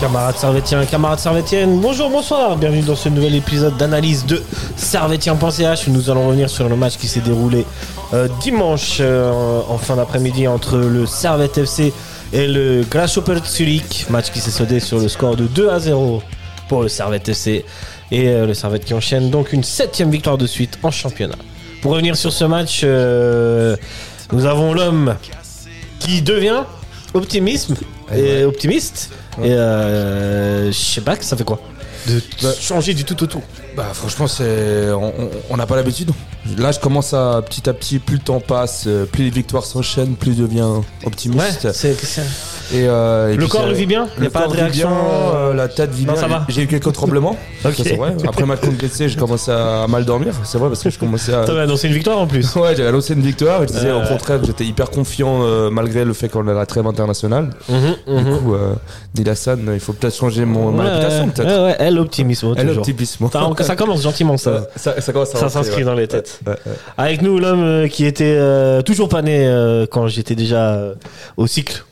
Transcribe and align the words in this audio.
Camarades 0.00 0.38
Servétiens, 0.38 0.86
camarades 0.86 1.18
Servétiennes, 1.18 1.78
bonjour, 1.78 2.08
bonsoir, 2.08 2.56
bienvenue 2.56 2.80
dans 2.80 2.96
ce 2.96 3.10
nouvel 3.10 3.34
épisode 3.34 3.76
d'analyse 3.76 4.24
de 4.24 4.42
Servétien.ch. 4.76 5.88
Nous 5.88 6.08
allons 6.08 6.26
revenir 6.26 6.48
sur 6.48 6.70
le 6.70 6.74
match 6.74 6.96
qui 6.96 7.06
s'est 7.06 7.20
déroulé 7.20 7.66
euh, 8.14 8.26
dimanche 8.40 8.96
euh, 9.00 9.60
en 9.68 9.76
fin 9.76 9.96
d'après-midi 9.96 10.48
entre 10.48 10.78
le 10.78 11.04
Servette 11.04 11.58
FC 11.58 11.92
et 12.32 12.46
le 12.46 12.82
Grasshopper 12.90 13.40
Zurich. 13.44 14.06
Match 14.08 14.30
qui 14.30 14.40
s'est 14.40 14.50
soldé 14.50 14.80
sur 14.80 14.98
le 14.98 15.08
score 15.08 15.36
de 15.36 15.46
2 15.46 15.68
à 15.68 15.80
0 15.80 16.22
pour 16.70 16.80
le 16.80 16.88
Servette 16.88 17.28
FC 17.28 17.66
et 18.10 18.28
euh, 18.28 18.46
le 18.46 18.54
Servette 18.54 18.86
qui 18.86 18.94
enchaîne 18.94 19.28
donc 19.28 19.52
une 19.52 19.64
septième 19.64 20.10
victoire 20.10 20.38
de 20.38 20.46
suite 20.46 20.78
en 20.82 20.90
championnat. 20.90 21.36
Pour 21.82 21.92
revenir 21.92 22.16
sur 22.16 22.32
ce 22.32 22.44
match, 22.46 22.84
nous 24.32 24.46
avons 24.46 24.72
l'homme 24.72 25.14
qui 25.98 26.22
devient 26.22 26.62
optimisme 27.12 27.74
et 28.14 28.44
optimiste. 28.44 29.10
Et 29.44 29.52
euh, 29.52 30.66
je 30.72 30.76
sais 30.78 31.00
pas, 31.00 31.16
ça 31.20 31.36
fait 31.36 31.44
quoi 31.44 31.60
De 32.06 32.20
Bah- 32.42 32.52
changer 32.58 32.94
du 32.94 33.04
tout 33.04 33.22
au 33.22 33.26
tout. 33.26 33.42
Bah 33.76 33.88
franchement 33.92 34.26
c'est 34.26 34.88
on- 35.50 35.56
n'a 35.56 35.66
pas 35.66 35.76
l'habitude. 35.76 36.10
Là 36.58 36.72
je 36.72 36.80
commence 36.80 37.12
à 37.14 37.40
petit 37.42 37.68
à 37.68 37.72
petit 37.74 37.98
plus 37.98 38.16
le 38.16 38.22
temps 38.22 38.40
passe, 38.40 38.84
euh, 38.86 39.04
plus 39.04 39.24
les 39.24 39.30
victoires 39.30 39.64
s'enchaînent, 39.64 40.14
plus 40.14 40.34
je 40.36 40.42
deviens 40.42 40.82
optimiste. 41.04 41.70
c'est 41.72 41.94
c'est- 41.94 42.22
Et, 42.72 42.86
euh, 42.88 43.32
et 43.32 43.36
Le 43.36 43.46
corps 43.48 43.66
vit 43.68 43.84
bien 43.86 44.06
Il 44.16 44.20
y 44.20 44.22
Le 44.22 44.26
a 44.28 44.30
pas 44.30 44.46
de 44.46 44.52
réaction 44.52 44.88
bien, 44.88 44.96
euh, 45.34 45.54
la 45.54 45.66
tête 45.66 45.90
vit 45.90 46.06
Non, 46.06 46.12
bien. 46.12 46.22
ça 46.22 46.28
va. 46.28 46.44
J'ai 46.48 46.62
eu 46.62 46.66
quelques 46.68 46.92
tremblements. 46.92 47.36
Ok. 47.64 47.74
Ça, 47.76 47.82
c'est 47.84 47.96
vrai. 47.96 48.14
Après 48.26 48.44
match 48.46 48.60
contre 48.60 48.80
Getse, 48.80 49.08
j'ai 49.08 49.16
commencé 49.16 49.50
à 49.50 49.86
mal 49.88 50.04
dormir. 50.04 50.32
C'est 50.44 50.56
vrai 50.56 50.68
parce 50.68 50.80
que 50.82 50.88
je 50.90 50.96
commençais 50.98 51.34
à. 51.34 51.44
T'avais 51.44 51.62
annoncé 51.62 51.88
une 51.88 51.94
victoire 51.94 52.18
en 52.18 52.26
plus. 52.28 52.54
Ouais, 52.56 52.76
j'avais 52.76 52.88
annoncé 52.90 53.14
une 53.14 53.22
victoire. 53.22 53.64
et 53.64 53.66
Je 53.66 53.72
disais 53.72 53.88
Euh. 53.88 54.04
au 54.04 54.06
contraire, 54.06 54.38
j'étais 54.44 54.64
hyper 54.64 54.90
confiant 54.90 55.40
euh, 55.42 55.68
malgré 55.70 56.04
le 56.04 56.12
fait 56.12 56.28
qu'on 56.28 56.46
a 56.46 56.54
la 56.54 56.64
trêve 56.64 56.86
internationale. 56.86 57.50
Mhm, 57.68 57.96
Du 58.06 58.24
mhm. 58.30 58.38
coup, 58.38 58.54
euh, 58.54 58.74
Dilassan, 59.14 59.58
il 59.74 59.80
faut 59.80 59.92
peut-être 59.92 60.14
changer 60.16 60.44
mon, 60.44 60.70
ma 60.70 60.84
Ouais, 60.84 60.90
réputation 60.90 61.24
ouais, 61.24 61.30
peut-être. 61.32 61.48
ouais, 61.48 61.64
ouais, 61.64 61.76
elle 61.80 61.98
optimisme. 61.98 62.54
Ça, 63.60 63.66
ça 63.68 63.76
commence 63.76 64.02
gentiment 64.02 64.36
ça. 64.36 64.66
Ça, 64.76 65.00
ça 65.00 65.12
commence 65.12 65.30
à 65.30 65.38
Ça 65.38 65.46
rentrer, 65.46 65.50
s'inscrit 65.50 65.78
ouais. 65.78 65.84
dans 65.84 65.94
les 65.94 66.08
têtes. 66.08 66.40
Ouais, 66.46 66.52
ouais. 66.52 66.72
Avec 66.98 67.22
nous, 67.22 67.38
l'homme 67.38 67.62
euh, 67.62 67.88
qui 67.88 68.04
était 68.06 68.36
euh, 68.38 68.82
toujours 68.82 69.08
pas 69.08 69.22
né 69.22 69.46
euh, 69.46 69.86
quand 69.90 70.06
j'étais 70.08 70.34
déjà 70.34 70.74
euh, 70.74 70.94
au 71.36 71.46
cycle. 71.46 71.84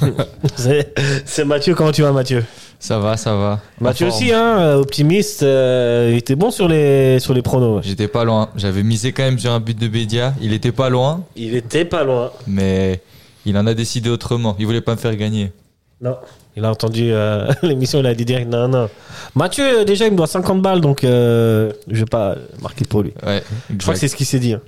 c'est 0.56 0.94
c'est 1.24 1.44
Mathieu, 1.44 1.74
comment 1.74 1.92
tu 1.92 2.02
vas 2.02 2.12
Mathieu? 2.12 2.44
Ça 2.78 2.98
va, 2.98 3.16
ça 3.16 3.34
va. 3.34 3.60
Mathieu 3.80 4.06
aussi, 4.06 4.32
hein, 4.32 4.58
euh, 4.58 4.74
optimiste, 4.76 5.42
euh, 5.42 6.10
il 6.12 6.18
était 6.18 6.34
bon 6.36 6.50
sur 6.50 6.68
les, 6.68 7.18
sur 7.20 7.32
les 7.34 7.42
pronos. 7.42 7.76
ouais. 7.76 7.82
J'étais 7.84 8.06
pas 8.08 8.22
loin. 8.24 8.50
J'avais 8.56 8.82
misé 8.82 9.12
quand 9.12 9.22
même 9.24 9.38
sur 9.38 9.50
un 9.50 9.60
but 9.60 9.78
de 9.78 9.88
Bédia. 9.88 10.34
Il 10.40 10.52
était 10.52 10.72
pas 10.72 10.88
loin, 10.90 11.24
Il 11.36 11.56
était 11.56 11.84
pas 11.86 12.04
loin. 12.04 12.30
mais 12.46 13.00
il 13.46 13.56
en 13.56 13.66
a 13.66 13.74
décidé 13.74 14.10
autrement. 14.10 14.56
Il 14.58 14.66
voulait 14.66 14.80
pas 14.82 14.92
me 14.92 14.98
faire 15.00 15.16
gagner. 15.16 15.52
Non. 16.00 16.16
Il 16.56 16.64
a 16.64 16.70
entendu 16.70 17.12
euh, 17.12 17.52
l'émission, 17.62 18.00
il 18.00 18.06
a 18.06 18.14
dit 18.14 18.24
direct 18.24 18.48
non, 18.50 18.68
non. 18.68 18.88
Mathieu, 19.34 19.80
euh, 19.80 19.84
déjà, 19.84 20.06
il 20.06 20.12
me 20.12 20.16
doit 20.16 20.26
50 20.26 20.62
balles, 20.62 20.80
donc 20.80 21.04
euh, 21.04 21.70
je 21.88 21.98
vais 22.00 22.04
pas 22.06 22.36
marquer 22.62 22.84
pour 22.86 23.02
lui. 23.02 23.12
Ouais, 23.26 23.42
Je 23.70 23.76
crois 23.76 23.94
que 23.94 24.00
c'est 24.00 24.08
ce 24.08 24.16
qu'il 24.16 24.26
s'est 24.26 24.38
dit. 24.38 24.54
hein. 24.54 24.60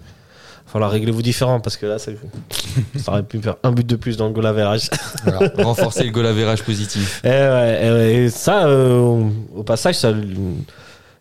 Falloir 0.66 0.90
régler 0.90 1.12
vous 1.12 1.22
différent 1.22 1.60
parce 1.60 1.78
que 1.78 1.86
là, 1.86 1.98
ça, 1.98 2.12
ça 2.98 3.12
aurait 3.12 3.22
pu 3.22 3.40
faire 3.40 3.56
un 3.62 3.72
but 3.72 3.86
de 3.86 3.96
plus 3.96 4.18
dans 4.18 4.26
le 4.26 4.34
goal 4.34 4.44
average. 4.46 4.90
Voilà. 5.24 5.50
renforcer 5.64 6.04
le 6.04 6.10
goal 6.10 6.26
average 6.26 6.62
positif. 6.62 7.22
Et, 7.24 7.28
ouais, 7.28 7.80
et 7.86 7.90
ouais, 7.90 8.14
et 8.16 8.28
ça, 8.30 8.66
euh, 8.66 9.22
au 9.56 9.62
passage, 9.62 9.94
ça, 9.94 10.12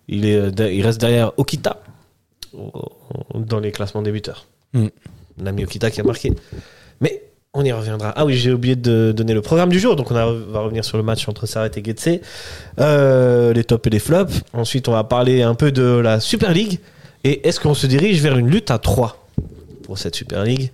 il, 0.09 0.25
est, 0.25 0.59
il 0.73 0.85
reste 0.85 0.99
derrière 0.99 1.31
Okita 1.37 1.81
dans 3.35 3.59
les 3.59 3.71
classements 3.71 4.01
des 4.01 4.11
buteurs. 4.11 4.45
Mm. 4.73 4.87
L'ami 5.41 5.63
Okita 5.63 5.91
qui 5.91 6.01
a 6.01 6.03
marqué. 6.03 6.33
Mais 6.99 7.21
on 7.53 7.63
y 7.63 7.71
reviendra. 7.71 8.13
Ah 8.15 8.25
oui, 8.25 8.35
j'ai 8.35 8.51
oublié 8.51 8.75
de 8.75 9.11
donner 9.11 9.33
le 9.33 9.41
programme 9.41 9.69
du 9.69 9.79
jour. 9.79 9.95
Donc 9.95 10.11
on 10.11 10.13
va 10.13 10.59
revenir 10.59 10.85
sur 10.85 10.97
le 10.97 11.03
match 11.03 11.27
entre 11.27 11.45
Servette 11.45 11.77
et 11.77 11.83
Getse. 11.83 12.21
Euh, 12.79 13.53
les 13.53 13.63
tops 13.63 13.87
et 13.87 13.89
les 13.89 13.99
flops. 13.99 14.41
Ensuite, 14.53 14.87
on 14.87 14.91
va 14.91 15.03
parler 15.03 15.41
un 15.41 15.55
peu 15.55 15.71
de 15.71 15.83
la 15.83 16.19
Super 16.19 16.53
League. 16.53 16.79
Et 17.23 17.47
est-ce 17.47 17.59
qu'on 17.59 17.73
se 17.73 17.87
dirige 17.87 18.21
vers 18.21 18.37
une 18.37 18.49
lutte 18.49 18.71
à 18.71 18.77
3 18.77 19.27
pour 19.83 19.97
cette 19.97 20.15
Super 20.15 20.43
League? 20.43 20.71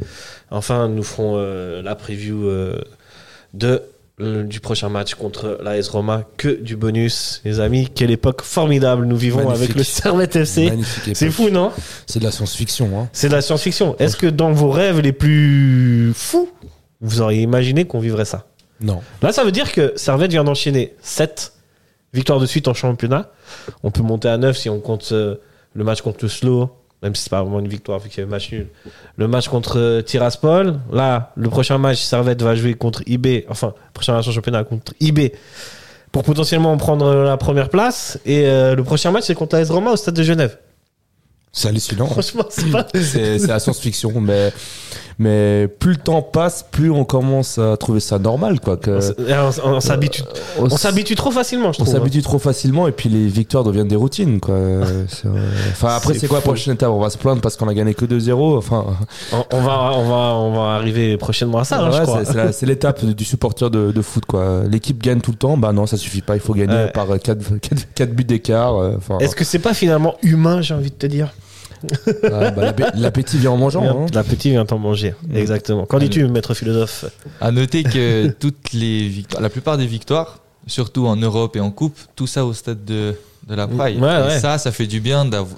Enfin, 0.52 0.88
nous 0.90 1.04
ferons 1.04 1.36
euh, 1.38 1.82
la 1.82 1.96
preview 1.96 2.48
euh, 2.48 2.82
de, 3.54 3.82
du 4.24 4.60
prochain 4.60 4.90
match 4.90 5.16
contre 5.16 5.60
l'AS 5.64 5.88
Roma. 5.90 6.24
Que 6.38 6.50
du 6.50 6.76
bonus, 6.76 7.42
les 7.46 7.60
amis. 7.60 7.90
Quelle 7.94 8.12
époque 8.12 8.42
formidable 8.42 9.06
nous 9.06 9.18
vivons 9.18 9.40
Magnifique. 9.44 9.64
avec 9.64 9.76
le 9.76 9.84
Servette 9.84 10.36
FC. 10.36 10.72
C'est 11.14 11.30
fou, 11.32 11.50
non? 11.50 11.72
C'est 12.08 12.20
de 12.20 12.24
la 12.24 12.32
science-fiction. 12.32 13.00
Hein. 13.00 13.10
C'est 13.14 13.28
de 13.30 13.34
la 13.34 13.42
science-fiction. 13.42 13.96
Est-ce 14.00 14.18
que 14.18 14.28
dans 14.28 14.52
vos 14.52 14.70
rêves 14.70 15.00
les 15.00 15.14
plus 15.14 16.12
fous, 16.16 16.50
vous 17.02 17.22
auriez 17.22 17.42
imaginé 17.42 17.86
qu'on 17.86 18.00
vivrait 18.00 18.26
ça? 18.26 18.46
Non. 18.82 19.02
Là, 19.22 19.32
ça 19.32 19.44
veut 19.44 19.52
dire 19.52 19.72
que 19.72 19.94
Servette 19.96 20.32
vient 20.32 20.44
d'enchaîner 20.44 20.96
7 21.02 21.54
victoires 22.14 22.40
de 22.40 22.46
suite 22.46 22.68
en 22.68 22.74
championnat. 22.74 23.32
On 23.84 23.92
peut 23.92 24.04
monter 24.04 24.28
à 24.30 24.38
9 24.38 24.58
si 24.58 24.70
on 24.70 24.80
compte 24.80 25.10
euh, 25.12 25.36
le 25.74 25.84
match 25.84 26.02
contre 26.02 26.20
le 26.24 26.30
Slow, 26.30 26.70
même 27.04 27.16
si 27.16 27.24
c'est 27.24 27.30
pas 27.30 27.44
vraiment 27.44 27.60
une 27.60 27.68
victoire 27.68 28.00
vu 28.00 28.10
qu'il 28.10 28.20
y 28.20 28.22
avait 28.22 28.32
match 28.32 28.52
nul. 28.52 28.68
Le 29.18 29.28
match 29.28 29.50
contre 29.50 29.78
euh, 29.78 30.02
Tiraspol. 30.02 30.80
Là, 30.92 31.34
le 31.36 31.50
prochain 31.50 31.78
match, 31.78 32.02
Servette 32.02 32.42
va 32.42 32.56
jouer 32.56 32.74
contre 32.74 33.04
IB. 33.06 33.46
Enfin, 33.50 33.74
le 33.76 33.94
prochain 33.94 34.14
match 34.14 34.28
en 34.30 34.32
championnat 34.32 34.64
contre 34.64 34.94
IB 35.02 35.34
pour 36.14 36.24
potentiellement 36.24 36.76
prendre 36.78 37.06
euh, 37.08 37.24
la 37.26 37.36
première 37.36 37.70
place. 37.70 38.18
Et 38.26 38.48
euh, 38.48 38.74
le 38.74 38.84
prochain 38.84 39.12
match, 39.12 39.26
c'est 39.26 39.36
contre 39.36 39.58
AS 39.58 39.70
Roma 39.70 39.92
au 39.92 39.96
stade 39.98 40.16
de 40.16 40.24
Genève. 40.24 40.58
C'est 41.52 41.68
hallucinant. 41.68 42.08
Franchement, 42.08 42.46
c'est 42.50 42.72
pas. 42.72 42.88
c'est 42.94 43.46
la 43.46 43.60
science-fiction, 43.60 44.20
mais, 44.22 44.54
mais 45.20 45.68
plus 45.80 45.92
le 45.92 45.98
temps 45.98 46.22
passe, 46.22 46.66
plus 46.72 46.90
on 46.92 47.06
commence 47.06 47.58
à 47.58 47.78
trouver 47.78 48.00
ça 48.00 48.20
normal. 48.20 48.60
Quoi, 48.60 48.78
que, 48.78 49.00
On 49.20 49.70
on- 49.72 49.76
on 49.76 49.80
s'habitue. 49.80 50.24
on 50.60 50.66
On 50.72 50.78
s'habitue 50.78 51.16
trop 51.16 51.32
facilement, 51.32 51.72
je 51.72 51.82
on 51.82 51.84
trouve. 51.84 51.96
hein. 51.96 52.00
s'habitue 52.00 52.22
trop 52.22 52.40
facilement 52.40 52.88
et 52.88 52.92
puis 52.92 53.10
les 53.10 53.28
victoires 53.28 53.64
deviennent 53.64 53.88
des 53.88 53.96
routines. 53.96 54.40
Quoi. 54.40 54.56
Euh, 55.26 55.50
Enfin, 55.72 55.96
après, 55.96 56.14
C'est 56.14 56.28
quoi 56.28 56.38
la 56.40 56.42
prochaine 56.42 56.74
étape? 56.74 56.90
On 56.90 57.00
va 57.00 57.10
se 57.10 57.18
plaindre 57.18 57.42
parce 57.42 57.56
qu'on 57.58 57.68
a 57.68 57.74
gagné 57.74 57.94
que 57.94 58.06
2-0. 58.06 58.58
Enfin, 58.58 58.86
On, 59.32 59.44
on 59.52 59.62
va, 59.62 59.92
on, 59.94 60.08
va, 60.10 60.16
on 60.36 60.54
va 60.54 60.76
arriver 60.76 61.18
prochainement 61.18 61.60
à 61.60 61.64
ça, 61.64 61.80
hein, 61.82 61.92
je 61.92 62.02
crois. 62.02 62.24
c'est, 62.52 62.66
l'étape 62.66 63.04
du 63.06 63.24
supporter 63.26 63.70
de, 63.70 63.92
de 63.92 64.02
foot. 64.02 64.26
Quoi. 64.26 64.64
L'équipe 64.70 65.02
gagne 65.02 65.20
tout 65.22 65.32
le 65.32 65.38
temps. 65.38 65.58
Bah 65.58 65.72
non, 65.74 65.86
ça 65.86 65.98
suffit 65.98 66.22
pas. 66.22 66.36
Il 66.36 66.42
faut 66.42 66.54
gagner 66.54 66.74
Ouais. 66.74 66.92
par 66.92 67.08
4, 67.20 67.40
buts 68.12 68.24
d'écart. 68.24 68.76
euh, 68.76 68.94
Enfin, 68.98 69.18
Est-ce 69.20 69.36
que 69.36 69.44
c'est 69.44 69.60
pas 69.60 69.74
finalement 69.74 70.16
humain, 70.24 70.62
j'ai 70.62 70.74
envie 70.74 70.90
de 70.92 70.96
te 70.96 71.06
dire? 71.08 71.30
Bah, 72.24 72.52
l'appé- 72.56 72.86
l'appétit 72.96 73.38
vient 73.38 73.52
en 73.52 73.58
mangeant. 73.58 73.84
hein. 73.84 74.06
La 74.14 74.24
petite 74.24 74.52
vient 74.52 74.66
t'en 74.66 74.80
manger. 74.80 75.14
Exactement. 75.34 75.86
Qu'en 75.86 76.00
dis-tu, 76.00 76.26
maître 76.28 76.54
philosophe? 76.54 77.06
À 77.42 77.52
noter 77.52 77.84
que 77.84 78.28
toutes 78.40 78.74
les 78.74 79.08
victoires, 79.08 79.42
la 79.42 79.50
plupart 79.50 79.78
des 79.78 79.86
victoires, 79.88 80.40
surtout 80.68 81.08
en 81.08 81.16
Europe 81.16 81.56
et 81.56 81.60
en 81.60 81.72
Coupe, 81.72 81.98
tout 82.16 82.28
ça 82.28 82.46
au 82.46 82.54
stade 82.54 82.86
de, 82.86 83.16
de 83.48 83.56
la 83.56 83.68
Praille. 83.68 83.98
Ouais, 83.98 84.20
et 84.20 84.24
ouais. 84.24 84.40
ça, 84.40 84.58
ça 84.58 84.72
fait 84.72 84.88
du 84.88 85.00
bien 85.02 85.26
d'av- 85.26 85.56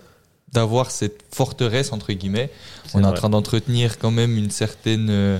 d'avoir 0.53 0.89
cette 0.91 1.21
forteresse, 1.33 1.91
entre 1.91 2.11
guillemets. 2.13 2.49
On 2.93 3.03
est 3.03 3.05
en 3.05 3.13
train 3.13 3.29
d'entretenir 3.29 3.97
quand 3.99 4.11
même 4.11 4.37
une 4.37 4.49
certaine 4.51 5.07
euh, 5.09 5.37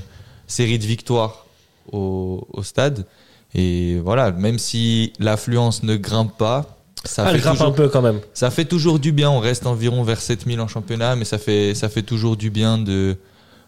série 0.48 0.78
de 0.78 0.86
victoires 0.86 1.46
au, 1.92 2.46
au 2.52 2.64
stade. 2.64 3.06
Et 3.54 3.98
voilà, 4.04 4.32
même 4.32 4.60
si 4.60 5.14
l'affluence 5.20 5.84
ne 5.84 5.96
grimpe 5.96 6.38
pas, 6.38 6.75
ça, 7.06 7.26
Ah, 7.28 7.32
fait 7.34 7.40
toujours, 7.50 7.68
un 7.68 7.72
peu 7.72 7.88
quand 7.90 8.02
même. 8.02 8.20
ça 8.34 8.50
fait 8.52 8.66
toujours 8.66 9.00
du 9.00 9.12
bien. 9.12 9.30
On 9.30 9.40
reste 9.40 9.66
environ 9.66 10.04
vers 10.04 10.20
7000 10.22 10.60
en 10.60 10.68
championnat, 10.68 11.16
mais 11.16 11.26
ça 11.26 11.38
fait, 11.38 11.74
ça 11.76 11.88
fait 11.90 12.02
toujours 12.04 12.36
du 12.38 12.50
bien 12.50 12.78
de 12.78 13.16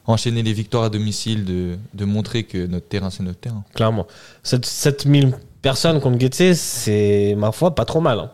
enchaîner 0.06 0.42
les 0.44 0.54
victoires 0.54 0.84
à 0.84 0.90
domicile, 0.90 1.44
de, 1.46 1.78
de 1.94 2.06
montrer 2.06 2.44
que 2.44 2.66
notre 2.66 2.88
terrain, 2.88 3.10
c'est 3.10 3.24
notre 3.24 3.40
terrain. 3.40 3.64
Clairement. 3.76 4.08
7 4.44 4.66
7000 4.66 5.34
personnes 5.62 6.00
contre 6.00 6.20
Getse, 6.20 6.54
c'est, 6.58 7.36
ma 7.38 7.52
foi, 7.52 7.76
pas 7.76 7.86
trop 7.86 8.00
mal. 8.02 8.20
hein. 8.20 8.32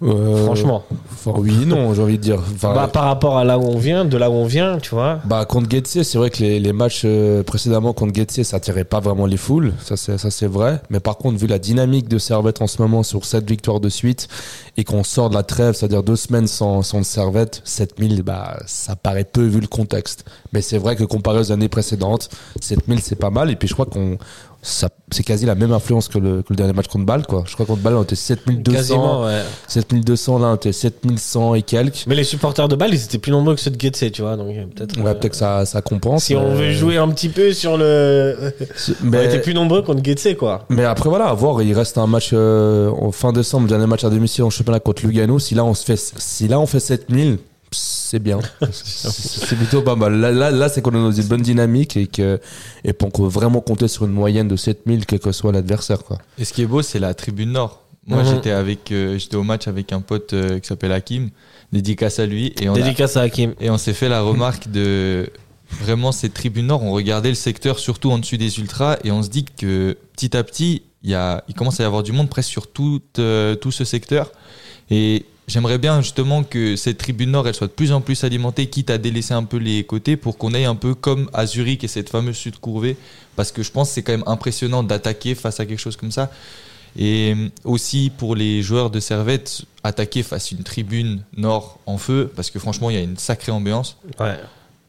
Euh, 0.00 0.44
Franchement. 0.44 0.84
oui, 1.26 1.66
non, 1.66 1.92
j'ai 1.92 2.02
envie 2.02 2.18
de 2.18 2.22
dire. 2.22 2.38
Enfin, 2.54 2.72
Bah, 2.72 2.88
par 2.92 3.04
rapport 3.04 3.36
à 3.36 3.44
là 3.44 3.58
où 3.58 3.62
on 3.64 3.78
vient, 3.78 4.04
de 4.04 4.16
là 4.16 4.30
où 4.30 4.34
on 4.34 4.46
vient, 4.46 4.78
tu 4.78 4.90
vois. 4.90 5.18
Bah 5.24 5.44
contre 5.44 5.68
Getse, 5.68 6.02
c'est 6.04 6.18
vrai 6.18 6.30
que 6.30 6.38
les, 6.38 6.60
les 6.60 6.72
matchs 6.72 7.02
euh, 7.04 7.42
précédemment 7.42 7.92
contre 7.92 8.14
Getse, 8.14 8.42
ça 8.44 8.58
attirait 8.58 8.84
pas 8.84 9.00
vraiment 9.00 9.26
les 9.26 9.36
foules, 9.36 9.72
ça 9.82 9.96
c'est 9.96 10.46
vrai. 10.46 10.80
Mais 10.90 11.00
par 11.00 11.16
contre, 11.16 11.38
vu 11.38 11.48
la 11.48 11.58
dynamique 11.58 12.06
de 12.08 12.18
Servette 12.18 12.62
en 12.62 12.68
ce 12.68 12.80
moment 12.80 13.02
sur 13.02 13.24
cette 13.24 13.48
victoire 13.48 13.80
de 13.80 13.88
suite 13.88 14.28
et 14.76 14.84
qu'on 14.84 15.02
sort 15.02 15.30
de 15.30 15.34
la 15.34 15.42
trêve, 15.42 15.74
c'est-à-dire 15.74 16.04
deux 16.04 16.16
semaines 16.16 16.46
sans 16.46 16.82
sans 16.82 17.02
Servette, 17.02 17.60
7000, 17.64 18.22
bah 18.22 18.58
ça 18.66 18.94
paraît 18.94 19.24
peu 19.24 19.42
vu 19.44 19.60
le 19.60 19.66
contexte. 19.66 20.24
Mais 20.52 20.62
c'est 20.62 20.78
vrai 20.78 20.94
que 20.94 21.02
comparé 21.02 21.40
aux 21.40 21.50
années 21.50 21.68
précédentes, 21.68 22.28
7000 22.60 23.00
c'est 23.00 23.16
pas 23.16 23.30
mal. 23.30 23.50
Et 23.50 23.56
puis 23.56 23.66
je 23.66 23.74
crois 23.74 23.86
qu'on 23.86 24.16
c'est 24.68 25.22
quasi 25.24 25.46
la 25.46 25.54
même 25.54 25.72
influence 25.72 26.08
que 26.08 26.18
le, 26.18 26.42
que 26.42 26.48
le 26.50 26.56
dernier 26.56 26.72
match 26.72 26.88
contre 26.88 27.06
Bâle, 27.06 27.26
quoi. 27.26 27.44
Je 27.46 27.54
crois 27.54 27.64
que 27.66 27.70
contre 27.70 27.82
Bâle, 27.82 27.94
on 27.94 28.02
était 28.02 28.16
7200. 28.16 28.72
Quasiment, 28.72 29.24
ouais. 29.24 29.42
7200, 29.66 30.38
là, 30.38 30.48
on 30.48 30.54
était 30.56 30.72
7100 30.72 31.54
et 31.54 31.62
quelques. 31.62 32.04
Mais 32.06 32.14
les 32.14 32.24
supporters 32.24 32.68
de 32.68 32.76
balle, 32.76 32.92
ils 32.92 33.02
étaient 33.02 33.18
plus 33.18 33.32
nombreux 33.32 33.54
que 33.54 33.60
ceux 33.60 33.70
de 33.70 33.80
Getse, 33.80 34.12
tu 34.12 34.22
vois. 34.22 34.36
Donc 34.36 34.54
euh, 34.54 34.64
peut-être. 34.74 34.98
Ouais, 34.98 35.06
euh, 35.06 35.14
peut-être 35.14 35.32
que 35.32 35.36
ça, 35.36 35.64
ça 35.64 35.82
compense. 35.82 36.24
Si 36.24 36.34
on 36.34 36.54
veut 36.54 36.72
jouer 36.72 36.98
un 36.98 37.08
petit 37.08 37.28
peu 37.28 37.52
sur 37.52 37.76
le. 37.76 38.52
On 39.02 39.06
mais, 39.06 39.26
était 39.26 39.40
plus 39.40 39.54
nombreux 39.54 39.82
contre 39.82 40.04
Getse, 40.04 40.36
quoi. 40.38 40.64
mais 40.68 40.84
après, 40.84 41.08
voilà, 41.08 41.26
à 41.26 41.34
voir, 41.34 41.62
il 41.62 41.72
reste 41.72 41.98
un 41.98 42.06
match 42.06 42.30
euh, 42.32 42.90
en 42.90 43.12
fin 43.12 43.32
décembre, 43.32 43.64
le 43.64 43.70
dernier 43.70 43.86
match 43.86 44.04
à 44.04 44.10
domicile 44.10 44.44
en 44.44 44.50
championnat 44.50 44.80
contre 44.80 45.06
Lugano. 45.06 45.38
Si 45.38 45.54
là, 45.54 45.64
on 45.64 45.74
se 45.74 45.84
fait, 45.84 45.96
si 45.96 46.48
là, 46.48 46.60
on 46.60 46.66
fait 46.66 46.80
7000, 46.80 47.38
c'est 47.70 48.18
bien. 48.18 48.38
c'est 48.70 49.56
plutôt 49.56 49.82
pas 49.82 49.96
mal. 49.96 50.14
Là, 50.18 50.30
là, 50.32 50.50
là 50.50 50.68
c'est 50.68 50.80
qu'on 50.82 50.90
est 50.90 50.94
dans 50.94 51.12
une 51.12 51.26
bonne 51.26 51.42
dynamique 51.42 51.96
et 51.96 52.06
que, 52.06 52.40
et 52.84 52.92
qu'on 52.92 53.10
peut 53.10 53.22
vraiment 53.26 53.60
compter 53.60 53.88
sur 53.88 54.04
une 54.06 54.12
moyenne 54.12 54.48
de 54.48 54.56
7000, 54.56 55.06
quel 55.06 55.18
que 55.20 55.32
soit 55.32 55.52
l'adversaire, 55.52 56.02
quoi. 56.04 56.18
Et 56.38 56.44
ce 56.44 56.52
qui 56.52 56.62
est 56.62 56.66
beau, 56.66 56.82
c'est 56.82 56.98
la 56.98 57.14
tribune 57.14 57.52
nord. 57.52 57.82
Moi, 58.06 58.22
Mhm. 58.22 58.34
j'étais 58.36 58.50
avec, 58.52 58.90
euh, 58.92 59.18
j'étais 59.18 59.36
au 59.36 59.42
match 59.42 59.68
avec 59.68 59.92
un 59.92 60.00
pote 60.00 60.32
euh, 60.32 60.58
qui 60.58 60.66
s'appelle 60.66 60.92
Hakim, 60.92 61.28
dédicace 61.72 62.18
à 62.18 62.24
lui, 62.26 62.54
et 62.60 62.68
on, 62.70 62.72
a- 62.74 62.76
Dédicace 62.76 63.16
à 63.18 63.22
Hakim. 63.22 63.52
et 63.60 63.68
on 63.68 63.76
s'est 63.76 63.92
fait 63.92 64.08
la 64.08 64.22
remarque 64.22 64.70
de 64.70 65.28
vraiment 65.70 66.10
cette 66.12 66.32
tribune 66.32 66.68
nord. 66.68 66.82
On 66.82 66.92
regardait 66.92 67.28
le 67.28 67.34
secteur 67.34 67.78
surtout 67.78 68.10
en 68.10 68.18
dessus 68.18 68.38
des 68.38 68.58
ultras, 68.60 68.96
et 69.04 69.10
on 69.10 69.22
se 69.22 69.28
dit 69.28 69.44
que 69.44 69.98
petit 70.16 70.34
à 70.34 70.42
petit, 70.42 70.82
il 71.02 71.10
y 71.10 71.14
a, 71.14 71.44
il 71.48 71.54
commence 71.54 71.78
à 71.80 71.82
y 71.82 71.86
avoir 71.86 72.02
du 72.02 72.12
monde 72.12 72.30
presque 72.30 72.48
sur 72.48 72.66
tout, 72.72 73.02
euh, 73.18 73.54
tout 73.54 73.70
ce 73.70 73.84
secteur. 73.84 74.32
Et 74.90 75.26
j'aimerais 75.48 75.78
bien 75.78 76.00
justement 76.00 76.44
que 76.44 76.76
cette 76.76 76.98
tribune 76.98 77.32
nord, 77.32 77.48
elle 77.48 77.54
soit 77.54 77.66
de 77.66 77.72
plus 77.72 77.90
en 77.92 78.00
plus 78.00 78.22
alimentée, 78.22 78.66
quitte 78.68 78.90
à 78.90 78.98
délaisser 78.98 79.34
un 79.34 79.42
peu 79.44 79.56
les 79.56 79.82
côtés, 79.84 80.16
pour 80.16 80.38
qu'on 80.38 80.54
aille 80.54 80.66
un 80.66 80.76
peu 80.76 80.94
comme 80.94 81.28
à 81.32 81.46
Zurich 81.46 81.82
et 81.82 81.88
cette 81.88 82.10
fameuse 82.10 82.36
sud 82.36 82.58
courvée, 82.58 82.96
parce 83.34 83.50
que 83.50 83.62
je 83.62 83.72
pense 83.72 83.88
que 83.88 83.94
c'est 83.94 84.02
quand 84.02 84.12
même 84.12 84.24
impressionnant 84.26 84.82
d'attaquer 84.84 85.34
face 85.34 85.58
à 85.58 85.66
quelque 85.66 85.80
chose 85.80 85.96
comme 85.96 86.12
ça. 86.12 86.30
Et 86.98 87.34
aussi 87.64 88.10
pour 88.16 88.34
les 88.34 88.62
joueurs 88.62 88.90
de 88.90 88.98
Servette, 89.00 89.62
attaquer 89.84 90.22
face 90.22 90.52
à 90.52 90.56
une 90.56 90.62
tribune 90.64 91.22
nord 91.36 91.78
en 91.86 91.98
feu, 91.98 92.30
parce 92.34 92.50
que 92.50 92.58
franchement, 92.58 92.90
il 92.90 92.96
y 92.96 92.98
a 92.98 93.02
une 93.02 93.18
sacrée 93.18 93.52
ambiance. 93.52 93.96
Ouais. 94.20 94.36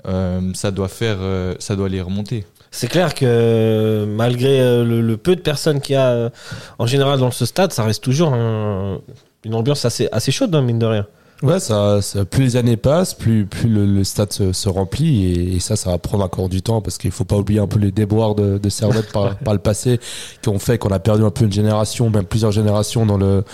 Euh, 0.08 0.40
ça 0.54 0.72
doit 0.72 0.88
faire, 0.88 1.18
euh, 1.20 1.56
ça 1.60 1.76
doit 1.76 1.90
les 1.90 2.02
remonter. 2.02 2.46
C'est 2.72 2.88
clair 2.88 3.14
que 3.16 4.06
malgré 4.08 4.62
euh, 4.62 4.84
le, 4.86 5.02
le 5.02 5.18
peu 5.18 5.36
de 5.36 5.42
personnes 5.42 5.82
qu'il 5.82 5.94
y 5.96 5.98
a 5.98 6.32
en 6.78 6.86
général 6.88 7.20
dans 7.20 7.32
ce 7.32 7.46
stade, 7.46 7.74
ça 7.74 7.84
reste 7.84 8.04
toujours 8.04 8.34
un- 8.34 9.02
une 9.46 9.56
ambiance 9.56 9.86
assez, 9.86 10.08
assez 10.12 10.32
chaude, 10.32 10.54
hein, 10.56 10.62
mine 10.62 10.80
de 10.80 10.86
rien. 10.86 11.08
Ouais, 11.42 11.62
ça, 11.62 12.02
ça- 12.02 12.26
plus 12.26 12.44
les 12.44 12.56
années 12.58 12.76
passent, 12.76 13.14
plus, 13.14 13.46
plus 13.46 13.70
le, 13.70 13.86
le 13.86 14.04
stade 14.04 14.34
se, 14.34 14.52
se 14.52 14.68
remplit 14.68 15.24
et, 15.26 15.56
et 15.56 15.60
ça, 15.62 15.78
ça 15.78 15.92
va 15.92 15.98
prendre 15.98 16.24
encore 16.26 16.50
du 16.50 16.62
temps 16.62 16.82
parce 16.82 16.98
qu'il 16.98 17.12
faut 17.12 17.24
pas 17.24 17.38
oublier 17.38 17.62
un 17.62 17.68
peu 17.68 17.80
les 17.80 17.92
déboires 17.92 18.36
de, 18.36 18.58
de 18.58 18.70
Servette 18.70 19.12
par, 19.14 19.38
par 19.38 19.54
le 19.54 19.60
passé 19.62 20.02
qui 20.42 20.50
ont 20.50 20.60
fait 20.60 20.78
qu'on 20.78 20.90
a 20.90 21.00
perdu 21.00 21.24
un 21.24 21.30
peu 21.32 21.46
une 21.46 21.54
génération, 21.54 22.10
même 22.10 22.26
plusieurs 22.26 22.52
générations 22.52 23.06
dans 23.06 23.16
le, 23.18 23.46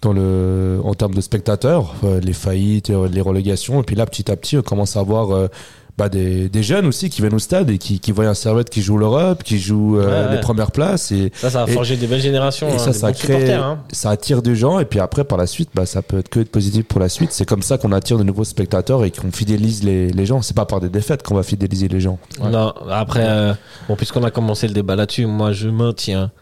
dans 0.00 0.12
le, 0.12 0.78
en 0.84 0.94
termes 0.94 1.14
de 1.14 1.20
spectateurs, 1.20 1.96
euh, 2.04 2.20
les 2.20 2.34
faillites, 2.34 2.90
euh, 2.90 3.08
les 3.08 3.20
relégations 3.20 3.80
et 3.80 3.84
puis 3.84 3.96
là, 3.96 4.06
petit 4.06 4.30
à 4.30 4.36
petit, 4.36 4.56
on 4.56 4.62
commence 4.62 4.96
à 4.96 5.00
avoir 5.00 5.32
euh, 5.32 5.48
bah, 5.96 6.08
des, 6.08 6.48
des 6.48 6.62
jeunes 6.64 6.86
aussi 6.86 7.08
qui 7.08 7.20
viennent 7.20 7.34
au 7.34 7.38
stade 7.38 7.70
et 7.70 7.78
qui, 7.78 8.00
qui 8.00 8.10
voient 8.10 8.26
un 8.26 8.34
Servette 8.34 8.68
qui 8.68 8.82
joue 8.82 8.98
l'Europe, 8.98 9.44
qui 9.44 9.58
joue 9.60 9.96
euh, 9.98 10.06
Ouais, 10.24 10.28
ouais. 10.28 10.34
les 10.36 10.40
premières 10.40 10.72
places 10.72 11.12
et 11.12 11.30
Ça, 11.36 11.50
ça 11.50 11.62
a 11.62 11.68
Et- 11.68 11.72
forgé 11.72 11.96
des 11.96 12.08
belles 12.08 12.20
générations. 12.20 12.68
et 12.68 12.72
hein, 12.74 12.92
ça, 12.92 13.12
crée, 13.12 13.52
hein. 13.52 13.78
ça 13.92 14.10
attire 14.10 14.42
des 14.42 14.56
gens. 14.56 14.80
Et 14.80 14.84
puis 14.86 14.98
après, 14.98 15.22
par 15.22 15.38
la 15.38 15.46
suite, 15.46 15.70
bah, 15.72 15.86
ça 15.86 16.02
peut 16.02 16.18
être 16.18 16.28
que 16.28 16.40
être 16.40 16.50
positif 16.50 16.84
pour 16.84 16.98
la 17.00 17.08
suite. 17.08 17.30
C'est 17.30 17.46
comme 17.46 17.62
ça 17.62 17.78
qu'on 17.78 17.92
attire 17.92 18.18
de 18.18 18.24
nouveaux 18.24 18.42
spectateurs 18.44 19.04
et 19.04 19.12
qu'on 19.12 19.30
fidélise 19.30 19.84
les, 19.84 20.10
les 20.10 20.26
gens. 20.26 20.42
C'est 20.42 20.56
pas 20.56 20.66
par 20.66 20.80
des 20.80 20.88
défaites 20.88 21.22
qu'on 21.22 21.36
va 21.36 21.44
fidéliser 21.44 21.86
les 21.86 22.00
gens. 22.00 22.18
Non, 22.42 22.74
après, 22.90 23.24
euh, 23.28 23.54
bon, 23.88 23.94
puisqu'on 23.94 24.24
a 24.24 24.30
commencé 24.32 24.66
le 24.66 24.74
débat 24.74 24.96
là-dessus, 24.96 25.26
moi 25.26 25.52
je 25.52 25.68
maintiens 25.68 26.32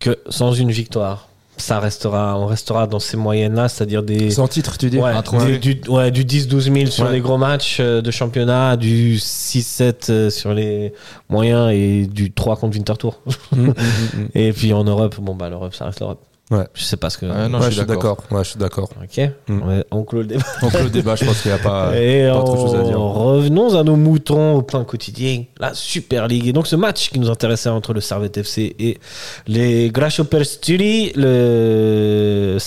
que 0.00 0.18
sans 0.28 0.52
une 0.52 0.70
victoire, 0.70 1.28
ça 1.56 1.78
restera, 1.80 2.38
on 2.38 2.46
restera 2.46 2.86
dans 2.86 2.98
ces 2.98 3.16
moyennes-là, 3.16 3.68
c'est-à-dire 3.68 4.02
des. 4.02 4.30
Sans 4.30 4.48
titre, 4.48 4.76
tu 4.76 4.90
dis 4.90 4.98
Ouais, 4.98 5.12
des- 5.46 5.58
du, 5.58 5.80
ouais, 5.88 6.10
du 6.10 6.24
10-12 6.24 6.72
000 6.72 6.86
sur 6.90 7.04
Ouais. 7.06 7.12
les 7.12 7.20
gros 7.20 7.38
matchs 7.38 7.78
euh, 7.80 8.02
de 8.02 8.10
championnat, 8.10 8.76
du 8.76 9.16
6-7 9.18 10.10
euh, 10.10 10.30
sur 10.30 10.52
les 10.52 10.92
moyens 11.28 11.70
et 11.72 12.06
du 12.06 12.32
3 12.32 12.56
contre 12.56 12.76
Winterthur. 12.76 13.20
Mm, 13.52 13.60
mm, 13.66 13.68
mm. 14.14 14.28
Et 14.34 14.52
puis 14.52 14.72
en 14.72 14.84
Europe, 14.84 15.16
bon 15.20 15.34
bah 15.34 15.48
l'Europe, 15.48 15.74
ça 15.74 15.86
reste 15.86 16.00
l'Europe. 16.00 16.20
Ouais. 16.50 16.66
Je 16.74 16.84
sais 16.84 16.98
pas 16.98 17.08
ce 17.08 17.16
que. 17.16 17.24
Ouais, 17.26 17.48
non, 17.48 17.58
Ouais, 17.58 17.70
je 17.70 17.76
suis 17.78 17.86
d'accord. 17.86 18.18
Ouais, 18.30 18.44
je 18.44 18.50
suis 18.50 18.58
d'accord. 18.58 18.90
Ok. 19.02 19.30
Mm. 19.48 19.62
Ouais, 19.66 19.84
on 19.90 20.04
clôt 20.04 20.20
le 20.20 20.26
débat. 20.26 20.44
Donc 20.60 20.72
le 20.74 20.90
débat, 20.90 21.16
je 21.16 21.24
pense 21.24 21.40
qu'il 21.40 21.50
n'y 21.50 21.56
a 21.58 21.60
pas. 21.60 21.96
Et 21.98 22.28
pas 22.28 22.42
trop 22.42 22.52
de 22.54 22.60
choses 22.60 22.74
à 22.74 22.82
dire. 22.82 23.00
on- 23.00 23.12
revenons 23.12 23.74
à 23.76 23.82
nos 23.82 23.96
moutons 23.96 24.56
au 24.56 24.62
pain 24.62 24.84
quotidien, 24.84 25.44
la 25.58 25.72
Super 25.72 26.28
League. 26.28 26.46
Et 26.46 26.52
donc 26.52 26.66
ce 26.66 26.76
match 26.76 27.08
qui 27.10 27.18
nous 27.18 27.30
intéressait 27.30 27.70
entre 27.70 27.94
le 27.94 28.00
Servette 28.02 28.36
FC 28.36 28.76
et 28.78 28.98
les 29.46 29.90
Grasshopper 29.90 30.44
Stuli, 30.44 31.12
le, 31.16 32.58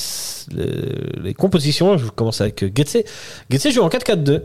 le- 0.55 1.21
les 1.21 1.33
compositions, 1.35 1.97
je 1.97 2.07
commence 2.07 2.41
avec 2.41 2.75
Getse. 2.75 2.97
Getse 3.51 3.69
joue 3.71 3.81
en 3.83 3.89
4-4-2. 3.89 4.41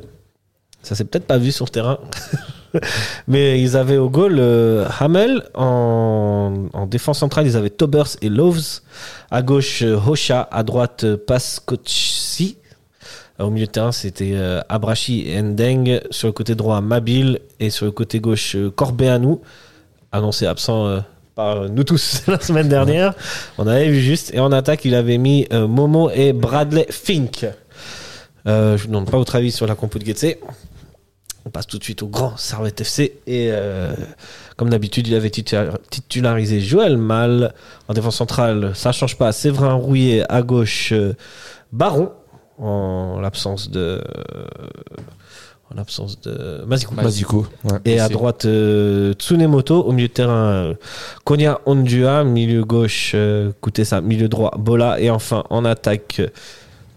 Ça 0.82 0.94
s'est 0.94 1.04
peut-être 1.04 1.26
pas 1.26 1.38
vu 1.38 1.52
sur 1.52 1.64
le 1.64 1.70
terrain. 1.70 1.98
Mais 3.28 3.60
ils 3.60 3.76
avaient 3.76 3.96
au 3.96 4.08
goal 4.08 4.36
euh, 4.38 4.86
Hamel. 5.00 5.42
En, 5.54 6.68
en 6.72 6.86
défense 6.86 7.18
centrale, 7.18 7.46
ils 7.46 7.56
avaient 7.56 7.70
Tobers 7.70 8.16
et 8.22 8.28
Loves. 8.28 8.80
À 9.30 9.42
gauche, 9.42 9.82
euh, 9.82 9.96
Hosha. 9.96 10.48
À 10.50 10.62
droite, 10.62 11.04
euh, 11.04 11.16
Paskotsi. 11.16 12.56
Au 13.38 13.50
milieu 13.50 13.66
de 13.66 13.70
terrain, 13.70 13.92
c'était 13.92 14.32
euh, 14.34 14.60
Abrachi 14.68 15.28
et 15.28 15.40
Ndeng. 15.42 16.00
Sur 16.10 16.28
le 16.28 16.32
côté 16.32 16.54
droit, 16.54 16.80
Mabil. 16.80 17.40
Et 17.60 17.70
sur 17.70 17.86
le 17.86 17.92
côté 17.92 18.20
gauche, 18.20 18.56
Corbeanou. 18.76 19.40
Annoncé 20.12 20.46
absent 20.46 20.86
euh, 20.86 21.00
par 21.34 21.68
nous 21.70 21.84
tous 21.84 22.22
la 22.28 22.40
semaine 22.40 22.68
dernière. 22.68 23.14
On 23.58 23.66
avait 23.66 23.88
vu 23.88 24.00
juste. 24.00 24.32
Et 24.34 24.40
en 24.40 24.52
attaque, 24.52 24.84
il 24.84 24.94
avait 24.94 25.18
mis 25.18 25.46
Momo 25.50 26.10
et 26.10 26.32
Bradley 26.32 26.86
Fink. 26.90 27.46
Je 28.44 28.50
ne 28.50 28.86
demande 28.86 29.10
pas 29.10 29.16
votre 29.16 29.36
avis 29.36 29.52
sur 29.52 29.66
la 29.66 29.74
compo 29.74 29.98
de 29.98 30.04
Getse. 30.04 30.36
On 31.44 31.50
passe 31.50 31.66
tout 31.66 31.78
de 31.78 31.84
suite 31.84 32.02
au 32.02 32.06
grand 32.06 32.36
Servette 32.36 32.80
FC. 32.80 33.18
Et 33.26 33.48
euh, 33.50 33.92
comme 34.56 34.70
d'habitude, 34.70 35.08
il 35.08 35.14
avait 35.14 35.30
titular- 35.30 35.78
titularisé 35.90 36.60
Joël 36.60 36.96
Mal. 36.96 37.52
En 37.88 37.94
défense 37.94 38.16
centrale, 38.16 38.72
ça 38.74 38.92
change 38.92 39.16
pas. 39.16 39.32
Séverin 39.32 39.74
Rouillet 39.74 40.24
à 40.28 40.42
gauche, 40.42 40.92
euh, 40.92 41.14
Baron. 41.72 42.12
En 42.58 43.18
l'absence 43.20 43.70
de. 43.70 44.00
En 45.70 45.74
l'absence 45.74 46.20
de. 46.20 46.62
Maziko. 47.02 47.46
Ouais. 47.64 47.78
Et 47.86 47.98
à 47.98 48.08
droite, 48.08 48.44
euh, 48.44 49.14
Tsunemoto. 49.14 49.82
Au 49.82 49.90
milieu 49.92 50.08
de 50.08 50.12
terrain, 50.12 50.46
euh, 50.52 50.74
Konya 51.24 51.60
Ondua. 51.66 52.22
Milieu 52.24 52.62
gauche, 52.64 53.12
euh, 53.14 53.50
Kutesa. 53.62 54.00
Milieu 54.00 54.28
droit, 54.28 54.54
Bola. 54.58 55.00
Et 55.00 55.10
enfin, 55.10 55.42
en 55.50 55.64
attaque, 55.64 56.16
euh, 56.20 56.28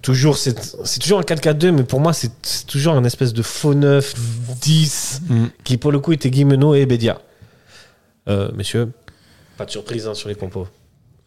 toujours, 0.06 0.38
c'est 0.38 1.00
toujours 1.00 1.20
un 1.20 1.24
4-4-2, 1.24 1.72
mais 1.72 1.84
pour 1.84 2.00
moi, 2.00 2.14
c'est 2.14 2.32
toujours 2.68 2.94
un 2.94 3.04
espèce 3.04 3.34
de 3.34 3.42
faux 3.42 3.74
9, 3.74 4.14
10, 4.62 5.22
Mm. 5.30 5.46
qui 5.64 5.78
pour 5.78 5.92
le 5.92 6.00
coup 6.00 6.14
était 6.14 6.30
Guimeno 6.30 6.76
et 6.76 6.86
Bedia. 6.86 7.20
Euh, 8.30 8.50
messieurs, 8.56 8.92
pas 9.58 9.66
de 9.66 9.72
surprise 9.72 10.08
hein, 10.08 10.14
sur 10.14 10.30
les 10.30 10.36
compos. 10.36 10.68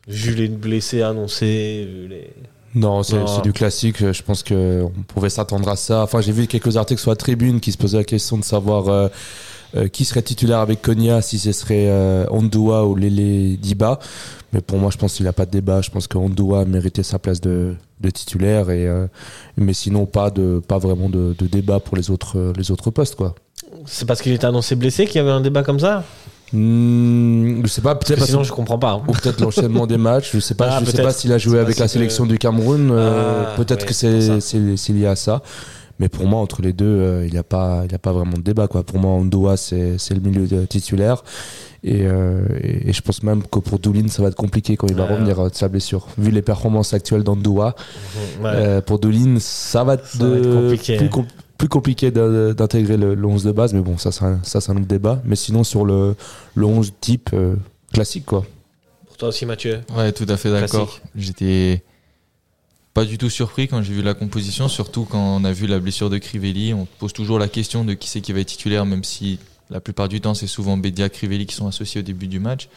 Vu 0.07 0.35
les 0.35 0.49
blessés 0.49 1.03
annoncés, 1.03 1.87
vu 1.91 2.09
les. 2.09 2.31
Non, 2.75 3.03
c'est 3.03 3.17
Non. 3.17 3.27
c'est 3.27 3.43
du 3.43 3.53
classique. 3.53 3.99
Je 4.13 4.23
pense 4.23 4.43
qu'on 4.43 4.93
pouvait 5.09 5.31
s'attendre 5.31 5.69
à 5.69 5.77
ça. 5.77 6.03
Enfin, 6.03 6.21
j'ai 6.21 6.33
vu 6.33 6.47
quelques 6.47 6.77
articles 6.77 7.01
sur 7.01 7.11
la 7.11 7.17
tribune 7.17 7.61
qui 7.61 7.73
se 7.73 7.79
posaient 7.79 7.97
la 7.99 8.05
question 8.05 8.37
de 8.39 8.45
savoir 8.45 8.89
euh, 8.89 9.09
euh, 9.77 9.89
qui 9.89 10.05
serait 10.05 10.23
titulaire 10.23 10.59
avec 10.61 10.81
Konya, 10.83 11.21
si 11.23 11.39
ce 11.39 11.53
serait 11.53 11.87
euh, 11.89 12.25
Ondua 12.31 12.87
ou 12.87 12.95
Lele 12.95 13.59
Diba. 13.59 13.99
Mais 14.53 14.61
pour 14.63 14.79
moi, 14.79 14.91
je 14.91 14.97
pense 14.97 15.15
qu'il 15.15 15.25
n'y 15.25 15.29
a 15.29 15.33
pas 15.35 15.45
de 15.47 15.51
débat. 15.51 15.83
Je 15.83 15.91
pense 15.91 16.07
que 16.07 16.17
Ondua 16.17 16.65
méritait 16.65 17.03
sa 17.03 17.19
place 17.19 17.41
de, 17.41 17.75
de 18.01 18.11
titulaire. 18.11 18.71
Et, 18.71 18.87
euh, 18.87 19.07
mais 19.59 19.75
sinon, 19.75 20.07
pas, 20.07 20.31
de, 20.31 20.63
pas 20.67 20.79
vraiment 20.79 21.11
de, 21.11 21.35
de 21.39 21.47
débat 21.47 21.81
pour 21.81 21.97
les 21.97 22.11
autres, 22.11 22.39
euh, 22.39 22.53
les 22.57 22.71
autres 22.71 22.91
postes. 22.91 23.15
Quoi. 23.15 23.35
C'est 23.85 24.07
parce 24.07 24.23
qu'il 24.23 24.33
était 24.33 24.47
annoncé 24.47 24.75
blessé 24.75 25.05
qu'il 25.07 25.17
y 25.17 25.19
avait 25.19 25.31
un 25.31 25.43
débat 25.43 25.63
comme 25.63 25.81
ça? 25.81 26.03
Hmm, 26.51 27.61
je 27.63 27.67
sais 27.69 27.83
pas, 27.83 27.95
peut-être 27.95 28.25
Sinon, 28.25 28.43
je 28.43 28.53
comprends 28.53 28.79
pas. 28.79 28.93
hein. 28.93 29.03
ou 29.07 29.13
peut-être 29.13 29.39
l'enchaînement 29.43 29.87
des 29.87 29.99
matchs. 29.99 30.31
Je 30.33 30.41
sais 30.41 30.55
pas, 30.55 30.69
Ah, 30.71 30.81
je 30.83 30.91
sais 30.91 31.03
pas 31.03 31.13
s'il 31.13 31.31
a 31.33 31.37
joué 31.39 31.59
avec 31.59 31.79
la 31.79 31.85
que- 31.85 31.91
sélection 31.93 32.25
du 32.25 32.39
Cameroun. 32.39 32.91
Ah, 32.91 33.53
peut-être 33.57 33.83
ouais, 33.83 33.89
que 33.89 33.93
c'est 33.93 34.93
lié 34.93 35.07
à 35.07 35.15
ça. 35.15 35.43
Mais 35.99 36.09
pour 36.09 36.27
moi, 36.27 36.41
entre 36.41 36.63
les 36.63 36.73
deux, 36.73 36.85
euh, 36.87 37.27
il 37.27 37.33
n'y 37.33 37.39
a 37.39 37.43
pas 37.43 37.83
il 37.85 37.93
y 37.93 37.95
a 37.95 37.99
pas 37.99 38.13
vraiment 38.13 38.37
de 38.37 38.43
débat 38.43 38.69
quoi. 38.69 38.83
Pour 38.85 38.99
moi, 38.99 39.11
Ondoa 39.13 39.57
c'est 39.57 39.99
c'est 39.99 40.15
le 40.15 40.21
milieu 40.21 40.47
de- 40.47 40.65
titulaire. 40.65 41.25
Et, 41.85 42.07
euh, 42.07 42.41
et, 42.61 42.89
et 42.91 42.93
je 42.93 43.01
pense 43.03 43.23
même 43.23 43.43
que 43.45 43.61
pour 43.61 43.79
Doulin, 43.79 44.09
ça 44.09 44.21
va 44.23 44.29
être 44.29 44.35
compliqué 44.35 44.77
quand 44.77 44.89
il 44.89 44.97
va 44.97 45.05
Ouais. 45.05 45.13
revenir 45.15 45.39
euh, 45.39 45.49
de 45.49 45.55
sa 45.55 45.69
blessure. 45.69 46.09
Vu 46.19 46.31
les 46.33 46.43
performances 46.43 46.93
actuelles 46.93 47.23
Ouais. 48.43 48.47
euh, 48.47 48.81
pour 48.81 48.99
Doulin, 48.99 49.37
ça 49.39 49.85
va 49.85 49.95
être, 49.95 50.07
Ça 50.07 50.25
va 50.29 50.37
être 50.37 50.43
de- 50.43 50.55
compliqué. 50.55 50.97
plus, 50.97 51.09
com- 51.09 51.27
plus 51.57 51.69
compliqué 51.69 52.11
de- 52.11 52.53
d'intégrer 52.57 52.97
le, 52.97 53.15
le 53.15 53.27
11 53.27 53.45
de 53.45 53.53
base. 53.53 53.75
Mais 53.75 53.81
bon, 53.81 53.97
ça, 53.97 54.11
c'est 54.11 54.25
un- 54.25 54.41
ça 54.43 54.61
c'est 54.61 54.73
un 54.73 54.77
autre 54.77 54.87
débat. 54.87 55.21
Mais 55.25 55.37
sinon, 55.37 55.63
sur 55.65 55.85
le, 55.85 56.15
le 56.57 56.67
11 56.67 56.93
type 57.01 57.31
euh, 57.33 57.55
classique, 57.93 58.27
quoi. 58.27 58.45
Pour 59.07 59.17
toi 59.17 59.29
aussi, 59.29 59.47
Mathieu? 59.47 59.81
Ouais, 59.97 60.11
tout 60.13 60.27
à 60.29 60.37
fait 60.37 60.51
d'accord. 60.51 60.87
Classique. 60.89 61.03
J'étais 61.17 61.83
pas 62.99 63.05
du 63.05 63.17
tout 63.17 63.31
surpris 63.31 63.69
quand 63.69 63.81
j'ai 63.81 63.93
vu 63.93 64.03
la 64.03 64.15
composition, 64.15 64.67
surtout 64.67 65.05
quand 65.05 65.37
on 65.37 65.45
a 65.45 65.53
vu 65.53 65.69
la 65.69 65.79
blessure 65.79 66.11
de 66.11 66.19
Crivelli. 66.19 66.75
On 66.75 66.89
pose 66.99 67.13
toujours 67.13 67.39
la 67.39 67.47
question 67.47 67.85
de 67.85 67.95
qui 67.95 68.09
c'est 68.09 68.21
qui 68.21 68.33
va 68.33 68.41
être 68.41 68.49
titulaire, 68.49 68.87
même 68.87 69.05
si 69.05 69.39
La 69.71 69.79
plupart 69.79 70.09
du 70.09 70.21
temps, 70.21 70.35
c'est 70.35 70.49
souvent 70.49 70.77
Bédia, 70.77 71.09
Crivelli 71.09 71.47
qui 71.47 71.55
sont 71.55 71.69
associés 71.69 72.01
au 72.01 72.03
début 72.03 72.27
du 72.27 72.41
match. 72.41 72.69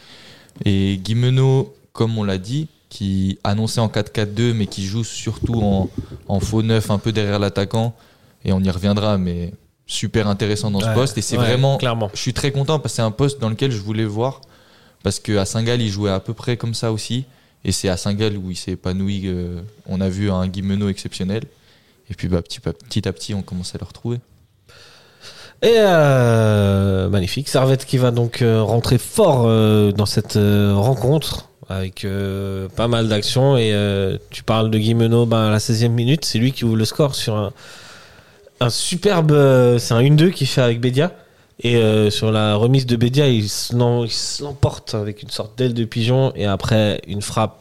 Et 0.64 1.00
Guimeno, 1.02 1.74
comme 1.92 2.18
on 2.18 2.22
l'a 2.22 2.38
dit, 2.38 2.68
qui 2.88 3.40
annonçait 3.42 3.80
en 3.80 3.88
4-4-2, 3.88 4.52
mais 4.52 4.66
qui 4.66 4.84
joue 4.84 5.02
surtout 5.02 5.60
en, 5.60 5.90
en 6.28 6.38
faux 6.38 6.62
neuf, 6.62 6.92
un 6.92 6.98
peu 6.98 7.10
derrière 7.10 7.40
l'attaquant. 7.40 7.92
Et 8.44 8.52
on 8.52 8.60
y 8.60 8.70
reviendra, 8.70 9.18
mais 9.18 9.52
super 9.86 10.28
intéressant 10.28 10.70
dans 10.70 10.78
ce 10.78 10.94
poste. 10.94 11.18
Et 11.18 11.22
c'est 11.22 11.36
ouais, 11.36 11.46
vraiment. 11.46 11.78
clairement. 11.78 12.10
Je 12.14 12.20
suis 12.20 12.34
très 12.34 12.52
content 12.52 12.78
parce 12.78 12.92
que 12.92 12.96
c'est 12.96 13.02
un 13.02 13.10
poste 13.10 13.40
dans 13.40 13.48
lequel 13.50 13.72
je 13.72 13.80
voulais 13.80 14.04
voir. 14.04 14.40
Parce 15.02 15.18
qu'à 15.18 15.44
Saint-Gall, 15.46 15.82
il 15.82 15.88
jouait 15.88 16.12
à 16.12 16.20
peu 16.20 16.32
près 16.32 16.56
comme 16.56 16.74
ça 16.74 16.92
aussi. 16.92 17.24
Et 17.64 17.72
c'est 17.72 17.88
à 17.88 17.96
Saint-Gall 17.96 18.36
où 18.36 18.50
il 18.50 18.56
s'est 18.56 18.72
épanoui. 18.72 19.22
euh, 19.26 19.60
on 19.86 20.00
a 20.00 20.08
vu 20.08 20.30
un 20.30 20.46
Guimeno 20.48 20.88
exceptionnel. 20.88 21.42
Et 22.10 22.14
puis 22.14 22.28
bah, 22.28 22.42
petit, 22.42 22.60
à- 23.08 23.12
petit 23.12 23.34
on 23.34 23.42
commence 23.42 23.74
à 23.74 23.78
le 23.78 23.84
retrouver. 23.86 24.18
Et 25.62 25.74
euh, 25.76 27.08
magnifique. 27.08 27.48
Servette 27.48 27.84
qui 27.84 27.98
va 27.98 28.10
donc 28.10 28.42
euh, 28.42 28.62
rentrer 28.62 28.98
fort 28.98 29.44
dans 29.94 30.06
cette 30.06 30.34
rencontre 30.36 31.48
avec 31.68 32.04
pas 32.76 32.88
mal 32.88 33.08
d'actions. 33.08 33.56
Et 33.56 33.72
tu 34.30 34.42
parles 34.42 34.70
de 34.70 34.78
Guimeno 34.78 35.24
ben, 35.24 35.46
à 35.46 35.50
la 35.50 35.58
16e 35.58 35.88
minute. 35.90 36.24
C'est 36.24 36.38
lui 36.38 36.50
qui 36.52 36.64
ouvre 36.64 36.76
le 36.76 36.84
score 36.84 37.14
sur 37.14 37.52
un, 38.60 38.70
superbe. 38.70 39.30
c'est 39.78 39.94
un 39.94 40.02
1-2 40.02 40.30
qu'il 40.32 40.48
fait 40.48 40.62
avec 40.62 40.80
Bédia. 40.80 41.12
Et 41.64 41.76
euh, 41.76 42.10
sur 42.10 42.32
la 42.32 42.56
remise 42.56 42.86
de 42.86 42.96
Bédia, 42.96 43.28
il 43.28 43.48
se 43.48 43.72
l'emporte 44.42 44.94
avec 44.94 45.22
une 45.22 45.30
sorte 45.30 45.56
d'aile 45.56 45.74
de 45.74 45.84
pigeon. 45.84 46.32
Et 46.34 46.44
après, 46.44 47.00
une 47.06 47.22
frappe 47.22 47.58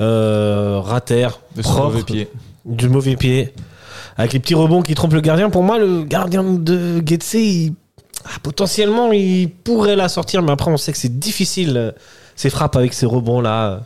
euh, 0.00 0.80
ratère, 0.82 1.40
De 1.54 1.62
son 1.62 1.70
propre, 1.72 1.84
mauvais 1.88 2.02
pied. 2.02 2.28
du 2.64 2.88
mauvais 2.88 3.16
pied. 3.16 3.52
Avec 4.16 4.32
les 4.32 4.40
petits 4.40 4.54
rebonds 4.54 4.82
qui 4.82 4.94
trompent 4.94 5.12
le 5.12 5.20
gardien. 5.20 5.50
Pour 5.50 5.62
moi, 5.62 5.78
le 5.78 6.02
gardien 6.02 6.42
de 6.42 7.02
Getse, 7.06 7.34
il- 7.34 7.74
ah, 8.24 8.38
potentiellement, 8.42 9.12
il 9.12 9.50
pourrait 9.50 9.96
la 9.96 10.08
sortir. 10.08 10.42
Mais 10.42 10.52
après, 10.52 10.70
on 10.70 10.76
sait 10.78 10.92
que 10.92 10.98
c'est 10.98 11.18
difficile, 11.18 11.76
euh, 11.76 11.92
ces 12.36 12.48
frappes 12.50 12.76
avec 12.76 12.94
ces 12.94 13.04
rebonds-là. 13.06 13.82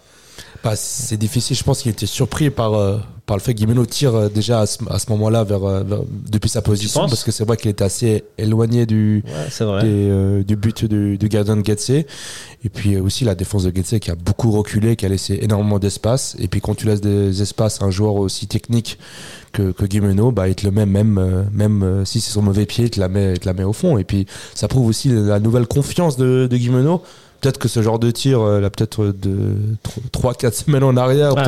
Bah, 0.62 0.76
c'est 0.76 1.16
difficile. 1.16 1.56
Je 1.56 1.64
pense 1.64 1.82
qu'il 1.82 1.90
était 1.90 2.06
surpris 2.06 2.50
par, 2.50 2.74
euh, 2.74 2.98
par 3.26 3.36
le 3.38 3.42
fait 3.42 3.54
que 3.54 3.58
Guimeno 3.60 3.86
tire 3.86 4.14
euh, 4.14 4.28
déjà 4.28 4.60
à 4.60 4.66
ce, 4.66 4.78
à 4.90 4.98
ce 4.98 5.10
moment-là 5.12 5.44
vers, 5.44 5.64
euh, 5.64 5.82
vers- 5.82 6.02
depuis 6.30 6.50
sa 6.50 6.60
position. 6.60 7.00
Parce 7.08 7.24
que 7.24 7.32
c'est 7.32 7.44
vrai 7.46 7.56
qu'il 7.56 7.70
était 7.70 7.82
assez 7.84 8.24
éloigné 8.36 8.84
du, 8.84 9.22
Ouais, 9.26 9.46
c'est 9.50 9.64
vrai. 9.64 9.82
des, 9.82 9.88
euh, 10.10 10.42
du 10.42 10.56
but 10.56 10.84
du, 10.84 11.16
du 11.16 11.28
gardien 11.28 11.56
de 11.56 11.64
Getse. 11.64 11.88
Et 11.90 12.68
puis 12.72 12.98
aussi 12.98 13.24
la 13.24 13.34
défense 13.34 13.64
de 13.64 13.74
Getse 13.74 13.98
qui 13.98 14.10
a 14.10 14.14
beaucoup 14.14 14.50
reculé, 14.50 14.96
qui 14.96 15.06
a 15.06 15.08
laissé 15.08 15.38
énormément 15.40 15.78
d'espace. 15.78 16.36
Et 16.38 16.48
puis 16.48 16.60
quand 16.60 16.74
tu 16.74 16.84
laisses 16.86 17.00
des 17.00 17.40
espaces 17.40 17.80
à 17.80 17.86
un 17.86 17.90
joueur 17.90 18.14
aussi 18.16 18.46
technique 18.46 18.98
que, 19.52 19.72
que 19.72 19.86
Guimeno, 19.86 20.30
bah, 20.30 20.48
il 20.48 20.54
te 20.54 20.66
le 20.66 20.72
met 20.72 20.84
même, 20.84 21.46
même 21.52 22.02
si 22.04 22.20
c'est 22.20 22.32
son 22.32 22.42
mauvais 22.42 22.66
pied, 22.66 22.84
il 22.84 22.90
te 22.90 23.00
la 23.00 23.08
met, 23.08 23.32
il 23.34 23.38
te 23.38 23.46
la 23.46 23.54
met 23.54 23.64
au 23.64 23.72
fond. 23.72 23.96
Et 23.96 24.04
puis 24.04 24.26
ça 24.54 24.68
prouve 24.68 24.86
aussi 24.86 25.08
la 25.08 25.40
nouvelle 25.40 25.66
confiance 25.66 26.16
de, 26.18 26.46
de 26.50 26.56
Guimeno. 26.58 27.02
Peut-être 27.44 27.58
que 27.58 27.68
ce 27.68 27.82
genre 27.82 27.98
de 27.98 28.10
tir, 28.10 28.40
euh, 28.40 28.58
là, 28.58 28.70
peut-être 28.70 29.04
de 29.04 29.54
3-4 30.12 30.52
semaines 30.64 30.82
en 30.82 30.96
arrière, 30.96 31.34
Ah, 31.36 31.42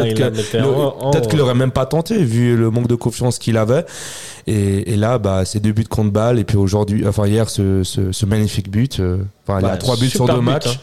peut-être 1.10 1.28
qu'il 1.30 1.40
aurait 1.40 1.54
même 1.54 1.70
pas 1.70 1.86
tenté 1.86 2.22
vu 2.22 2.54
le 2.54 2.70
manque 2.70 2.86
de 2.86 2.94
confiance 2.96 3.38
qu'il 3.38 3.56
avait. 3.56 3.86
Et, 4.46 4.92
et 4.92 4.96
là, 4.96 5.16
bah, 5.18 5.46
c'est 5.46 5.58
deux 5.60 5.72
buts 5.72 5.84
contre 5.88 6.10
balle. 6.12 6.38
Et 6.38 6.44
puis 6.44 6.58
aujourd'hui, 6.58 7.06
enfin 7.08 7.26
hier, 7.26 7.48
ce, 7.48 7.82
ce, 7.82 8.12
ce 8.12 8.26
magnifique 8.26 8.70
but. 8.70 9.00
euh, 9.00 9.18
Enfin, 9.48 9.60
il 9.60 9.64
a 9.64 9.72
Ouais, 9.72 9.78
trois 9.78 9.96
buts 9.96 10.10
sur 10.10 10.26
deux 10.26 10.34
but, 10.34 10.42
matchs. 10.44 10.66
hein. 10.66 10.80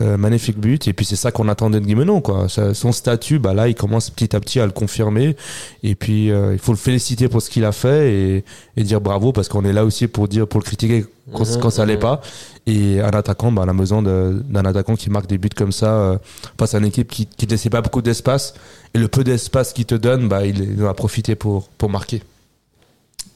Euh, 0.00 0.16
magnifique 0.16 0.58
but. 0.58 0.88
Et 0.88 0.92
puis 0.92 1.06
c'est 1.06 1.14
ça 1.14 1.30
qu'on 1.30 1.46
attendait 1.48 1.78
de 1.78 1.86
Guimeno, 1.86 2.20
quoi. 2.20 2.48
Ça- 2.48 2.74
son 2.74 2.90
statut, 2.90 3.38
bah 3.38 3.54
là, 3.54 3.68
il 3.68 3.76
commence 3.76 4.10
petit 4.10 4.34
à 4.34 4.40
petit 4.40 4.58
à 4.58 4.66
le 4.66 4.72
confirmer. 4.72 5.36
Et 5.84 5.94
puis 5.94 6.32
euh, 6.32 6.52
il 6.52 6.58
faut 6.58 6.72
le 6.72 6.78
féliciter 6.78 7.28
pour 7.28 7.40
ce 7.40 7.48
qu'il 7.48 7.64
a 7.64 7.70
fait 7.70 8.12
et, 8.12 8.44
et 8.76 8.82
dire 8.82 9.00
bravo 9.00 9.30
parce 9.32 9.48
qu'on 9.48 9.64
est 9.64 9.72
là 9.72 9.84
aussi 9.84 10.08
pour 10.08 10.26
dire, 10.26 10.48
pour 10.48 10.58
le 10.58 10.64
critiquer 10.64 11.06
quand, 11.32 11.46
Mhm, 11.48 11.60
quand 11.60 11.70
ça 11.70 11.82
allait 11.82 11.94
mhm. 11.94 12.00
pas. 12.00 12.20
Et 12.66 13.00
un 13.00 13.10
attaquant, 13.10 13.52
bah, 13.52 13.62
on 13.64 13.68
a 13.68 13.72
besoin 13.72 14.02
d'un 14.02 14.64
attaquant 14.64 14.96
qui 14.96 15.10
marque 15.10 15.28
des 15.28 15.38
buts 15.38 15.48
comme 15.54 15.70
ça 15.70 15.94
euh, 15.94 16.18
face 16.58 16.74
à 16.74 16.78
une 16.78 16.86
équipe 16.86 17.06
qui 17.08 17.26
qui 17.26 17.46
ne 17.46 17.50
laissait 17.52 17.70
pas 17.70 17.80
beaucoup 17.80 18.02
d'espace. 18.02 18.54
Et 18.94 18.98
le 18.98 19.06
peu 19.06 19.22
d'espace 19.22 19.72
qu'il 19.72 19.84
te 19.86 19.94
donne, 19.94 20.28
bah, 20.28 20.44
il, 20.44 20.72
il 20.76 20.82
en 20.84 20.88
a 20.88 20.94
profité 20.94 21.36
pour, 21.36 21.68
pour 21.78 21.88
marquer. 21.88 22.20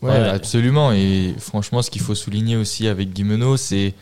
Ouais, 0.02 0.10
Ouais. 0.10 0.28
absolument. 0.28 0.90
Et 0.92 1.34
franchement, 1.38 1.82
ce 1.82 1.90
qu'il 1.92 2.02
faut 2.02 2.16
souligner 2.16 2.56
aussi 2.56 2.88
avec 2.88 3.12
Guimeno, 3.12 3.56
c'est 3.56 3.94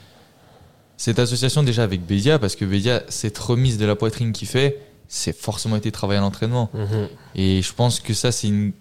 cette 0.97 1.19
association 1.19 1.63
déjà 1.63 1.83
avec 1.83 2.05
Bédia, 2.05 2.39
parce 2.39 2.57
que 2.57 2.65
Bédia, 2.65 3.03
cette 3.09 3.39
remise 3.39 3.79
de 3.79 3.87
la 3.87 3.97
poitrine 3.97 4.33
qu'il 4.33 4.49
fait, 4.49 4.81
c'est 5.09 5.37
forcément 5.37 5.77
été 5.77 5.93
travaillé 5.93 6.19
à 6.19 6.23
l'entraînement. 6.23 6.71
Mhm. 6.75 7.09
Et 7.35 7.63
je 7.63 7.73
pense 7.73 8.01
que 8.01 8.15
ça, 8.15 8.33
c'est 8.33 8.49
une... 8.49 8.73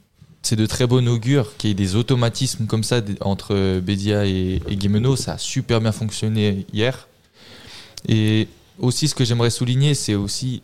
C'est 0.41 0.55
de 0.55 0.67
très 0.67 0.85
bon 0.85 1.07
augure 1.07 1.57
qu'il 1.57 1.69
y 1.69 1.71
ait 1.71 1.73
des 1.75 1.95
automatismes 1.95 2.67
comme 2.67 2.83
ça 2.83 3.01
entre 3.21 3.79
Bédia 3.79 4.27
et, 4.27 4.61
et 4.67 4.75
Guimeno. 4.75 5.15
Ça 5.15 5.33
a 5.33 5.37
super 5.39 5.81
bien 5.81 5.91
fonctionné 5.91 6.67
hier. 6.71 7.07
Et 8.07 8.47
aussi, 8.77 9.07
ce 9.07 9.15
que 9.15 9.25
j'aimerais 9.25 9.49
souligner, 9.49 9.95
c'est 9.95 10.13
aussi 10.13 10.61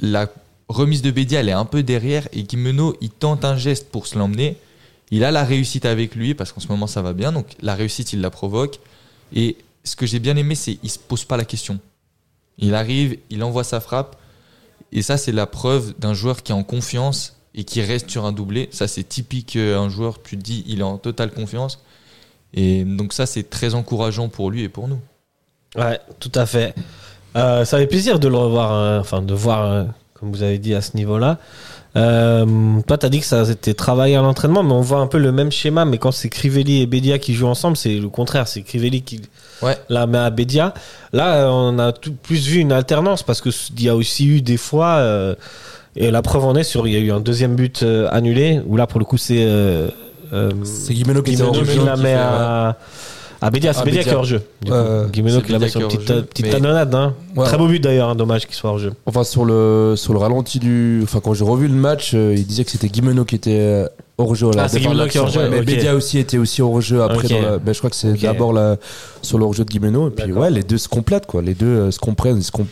la 0.00 0.26
remise 0.70 1.02
de 1.02 1.10
Bédia, 1.10 1.40
elle 1.40 1.48
est 1.48 1.52
un 1.52 1.64
peu 1.64 1.82
derrière 1.82 2.28
et 2.32 2.44
Guimeno, 2.44 2.96
il 3.00 3.10
tente 3.10 3.44
un 3.44 3.56
geste 3.56 3.90
pour 3.90 4.06
se 4.06 4.18
l'emmener. 4.18 4.56
Il 5.10 5.24
a 5.24 5.30
la 5.32 5.44
réussite 5.44 5.84
avec 5.84 6.14
lui 6.14 6.34
parce 6.34 6.52
qu'en 6.52 6.60
ce 6.60 6.68
moment 6.68 6.86
ça 6.86 7.02
va 7.02 7.12
bien, 7.12 7.32
donc 7.32 7.46
la 7.60 7.74
réussite 7.74 8.12
il 8.12 8.20
la 8.20 8.30
provoque. 8.30 8.78
Et 9.34 9.56
ce 9.84 9.96
que 9.96 10.06
j'ai 10.06 10.18
bien 10.18 10.36
aimé, 10.36 10.54
c'est 10.54 10.78
il 10.82 10.90
se 10.90 10.98
pose 10.98 11.24
pas 11.24 11.36
la 11.36 11.44
question. 11.44 11.78
Il 12.58 12.74
arrive, 12.74 13.18
il 13.30 13.42
envoie 13.42 13.64
sa 13.64 13.80
frappe, 13.80 14.16
et 14.92 15.02
ça 15.02 15.16
c'est 15.16 15.32
la 15.32 15.46
preuve 15.46 15.94
d'un 15.98 16.14
joueur 16.14 16.42
qui 16.42 16.52
est 16.52 16.54
en 16.54 16.62
confiance 16.62 17.36
et 17.54 17.64
qui 17.64 17.80
reste 17.82 18.10
sur 18.10 18.24
un 18.24 18.32
doublé. 18.32 18.68
Ça 18.72 18.86
c'est 18.86 19.04
typique 19.04 19.56
euh, 19.56 19.78
un 19.78 19.88
joueur, 19.88 20.22
tu 20.22 20.36
te 20.36 20.42
dis 20.42 20.64
il 20.66 20.80
est 20.80 20.84
en 20.84 20.98
totale 20.98 21.30
confiance. 21.30 21.82
Et 22.52 22.84
donc 22.84 23.12
ça 23.12 23.26
c'est 23.26 23.48
très 23.48 23.74
encourageant 23.74 24.28
pour 24.28 24.50
lui 24.50 24.62
et 24.62 24.68
pour 24.68 24.88
nous. 24.88 25.00
Ouais, 25.76 25.98
tout 26.18 26.32
à 26.34 26.46
fait. 26.46 26.74
Euh, 27.36 27.64
ça 27.64 27.78
fait 27.78 27.86
plaisir 27.86 28.18
de 28.18 28.28
le 28.28 28.36
revoir, 28.36 28.72
euh, 28.72 29.00
enfin 29.00 29.22
de 29.22 29.34
voir, 29.34 29.86
comme 30.14 30.30
vous 30.32 30.42
avez 30.42 30.58
dit, 30.58 30.74
à 30.74 30.82
ce 30.82 30.96
niveau-là. 30.96 31.38
Toi, 31.94 32.98
tu 32.98 33.06
as 33.06 33.08
dit 33.08 33.20
que 33.20 33.26
ça 33.26 33.44
c'était 33.44 33.74
travaillé 33.74 34.16
à 34.16 34.22
l'entraînement, 34.22 34.62
mais 34.62 34.72
on 34.72 34.80
voit 34.80 34.98
un 34.98 35.06
peu 35.06 35.18
le 35.18 35.32
même 35.32 35.52
schéma. 35.52 35.84
Mais 35.84 35.98
quand 35.98 36.12
c'est 36.12 36.28
Crivelli 36.28 36.82
et 36.82 36.86
Bédia 36.86 37.18
qui 37.18 37.34
jouent 37.34 37.46
ensemble, 37.46 37.76
c'est 37.76 37.94
le 37.94 38.08
contraire. 38.08 38.48
C'est 38.48 38.62
Crivelli 38.62 39.02
qui 39.02 39.22
Ouais. 39.62 39.76
la 39.88 40.06
met 40.06 40.18
à 40.18 40.30
Bédia. 40.30 40.74
Là, 41.12 41.50
on 41.50 41.78
a 41.78 41.92
tout, 41.92 42.14
plus 42.14 42.46
vu 42.46 42.60
une 42.60 42.72
alternance 42.72 43.22
parce 43.22 43.40
qu'il 43.40 43.82
y 43.82 43.88
a 43.88 43.96
aussi 43.96 44.26
eu 44.26 44.42
des 44.42 44.56
fois. 44.56 44.96
euh, 44.96 45.34
et 45.96 46.10
la 46.10 46.22
preuve 46.22 46.44
en 46.44 46.54
est 46.54 46.62
sur, 46.62 46.86
il 46.86 46.94
y 46.94 46.96
a 46.96 47.00
eu 47.00 47.10
un 47.10 47.20
deuxième 47.20 47.56
but 47.56 47.82
euh, 47.82 48.08
annulé 48.12 48.60
où 48.66 48.76
là, 48.76 48.86
pour 48.86 49.00
le 49.00 49.04
coup, 49.04 49.18
c'est 49.18 49.42
euh, 49.44 49.88
euh, 50.32 50.50
C'est 50.62 50.94
Guimeno 50.94 51.22
qui 51.22 51.34
qui 51.34 51.78
la 51.84 51.96
met 51.96 52.14
à, 52.14 52.76
à 53.40 53.50
Bédia. 53.50 53.72
C'est 53.72 53.80
À 53.80 53.84
Bédia 53.84 54.02
qui 54.02 54.08
est 54.08 54.12
Bédia. 54.12 54.18
hors 54.18 54.24
jeu. 54.24 54.42
Du 54.62 54.70
coup. 54.70 54.76
Euh, 54.76 55.06
Guimeno 55.08 55.40
qui 55.40 55.52
la 55.52 55.68
sur 55.68 55.80
une 55.80 55.88
petite, 55.88 56.22
petite 56.26 56.50
talonnade. 56.50 56.94
Hein. 56.94 57.14
Ouais. 57.36 57.44
Très 57.46 57.56
beau 57.58 57.66
but 57.66 57.80
d'ailleurs, 57.80 58.08
hein, 58.10 58.14
dommage 58.14 58.46
qu'il 58.46 58.54
soit 58.54 58.70
hors 58.70 58.78
jeu. 58.78 58.92
Enfin, 59.06 59.24
sur 59.24 59.44
le, 59.44 59.94
sur 59.96 60.12
le 60.12 60.18
ralenti 60.18 60.58
du. 60.58 61.00
Enfin, 61.02 61.20
quand 61.20 61.34
j'ai 61.34 61.44
revu 61.44 61.68
le 61.68 61.74
match, 61.74 62.12
euh, 62.14 62.34
il 62.36 62.46
disait 62.46 62.64
que 62.64 62.70
c'était 62.70 62.88
Guimeno 62.88 63.24
qui 63.24 63.36
était 63.36 63.58
euh, 63.58 63.86
hors 64.18 64.34
jeu. 64.34 64.50
là, 64.52 64.64
Ah, 64.64 64.68
c'est 64.68 64.80
Guimeno 64.80 65.06
qui 65.06 65.16
est 65.16 65.20
hors 65.20 65.26
l'action. 65.26 65.40
jeu, 65.42 65.46
Ouais, 65.48 65.54
Mais 65.54 65.60
ok. 65.60 65.66
Bédia 65.66 65.94
aussi 65.94 66.18
était 66.18 66.38
aussi 66.38 66.60
hors 66.62 66.80
jeu 66.80 67.02
après. 67.02 67.24
Ok. 67.24 67.30
dans 67.30 67.40
la- 67.50 67.58
ben, 67.58 67.72
je 67.72 67.78
crois 67.78 67.90
que 67.90 67.96
c'est 67.96 68.12
Ok. 68.12 68.20
d'abord 68.20 68.52
la- 68.52 68.76
sur 69.22 69.38
le 69.38 69.44
hors 69.44 69.54
jeu 69.54 69.64
de 69.64 69.70
Guimeno. 69.70 70.08
Et 70.08 70.10
puis, 70.10 70.32
ouais, 70.32 70.50
les 70.50 70.62
deux 70.62 70.78
se 70.78 70.88
complètent, 70.88 71.26
quoi. 71.26 71.40
Les 71.42 71.54
deux 71.54 71.66
euh, 71.66 71.90
se 71.90 71.98
comprennent, 71.98 72.36
ils, 72.38 72.42
se 72.44 72.50
comp- 72.52 72.66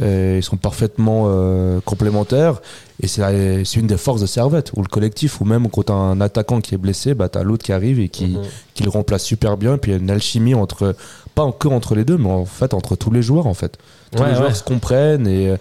euh, 0.00 0.36
ils 0.38 0.42
sont 0.42 0.56
parfaitement 0.56 1.24
euh, 1.26 1.80
complémentaires. 1.84 2.60
Et 3.02 3.08
c'est 3.08 3.20
la- 3.20 3.64
c'est 3.64 3.80
une 3.80 3.86
des 3.86 3.96
forces 3.96 4.20
de 4.20 4.26
Servette, 4.26 4.70
ou 4.76 4.82
le 4.82 4.88
collectif, 4.88 5.40
ou 5.40 5.44
même 5.44 5.68
quand 5.68 5.82
t'as 5.84 5.92
un 5.94 6.20
attaquant 6.20 6.60
qui 6.60 6.74
est 6.74 6.78
blessé, 6.78 7.14
bah, 7.14 7.28
t'as 7.28 7.42
l'autre 7.42 7.64
qui 7.64 7.72
arrive 7.72 7.98
et 8.00 8.08
qui, 8.08 8.26
Mhm. 8.28 8.42
qui 8.74 8.82
le 8.84 8.90
remplace 8.90 9.24
super 9.24 9.56
bien. 9.56 9.74
Et 9.74 9.78
puis, 9.78 9.90
il 9.90 9.94
y 9.94 9.98
a 9.98 10.00
une 10.00 10.10
alchimie 10.10 10.54
entre, 10.54 10.94
pas 11.34 11.50
que 11.52 11.68
entre 11.68 11.94
les 11.94 12.04
deux, 12.04 12.16
mais 12.16 12.30
en 12.30 12.44
fait, 12.44 12.74
entre 12.74 12.94
tous 12.96 13.10
les 13.10 13.22
joueurs, 13.22 13.46
en 13.46 13.54
fait. 13.54 13.76
Tous 14.14 14.22
Ouais, 14.22 14.28
les 14.30 14.34
joueurs 14.36 14.54
se 14.54 14.62
comprennent 14.62 15.26
et 15.26 15.48
euh, 15.50 15.56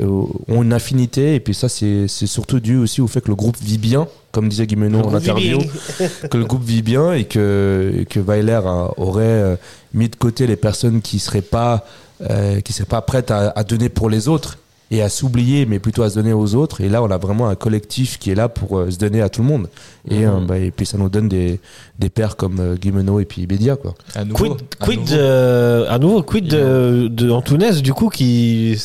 euh, 0.00 0.24
ont 0.48 0.62
une 0.62 0.72
affinité. 0.72 1.34
Et 1.34 1.40
puis 1.40 1.54
ça, 1.54 1.68
c'est 1.68 2.08
surtout 2.08 2.58
dû 2.60 2.76
aussi 2.78 3.00
au 3.00 3.06
fait 3.06 3.20
que 3.20 3.28
le 3.28 3.36
groupe 3.36 3.56
vit 3.60 3.78
bien, 3.78 4.08
comme 4.32 4.48
disait 4.48 4.66
Guimeno 4.66 5.00
en 5.00 5.14
interview, 5.14 5.58
que 6.30 6.36
le 6.38 6.44
groupe 6.46 6.64
vit 6.64 6.82
bien 6.82 7.12
et 7.12 7.24
que, 7.24 7.92
et 8.00 8.06
que 8.06 8.18
Weiler 8.18 8.60
a- 8.64 8.90
aurait 8.98 9.22
euh, 9.24 9.56
mis 9.94 10.08
de 10.08 10.16
côté 10.16 10.46
les 10.46 10.56
personnes 10.56 11.02
qui 11.02 11.18
seraient 11.18 11.42
pas, 11.42 11.84
euh, 12.30 12.60
qui 12.60 12.72
seraient 12.72 12.84
pas 12.86 13.00
prêtes 13.02 13.30
à, 13.30 13.50
à 13.50 13.64
donner 13.64 13.88
pour 13.88 14.08
les 14.10 14.28
autres 14.28 14.58
et 14.90 15.00
à 15.00 15.08
s'oublier, 15.08 15.64
mais 15.64 15.78
plutôt 15.78 16.02
à 16.02 16.10
se 16.10 16.16
donner 16.16 16.34
aux 16.34 16.54
autres. 16.54 16.82
Et 16.82 16.90
là, 16.90 17.02
on 17.02 17.10
a 17.10 17.16
vraiment 17.16 17.48
un 17.48 17.54
collectif 17.54 18.18
qui 18.18 18.30
est 18.30 18.34
là 18.34 18.50
pour 18.50 18.78
euh, 18.78 18.90
se 18.90 18.98
donner 18.98 19.22
à 19.22 19.30
tout 19.30 19.40
le 19.40 19.48
monde. 19.48 19.68
Et, 20.10 20.18
Mhm. 20.18 20.24
euh, 20.26 20.46
bah, 20.46 20.58
et 20.58 20.70
puis 20.70 20.84
ça 20.84 20.98
nous 20.98 21.08
donne 21.08 21.28
des, 21.30 21.60
des 21.98 22.10
pères 22.10 22.36
comme 22.36 22.60
euh, 22.60 22.74
Guimeno 22.74 23.18
et 23.18 23.24
puis 23.24 23.46
Bédia, 23.46 23.76
quoi. 23.76 23.94
À 24.14 24.24
nouveau, 24.24 24.36
Quid, 24.54 24.60
à 24.80 24.84
quid 24.84 25.00
nouveau. 25.00 25.14
euh, 25.14 25.86
à 25.88 25.98
nouveau, 25.98 26.22
quid 26.22 26.46
de, 26.46 27.08
de 27.10 27.30
Antunes, 27.30 27.80
du 27.80 27.94
coup, 27.94 28.10
qui, 28.10 28.76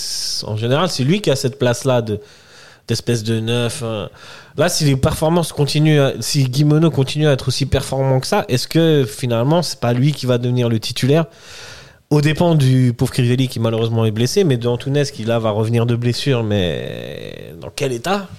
en 0.45 0.55
général, 0.55 0.87
c'est 0.89 1.03
lui 1.03 1.19
qui 1.19 1.29
a 1.29 1.35
cette 1.35 1.59
place-là 1.59 2.01
de, 2.01 2.21
d'espèce 2.87 3.23
de 3.23 3.41
neuf. 3.41 3.83
hein. 3.83 4.07
Là, 4.55 4.69
si 4.69 4.85
les 4.85 4.95
performances 4.95 5.51
continuent, 5.51 5.99
si 6.21 6.45
Guimeno 6.45 6.89
continue 6.89 7.27
à 7.27 7.33
être 7.33 7.49
aussi 7.49 7.65
performant 7.65 8.21
que 8.21 8.27
ça, 8.27 8.45
est-ce 8.47 8.69
que 8.69 9.05
finalement, 9.05 9.61
c'est 9.61 9.79
pas 9.81 9.91
lui 9.91 10.13
qui 10.13 10.25
va 10.25 10.37
devenir 10.37 10.69
le 10.69 10.79
titulaire? 10.79 11.25
Au 12.09 12.21
dépend 12.21 12.55
du 12.55 12.93
pauvre 12.93 13.11
Crivelli 13.11 13.47
qui 13.47 13.59
malheureusement 13.59 14.05
est 14.05 14.11
blessé, 14.11 14.43
mais 14.43 14.57
de 14.57 14.67
Antunes 14.67 15.03
qui 15.05 15.25
là 15.25 15.39
va 15.39 15.51
revenir 15.51 15.85
de 15.85 15.95
blessure, 15.95 16.43
mais 16.43 17.53
dans 17.59 17.69
quel 17.69 17.91
état? 17.91 18.29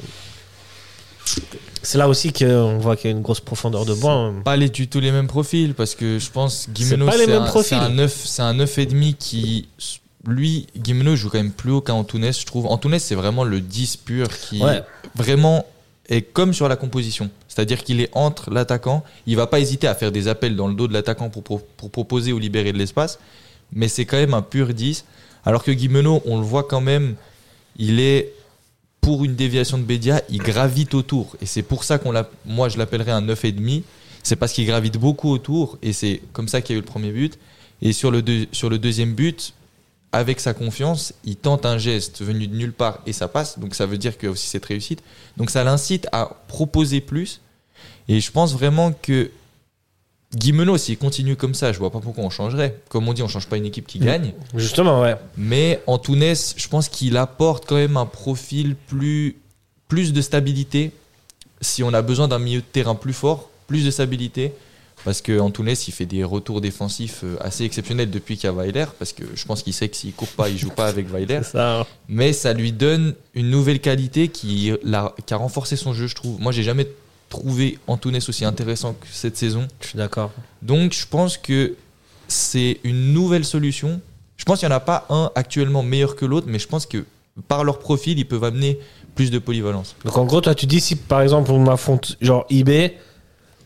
C'est 1.83 1.99
là 1.99 2.09
aussi 2.09 2.33
qu'on 2.33 2.79
voit 2.79 2.97
qu'il 2.97 3.11
y 3.11 3.13
a 3.13 3.17
une 3.17 3.23
grosse 3.23 3.41
profondeur 3.41 3.85
de 3.85 3.95
banc. 3.95 4.35
pas 4.45 4.57
les, 4.57 4.69
du 4.69 4.89
tout 4.89 5.01
les 5.01 5.13
mêmes 5.13 5.27
profils 5.27 5.75
parce 5.75 5.95
que 5.95 6.19
je 6.19 6.31
pense 6.31 6.69
Guimeno 6.71 7.09
c'est 7.63 7.75
un, 7.75 7.81
un 7.83 7.89
neuf 7.91 8.23
c'est 8.25 8.43
un 8.43 8.55
neuf 8.55 8.79
et 8.79 8.87
demi 8.87 9.15
qui 9.15 9.69
lui 10.27 10.67
Guimeno 10.77 11.17
joue 11.17 11.29
quand 11.31 11.39
même 11.39 11.53
plus 11.53 11.71
haut 11.71 11.81
qu'Antunes 11.81 12.33
je 12.33 12.47
trouve. 12.47 12.67
Antunes 12.67 12.99
c'est 12.99 13.15
vraiment 13.15 13.45
le 13.45 13.61
10 13.61 13.99
pur 13.99 14.29
qui 14.29 14.63
Ouais. 14.63 14.83
vraiment 15.15 15.65
est 16.09 16.23
comme 16.23 16.55
sur 16.55 16.69
la 16.69 16.77
composition. 16.77 17.29
C'est-à-dire 17.49 17.85
qu'il 17.85 18.01
est 18.01 18.09
entre 18.15 18.51
l'attaquant. 18.51 19.05
Il 19.27 19.37
va 19.37 19.47
pas 19.47 19.61
hésiter 19.61 19.87
à 19.87 19.95
faire 19.95 20.11
des 20.11 20.27
appels 20.29 20.57
dans 20.57 20.67
le 20.69 20.75
dos 20.75 20.89
de 20.89 20.95
l'attaquant 20.95 21.29
pour, 21.29 21.43
pour, 21.43 21.63
pour 21.63 21.91
proposer 21.91 22.33
ou 22.33 22.39
libérer 22.39 22.73
de 22.73 22.79
l'espace 22.79 23.19
mais 23.73 23.89
c'est 23.89 24.05
quand 24.05 24.17
même 24.17 24.35
un 24.35 24.43
pur 24.43 24.73
10 24.73 25.05
alors 25.45 25.65
que 25.65 25.71
Guimeno 25.71 26.23
on 26.25 26.39
le 26.39 26.45
voit 26.45 26.65
quand 26.65 26.81
même 26.81 27.15
il 27.77 28.01
est 28.01 28.33
pour 29.01 29.25
une 29.25 29.37
déviation 29.37 29.79
de 29.79 29.85
Bédia, 29.85 30.21
il 30.29 30.37
gravite 30.37 30.93
autour. 30.93 31.37
Et 31.41 31.47
c'est 31.47 31.63
pour 31.63 31.83
ça 31.85 31.99
qu'on 31.99 32.13
l'a, 32.13 32.29
moi 32.45 32.69
je 32.69 32.77
l'appellerais 32.77 33.13
un 33.13 33.23
9,5. 33.23 33.83
C'est 34.23 34.37
parce 34.37 34.53
qu'il 34.53 34.67
gravite 34.67 34.99
beaucoup 34.99 35.31
autour. 35.31 35.79
Et 35.81 35.95
c'est 35.95 36.21
comme 36.35 36.47
ça 36.47 36.61
qu'il 36.61 36.75
y 36.75 36.77
a 36.77 36.79
eu 36.79 36.83
le 36.83 36.87
premier 36.87 37.11
but. 37.11 37.39
Et 37.81 37.95
sur 37.95 38.11
le, 38.11 38.23
sur 38.53 38.69
le 38.69 38.79
deuxième 38.79 39.15
but, 39.15 39.55
avec 40.13 40.41
sa 40.41 40.53
confiance, 40.53 41.15
il 41.25 41.37
tente 41.37 41.65
un 41.65 41.79
geste 41.79 42.23
venu 42.23 42.49
de 42.49 42.55
nulle 42.55 42.73
part 42.73 42.99
et 43.07 43.15
ça 43.15 43.29
passe. 43.29 43.59
Donc 43.59 43.75
ça 43.75 43.87
veut 43.87 43.97
dire 43.97 44.19
que 44.19 44.27
aussi 44.27 44.49
cette 44.49 44.67
réussite. 44.67 45.03
Donc 45.39 45.49
ça 45.49 45.65
l'incite 45.65 46.07
à 46.13 46.37
proposer 46.49 47.01
plus. 47.01 47.41
Et 48.09 48.21
je 48.21 48.31
pense 48.31 48.53
vraiment 48.53 48.93
que 48.93 49.31
Guimeno, 50.35 50.77
s'il 50.77 50.99
continue 50.99 51.37
comme 51.37 51.55
ça, 51.55 51.73
je 51.73 51.79
vois 51.79 51.91
pas 51.91 52.01
pourquoi 52.01 52.23
on 52.25 52.31
changerait. 52.31 52.79
Comme 52.91 53.09
on 53.09 53.13
dit, 53.15 53.23
on 53.23 53.29
change 53.29 53.47
pas 53.47 53.57
une 53.57 53.65
équipe 53.65 53.87
qui 53.87 53.99
gagne. 53.99 54.35
Justement, 54.55 55.01
ouais. 55.01 55.17
Mais 55.39 55.81
Antunes, 55.87 56.35
je 56.57 56.69
pense 56.69 56.89
qu'il 56.91 57.17
apporte 57.17 57.65
quand 57.67 57.77
même 57.77 57.97
un 57.97 58.05
profil 58.07 58.77
plus, 58.89 59.37
plus 59.89 60.13
de 60.13 60.21
stabilité. 60.21 60.93
Si 61.63 61.83
on 61.83 61.95
a 61.95 62.03
besoin 62.03 62.29
d'un 62.29 62.39
milieu 62.39 62.61
de 62.61 62.65
terrain 62.71 62.95
plus 62.95 63.15
fort, 63.15 63.49
plus 63.67 63.85
de 63.87 63.91
stabilité. 63.91 64.53
Parce 65.05 65.23
que 65.23 65.39
Antunes, 65.41 65.69
il 65.87 65.93
fait 65.93 66.07
des 66.07 66.25
retours 66.25 66.61
défensifs 66.61 67.21
euh, 67.25 67.37
assez 67.41 67.65
exceptionnels 67.65 68.11
depuis 68.11 68.37
qu'il 68.37 68.51
y 68.51 68.53
a 68.53 68.53
Weiler. 68.53 68.85
Parce 68.99 69.13
que 69.13 69.23
je 69.35 69.45
pense 69.47 69.63
qu'il 69.63 69.73
sait 69.73 69.89
que 69.89 69.97
s'il 69.97 70.13
court 70.13 70.29
pas, 70.29 70.49
il 70.51 70.59
joue 70.59 70.71
pas 70.71 70.89
avec 70.89 71.09
Weiler. 71.11 71.41
Ça. 71.45 71.81
hein. 71.81 71.87
Mais 72.09 72.33
ça 72.35 72.53
lui 72.53 72.73
donne 72.73 73.15
une 73.35 73.49
nouvelle 73.49 73.81
qualité 73.81 74.29
qui, 74.29 74.73
l'a- 74.83 75.15
qui 75.25 75.33
a 75.33 75.37
renforcé 75.39 75.77
son 75.77 75.95
jeu, 75.95 76.07
je 76.09 76.17
trouve. 76.17 76.39
Moi, 76.41 76.51
j'ai 76.53 76.65
jamais 76.65 76.87
trouvé 77.29 77.79
Antunes 77.87 78.17
aussi 78.29 78.45
intéressant 78.45 78.95
que 78.95 79.07
cette 79.11 79.37
saison. 79.37 79.69
Je 79.81 79.89
suis 79.89 79.99
d'accord. 79.99 80.31
Donc 80.63 80.93
je 80.93 81.07
pense 81.07 81.37
que 81.37 81.75
c'est 82.27 82.81
une 82.85 83.13
nouvelle 83.13 83.45
solution. 83.45 84.01
Je 84.37 84.45
pense 84.45 84.61
qu'il 84.61 84.69
n'y 84.69 84.75
en 84.75 84.77
a 84.77 84.81
pas 84.81 85.07
un 85.11 85.31
actuellement 85.35 85.83
meilleur 85.83 86.17
que 86.17 86.25
l'autre, 86.25 86.47
mais 86.49 86.59
je 86.59 86.69
pense 86.69 86.87
que 86.87 87.05
par 87.49 87.65
leur 87.65 87.79
profil, 87.79 88.19
ils 88.19 88.27
peuvent 88.27 88.45
amener 88.45 88.79
plus 89.15 89.31
de 89.31 89.39
polyvalence. 89.39 89.97
Donc 90.05 90.17
en 90.17 90.25
gros, 90.25 90.41
toi, 90.41 90.55
tu 90.55 90.67
dis 90.67 90.81
si 90.81 90.97
par 90.97 91.23
exemple 91.23 91.51
on 91.51 91.67
affronte 91.67 92.17
genre 92.21 92.47
eBay, 92.51 92.97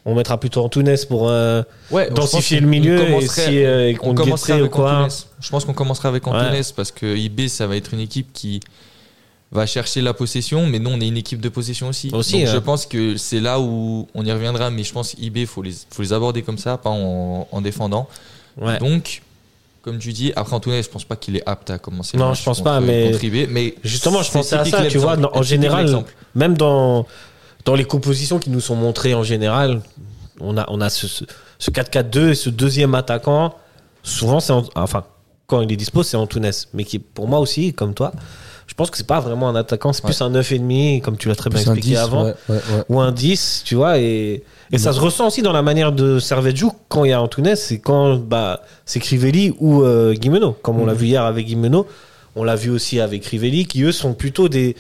on 0.05 0.15
mettra 0.15 0.39
plutôt 0.39 0.63
Antunes 0.63 0.97
pour 1.09 1.29
euh, 1.29 1.63
Ouais, 1.91 2.11
densifier 2.11 2.61
le 2.61 2.67
milieu 2.67 3.01
et 3.01 3.29
si 3.29 3.63
euh, 3.65 3.93
on 3.93 3.97
qu'on 4.09 4.15
commencerait 4.15 4.55
ou 4.55 4.57
avec 4.61 4.71
quoi. 4.71 5.05
Antunes. 5.05 5.17
Je 5.41 5.51
pense 5.51 5.65
qu'on 5.65 5.75
commencerait 5.75 6.09
avec 6.09 6.27
Antunes 6.27 6.63
parce 6.75 6.91
que 6.91 7.17
IB, 7.17 7.49
ça 7.49 7.67
va 7.67 7.77
être 7.77 7.95
une 7.95 8.01
équipe 8.01 8.33
qui 8.33 8.61
va 9.53 9.67
chercher 9.67 10.01
la 10.01 10.15
possession, 10.15 10.67
mais 10.67 10.79
nous, 10.79 10.91
on 10.91 11.01
est 11.01 11.07
une 11.09 11.17
équipe 11.19 11.41
de 11.41 11.49
possession 11.49 11.89
aussi. 11.89 12.11
Aussi, 12.13 12.33
Donc, 12.41 12.43
hein. 12.49 12.51
je 12.55 12.59
pense 12.59 12.87
que 12.87 13.17
c'est 13.17 13.41
là 13.41 13.61
où 13.61 14.09
on 14.15 14.25
y 14.25 14.33
reviendra, 14.33 14.71
mais 14.71 14.83
je 14.83 14.93
pense 14.93 15.15
IB, 15.19 15.37
il 15.41 15.47
faut 15.47 15.63
les, 15.63 15.73
faut 15.91 16.03
les 16.03 16.13
aborder 16.13 16.43
comme 16.43 16.59
ça, 16.59 16.79
pas 16.79 16.91
en, 16.91 17.47
en 17.53 17.61
défendant. 17.61 18.09
Ouais. 18.61 18.79
Donc, 18.79 19.21
comme 19.83 19.99
tu 19.99 20.13
dis, 20.13 20.33
après 20.37 20.55
Antunes, 20.57 20.83
je 20.83 20.89
pense 20.89 21.05
pas 21.05 21.17
qu'il 21.17 21.37
est 21.37 21.43
apte 21.47 21.69
à 21.71 21.79
commencer. 21.79 22.17
Non, 22.17 22.33
je 22.35 22.43
pense 22.43 22.59
contre- 22.59 22.71
pas, 22.71 22.81
mais- 22.81 23.13
mais 23.51 23.75
Justement, 23.85 24.23
je 24.23 24.31
pensais 24.31 24.57
à 24.57 24.65
ça, 24.65 24.87
tu 24.87 24.99
vois, 24.99 25.17
en 25.37 25.43
général, 25.43 26.05
même 26.35 26.57
dans, 26.57 27.07
dans 27.65 27.75
les 27.75 27.85
compositions 27.85 28.39
qui 28.39 28.49
nous 28.51 28.61
sont 28.61 28.77
montrées 28.77 29.13
en 29.15 29.23
général, 29.23 29.83
on 30.41 30.57
a, 30.57 30.65
on 30.71 30.81
a 30.81 30.89
ce, 30.89 31.07
ce, 31.09 31.25
ce 31.59 31.71
4-4-2 31.71 32.31
et 32.31 32.35
ce 32.35 32.49
deuxième 32.51 32.95
attaquant. 32.95 33.55
Souvent, 34.03 34.41
c'est 34.41 34.53
en- 34.53 34.65
enfin, 34.77 35.05
quand 35.47 35.61
il 35.61 35.71
est 35.73 35.77
dispo, 35.77 36.03
c'est 36.03 36.17
Antunes. 36.17 36.51
Mais 36.75 36.85
qui, 36.85 36.99
pour 36.99 37.29
moi 37.29 37.39
aussi, 37.41 37.73
comme 37.75 37.93
toi, 37.95 38.13
je 38.73 38.75
pense 38.75 38.91
que 38.91 38.97
c'est 38.97 39.07
pas 39.07 39.21
vraiment 39.21 39.51
un 39.51 39.55
attaquant, 39.55 39.93
c'est 39.93 40.03
plus 40.03 40.23
un 40.23 40.31
9,5, 40.31 41.03
comme 41.03 41.19
tu 41.19 41.29
l'as 41.29 41.35
très 41.35 41.51
bien 41.51 41.61
Plus 41.61 41.69
expliqué 41.73 41.89
10, 41.91 41.97
avant. 41.99 42.25
ouais, 42.25 42.35
ouais, 42.49 42.57
ouais. 42.57 42.85
Ou 42.89 43.01
un 43.03 43.13
10, 43.13 43.65
tu 43.67 43.75
vois, 43.75 43.99
et, 43.99 44.45
et 44.71 44.79
ça 44.79 44.95
se 44.95 44.99
ressent 44.99 45.27
aussi 45.27 45.43
dans 45.43 45.53
la 45.53 45.61
manière 45.61 45.93
de 45.93 46.19
joue 46.55 46.73
quand 46.89 47.05
il 47.05 47.11
y 47.11 47.13
a 47.13 47.21
Antunes, 47.21 47.55
c'est 47.55 47.81
quand 47.81 48.17
bah, 48.17 48.63
c'est 48.87 48.99
Crivelli 48.99 49.55
ou 49.61 49.83
euh, 49.83 50.15
Guimeno. 50.15 50.57
Comme 50.63 50.81
on 50.81 50.87
l'a 50.87 50.95
vu 50.95 51.05
hier 51.05 51.23
avec 51.23 51.45
Guimeno, 51.49 51.87
on 52.35 52.45
l'a 52.45 52.57
vu 52.57 52.71
aussi 52.71 52.99
avec 52.99 53.21
Crivelli, 53.21 53.67
qui 53.67 53.83
eux 53.83 53.93
sont 53.93 54.15
plutôt 54.15 54.49
des, 54.49 54.75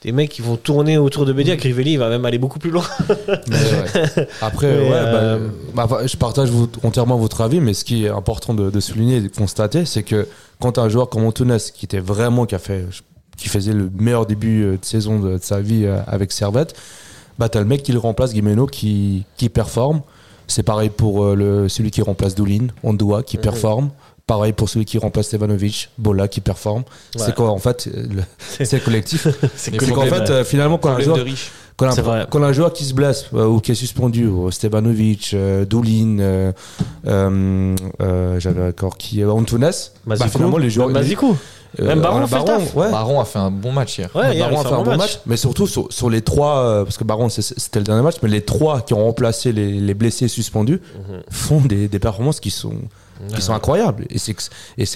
des 0.00 0.12
mecs 0.12 0.30
qui 0.30 0.40
vont 0.40 0.56
tourner 0.56 0.96
autour 0.96 1.26
de 1.26 1.34
Bédia. 1.34 1.58
Crivelli, 1.58 1.92
il 1.92 1.98
va 1.98 2.08
même 2.08 2.24
aller 2.24 2.38
beaucoup 2.38 2.58
plus 2.58 2.70
loin. 2.70 2.84
Ouais. 3.28 4.26
Après, 4.40 4.68
ouais, 4.68 4.88
euh, 4.92 5.48
bah, 5.74 5.86
bah, 5.86 6.06
je 6.06 6.16
partage 6.16 6.48
entièrement 6.82 7.18
votre 7.18 7.42
avis, 7.42 7.60
mais 7.60 7.74
ce 7.74 7.84
qui 7.84 8.06
est 8.06 8.08
important 8.08 8.54
de, 8.54 8.70
de 8.70 8.80
souligner 8.80 9.16
et 9.16 9.20
de 9.20 9.28
constater, 9.28 9.84
c'est 9.84 10.04
que 10.04 10.26
quand 10.58 10.78
as 10.78 10.80
un 10.80 10.88
joueur 10.88 11.10
comme 11.10 11.24
Antunes 11.24 11.58
qui 11.74 11.84
était 11.84 12.00
vraiment, 12.00 12.46
qui 12.46 12.54
a 12.54 12.58
fait, 12.58 12.86
qui 13.36 13.48
faisait 13.48 13.72
le 13.72 13.90
meilleur 13.98 14.26
début 14.26 14.64
euh, 14.64 14.72
de 14.72 14.84
saison 14.84 15.20
de, 15.20 15.38
de 15.38 15.42
sa 15.42 15.60
vie 15.60 15.84
euh, 15.84 15.98
avec 16.06 16.32
Servette, 16.32 16.74
bah 17.38 17.48
t'as 17.48 17.60
le 17.60 17.66
mec 17.66 17.82
qui 17.82 17.92
le 17.92 17.98
remplace, 17.98 18.32
Guimeno, 18.32 18.66
qui, 18.66 19.24
qui 19.36 19.48
performe. 19.48 20.00
C'est 20.48 20.62
pareil 20.62 20.90
pour 20.90 21.24
euh, 21.24 21.34
le, 21.34 21.68
celui 21.68 21.90
qui 21.90 22.02
remplace 22.02 22.34
Doulin, 22.34 22.68
Ondoa, 22.82 23.22
qui 23.22 23.36
performe. 23.36 23.90
Pareil 24.26 24.52
pour 24.52 24.68
celui 24.68 24.84
qui 24.84 24.98
remplace 24.98 25.26
Stevanovic, 25.26 25.90
Bola, 25.98 26.26
qui 26.26 26.40
performe. 26.40 26.82
Ouais. 27.14 27.22
C'est 27.24 27.34
quoi, 27.34 27.50
en 27.50 27.58
fait, 27.58 27.88
c'est 28.38 28.82
collectif. 28.82 29.28
c'est 29.54 29.76
qu'en 29.76 30.02
fait, 30.02 30.30
euh, 30.30 30.44
finalement, 30.44 30.78
quand 30.78 30.90
un 30.90 31.00
joueur 31.00 31.18
quand, 31.76 31.96
un, 31.96 32.24
quand 32.24 32.42
un 32.42 32.52
joueur 32.52 32.72
qui 32.72 32.84
se 32.84 32.94
blesse 32.94 33.26
euh, 33.34 33.46
ou 33.46 33.60
qui 33.60 33.70
est 33.70 33.76
suspendu, 33.76 34.26
ou 34.26 34.50
Stevanovic, 34.50 35.32
euh, 35.34 35.64
Doulin, 35.64 36.52
j'avais 37.04 38.68
encore 38.68 38.96
qui, 38.96 39.24
Antunes, 39.24 39.70
bah, 40.06 40.16
finalement 40.16 40.58
les 40.58 40.70
joueurs, 40.70 40.88
Mazikou. 40.88 41.36
Euh, 41.80 41.86
Même 41.86 42.00
Baron 42.00 42.22
euh, 42.22 42.26
fait 42.26 42.38
le 42.38 42.44
taf. 42.44 42.74
ouais. 42.76 42.90
Baron 42.90 43.20
a 43.20 43.24
fait 43.24 43.38
un 43.38 43.50
bon 43.50 43.72
match 43.72 43.98
hier. 43.98 44.08
Ouais, 44.14 44.34
hier, 44.34 44.48
Baron 44.48 44.62
il 44.62 44.66
a 44.66 44.68
fait 44.68 44.74
un 44.74 44.82
bon 44.82 44.96
match. 44.96 45.20
mais 45.26 45.36
surtout 45.36 45.66
sur, 45.66 45.92
sur 45.92 46.08
les 46.10 46.22
trois, 46.22 46.58
euh, 46.58 46.84
parce 46.84 46.96
que 46.98 47.04
Baron 47.04 47.28
c'est- 47.28 47.42
c'était 47.58 47.78
le 47.80 47.84
dernier 47.84 48.02
match, 48.02 48.16
mais 48.22 48.28
les 48.28 48.42
trois 48.42 48.80
qui 48.80 48.94
ont 48.94 49.04
remplacé 49.04 49.52
les, 49.52 49.72
les 49.80 49.94
blessés 49.94 50.28
suspendus 50.28 50.80
Mhm. 50.94 51.22
font 51.30 51.60
des, 51.60 51.88
des 51.88 51.98
performances 51.98 52.40
qui 52.40 52.50
sont 52.50 52.74
qui 53.34 53.40
sont 53.40 53.54
incroyables. 53.54 54.04
Et 54.10 54.18
c'est 54.18 54.34
que, 54.34 54.42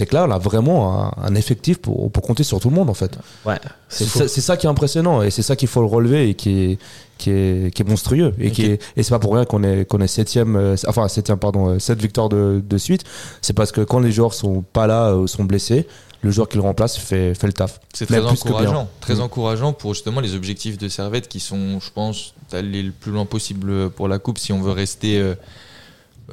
que 0.05 0.13
là, 0.15 0.25
on 0.27 0.31
a 0.31 0.37
vraiment 0.37 1.05
un, 1.07 1.11
un 1.23 1.33
effectif 1.33 1.79
pour, 1.79 2.11
pour 2.11 2.21
compter 2.21 2.43
sur 2.43 2.59
tout 2.59 2.69
le 2.69 2.75
monde 2.75 2.87
en 2.87 2.93
fait. 2.93 3.17
Ouais, 3.47 3.57
C'est 3.89 4.05
ça, 4.41 4.57
qui 4.57 4.67
est 4.67 4.69
impressionnant 4.69 5.23
et 5.23 5.31
c'est 5.31 5.41
ça 5.41 5.55
qu'il 5.55 5.67
faut 5.67 5.79
le 5.81 5.87
relever 5.87 6.29
et 6.29 6.33
qui 6.35 6.49
est 6.73 6.77
qui 7.17 7.31
est, 7.31 7.73
qui 7.73 7.81
est 7.81 7.85
monstrueux 7.87 8.33
et 8.39 8.51
qui 8.51 8.65
est, 8.65 8.81
et 8.95 9.01
c'est 9.03 9.09
pas 9.09 9.17
pour 9.19 9.33
rien 9.33 9.45
qu'on 9.45 9.63
est 9.63 9.85
qu'on 9.85 10.01
est 10.01 10.07
septième 10.07 10.55
euh, 10.55 10.75
enfin 10.87 11.07
septième 11.07 11.37
pardon 11.39 11.69
euh, 11.69 11.79
sept 11.79 11.99
victoires 12.01 12.29
de, 12.29 12.63
de 12.67 12.77
suite 12.79 13.03
c'est 13.43 13.53
parce 13.53 13.71
que 13.71 13.81
quand 13.81 13.99
les 13.99 14.11
joueurs 14.11 14.33
sont 14.33 14.63
pas 14.73 14.85
là 14.87 15.15
ou 15.15 15.27
sont 15.27 15.43
blessés 15.43 15.87
le 16.21 16.31
joueur 16.31 16.47
qui 16.47 16.57
le 16.57 16.63
remplace 16.63 16.97
fait 16.97 17.33
fait 17.33 17.47
le 17.47 17.53
taf 17.53 17.79
C'est 17.93 18.05
très 18.05 18.23
encourageant. 18.25 18.87
Très 18.99 19.15
Mm. 19.15 19.21
encourageant 19.21 19.73
pour 19.73 19.93
justement 19.93 20.21
les 20.21 20.35
objectifs 20.35 20.77
de 20.77 20.87
Servette 20.87 21.27
qui 21.27 21.39
sont, 21.39 21.79
je 21.79 21.89
pense, 21.91 22.33
d'aller 22.51 22.83
le 22.83 22.91
plus 22.91 23.11
loin 23.11 23.25
possible 23.25 23.89
pour 23.89 24.07
la 24.07 24.19
coupe 24.19 24.37
si 24.37 24.53
on 24.53 24.61
veut 24.61 24.71
rester 24.71 25.17
euh, 25.19 25.33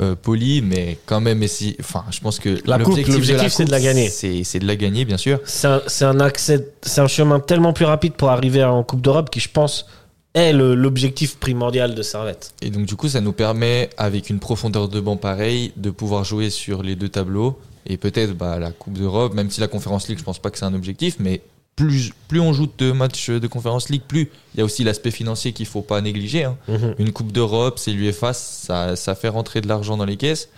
euh, 0.01 0.15
poli, 0.15 0.63
mais 0.63 0.99
quand 1.07 1.21
même 1.21 1.43
essayer. 1.43 1.77
Enfin, 1.81 2.05
je 2.11 2.21
pense 2.21 2.39
que 2.39 2.51
l'objectif 2.67 3.09
l'objectif, 3.15 3.53
c'est 3.53 3.65
de 3.65 3.71
la 3.71 3.81
gagner. 3.81 4.09
C'est 4.11 4.45
c'est 4.45 4.59
de 4.61 4.67
la 4.67 4.77
gagner, 4.77 5.05
bien 5.05 5.17
sûr. 5.17 5.41
C'est 5.45 5.67
un, 5.67 5.83
c'est 5.87 6.05
un 6.05 6.21
accès, 6.21 6.69
c'est 6.83 7.01
un 7.01 7.09
chemin 7.09 7.41
tellement 7.41 7.73
plus 7.73 7.85
rapide 7.87 8.13
pour 8.13 8.29
arriver 8.31 8.63
en 8.63 8.85
Coupe 8.85 9.01
d'Europe 9.01 9.31
qui, 9.31 9.41
je 9.41 9.49
pense, 9.49 9.87
est 10.35 10.53
l'objectif 10.53 11.37
primordial 11.39 11.95
de 11.97 12.03
Servette. 12.03 12.53
Et 12.63 12.71
donc, 12.71 12.85
du 12.87 12.95
coup, 12.95 13.09
ça 13.09 13.21
nous 13.21 13.33
permet, 13.33 13.91
avec 13.97 14.31
une 14.31 14.39
profondeur 14.39 14.89
de 14.89 15.01
banc 15.01 15.17
pareille, 15.17 15.73
de 15.77 15.91
pouvoir 15.91 16.23
jouer 16.25 16.51
sur 16.51 16.83
les 16.85 16.95
deux 16.95 17.09
tableaux. 17.09 17.59
Et 17.89 17.97
peut-être 17.97 18.35
bah, 18.37 18.59
la 18.59 18.71
Coupe 18.71 18.93
d'Europe, 18.95 19.35
même 19.35 19.51
si 19.51 19.61
la 19.61 19.69
Conférence 19.69 20.09
League, 20.09 20.19
je 20.19 20.25
pense 20.25 20.39
pas 20.39 20.51
que 20.51 20.59
c'est 20.59 20.65
un 20.67 20.75
objectif, 20.75 21.17
mais 21.19 21.41
plus, 21.75 22.13
plus 22.29 22.41
on 22.41 22.53
joue 22.53 22.69
de 22.77 22.93
matchs 22.93 23.31
de 23.31 23.47
Conférence 23.47 23.89
League, 23.89 24.03
plus 24.07 24.31
il 24.55 24.59
y 24.59 24.61
a 24.61 24.65
aussi 24.65 24.85
l'aspect 24.85 25.11
financier 25.11 25.53
qu'il 25.53 25.67
faut 25.67 25.81
pas 25.83 26.01
négliger. 26.01 26.45
hein. 26.45 26.57
Mhm. 26.69 26.95
Une 26.99 27.13
Coupe 27.13 27.33
d'Europe, 27.33 27.79
c'est 27.79 27.93
l'UEFA, 27.93 28.33
ça, 28.33 28.97
ça 28.97 29.15
fait 29.15 29.29
rentrer 29.29 29.61
de 29.61 29.69
l'argent 29.69 29.97
dans 29.97 30.05
les 30.05 30.17
caisses. 30.17 30.49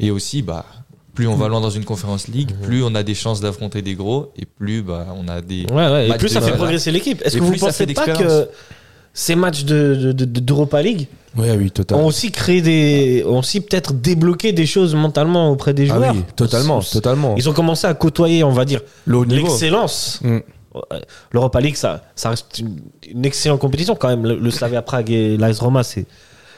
Et 0.00 0.10
aussi, 0.10 0.42
bah, 0.42 0.66
plus 1.14 1.26
on 1.26 1.34
va 1.36 1.48
loin 1.48 1.60
dans 1.60 1.70
une 1.70 1.84
Conférence 1.84 2.28
League, 2.28 2.52
plus 2.62 2.82
on 2.84 2.94
a 2.94 3.02
des 3.02 3.14
chances 3.14 3.40
d'affronter 3.40 3.82
des 3.82 3.94
gros, 3.94 4.32
et 4.36 4.44
plus 4.46 4.82
bah, 4.82 5.06
on 5.16 5.26
a 5.28 5.40
des. 5.40 5.64
Ouais, 5.72 5.90
ouais. 5.90 6.08
Et 6.08 6.14
plus 6.14 6.28
ça 6.28 6.40
fait 6.40 6.52
progresser 6.52 6.92
l'équipe. 6.92 7.22
Est-ce 7.24 7.38
que 7.38 7.42
vous 7.42 7.56
pensez 7.56 7.86
pas 7.86 8.06
que. 8.16 8.48
Ces 9.18 9.34
matchs 9.34 9.64
de, 9.64 9.96
de- 9.96 10.12
de- 10.12 10.40
d'Europa 10.40 10.80
League 10.80 11.08
oui 11.36 11.48
ont 11.92 12.06
aussi 12.06 12.30
créé 12.30 12.62
des, 12.62 13.24
ont 13.26 13.40
aussi 13.40 13.60
peut-être 13.60 13.92
débloqué 13.92 14.52
des 14.52 14.64
choses 14.64 14.94
mentalement 14.94 15.50
auprès 15.50 15.74
des 15.74 15.90
ah 15.90 15.94
joueurs 15.96 16.14
oui 16.14 16.22
totalement 16.36 16.80
Ils- 16.80 16.92
totalement 16.92 17.34
Ils 17.36 17.48
ont 17.48 17.52
commencé 17.52 17.86
à 17.88 17.94
côtoyer, 17.94 18.44
on 18.44 18.52
va 18.52 18.64
dire, 18.64 18.80
l'excellence. 19.06 20.20
Mm. 20.22 20.36
Ouais. 20.74 21.02
L'Europa 21.32 21.60
League, 21.60 21.74
ça, 21.76 22.04
ça 22.14 22.30
reste 22.30 22.58
une, 22.60 22.76
une 23.10 23.24
excellente 23.24 23.58
compétition 23.60 23.96
quand 23.96 24.08
même. 24.08 24.24
Le, 24.24 24.36
le 24.36 24.50
Slavia 24.52 24.82
Prague 24.82 25.10
et 25.10 25.36
l'AS 25.36 25.58
Roma, 25.58 25.82
c'est 25.82 26.06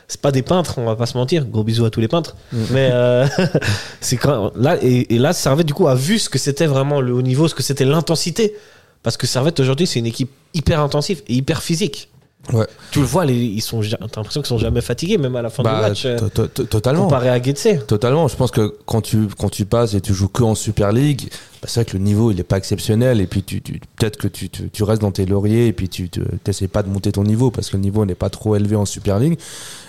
c'est 0.06 0.20
pas 0.20 0.32
des 0.32 0.42
peintres, 0.42 0.74
on 0.78 0.84
va 0.84 0.96
pas 0.96 1.06
se 1.06 1.16
mentir. 1.16 1.46
Gros 1.46 1.64
bisous 1.64 1.84
à 1.86 1.90
tous 1.90 2.00
les 2.00 2.08
peintres. 2.08 2.36
Mais 2.72 2.90
euh, 2.92 3.26
c'est 4.00 4.16
quand 4.18 4.52
là 4.56 4.76
et, 4.82 5.14
et 5.14 5.18
là, 5.18 5.32
Servette 5.32 5.66
du 5.66 5.72
coup 5.74 5.88
a 5.88 5.94
vu 5.94 6.18
ce 6.18 6.28
que 6.28 6.38
c'était 6.38 6.66
vraiment 6.66 7.00
le 7.00 7.12
haut 7.14 7.22
niveau, 7.22 7.48
ce 7.48 7.54
que 7.54 7.62
c'était 7.62 7.84
l'intensité. 7.86 8.54
Parce 9.02 9.16
que 9.16 9.26
Servette 9.26 9.60
aujourd'hui, 9.60 9.86
c'est 9.86 9.98
une 10.00 10.06
équipe 10.06 10.30
hyper 10.52 10.80
intensive 10.80 11.22
et 11.28 11.34
hyper 11.34 11.62
physique. 11.62 12.10
Ouais. 12.52 12.66
Tu 12.90 12.98
le 13.00 13.04
vois, 13.04 13.24
les, 13.26 13.34
ils 13.34 13.60
sont, 13.60 13.80
t'as 13.80 13.96
l'impression 14.00 14.40
qu'ils 14.40 14.48
sont 14.48 14.58
jamais 14.58 14.80
fatigués, 14.80 15.18
même 15.18 15.36
à 15.36 15.42
la 15.42 15.50
fin 15.50 15.62
du 15.62 15.68
Bah, 15.68 15.80
match, 15.82 16.04
euh, 16.04 16.18
to- 16.18 16.28
to- 16.30 16.46
to- 16.48 16.64
totalement. 16.64 17.04
comparé 17.04 17.28
à 17.28 17.40
Getse. 17.40 17.68
Totalement. 17.86 18.26
Je 18.28 18.36
pense 18.36 18.50
que 18.50 18.74
quand 18.86 19.02
tu, 19.02 19.28
quand 19.38 19.50
tu 19.50 19.66
passes 19.66 19.94
et 19.94 20.00
tu 20.00 20.14
joues 20.14 20.28
que 20.28 20.42
en 20.42 20.54
Super 20.54 20.90
League, 20.90 21.30
bah, 21.60 21.68
c'est 21.68 21.80
vrai 21.80 21.90
que 21.90 21.96
le 21.96 22.02
niveau, 22.02 22.30
il 22.30 22.38
n'est 22.38 22.42
pas 22.42 22.56
exceptionnel. 22.56 23.20
Et 23.20 23.26
puis, 23.26 23.42
tu, 23.42 23.60
peut-être 23.60 24.16
que 24.16 24.28
tu, 24.28 24.82
restes 24.82 25.02
dans 25.02 25.10
tes 25.10 25.26
lauriers 25.26 25.66
et 25.66 25.72
puis 25.72 25.88
tu 25.88 26.08
n'essaies 26.46 26.68
pas 26.68 26.82
de 26.82 26.88
monter 26.88 27.12
ton 27.12 27.24
niveau 27.24 27.50
parce 27.50 27.68
que 27.68 27.76
le 27.76 27.82
niveau 27.82 28.06
n'est 28.06 28.14
pas 28.14 28.30
trop 28.30 28.56
élevé 28.56 28.76
en 28.76 28.86
Super 28.86 29.18
League. 29.18 29.38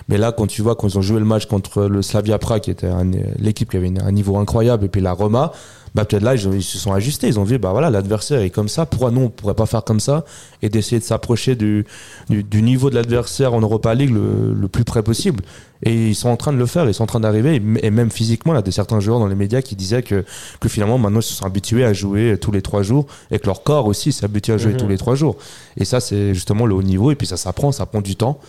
Mais 0.10 0.18
là, 0.18 0.34
quand 0.34 0.48
tu 0.48 0.62
vois 0.62 0.76
quand 0.76 0.88
ils 0.90 0.98
ont 0.98 1.02
joué 1.02 1.20
le 1.20 1.26
match 1.26 1.46
contre 1.46 1.84
le 1.84 2.02
Slavia 2.02 2.38
Prague, 2.40 2.64
qui 2.64 2.72
était 2.72 2.90
l'équipe 3.40 3.70
qui 3.70 3.78
avait 3.78 3.94
un 4.02 4.12
niveau 4.12 4.38
incroyable, 4.38 4.86
et 4.86 4.90
puis 4.90 5.00
la 5.00 5.14
Roma, 5.14 5.54
bah 5.96 6.04
peut-être 6.04 6.24
là, 6.24 6.36
ils, 6.36 6.64
se 6.64 6.78
sont 6.78 6.92
ajustés. 6.92 7.28
Ils 7.28 7.40
ont 7.40 7.46
vu, 7.46 7.58
bah 7.58 7.72
voilà, 7.72 7.90
l'adversaire 7.90 8.42
est 8.42 8.50
comme 8.50 8.68
ça. 8.68 8.86
Pourquoi 8.86 9.12
nous, 9.12 9.22
on 9.22 9.30
pourrait 9.30 9.54
pas 9.54 9.66
faire 9.66 9.86
comme 9.86 10.00
ça 10.02 10.26
et 10.62 10.68
d'essayer 10.68 11.00
de 11.00 11.06
s'approcher 11.06 11.56
du, 11.56 11.86
niveau 12.30 12.90
de 12.90 12.96
l'adversaire 12.96 13.54
en 13.54 13.62
Europa 13.62 13.94
League 13.94 14.12
le, 14.14 14.54
le 14.54 14.68
plus 14.68 14.84
près 14.84 15.04
possible? 15.04 15.42
Et 15.84 16.10
ils 16.10 16.16
sont 16.16 16.30
en 16.30 16.38
train 16.38 16.54
de 16.54 16.58
le 16.58 16.66
faire, 16.66 16.88
ils 16.88 16.94
sont 16.94 17.04
en 17.04 17.08
train 17.08 17.20
d'arriver. 17.20 17.62
Et 17.82 17.90
même 17.92 18.12
physiquement, 18.12 18.54
il 18.54 18.56
y 18.58 18.60
a 18.60 18.62
des 18.62 18.72
certains 18.72 19.00
joueurs 19.00 19.20
dans 19.20 19.28
les 19.28 19.36
médias 19.36 19.62
qui 19.62 19.76
disaient 19.76 20.04
que, 20.04 20.24
que 20.60 20.70
finalement, 20.70 20.98
maintenant, 20.98 21.20
ils 21.20 21.24
se 21.24 21.34
sont 21.34 21.46
habitués 21.46 21.84
à 21.86 21.94
jouer 21.94 22.38
tous 22.40 22.52
les 22.52 22.62
trois 22.62 22.84
jours 22.84 23.08
et 23.32 23.40
que 23.40 23.48
leur 23.48 23.64
corps 23.64 23.88
aussi 23.88 24.12
s'est 24.12 24.26
habitué 24.26 24.54
à 24.54 24.58
jouer 24.58 24.74
Mhm. 24.74 24.78
tous 24.80 24.88
les 24.88 24.98
trois 24.98 25.16
jours. 25.16 25.38
Et 25.78 25.86
ça, 25.86 26.00
c'est 26.00 26.34
justement 26.34 26.66
le 26.66 26.76
haut 26.76 26.84
niveau. 26.84 27.12
Et 27.12 27.16
puis 27.16 27.26
ça 27.28 27.38
s'apprend, 27.38 27.72
ça 27.72 27.86
prend 27.86 28.02
du 28.02 28.16
temps. 28.16 28.40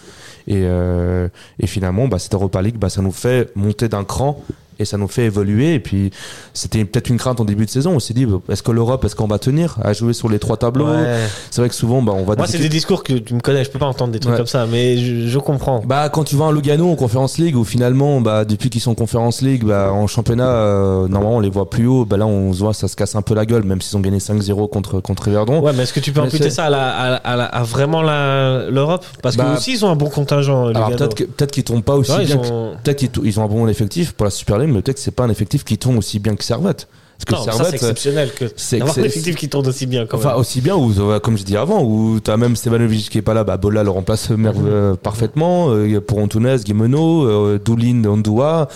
Et, 0.47 0.63
euh, 0.65 1.29
et 1.61 1.67
finalement, 1.67 2.09
bah, 2.09 2.19
cette 2.19 2.35
Europa 2.35 2.61
League, 2.61 2.77
bah, 2.77 2.89
ça 2.91 3.01
nous 3.01 3.13
fait 3.13 3.51
monter 3.55 3.89
d'un 3.89 4.05
cran 4.05 4.43
et 4.79 4.85
ça 4.85 4.97
nous 4.99 5.09
fait 5.09 5.25
évoluer. 5.25 5.75
Et 5.75 5.81
puis, 5.81 6.11
c'était 6.55 6.85
peut-être 6.85 7.09
une 7.11 7.17
crainte 7.19 7.41
en 7.41 7.45
début 7.45 7.67
de 7.67 7.71
saison. 7.71 7.93
On 7.95 8.01
s'est 8.01 8.15
dit, 8.15 8.27
est-ce 8.49 8.63
que 8.63 8.71
l'Europe, 8.73 9.05
est-ce 9.05 9.15
qu'on 9.17 9.27
va 9.27 9.39
tenir 9.39 9.77
à 9.83 9.93
jouer 9.93 10.13
sur 10.13 10.29
les 10.29 10.39
trois 10.39 10.57
tableaux? 10.57 10.87
Ouais. 10.87 11.19
C'est 11.51 11.61
vrai 11.61 11.69
que 11.69 11.75
souvent, 11.75 12.03
bah, 12.03 12.13
on 12.15 12.25
va 12.25 12.37
Moi, 12.37 12.47
c'est 12.47 12.59
des 12.59 12.69
discours 12.69 13.03
que 13.05 13.15
tu 13.15 13.35
me 13.35 13.41
connais, 13.41 13.65
je 13.65 13.71
peux 13.71 13.79
pas 13.79 13.87
entendre 13.87 14.13
des 14.13 14.19
trucs 14.21 14.33
Ouais. 14.33 14.39
comme 14.39 14.47
ça, 14.47 14.67
mais 14.71 14.97
je, 14.99 15.27
je 15.29 15.39
comprends. 15.39 15.83
Bah 15.87 16.09
quand 16.09 16.25
tu 16.25 16.37
vas 16.37 16.45
en 16.47 16.53
Lugano 16.53 16.91
en 16.91 16.95
Conference 16.97 17.39
League 17.39 17.57
où 17.57 17.65
finalement 17.65 18.21
bah 18.21 18.45
depuis 18.45 18.71
qu'ils 18.71 18.81
sont 18.81 18.93
en 18.93 18.95
Conference 18.95 19.43
League 19.43 19.65
bah 19.65 19.91
en 19.93 20.07
championnat 20.07 20.49
euh, 20.49 21.09
normalement 21.09 21.37
on 21.37 21.41
les 21.41 21.51
voit 21.51 21.69
plus 21.69 21.87
haut 21.87 22.05
bah 22.05 22.17
là 22.17 22.27
on 22.27 22.53
se 22.53 22.59
voit 22.61 22.73
ça 22.75 22.89
se 22.89 22.97
casse 22.97 23.15
un 23.17 23.23
peu 23.23 23.35
la 23.35 23.45
gueule 23.47 23.65
même 23.65 23.81
s'ils 23.81 23.97
ont 23.97 24.01
gagné 24.01 24.19
5-0 24.19 24.69
contre 24.71 25.01
contre 25.01 25.29
Everdon. 25.29 25.61
Ouais, 25.61 25.73
mais 25.75 25.83
est-ce 25.83 25.93
que 25.93 26.01
tu 26.01 26.13
peux 26.13 26.21
Mais 26.21 26.27
imputer 26.29 26.51
ça 26.51 26.65
à, 26.67 26.71
la- 26.71 26.91
à, 26.91 27.11
la- 27.11 27.17
à 27.17 27.37
la- 27.37 27.45
à 27.45 27.63
vraiment 27.63 28.03
l'Europe? 28.03 29.05
Parce 29.23 29.37
que 29.37 29.43
Bah, 29.43 29.55
aussi 29.57 29.73
ils 29.73 29.85
ont 29.85 29.91
un 29.91 29.97
bon 29.97 30.09
contingent. 30.09 30.73
Peut-être 30.73 31.15
que- 31.15 31.45
qu'ils 31.47 31.65
tombent 31.65 31.83
pas 31.83 31.95
aussi 31.97 32.13
Ouais, 32.13 32.23
ils 32.23 32.27
bien 32.27 32.37
que- 32.39 32.47
ont- 32.49 32.73
peut-être 32.83 32.99
qu'ils 32.99 33.11
ils 33.25 33.41
ont 33.41 33.45
un 33.45 33.49
bon 33.49 33.67
effectif 33.69 34.13
pour 34.13 34.25
la 34.25 34.31
Super 34.31 34.59
League 34.59 34.62
mais 34.71 34.83
peut-être 34.83 34.97
que 34.97 35.03
c'est 35.03 35.11
pas 35.11 35.25
un 35.25 35.31
effectif 35.31 35.65
qui 35.65 35.79
tombe 35.79 35.99
aussi 35.99 36.19
bien 36.19 36.37
que 36.37 36.45
Servette. 36.45 36.87
Parce 37.25 37.45
que 37.45 37.51
Non, 37.51 37.53
ça 37.53 37.53
c'est 37.53 37.57
Servette 37.59 37.73
euh, 37.73 37.77
exceptionnel 37.87 38.33
que 38.33 38.45
c'est- 38.57 38.79
d'avoir 38.79 38.95
c'est- 38.97 39.01
un 39.03 39.05
effectif 39.05 39.37
qui 39.37 39.49
tourne 39.49 39.69
aussi 39.69 39.87
bien 39.87 40.07
quand 40.07 40.17
Enfin, 40.17 40.31
même. 40.31 40.39
aussi 40.39 40.61
bien, 40.61 40.75
ou 40.75 40.93
euh, 40.99 41.21
comme 41.21 41.39
je 41.39 41.45
dis 41.45 41.57
avant, 41.57 41.85
où 41.85 42.19
t'as 42.19 42.37
même 42.37 42.57
Stevanovic 42.57 43.11
qui 43.11 43.19
est 43.19 43.23
pas 43.23 43.33
là, 43.33 43.45
bah 43.45 43.57
Bola 43.59 43.85
le 43.85 43.91
remplace 43.91 44.31
Mhm. 44.31 44.53
euh, 44.67 44.95
parfaitement. 44.97 45.69
Euh, 45.71 46.01
pour 46.01 46.19
Antunes, 46.19 46.57
Guimeno, 46.57 47.25
euh, 47.29 47.61
Doulin, 47.65 48.03
Ondua. 48.07 48.67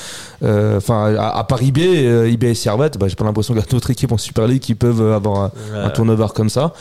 Euh, 0.45 0.77
Enfin, 0.77 1.17
à, 1.19 1.39
à 1.39 1.43
part 1.45 1.61
IB, 1.61 1.79
euh, 2.07 2.29
IB 2.31 2.45
et 2.45 2.55
Servette, 2.55 2.99
bah, 2.99 3.09
j'ai 3.09 3.17
pas 3.17 3.25
l'impression 3.25 3.53
qu'il 3.53 3.63
y 3.63 3.67
a 3.67 3.69
d'autres 3.69 3.91
équipes 3.91 4.13
en 4.13 4.19
Super 4.19 4.47
League 4.47 4.61
qui 4.63 4.77
peuvent 4.77 5.03
avoir 5.13 5.41
un, 5.41 5.51
un 5.75 5.91
turnover 5.91 6.27
comme 6.33 6.51
ça. 6.51 6.73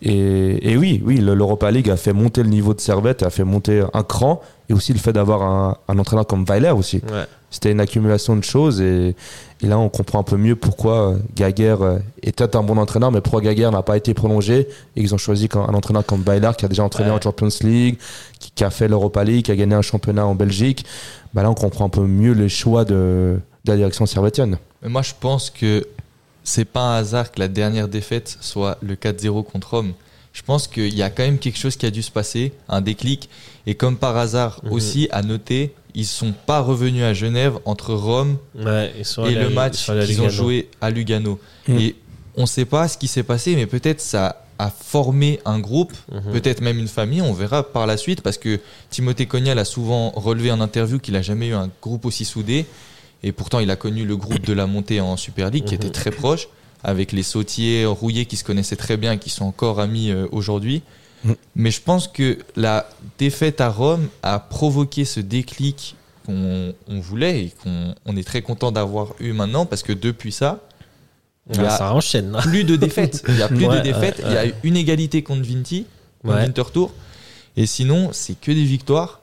Et, 0.00 0.72
et 0.72 0.76
oui, 0.78 1.02
oui, 1.04 1.18
le- 1.18 1.34
l'Europa 1.34 1.70
League 1.70 1.90
a 1.90 1.96
fait 1.96 2.14
monter 2.14 2.42
le 2.42 2.48
niveau 2.48 2.72
de 2.72 2.80
Servette, 2.80 3.22
a 3.22 3.28
fait 3.30 3.44
monter 3.44 3.82
un 3.92 4.02
cran, 4.04 4.40
et 4.70 4.72
aussi 4.72 4.94
le 4.94 4.98
fait 4.98 5.12
d'avoir 5.12 5.42
un, 5.42 5.76
un 5.88 5.98
entraîneur 5.98 6.26
comme 6.26 6.44
Weiler 6.48 6.70
aussi. 6.70 7.02
Ouais. 7.12 7.26
C'était 7.50 7.72
une 7.72 7.80
accumulation 7.80 8.36
de 8.36 8.44
choses 8.44 8.80
et, 8.80 9.16
et 9.62 9.66
là 9.66 9.78
on 9.78 9.88
comprend 9.88 10.20
un 10.20 10.22
peu 10.22 10.36
mieux 10.36 10.54
pourquoi 10.54 11.10
euh, 11.10 11.18
Gaguerre 11.34 11.82
euh, 11.82 11.98
était 12.22 12.54
un 12.54 12.62
bon 12.62 12.78
entraîneur, 12.78 13.10
mais 13.10 13.20
pourquoi 13.20 13.40
Gaguerre 13.40 13.72
n'a 13.72 13.82
pas 13.82 13.96
été 13.96 14.14
prolongé 14.14 14.68
et 14.94 15.00
qu'ils 15.00 15.12
ont 15.14 15.18
choisi 15.18 15.48
un 15.54 15.74
entraîneur 15.74 16.06
comme 16.06 16.22
Baylar 16.22 16.56
qui 16.56 16.64
a 16.64 16.68
déjà 16.68 16.84
entraîné 16.84 17.10
Ouais. 17.10 17.16
en 17.16 17.20
Champions 17.20 17.48
League, 17.62 17.98
qui, 18.38 18.52
qui 18.52 18.62
a 18.62 18.70
fait 18.70 18.86
l'Europa 18.86 19.24
League, 19.24 19.44
qui 19.46 19.50
a 19.50 19.56
gagné 19.56 19.74
un 19.74 19.82
championnat 19.82 20.24
en 20.26 20.34
Belgique. 20.36 20.84
Bah 21.34 21.42
là 21.42 21.50
on 21.50 21.54
comprend 21.54 21.86
un 21.86 21.88
peu 21.90 22.02
mieux 22.06 22.32
les 22.32 22.48
choix 22.48 22.84
de, 22.84 23.40
de 23.64 23.70
la 23.72 23.76
direction 23.76 24.06
servétienne. 24.06 24.56
Mais 24.82 24.88
moi, 24.88 25.02
je 25.02 25.12
pense 25.18 25.50
que 25.50 25.86
c'est 26.44 26.64
pas 26.64 26.94
un 26.94 26.96
hasard 26.98 27.30
que 27.32 27.38
la 27.40 27.48
dernière 27.48 27.88
défaite 27.88 28.38
soit 28.40 28.78
le 28.80 28.94
4-0 28.94 29.44
contre 29.44 29.70
Rome. 29.74 29.92
Je 30.32 30.42
pense 30.42 30.68
qu'il 30.68 30.94
y 30.94 31.02
a 31.02 31.10
quand 31.10 31.24
même 31.24 31.38
quelque 31.38 31.58
chose 31.58 31.76
qui 31.76 31.84
a 31.84 31.90
dû 31.90 32.02
se 32.02 32.10
passer, 32.12 32.52
un 32.68 32.80
déclic. 32.80 33.28
Et 33.66 33.74
comme 33.74 33.96
par 33.96 34.16
hasard 34.16 34.60
Mhm. 34.64 34.72
aussi, 34.72 35.08
à 35.10 35.22
noter, 35.22 35.74
ils 35.94 36.06
sont 36.06 36.32
pas 36.46 36.60
revenus 36.60 37.02
à 37.04 37.14
Genève 37.14 37.58
entre 37.64 37.94
Rome 37.94 38.38
Ouais, 38.54 38.92
et 38.98 39.34
le 39.34 39.48
match 39.50 39.86
qu'ils 39.86 40.20
ont 40.20 40.24
Lugano. 40.24 40.28
joué 40.30 40.68
à 40.80 40.90
Lugano. 40.90 41.38
Mhm. 41.68 41.78
Et 41.78 41.96
on 42.36 42.46
sait 42.46 42.64
pas 42.64 42.88
ce 42.88 42.96
qui 42.98 43.08
s'est 43.08 43.22
passé, 43.22 43.54
mais 43.56 43.66
peut-être 43.66 44.00
ça 44.00 44.44
a 44.58 44.70
formé 44.70 45.40
un 45.46 45.58
groupe, 45.58 45.92
Mhm. 46.12 46.32
peut-être 46.32 46.60
même 46.60 46.78
une 46.78 46.88
famille. 46.88 47.22
On 47.22 47.32
verra 47.32 47.62
par 47.62 47.86
la 47.86 47.96
suite 47.96 48.20
parce 48.20 48.36
que 48.38 48.60
Timothée 48.90 49.26
Cognal 49.26 49.58
a 49.58 49.64
souvent 49.64 50.10
relevé 50.10 50.52
en 50.52 50.60
interview 50.60 50.98
qu'il 50.98 51.16
a 51.16 51.22
jamais 51.22 51.48
eu 51.48 51.54
un 51.54 51.70
groupe 51.82 52.04
aussi 52.04 52.24
soudé. 52.24 52.66
Et 53.22 53.32
pourtant, 53.32 53.60
il 53.60 53.70
a 53.70 53.76
connu 53.76 54.04
le 54.04 54.16
groupe 54.16 54.44
de 54.46 54.52
la 54.52 54.66
montée 54.66 55.00
en 55.00 55.16
Super 55.16 55.50
League 55.50 55.64
qui 55.64 55.74
Mhm. 55.74 55.80
était 55.80 55.90
très 55.90 56.10
proche, 56.10 56.48
avec 56.82 57.12
les 57.12 57.22
sautiers 57.22 57.84
rouillés 57.86 58.24
qui 58.26 58.36
se 58.36 58.44
connaissaient 58.44 58.76
très 58.76 58.96
bien 58.96 59.12
et 59.12 59.18
qui 59.18 59.28
sont 59.30 59.44
encore 59.44 59.80
amis 59.80 60.10
euh, 60.10 60.26
aujourd'hui. 60.32 60.82
Mhm. 61.24 61.36
Mais 61.56 61.70
je 61.70 61.80
pense 61.82 62.08
que 62.08 62.38
la 62.56 62.88
défaite 63.18 63.60
à 63.60 63.68
Rome 63.68 64.08
a 64.22 64.38
provoqué 64.38 65.04
ce 65.04 65.20
déclic 65.20 65.96
qu'on 66.26 66.72
on 66.88 67.00
voulait 67.00 67.44
et 67.46 67.52
qu'on 67.62 67.94
on 68.06 68.16
est 68.16 68.24
très 68.26 68.42
content 68.42 68.72
d'avoir 68.72 69.08
eu 69.20 69.32
maintenant 69.32 69.66
parce 69.66 69.82
que 69.82 69.92
depuis 69.92 70.32
ça, 70.32 70.60
il 71.50 71.56
y 71.56 71.60
Ouais, 71.60 71.66
a 71.66 71.70
ça 71.76 71.92
enchaîne. 71.94 72.36
plus 72.42 72.64
de 72.64 72.76
défaites. 72.76 73.22
Il 73.28 73.36
y 73.36 73.42
a 73.42 73.48
plus 73.48 73.66
Ouais, 73.66 73.78
de 73.78 73.82
défaites. 73.82 74.18
ouais, 74.18 74.24
Il 74.28 74.32
y 74.32 74.36
a 74.36 74.44
une 74.62 74.76
égalité 74.76 75.22
contre 75.22 75.42
Vinti, 75.46 75.86
contre 76.22 76.36
Ouais. 76.36 76.44
Winterthur. 76.44 76.90
Et 77.56 77.66
sinon, 77.66 78.10
c'est 78.12 78.38
que 78.40 78.52
des 78.52 78.64
victoires. 78.64 79.20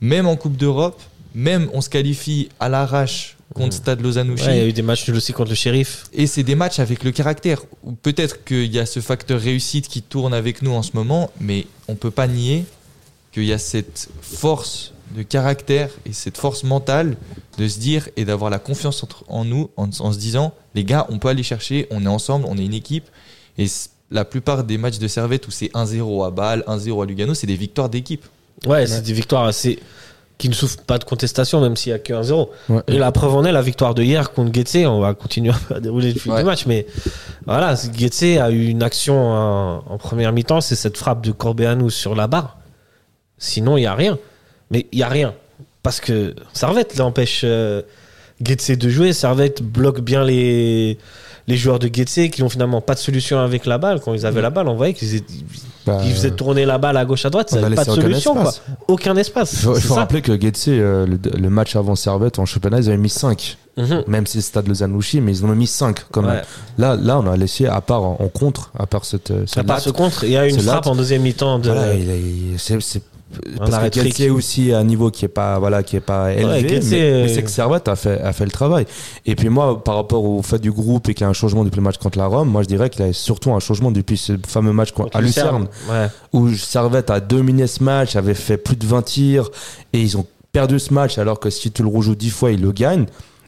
Même 0.00 0.26
en 0.26 0.36
Coupe 0.36 0.56
d'Europe, 0.56 1.00
même 1.34 1.68
on 1.72 1.80
se 1.80 1.88
qualifie 1.90 2.48
à 2.60 2.68
l'arrache 2.68 3.36
contre. 3.54 3.74
Stade. 3.74 4.00
Ouais, 4.48 4.56
il 4.56 4.58
y 4.62 4.64
a 4.64 4.68
eu 4.68 4.72
des 4.72 4.82
matchs 4.82 5.06
nuls 5.08 5.16
aussi 5.16 5.32
contre 5.32 5.50
le 5.50 5.54
shérif. 5.56 6.04
Et 6.12 6.26
c'est 6.26 6.42
des 6.42 6.54
matchs 6.54 6.78
avec 6.78 7.04
le 7.04 7.12
caractère. 7.12 7.62
Peut-être 8.02 8.44
qu'il 8.44 8.72
y 8.72 8.78
a 8.78 8.86
ce 8.86 9.00
facteur 9.00 9.40
réussite 9.40 9.88
qui 9.88 10.02
tourne 10.02 10.32
avec 10.34 10.62
nous 10.62 10.72
en 10.72 10.82
ce 10.82 10.90
moment, 10.94 11.30
mais 11.40 11.66
on 11.88 11.94
peut 11.94 12.10
pas 12.10 12.26
nier 12.26 12.64
qu'il 13.32 13.44
y 13.44 13.52
a 13.52 13.58
cette 13.58 14.08
force 14.22 14.92
de 15.16 15.22
caractère 15.22 15.90
et 16.06 16.12
cette 16.12 16.36
force 16.36 16.62
mentale 16.62 17.16
de 17.58 17.66
se 17.66 17.78
dire 17.80 18.08
et 18.16 18.24
d'avoir 18.24 18.48
la 18.50 18.58
confiance 18.60 19.02
entre- 19.02 19.24
en 19.28 19.44
nous 19.44 19.68
en, 19.76 19.88
en 19.98 20.12
se 20.12 20.18
disant 20.18 20.54
les 20.76 20.84
gars, 20.84 21.06
on 21.08 21.18
peut 21.18 21.28
aller 21.28 21.42
chercher, 21.42 21.88
on 21.90 22.04
est 22.04 22.08
ensemble, 22.08 22.46
on 22.48 22.56
est 22.56 22.64
une 22.64 22.74
équipe. 22.74 23.08
Et 23.58 23.66
la 24.12 24.24
plupart 24.24 24.62
des 24.64 24.78
matchs 24.78 24.98
de 24.98 25.08
Servette 25.08 25.48
où 25.48 25.50
c'est 25.50 25.70
1-0 25.74 26.24
à 26.26 26.30
Bâle, 26.30 26.62
1-0 26.68 27.02
à 27.02 27.06
Lugano, 27.06 27.34
c'est 27.34 27.46
des 27.48 27.56
victoires 27.56 27.88
d'équipe. 27.88 28.24
Ouais, 28.66 28.86
c'est 28.86 29.02
des 29.02 29.12
victoires 29.12 29.44
assez 29.46 29.78
qui 30.40 30.48
ne 30.48 30.54
souffrent 30.54 30.82
pas 30.82 30.98
de 30.98 31.04
contestation, 31.04 31.60
même 31.60 31.76
s'il 31.76 31.90
y 31.90 31.94
a 31.94 31.98
que 31.98 32.12
1-0. 32.12 32.48
Ouais. 32.70 32.80
Et 32.88 32.98
la 32.98 33.12
preuve 33.12 33.34
en 33.36 33.44
est 33.44 33.52
la 33.52 33.62
victoire 33.62 33.94
de 33.94 34.02
hier 34.02 34.32
contre 34.32 34.52
Getse. 34.52 34.86
On 34.86 34.98
va 35.00 35.14
continuer 35.14 35.52
à 35.72 35.78
dérouler 35.80 36.12
le 36.14 36.18
fil 36.18 36.32
Ouais. 36.32 36.38
du 36.40 36.44
match, 36.44 36.64
mais 36.66 36.86
voilà, 37.46 37.74
Getse 37.74 38.38
a 38.40 38.50
eu 38.50 38.66
une 38.68 38.82
action 38.82 39.20
en, 39.30 39.84
en 39.86 39.98
première 39.98 40.32
mi-temps, 40.32 40.60
c'est 40.60 40.74
cette 40.76 40.96
frappe 40.96 41.20
de 41.24 41.30
Corbeanu 41.32 41.90
sur 41.90 42.14
la 42.14 42.26
barre. 42.26 42.56
Sinon, 43.38 43.76
il 43.76 43.82
y 43.82 43.86
a 43.86 43.94
rien. 43.94 44.18
Mais 44.70 44.86
il 44.92 44.98
y 44.98 45.02
a 45.02 45.08
rien 45.08 45.34
parce 45.82 46.00
que 46.00 46.34
Servette 46.52 46.96
l'empêche 46.96 47.42
euh, 47.44 47.82
Getse 48.42 48.70
de 48.72 48.88
jouer. 48.88 49.12
Servette 49.12 49.62
bloque 49.62 50.00
bien 50.00 50.24
les 50.24 50.96
les 51.50 51.56
joueurs 51.56 51.78
de 51.78 51.90
Getse 51.92 52.30
qui 52.30 52.40
n'ont 52.42 52.48
finalement 52.48 52.80
pas 52.80 52.94
de 52.94 52.98
solution 53.00 53.38
avec 53.40 53.66
la 53.66 53.78
balle. 53.78 54.00
Quand 54.00 54.14
ils 54.14 54.24
avaient 54.26 54.40
la 54.42 54.50
balle, 54.50 54.68
on 54.68 54.74
voyait 54.76 54.94
qu'ils 54.94 55.22
Bah, 55.86 56.00
ils 56.04 56.12
faisaient 56.12 56.30
tourner 56.30 56.64
la 56.64 56.78
balle 56.78 56.96
à 56.96 57.04
gauche 57.04 57.24
à 57.24 57.30
droite. 57.30 57.50
Ils 57.52 57.60
n'avaient 57.60 57.74
pas 57.74 57.84
de 57.84 57.90
aucun 57.90 58.02
solution, 58.02 58.34
quoi. 58.34 58.52
Aucun 58.88 59.16
espace. 59.16 59.52
Il 59.52 59.58
faut, 59.58 59.78
il 59.78 59.92
rappeler 59.92 60.22
que 60.22 60.38
Getse, 60.40 60.68
euh, 60.68 61.06
le, 61.06 61.18
le 61.38 61.50
match 61.50 61.74
avant 61.76 61.94
Servette 61.96 62.38
en 62.38 62.44
championnat, 62.46 62.78
ils 62.80 62.88
avaient 62.88 62.96
mis 62.96 63.08
5. 63.08 63.56
Mhm. 63.76 64.04
Même 64.08 64.26
si 64.26 64.38
c'est 64.42 64.48
Stade 64.48 64.68
Lausanne-Ouchy, 64.68 65.20
mais 65.20 65.32
ils 65.36 65.44
en 65.44 65.48
ont 65.50 65.54
mis 65.54 65.66
5 65.66 65.96
quand 66.10 66.22
même. 66.22 66.32
Ouais. 66.32 66.42
Là, 66.78 66.96
là, 66.96 67.18
on 67.18 67.26
a 67.30 67.36
laissé, 67.36 67.66
à 67.66 67.80
part 67.80 68.02
en, 68.02 68.16
en 68.20 68.28
contre, 68.28 68.70
à 68.78 68.86
part 68.86 69.04
cette. 69.04 69.30
euh, 69.30 69.44
ce 69.46 69.58
À 69.60 69.64
part 69.64 69.76
latte, 69.76 69.84
ce 69.84 69.90
contre, 69.90 70.24
il 70.24 70.30
y 70.32 70.36
a 70.36 70.46
une 70.46 70.58
frappe 70.60 70.74
latte. 70.84 70.86
en 70.88 70.96
deuxième 70.96 71.22
mi-temps 71.22 71.58
de. 71.58 71.70
Voilà, 71.70 71.92
c'est- 72.58 73.02
parce 73.58 73.88
que. 73.90 74.02
Getse 74.02 74.30
aussi 74.30 74.72
à 74.72 74.78
un 74.78 74.84
niveau 74.84 75.10
qui 75.10 75.24
est 75.24 75.28
pas, 75.28 75.58
voilà, 75.58 75.82
qui 75.82 75.96
est 75.96 76.00
pas 76.00 76.32
élevé, 76.32 76.80
mais, 76.90 77.12
mais 77.22 77.28
c'est 77.28 77.42
que 77.42 77.50
Servette 77.50 77.88
a 77.88 77.96
fait, 77.96 78.20
a 78.20 78.32
fait 78.32 78.44
le 78.44 78.50
travail. 78.50 78.86
Et 79.26 79.34
puis 79.36 79.48
moi, 79.48 79.82
par 79.82 79.96
rapport 79.96 80.24
au 80.24 80.42
fait 80.42 80.58
du 80.58 80.72
groupe 80.72 81.08
et 81.08 81.14
qu'il 81.14 81.24
y 81.24 81.26
a 81.26 81.30
un 81.30 81.34
changement 81.34 81.64
depuis 81.64 81.76
le 81.78 81.82
match 81.82 81.98
contre 81.98 82.18
la 82.18 82.26
Rome, 82.26 82.48
moi 82.48 82.62
je 82.62 82.68
dirais 82.68 82.90
qu'il 82.90 83.04
y 83.06 83.08
a 83.08 83.12
surtout 83.12 83.52
un 83.52 83.60
changement 83.60 83.90
depuis 83.90 84.16
ce 84.16 84.32
fameux 84.46 84.72
match 84.72 84.92
contre 84.92 85.16
à 85.16 85.20
Lucerne, 85.20 85.68
Ouais. 85.90 86.06
où 86.32 86.52
Servette 86.54 87.10
a 87.10 87.20
dominé 87.20 87.66
ce 87.66 87.82
match, 87.82 88.16
avait 88.16 88.34
fait 88.34 88.56
plus 88.56 88.76
de 88.76 88.86
20 88.86 89.02
tirs, 89.02 89.50
et 89.92 90.00
ils 90.00 90.16
ont 90.16 90.26
perdu 90.52 90.78
ce 90.78 90.92
match 90.92 91.18
alors 91.18 91.38
que 91.38 91.50
si 91.50 91.70
tu 91.70 91.82
le 91.82 91.88
rejoues 91.88 92.14
10 92.16 92.30
fois, 92.30 92.50
ils 92.50 92.60
le 92.60 92.72
gagnent. 92.72 93.06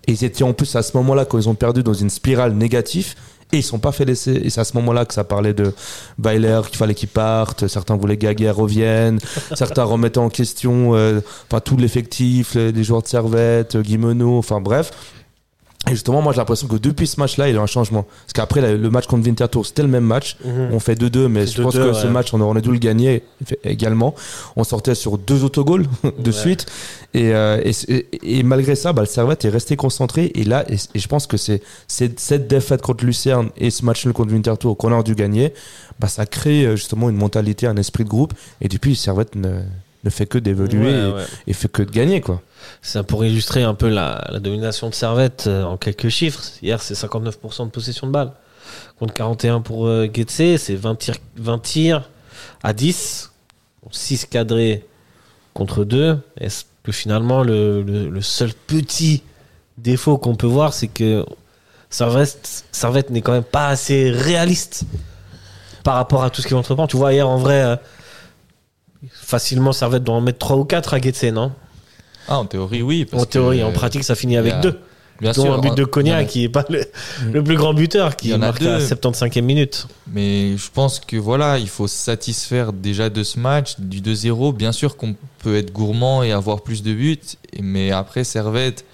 Et 0.09 0.13
ils 0.13 0.25
étaient 0.25 0.43
en 0.43 0.53
plus 0.53 0.75
à 0.77 0.83
ce 0.83 0.97
moment-là, 0.97 1.25
quand 1.25 1.39
ils 1.39 1.49
ont 1.49 1.55
perdu, 1.55 1.83
dans 1.83 1.95
une 1.95 2.11
spirale 2.11 2.53
négative. 2.55 3.15
Et 3.53 3.59
ils 3.59 3.63
sont 3.63 3.79
pas 3.79 3.93
fait 3.93 4.05
laisser. 4.05 4.33
Et 4.33 4.51
c'est 4.51 4.61
à 4.61 4.65
ce 4.65 4.75
moment-là 4.79 5.05
que 5.05 5.13
ça 5.13 5.25
parlait 5.25 5.53
de 5.53 5.75
Weiler, 6.19 6.61
qu'il 6.69 6.79
fallait 6.79 6.95
qu'il 6.95 7.09
parte. 7.09 7.69
Certains 7.69 7.97
voulaient 7.97 8.17
que 8.17 8.23
Gaguerre 8.23 8.57
revienne. 8.57 9.19
certains 9.55 9.85
remettaient 9.85 10.19
en 10.19 10.31
question 10.31 10.95
euh, 10.95 11.21
enfin, 11.51 11.61
tout 11.61 11.77
l'effectif, 11.77 12.55
les, 12.55 12.73
les 12.73 12.85
joueurs 12.85 13.03
de 13.03 13.09
Servette, 13.09 13.77
Guimeno, 13.77 14.39
enfin 14.39 14.61
bref. 14.61 14.91
Et 15.89 15.91
justement, 15.91 16.23
moi, 16.23 16.33
j'ai 16.33 16.39
l'impression 16.39 16.69
que 16.69 16.77
depuis 16.77 17.09
ce 17.09 17.19
match-là, 17.19 17.49
il 17.49 17.55
y 17.55 17.57
a 17.57 17.61
eu 17.61 17.63
un 17.63 17.67
changement. 17.67 18.03
Parce 18.05 18.33
qu'après, 18.35 18.77
le 18.77 18.89
match 18.91 19.07
contre 19.09 19.27
Winterthur, 19.27 19.67
c'était 19.67 19.83
le 19.83 19.89
même 19.89 20.05
match. 20.05 20.37
Mhm. 20.45 20.69
On 20.73 20.79
fait 20.79 20.95
2-2, 20.95 21.27
mais 21.27 21.45
je 21.45 21.61
pense 21.61 21.75
2-2, 21.75 21.89
que 21.89 21.93
ce 21.95 22.07
match, 22.07 22.33
on 22.33 22.41
aurait 22.41 22.61
dû 22.63 22.71
le 22.71 22.79
gagner 22.79 23.25
également. 23.65 24.15
On 24.55 24.63
sortait 24.63 24.95
sur 24.95 25.19
deux 25.19 25.43
autogols 25.43 25.87
de 26.19 26.31
Ouais. 26.31 26.33
suite. 26.33 26.67
Et, 27.15 27.35
euh, 27.35 27.61
et, 27.65 27.73
et- 27.93 28.39
et 28.39 28.43
malgré 28.45 28.77
ça, 28.77 28.93
bah, 28.93 29.03
le 29.03 29.09
Servette 29.09 29.45
est 29.45 29.49
resté 29.49 29.75
concentré. 29.75 30.31
Et 30.37 30.45
là, 30.45 30.65
et, 30.71 30.77
je 30.95 31.07
pense 31.09 31.27
que 31.27 31.37
c'est 31.37 31.63
cette 31.89 32.47
défaite 32.47 32.81
contre 32.81 33.05
Lucerne 33.05 33.49
et 33.57 33.71
ce 33.71 33.85
match 33.85 34.07
contre 34.13 34.33
Winterthur 34.33 34.77
qu'on 34.77 34.93
aurait 34.93 35.03
dû 35.03 35.17
gagner, 35.17 35.53
bah, 35.99 36.07
ça 36.07 36.27
crée 36.27 36.65
euh, 36.65 36.77
justement 36.77 37.11
une 37.11 37.17
mentalité, 37.17 37.67
un 37.67 37.77
esprit 37.77 38.05
de 38.05 38.09
groupe. 38.09 38.35
Et 38.61 38.69
depuis, 38.69 38.91
le 38.91 38.97
Servette 38.97 39.35
ne, 39.35 39.63
ne 40.05 40.11
fait 40.11 40.27
que 40.27 40.39
d'évoluer 40.39 40.93
Ouais, 41.13 41.23
et, 41.47 41.51
et 41.51 41.55
fait 41.55 41.69
que 41.69 41.83
de 41.83 41.91
gagner, 41.91 42.21
quoi. 42.21 42.41
Ça 42.81 43.03
pour 43.03 43.25
illustrer 43.25 43.63
un 43.63 43.75
peu 43.75 43.89
la, 43.89 44.25
la 44.31 44.39
domination 44.41 44.89
de 44.89 44.95
Servette 44.95 45.45
euh, 45.47 45.65
en 45.65 45.77
quelques 45.77 46.09
chiffres. 46.09 46.41
Hier, 46.63 46.81
c'est 46.83 46.95
59% 46.95 47.67
de 47.67 47.71
possession 47.71 48.07
de 48.07 48.13
balle. 48.13 48.33
Contre 48.99 49.15
41 49.15 49.61
pour 49.61 49.87
euh, 49.87 50.09
Getse, 50.13 50.57
c'est 50.61 50.75
20 50.77 50.95
tirs, 50.97 51.15
20 51.37 51.59
tirs 51.63 52.09
à 52.63 52.73
10. 52.73 53.31
6 53.91 54.27
cadrés 54.27 54.87
contre 55.55 55.85
2. 55.85 56.19
Est-ce 56.39 56.65
que 56.85 56.93
finalement, 56.93 57.43
le, 57.43 57.83
le- 57.83 58.09
le 58.09 58.21
seul 58.23 58.53
petit 58.55 59.23
défaut 59.79 60.19
qu'on 60.19 60.35
peut 60.37 60.47
voir, 60.47 60.73
c'est 60.73 60.87
que 60.89 61.27
Servette, 61.91 62.65
Servette 62.73 63.11
n'est 63.11 63.21
quand 63.23 63.33
même 63.33 63.43
pas 63.43 63.69
assez 63.69 64.11
réaliste 64.11 64.85
par 65.85 65.95
rapport 65.97 66.23
à 66.25 66.31
tout 66.31 66.41
ce 66.43 66.47
qu'il 66.47 66.57
entreprend. 66.57 66.87
Tu 66.87 66.97
vois, 66.97 67.13
hier, 67.13 67.29
en 67.29 67.37
vrai, 67.39 67.79
facilement, 69.11 69.73
Servette 69.73 70.05
doit 70.05 70.15
en 70.15 70.21
mettre 70.21 70.39
3 70.39 70.57
ou 70.57 70.65
4 70.65 70.95
à 70.95 71.01
Getse, 71.01 71.25
non 71.25 71.53
Ah, 72.29 72.39
en 72.39 72.45
théorie, 72.45 72.83
oui. 72.83 73.05
parce 73.05 73.23
en 73.23 73.27
théorie, 73.27 73.59
que, 73.61 73.65
en 73.65 73.73
pratique, 73.73 74.05
ça 74.05 74.15
finit 74.15 74.37
avec 74.37 74.53
il 74.53 74.57
y 74.57 74.59
a- 74.59 74.63
deux. 74.63 74.79
Bien 75.21 75.31
Dont 75.33 75.43
sûr. 75.43 75.55
un 75.55 75.59
but 75.59 75.75
de 75.77 75.85
en- 75.85 75.87
Cognac 75.87 76.23
a- 76.23 76.25
qui 76.25 76.43
est 76.45 76.49
pas 76.49 76.65
le, 76.69 76.85
le 77.33 77.45
plus 77.45 77.55
grand 77.55 77.75
buteur, 77.75 78.17
qui 78.17 78.37
marque 78.37 78.61
à 78.63 78.65
la 78.73 78.79
deux. 78.79 78.85
75e 78.87 79.45
minute. 79.45 79.87
Mais 80.13 80.57
je 80.57 80.69
pense 80.73 80.99
que 80.99 81.17
voilà, 81.17 81.59
il 81.59 81.69
faut 81.69 81.87
se 81.87 81.95
satisfaire 81.95 82.73
déjà 82.73 83.09
de 83.09 83.23
ce 83.23 83.39
match, 83.39 83.79
du 83.79 84.01
2-0. 84.01 84.53
Bien 84.53 84.73
sûr 84.73 84.97
qu'on 84.97 85.15
peut 85.39 85.57
être 85.57 85.73
gourmand 85.73 86.25
et 86.25 86.33
avoir 86.33 86.63
plus 86.63 86.83
de 86.83 86.93
buts, 86.93 87.19
mais 87.61 87.93
après 87.93 88.25
Servette, 88.25 88.85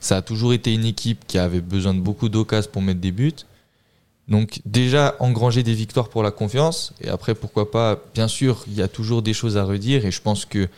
ça 0.00 0.18
a 0.18 0.22
toujours 0.22 0.54
été 0.54 0.72
une 0.72 0.86
équipe 0.86 1.26
qui 1.26 1.36
avait 1.38 1.60
besoin 1.60 1.92
de 1.92 2.00
beaucoup 2.00 2.30
d'occasions 2.30 2.70
pour 2.72 2.80
mettre 2.80 3.00
des 3.00 3.12
buts. 3.12 3.32
Donc 4.28 4.60
déjà 4.64 5.16
engranger 5.18 5.62
des 5.62 5.74
victoires 5.74 6.08
pour 6.08 6.22
la 6.22 6.30
confiance, 6.30 6.94
et 7.00 7.08
après 7.08 7.34
pourquoi 7.34 7.70
pas, 7.70 8.02
bien 8.14 8.28
sûr, 8.28 8.64
il 8.66 8.74
y 8.74 8.82
a 8.82 8.88
toujours 8.88 9.20
des 9.20 9.34
choses 9.34 9.56
à 9.56 9.64
redire, 9.64 10.06
et 10.06 10.10
je 10.10 10.22
pense 10.22 10.46
que 10.46 10.68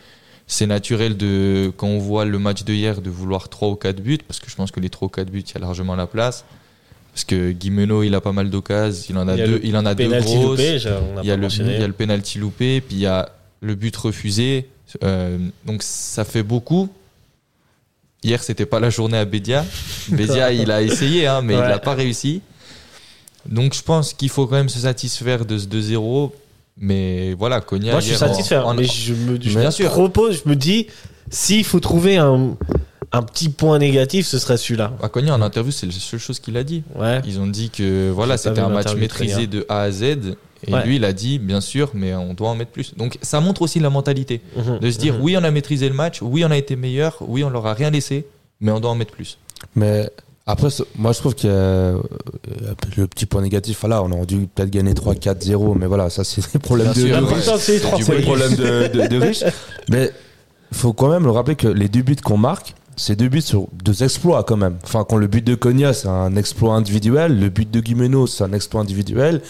c'est 0.47 0.65
naturel 0.65 1.15
de 1.17 1.71
quand 1.77 1.87
on 1.87 1.99
voit 1.99 2.25
le 2.25 2.39
match 2.39 2.63
de 2.63 2.73
hier 2.73 3.01
de 3.01 3.09
vouloir 3.09 3.49
3 3.49 3.69
ou 3.69 3.75
4 3.75 4.01
buts, 4.01 4.19
parce 4.27 4.39
que 4.39 4.49
je 4.49 4.55
pense 4.55 4.71
que 4.71 4.79
les 4.79 4.89
3 4.89 5.07
ou 5.07 5.09
4 5.09 5.29
buts, 5.29 5.43
il 5.47 5.53
y 5.53 5.57
a 5.57 5.59
largement 5.59 5.95
la 5.95 6.07
place. 6.07 6.45
Parce 7.13 7.25
que 7.25 7.51
Guimeno, 7.51 8.03
il 8.03 8.13
a 8.13 8.21
pas 8.21 8.31
mal 8.31 8.49
d'occasions, 8.49 9.15
il 9.15 9.17
en 9.17 9.27
a 9.27 9.35
Il 9.35 9.43
deux, 9.43 9.59
il 9.63 9.75
en 9.75 9.85
a 9.85 9.95
deux 9.95 10.07
grosses. 10.07 10.35
loupé, 10.35 10.75
Il 11.23 11.27
y, 11.27 11.31
a 11.31 11.35
le, 11.35 11.47
il 11.47 11.79
y 11.79 11.83
a 11.83 11.87
le 11.87 11.93
penalty 11.93 12.37
loupé, 12.37 12.79
puis 12.79 12.97
il 12.97 13.01
y 13.01 13.07
a 13.07 13.29
le 13.61 13.75
but 13.75 13.95
refusé. 13.95 14.69
Euh, 15.03 15.37
donc 15.65 15.81
ça 15.81 16.23
fait 16.25 16.43
beaucoup. 16.43 16.89
Hier, 18.23 18.43
c'était 18.43 18.67
pas 18.67 18.79
la 18.79 18.89
journée 18.89 19.17
à 19.17 19.25
Bédia. 19.25 19.65
Bédia, 20.09 20.51
il 20.51 20.69
a 20.69 20.81
essayé, 20.81 21.27
hein, 21.27 21.41
mais 21.41 21.53
il 21.53 21.59
n'a 21.59 21.79
pas 21.79 21.95
réussi. 21.95 22.41
Donc 23.47 23.73
je 23.73 23.81
pense 23.81 24.13
qu'il 24.13 24.29
faut 24.29 24.45
quand 24.47 24.55
même 24.55 24.69
se 24.69 24.79
satisfaire 24.79 25.45
de 25.45 25.57
ce 25.57 25.65
2-0. 25.67 26.31
Mais 26.79 27.33
voilà, 27.33 27.59
Konya. 27.61 27.93
Moi, 27.93 28.01
je 28.01 28.07
suis 28.09 28.15
satisfait. 28.17 28.57
en- 28.57 28.73
mais 28.75 28.83
je 28.83 29.13
me, 29.13 29.41
je 29.41 29.49
Bien 29.57 29.65
me 29.65 29.71
sûr. 29.71 29.89
propose, 29.89 30.43
je 30.43 30.49
me 30.49 30.55
dis, 30.55 30.87
s'il 31.31 31.63
faut 31.63 31.79
trouver 31.79 32.17
un, 32.17 32.55
un 33.11 33.23
petit 33.23 33.49
point 33.49 33.79
négatif, 33.79 34.27
ce 34.27 34.37
serait 34.37 34.57
celui-là. 34.57 34.93
à 35.01 35.09
Konya, 35.09 35.33
en 35.33 35.41
interview, 35.41 35.71
c'est 35.71 35.87
la 35.87 35.91
seule 35.91 36.19
chose 36.19 36.39
qu'il 36.39 36.55
a 36.55 36.63
dit. 36.63 36.83
Ouais. 36.95 37.19
Ils 37.25 37.39
ont 37.39 37.47
dit 37.47 37.71
que 37.71 38.11
voilà, 38.11 38.37
c'était 38.37 38.59
un 38.59 38.69
match 38.69 38.93
maîtrisé 38.95 39.47
de 39.47 39.65
A 39.69 39.81
à 39.81 39.91
Z. 39.91 40.03
Et 40.03 40.73
Ouais. 40.73 40.85
lui, 40.85 40.95
il 40.97 41.05
a 41.05 41.13
dit, 41.13 41.37
bien 41.39 41.61
sûr, 41.61 41.91
mais 41.93 42.13
on 42.15 42.33
doit 42.33 42.49
en 42.49 42.55
mettre 42.55 42.71
plus. 42.71 42.93
Donc 42.95 43.17
ça 43.21 43.39
montre 43.39 43.61
aussi 43.63 43.79
la 43.79 43.89
mentalité. 43.91 44.41
Mhm. 44.55 44.79
De 44.79 44.91
se 44.91 44.97
dire, 44.97 45.13
Mhm. 45.15 45.21
oui, 45.21 45.37
on 45.37 45.43
a 45.43 45.51
maîtrisé 45.51 45.87
le 45.87 45.93
match, 45.95 46.21
oui, 46.21 46.43
on 46.45 46.49
a 46.51 46.57
été 46.57 46.75
meilleur, 46.75 47.17
oui, 47.21 47.43
on 47.43 47.49
leur 47.51 47.65
a 47.67 47.73
rien 47.75 47.89
laissé, 47.91 48.25
mais 48.59 48.71
on 48.71 48.79
doit 48.79 48.89
en 48.91 48.95
mettre 48.95 49.11
plus. 49.13 49.37
Mais 49.75 50.09
après, 50.47 50.69
moi 50.97 51.11
je 51.11 51.19
trouve 51.19 51.35
que 51.35 51.41
euh, 51.45 51.97
le 52.95 53.05
petit 53.07 53.25
point 53.25 53.41
négatif, 53.41 53.79
voilà, 53.81 54.01
on 54.01 54.11
aurait 54.13 54.25
dû 54.25 54.47
peut-être 54.47 54.69
gagner 54.69 54.93
3-4-0, 54.93 55.77
mais 55.77 55.87
voilà, 55.87 56.09
ça 56.09 56.23
c'est 56.23 56.41
des 56.53 56.59
problèmes 56.59 56.93
de, 56.93 57.01
riches. 57.01 57.59
C'est 57.59 57.79
de, 58.93 59.07
de, 59.07 59.17
riches. 59.17 59.43
Mais 59.89 60.09
il 60.71 60.77
faut 60.77 60.93
quand 60.93 61.09
même 61.09 61.25
le 61.25 61.31
rappeler 61.31 61.57
que 61.57 61.67
les 61.67 61.89
deux 61.89 62.01
buts 62.01 62.15
qu'on 62.23 62.37
marque, 62.37 62.75
c'est 62.95 63.17
deux 63.17 63.27
buts 63.27 63.41
sur 63.41 63.67
deux 63.83 64.03
exploits 64.03 64.43
quand 64.45 64.55
même. 64.55 64.77
Enfin, 64.85 65.05
quand 65.07 65.17
le 65.17 65.27
but 65.27 65.43
de 65.45 65.53
Konya, 65.53 65.91
c'est 65.91 66.07
un 66.07 66.35
exploit 66.37 66.75
individuel, 66.75 67.37
le 67.37 67.49
but 67.49 67.69
de 67.69 67.81
Guimeno, 67.81 68.25
c'est 68.25 68.45
un 68.45 68.53
exploit 68.53 68.79
individuel. 68.79 69.41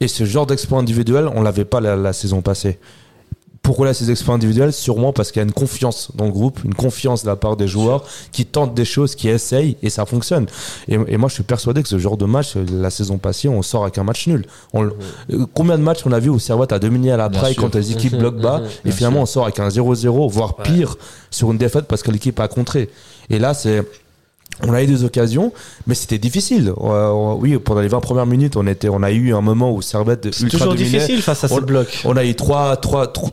Et 0.00 0.08
ce 0.08 0.24
genre 0.24 0.46
d'exploit 0.46 0.80
individuel, 0.80 1.30
on 1.32 1.42
l'avait 1.42 1.64
pas 1.64 1.80
la, 1.80 1.94
la 1.94 2.12
saison 2.12 2.42
passée. 2.42 2.78
Pourquoi 3.70 3.86
là 3.86 3.94
ces 3.94 4.10
exploits 4.10 4.34
individuels? 4.34 4.72
Sûrement 4.72 5.12
parce 5.12 5.30
qu'il 5.30 5.38
y 5.38 5.44
a 5.44 5.46
une 5.46 5.52
confiance 5.52 6.10
dans 6.16 6.24
le 6.24 6.32
groupe, 6.32 6.58
une 6.64 6.74
confiance 6.74 7.22
de 7.22 7.28
la 7.28 7.36
part 7.36 7.56
des 7.56 7.68
joueurs 7.68 8.02
qui 8.32 8.44
tentent 8.44 8.74
des 8.74 8.84
choses, 8.84 9.14
qui 9.14 9.28
essayent 9.28 9.76
et 9.80 9.90
ça 9.90 10.06
fonctionne. 10.06 10.46
Et, 10.88 10.98
et 11.06 11.16
moi 11.16 11.28
je 11.28 11.34
suis 11.34 11.44
persuadé 11.44 11.80
que 11.80 11.88
ce 11.88 11.96
genre 12.00 12.16
de 12.16 12.24
match, 12.24 12.56
la 12.56 12.90
saison 12.90 13.18
passée, 13.18 13.48
on 13.48 13.62
sort 13.62 13.82
avec 13.84 13.96
un 13.98 14.02
match 14.02 14.26
nul. 14.26 14.44
On, 14.72 14.86
euh, 14.86 14.90
combien 15.54 15.78
de 15.78 15.84
matchs 15.84 16.00
on 16.04 16.10
a 16.10 16.18
vu 16.18 16.30
où 16.30 16.40
Servette 16.40 16.72
a 16.72 16.80
dominé 16.80 17.12
à 17.12 17.16
la 17.16 17.28
traille 17.28 17.54
quand 17.54 17.72
les 17.76 17.92
équipes 17.92 18.16
bloquent 18.16 18.40
bas 18.40 18.60
et 18.84 18.90
finalement 18.90 19.24
sûr. 19.24 19.42
on 19.42 19.44
sort 19.44 19.44
avec 19.44 19.60
un 19.60 19.68
0-0, 19.68 20.28
voire 20.28 20.58
Ouais. 20.58 20.64
pire 20.64 20.96
sur 21.30 21.52
une 21.52 21.58
défaite 21.58 21.84
parce 21.86 22.02
que 22.02 22.10
l'équipe 22.10 22.40
a 22.40 22.48
contré. 22.48 22.90
Et 23.30 23.38
là 23.38 23.54
c'est 23.54 23.84
on 24.62 24.74
a 24.74 24.82
eu 24.82 24.86
des 24.86 25.04
occasions, 25.04 25.54
mais 25.86 25.94
c'était 25.94 26.18
difficile. 26.18 26.68
Euh, 26.76 27.08
on- 27.10 27.36
oui, 27.36 27.56
pendant 27.58 27.80
les 27.80 27.88
20 27.88 28.00
premières 28.00 28.26
minutes, 28.26 28.56
on 28.56 28.66
était, 28.66 28.90
on 28.90 29.02
a 29.02 29.10
eu 29.10 29.32
un 29.32 29.40
moment 29.40 29.72
où 29.72 29.80
Servette 29.80 30.28
C'est 30.34 30.48
toujours 30.48 30.66
dominait. 30.74 30.84
difficile 30.90 31.22
face 31.22 31.44
à 31.44 31.46
On- 31.50 31.54
ces 31.54 31.60
blocs. 31.62 32.02
On 32.04 32.14
a 32.14 32.24
eu 32.26 32.34
trois, 32.34 32.76
trois, 32.76 33.06
trois, 33.10 33.30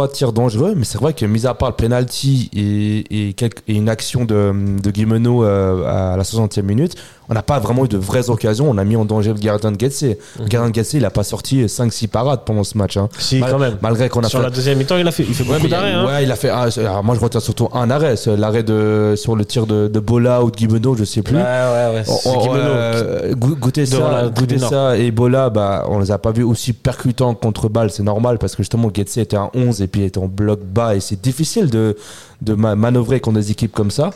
trois- 0.00 0.08
tirs 0.08 0.32
dangereux, 0.32 0.74
mais 0.76 0.84
c'est 0.84 0.98
vrai 0.98 1.12
que 1.12 1.26
mis 1.26 1.46
à 1.46 1.54
part 1.54 1.70
le 1.70 1.76
penalty 1.76 2.50
et 2.54 3.34
une 3.68 3.88
action 3.88 4.24
de, 4.24 4.52
de 4.82 4.90
Guimeno 4.90 5.44
euh, 5.44 6.12
à 6.12 6.16
la 6.16 6.22
60e 6.22 6.62
minute, 6.62 6.94
on 7.30 7.34
n'a 7.34 7.42
pas 7.42 7.58
vraiment 7.60 7.84
eu 7.84 7.88
de 7.88 7.96
vraies 7.96 8.28
occasions. 8.28 8.68
On 8.68 8.76
a 8.76 8.84
mis 8.84 8.96
en 8.96 9.04
danger 9.04 9.32
le 9.32 9.38
gardien 9.38 9.70
de 9.72 9.80
Getse. 9.80 10.02
Le 10.38 10.46
gardien 10.46 10.68
de 10.70 10.74
Getse, 10.74 10.94
il 10.94 11.04
a 11.04 11.10
pas 11.10 11.22
sorti 11.22 11.64
5-6 11.64 12.08
parades 12.08 12.40
pendant 12.44 12.64
ce 12.64 12.76
match. 12.76 12.96
hein. 12.96 13.08
Si, 13.18 13.38
Mal- 13.38 13.50
quand 13.52 13.58
même. 13.58 13.76
Malgré 13.80 14.08
qu'on 14.08 14.20
a 14.20 14.28
Sur 14.28 14.40
fait. 14.40 14.44
la 14.46 14.50
deuxième 14.50 14.78
mi-temps, 14.78 14.96
il, 14.98 15.06
a 15.06 15.12
fait, 15.12 15.22
il 15.26 15.32
fait 15.34 15.44
Ouais, 15.44 15.54
beaucoup 15.56 15.68
d'arrêts. 15.68 15.92
hein. 15.92 16.04
ouais, 16.06 16.24
il 16.24 16.30
a 16.32 16.36
fait. 16.36 16.48
alors 16.50 17.04
moi, 17.04 17.14
je 17.14 17.20
retiens 17.20 17.40
surtout 17.40 17.68
un 17.72 17.88
arrêt, 17.90 18.16
l'arrêt 18.36 18.62
de 18.64 19.14
sur 19.16 19.36
le 19.36 19.44
tir 19.44 19.66
de, 19.66 19.88
de 19.88 20.00
Bola 20.00 20.42
ou 20.42 20.50
de 20.50 20.56
Guimeno, 20.56 20.96
je 20.96 21.04
sais 21.04 21.22
plus. 21.22 21.36
Ouais, 21.36 21.42
ouais, 21.42 21.94
ouais. 21.94 22.02
On- 22.26 22.30
on- 22.30 22.42
Guimeno. 22.42 22.58
euh, 22.58 23.34
Goûter 23.36 23.86
ça, 23.86 24.28
goûter 24.34 24.58
ça 24.58 24.98
et 24.98 25.06
Ebola, 25.06 25.50
bah, 25.50 25.84
on 25.88 26.00
les 26.00 26.10
a 26.10 26.18
pas 26.18 26.32
vus 26.32 26.42
aussi 26.42 26.72
percutants 26.72 27.34
contre 27.34 27.68
balle, 27.68 27.90
c'est 27.90 28.02
normal 28.02 28.38
parce 28.38 28.56
que 28.56 28.62
justement 28.62 28.90
Getse 28.92 29.18
était 29.18 29.36
un 29.36 29.50
11 29.54 29.82
et 29.82 29.86
puis 29.86 30.00
il 30.00 30.04
était 30.06 30.18
en 30.18 30.26
bloc 30.26 30.60
bas 30.64 30.94
et 30.96 31.00
c'est 31.00 31.20
difficile 31.20 31.70
de, 31.70 31.96
de 32.42 32.54
ma- 32.54 32.74
manœuvrer 32.74 33.20
contre 33.20 33.36
des 33.38 33.50
équipes 33.50 33.72
comme 33.72 33.90
ça. 33.90 34.10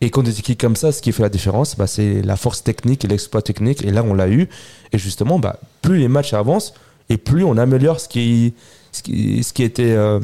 Et 0.00 0.10
contre 0.10 0.26
des 0.26 0.38
équipes 0.38 0.60
comme 0.60 0.76
ça, 0.76 0.92
ce 0.92 1.02
qui 1.02 1.10
fait 1.12 1.22
la 1.22 1.28
différence, 1.28 1.76
bah, 1.76 1.86
c'est 1.88 2.22
la 2.22 2.36
force 2.36 2.62
technique 2.62 3.04
et 3.04 3.08
l'exploit 3.08 3.42
technique. 3.42 3.84
Et 3.84 3.90
là, 3.90 4.02
on 4.04 4.14
l'a 4.14 4.28
eu. 4.28 4.48
Et 4.92 4.98
justement, 4.98 5.38
bah, 5.40 5.58
plus 5.82 5.98
les 5.98 6.08
matchs 6.08 6.34
avancent 6.34 6.72
et 7.08 7.16
plus 7.16 7.42
on 7.42 7.56
améliore 7.56 7.98
ce 7.98 8.08
qui, 8.08 8.54
ce 8.92 9.02
qui, 9.02 9.42
ce 9.42 9.52
qui 9.52 9.64
était, 9.64 9.90
euh, 9.92 10.20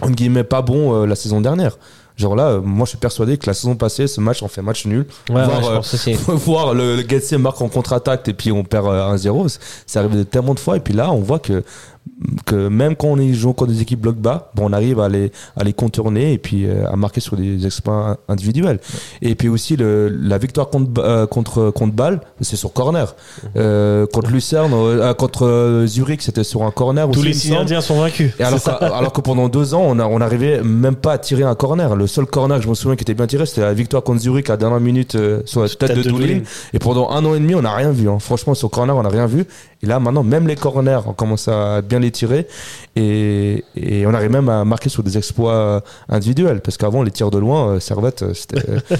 entre 0.00 0.12
guillemets, 0.12 0.44
pas 0.44 0.62
bon 0.62 0.94
euh, 1.02 1.06
la 1.06 1.16
saison 1.16 1.40
dernière. 1.40 1.78
Genre 2.16 2.36
là, 2.36 2.48
euh, 2.50 2.60
moi, 2.60 2.84
je 2.84 2.90
suis 2.90 2.98
persuadé 2.98 3.38
que 3.38 3.46
la 3.46 3.54
saison 3.54 3.74
passée, 3.74 4.06
ce 4.06 4.20
match, 4.20 4.42
on 4.42 4.48
fait 4.48 4.62
match 4.62 4.84
nul. 4.86 5.06
Ouais, 5.30 5.42
Voir, 5.44 5.66
euh, 5.66 5.80
voir 6.28 6.74
le, 6.74 6.96
le 6.96 7.08
Getse 7.08 7.32
marque 7.32 7.60
en 7.60 7.68
contre-attaque 7.68 8.28
et 8.28 8.34
puis 8.34 8.52
on 8.52 8.62
perd 8.62 8.86
euh, 8.86 9.16
1-0, 9.16 9.48
c- 9.48 9.58
ça 9.86 10.00
arrive 10.00 10.16
de 10.16 10.22
tellement 10.22 10.54
de 10.54 10.60
fois. 10.60 10.76
Et 10.76 10.80
puis 10.80 10.94
là, 10.94 11.10
on 11.10 11.20
voit 11.20 11.38
que, 11.40 11.64
que 12.46 12.68
même 12.68 12.96
quand 12.96 13.08
on 13.08 13.32
joue 13.32 13.52
contre 13.52 13.72
des 13.72 13.82
équipes 13.82 14.00
bloc 14.00 14.16
bas, 14.16 14.50
bon, 14.54 14.68
on 14.70 14.72
arrive 14.72 15.00
à 15.00 15.08
les, 15.08 15.32
à 15.56 15.64
les 15.64 15.72
contourner 15.72 16.32
et 16.32 16.38
puis 16.38 16.66
euh, 16.66 16.86
à 16.90 16.96
marquer 16.96 17.20
sur 17.20 17.36
des 17.36 17.66
exploits 17.66 18.18
individuels. 18.28 18.80
Et 19.22 19.34
puis 19.34 19.48
aussi, 19.48 19.76
le, 19.76 20.08
la 20.08 20.38
victoire 20.38 20.68
contre, 20.68 21.00
euh, 21.02 21.26
contre, 21.26 21.70
contre 21.70 21.94
Bâle, 21.94 22.20
c'est 22.40 22.56
sur 22.56 22.72
corner. 22.72 23.14
Euh, 23.56 24.06
contre 24.06 24.30
Lucerne, 24.30 24.72
euh, 24.74 25.14
contre 25.14 25.46
euh, 25.46 25.86
Zurich, 25.86 26.22
c'était 26.22 26.44
sur 26.44 26.62
un 26.62 26.70
corner 26.70 27.10
Tous 27.10 27.20
aussi, 27.20 27.50
les 27.50 27.56
indiens 27.56 27.80
sont 27.80 28.00
vaincus. 28.00 28.32
Et 28.38 28.44
alors, 28.44 28.62
que, 28.62 28.70
alors 28.84 29.12
que 29.12 29.20
pendant 29.20 29.48
deux 29.48 29.74
ans, 29.74 29.82
on, 29.84 29.98
a, 29.98 30.06
on 30.06 30.18
même 30.64 30.96
pas 30.96 31.12
à 31.12 31.18
tirer 31.18 31.42
un 31.42 31.54
corner. 31.54 31.94
Le 31.96 32.06
seul 32.06 32.26
corner 32.26 32.58
que 32.58 32.64
je 32.64 32.68
me 32.68 32.74
souviens 32.74 32.96
qui 32.96 33.02
était 33.02 33.14
bien 33.14 33.26
tiré, 33.26 33.46
c'était 33.46 33.62
la 33.62 33.74
victoire 33.74 34.02
contre 34.02 34.20
Zurich 34.20 34.48
à 34.48 34.54
la 34.54 34.56
dernière 34.56 34.80
minute 34.80 35.14
euh, 35.14 35.42
sur 35.44 35.62
la 35.62 35.68
tête, 35.68 35.78
Tête 35.78 35.96
de, 35.98 36.02
de. 36.02 36.08
Doulin. 36.10 36.40
Et 36.72 36.78
pendant 36.78 37.10
un 37.10 37.24
an 37.24 37.34
et 37.34 37.40
demi, 37.40 37.54
on 37.54 37.62
n'a 37.62 37.74
rien 37.74 37.90
vu. 37.90 38.08
hein. 38.08 38.18
Franchement, 38.20 38.54
sur 38.54 38.70
corner, 38.70 38.96
on 38.96 39.02
n'a 39.02 39.08
rien 39.08 39.26
vu. 39.26 39.44
Et 39.84 39.86
là, 39.88 39.98
maintenant, 39.98 40.22
même 40.22 40.46
les 40.46 40.54
corners, 40.54 41.00
on 41.06 41.12
commence 41.12 41.48
à 41.48 41.82
bien 41.82 41.98
les 41.98 42.12
tirer. 42.12 42.46
Et, 42.94 43.64
et 43.74 44.06
on 44.06 44.14
arrive 44.14 44.30
même 44.30 44.48
à 44.48 44.64
marquer 44.64 44.88
sur 44.88 45.02
des 45.02 45.18
exploits 45.18 45.54
euh, 45.54 45.80
individuels. 46.08 46.60
Parce 46.60 46.76
qu'avant, 46.76 47.02
les 47.02 47.10
tirs 47.10 47.30
de 47.32 47.38
loin, 47.38 47.68
euh, 47.70 47.80
Servette, 47.80 48.22
euh, 48.22 48.32
c'était. 48.34 48.62
euh, 48.70 48.78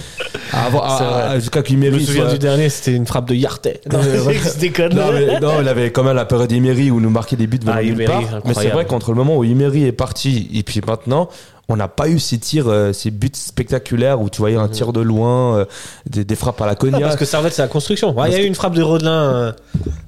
avant- 0.52 0.82
à- 0.82 0.96
C'est 0.98 1.04
vrai. 1.04 1.22
à- 1.22 1.38
Jusqu'à 1.38 1.62
Je 1.64 1.76
me 1.76 1.98
souviens 2.00 2.22
soit- 2.24 2.32
du 2.32 2.38
dernier, 2.40 2.68
c'était 2.68 2.96
une 2.96 3.06
frappe 3.06 3.28
de 3.28 3.34
Yartet. 3.34 3.80
Non, 3.92 3.98
non, 4.02 5.12
mais, 5.12 5.40
non, 5.40 5.52
il 5.60 5.68
avait 5.68 5.92
quand 5.92 6.02
même 6.02 6.16
la 6.16 6.24
période 6.24 6.50
Emery 6.50 6.90
où 6.90 7.00
nous 7.00 7.10
marquait 7.10 7.36
des 7.36 7.46
buts 7.46 7.60
venant 7.62 7.74
Ah, 7.76 8.04
part. 8.06 8.22
Mais 8.44 8.54
c'est 8.54 8.68
vrai 8.70 8.84
qu'entre 8.84 9.10
le 9.10 9.16
moment 9.16 9.36
où 9.36 9.44
Emery 9.44 9.84
est 9.84 9.92
parti 9.92 10.50
et 10.52 10.62
puis 10.64 10.80
maintenant, 10.86 11.28
on 11.72 11.76
n'a 11.76 11.88
pas 11.88 12.08
eu 12.08 12.18
ces 12.18 12.38
tirs, 12.38 12.68
euh, 12.68 12.92
ces 12.92 13.10
buts 13.10 13.30
spectaculaires 13.32 14.20
où 14.20 14.28
tu 14.28 14.38
voyais 14.38 14.56
un 14.56 14.68
tir 14.68 14.92
de 14.92 15.00
loin, 15.00 15.56
euh, 15.56 15.64
des, 16.08 16.24
des 16.24 16.34
frappes 16.36 16.60
à 16.60 16.66
la 16.66 16.72
Ah, 16.72 16.74
cognac. 16.74 17.00
parce 17.00 17.16
que 17.16 17.24
Servette, 17.24 17.54
c'est 17.54 17.62
la 17.62 17.68
construction. 17.68 18.14
Il 18.26 18.32
y 18.32 18.36
a 18.36 18.42
eu 18.42 18.46
une 18.46 18.54
frappe 18.54 18.74
de 18.74 18.82
Rodelin 18.82 19.32
euh, 19.34 19.52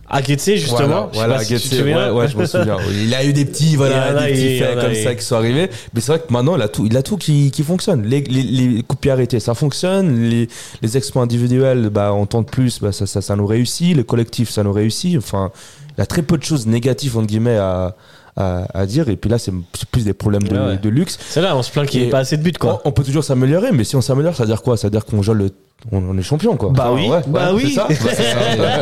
à 0.09 0.21
Guetze, 0.21 0.57
justement. 0.57 1.09
Voilà, 1.13 1.39
voilà, 1.39 1.45
si 1.45 1.83
ouais, 1.83 2.11
ouais, 2.11 2.29
je 2.29 2.37
me 2.37 2.45
souviens. 2.45 2.77
Il 3.03 3.15
a 3.15 3.25
eu 3.25 3.33
des 3.33 3.45
petits, 3.47 3.77
voilà, 3.77 4.11
en 4.11 4.27
des 4.27 4.33
petits 4.33 4.63
en 4.63 4.67
faits 4.67 4.81
comme 4.81 4.95
ça 4.95 5.15
qui 5.15 5.25
sont 5.25 5.37
arrivés. 5.37 5.71
Mais 5.95 6.01
c'est 6.01 6.13
vrai 6.13 6.21
que 6.27 6.33
maintenant, 6.33 6.57
il 6.57 6.63
a 6.63 6.69
tout, 6.69 6.85
il 6.87 6.97
a 6.97 7.03
tout 7.03 7.17
qui, 7.17 7.51
qui 7.51 7.63
fonctionne. 7.63 8.03
Les, 8.03 8.21
les, 8.21 8.43
les 8.43 8.83
coups 8.83 9.09
arrêtés, 9.09 9.41
ça 9.41 9.55
fonctionne. 9.55 10.29
Les, 10.29 10.49
les 10.83 10.97
exploits 10.97 11.23
individuels, 11.23 11.89
bah, 11.89 12.13
on 12.13 12.27
tente 12.27 12.51
plus, 12.51 12.81
bah, 12.81 12.93
ça, 12.93 13.07
ça, 13.07 13.23
ça 13.23 13.35
nous 13.37 13.47
réussit. 13.47 13.97
Le 13.97 14.03
collectif, 14.05 14.51
ça 14.51 14.63
nous 14.63 14.73
réussit. 14.73 15.17
Enfin, 15.17 15.51
il 15.97 16.01
y 16.01 16.03
a 16.03 16.07
très 16.07 16.23
peu 16.23 16.37
de 16.37 16.43
choses 16.45 16.67
négatives, 16.67 17.17
entre 17.17 17.27
guillemets, 17.27 17.57
à, 17.57 17.97
à, 18.37 18.67
à 18.75 18.87
dire. 18.87 19.09
Et 19.09 19.17
puis 19.17 19.31
là, 19.31 19.39
c'est 19.39 19.53
plus 19.91 20.05
des 20.05 20.13
problèmes 20.15 20.43
de, 20.45 20.55
Ouais, 20.57 20.67
ouais. 20.67 20.77
de 20.79 20.89
luxe. 20.89 21.19
C'est 21.29 21.41
là, 21.41 21.57
on 21.57 21.63
se 21.63 21.71
plaint 21.71 21.89
qu'il 21.89 22.01
n'y 22.01 22.07
ait 22.09 22.11
pas 22.11 22.19
assez 22.19 22.37
de 22.37 22.43
buts, 22.43 22.53
quoi. 22.59 22.81
On, 22.85 22.89
on 22.89 22.93
peut 22.93 23.05
toujours 23.05 23.25
s'améliorer, 23.25 23.73
mais 23.73 23.85
si 23.85 23.97
on 23.97 24.01
s'améliore, 24.01 24.35
ça 24.35 24.43
veut 24.45 24.49
dire 24.49 24.63
quoi? 24.63 24.77
Ça 24.77 24.89
veut 24.89 24.91
dire 24.93 25.05
qu'on 25.05 25.23
joue 25.23 25.35
le, 25.35 25.51
on, 25.93 26.17
est 26.17 26.23
champion, 26.23 26.57
quoi. 26.57 26.71
Bah 26.71 26.91
oui, 26.93 27.09
ouais, 27.09 27.21
bah 27.27 27.53
ouais, 27.53 27.63
oui. 27.65 27.73
ça. 27.73 27.87
Bah, 28.05 28.15
ça, 28.15 28.23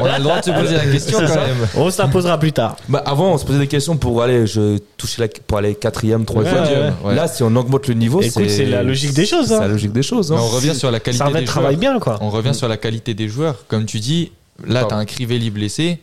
on 0.01 0.05
a 0.07 0.19
le 0.19 0.23
droit 0.25 0.39
de 0.41 0.45
se 0.45 0.51
poser 0.53 0.75
la 0.77 0.87
question 0.87 1.19
quand 1.19 1.27
ça. 1.27 1.41
même. 1.41 1.57
On 1.77 1.91
se 1.91 2.01
la 2.01 2.09
posera 2.09 2.39
plus 2.39 2.53
tard. 2.53 2.77
Bah, 2.89 3.03
avant, 3.05 3.33
on 3.33 3.39
se 3.39 3.45
posait 3.45 3.59
des 3.59 3.67
questions 3.67 3.97
pour 3.97 4.23
aller, 4.23 4.47
je 4.47 4.79
toucher 4.97 5.23
la, 5.23 5.29
pour 5.47 5.59
aller 5.59 5.75
quatrième, 5.75 6.25
troisième. 6.25 6.63
Ouais, 6.63 6.71
ouais, 6.71 6.93
ouais. 7.05 7.15
Là, 7.15 7.27
si 7.29 7.43
on 7.43 7.55
augmente 7.57 7.89
le 7.89 7.95
niveau, 7.95 8.23
c'est 8.23 8.67
la 8.67 8.83
logique 8.83 9.15
des 9.15 9.27
choses, 9.27 9.49
C'est 9.49 9.55
hein. 9.55 9.61
la 9.61 9.69
logique 9.69 9.93
des 9.93 10.03
choses. 10.03 10.31
Mais 10.31 10.37
hein. 10.37 10.43
on 10.43 10.49
revient 10.49 10.75
sur 10.75 10.91
la 10.91 11.01
qualité 11.01 11.19
Servette 11.25 11.41
des 11.43 11.47
travaille 11.47 11.75
joueurs. 11.75 11.93
bien, 11.95 11.99
quoi. 12.01 12.19
On 12.21 12.31
revient 12.31 12.55
sur 12.55 12.69
la 12.69 12.77
qualité 12.77 13.15
des 13.15 13.29
joueurs. 13.29 13.65
Comme 13.69 13.85
tu 13.85 13.99
dis, 13.99 14.31
là, 14.67 14.81
Pardon. 14.81 14.89
tu 14.89 14.95
as 14.95 14.99
un 14.99 15.05
Crivelli 15.05 15.51
blessé. 15.51 15.99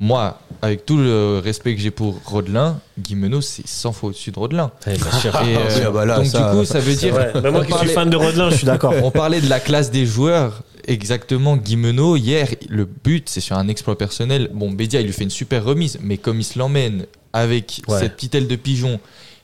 Moi, 0.00 0.40
avec 0.62 0.84
tout 0.84 0.96
le 0.96 1.40
respect 1.42 1.76
que 1.76 1.80
j'ai 1.80 1.92
pour 1.92 2.18
Rodelin, 2.24 2.80
Guimeno, 2.98 3.40
c'est 3.40 3.66
100 3.66 3.92
fois 3.92 4.08
au-dessus 4.08 4.32
de 4.32 4.38
Rodelin. 4.38 4.72
Ouais, 4.86 4.96
sûr. 5.20 5.34
Et, 5.42 5.56
euh, 5.56 5.84
Ah 5.86 5.90
bah 5.90 6.04
là, 6.04 6.16
donc, 6.16 6.26
ça- 6.26 6.50
du 6.52 6.58
coup, 6.58 6.64
ça 6.64 6.80
veut 6.80 6.92
C'est 6.94 7.10
dire. 7.10 7.14
moi 7.14 7.30
on 7.34 7.58
qui 7.60 7.66
suis 7.66 7.72
parlait- 7.72 7.92
fan 7.92 8.10
de 8.10 8.16
Rodelin, 8.16 8.50
je 8.50 8.56
suis 8.56 8.66
d'accord. 8.66 8.92
On 9.04 9.10
parlait 9.12 9.40
de 9.40 9.48
la 9.48 9.60
classe 9.60 9.90
des 9.92 10.04
joueurs. 10.04 10.62
Exactement, 10.88 11.56
Guimeno, 11.56 12.16
hier, 12.16 12.48
le 12.68 12.84
but, 12.84 13.28
c'est 13.28 13.40
sur 13.40 13.56
un 13.56 13.68
exploit 13.68 13.96
personnel. 13.96 14.50
Bon, 14.52 14.72
Bédia, 14.72 15.00
il 15.00 15.06
lui 15.06 15.12
fait 15.12 15.22
une 15.22 15.30
super 15.30 15.62
remise, 15.64 15.98
mais 16.02 16.16
comme 16.18 16.40
il 16.40 16.44
se 16.44 16.58
l'emmène 16.58 17.06
avec 17.32 17.82
Ouais. 17.86 18.00
cette 18.00 18.16
petite 18.16 18.34
aile 18.34 18.48
de 18.48 18.56
pigeon 18.56 18.98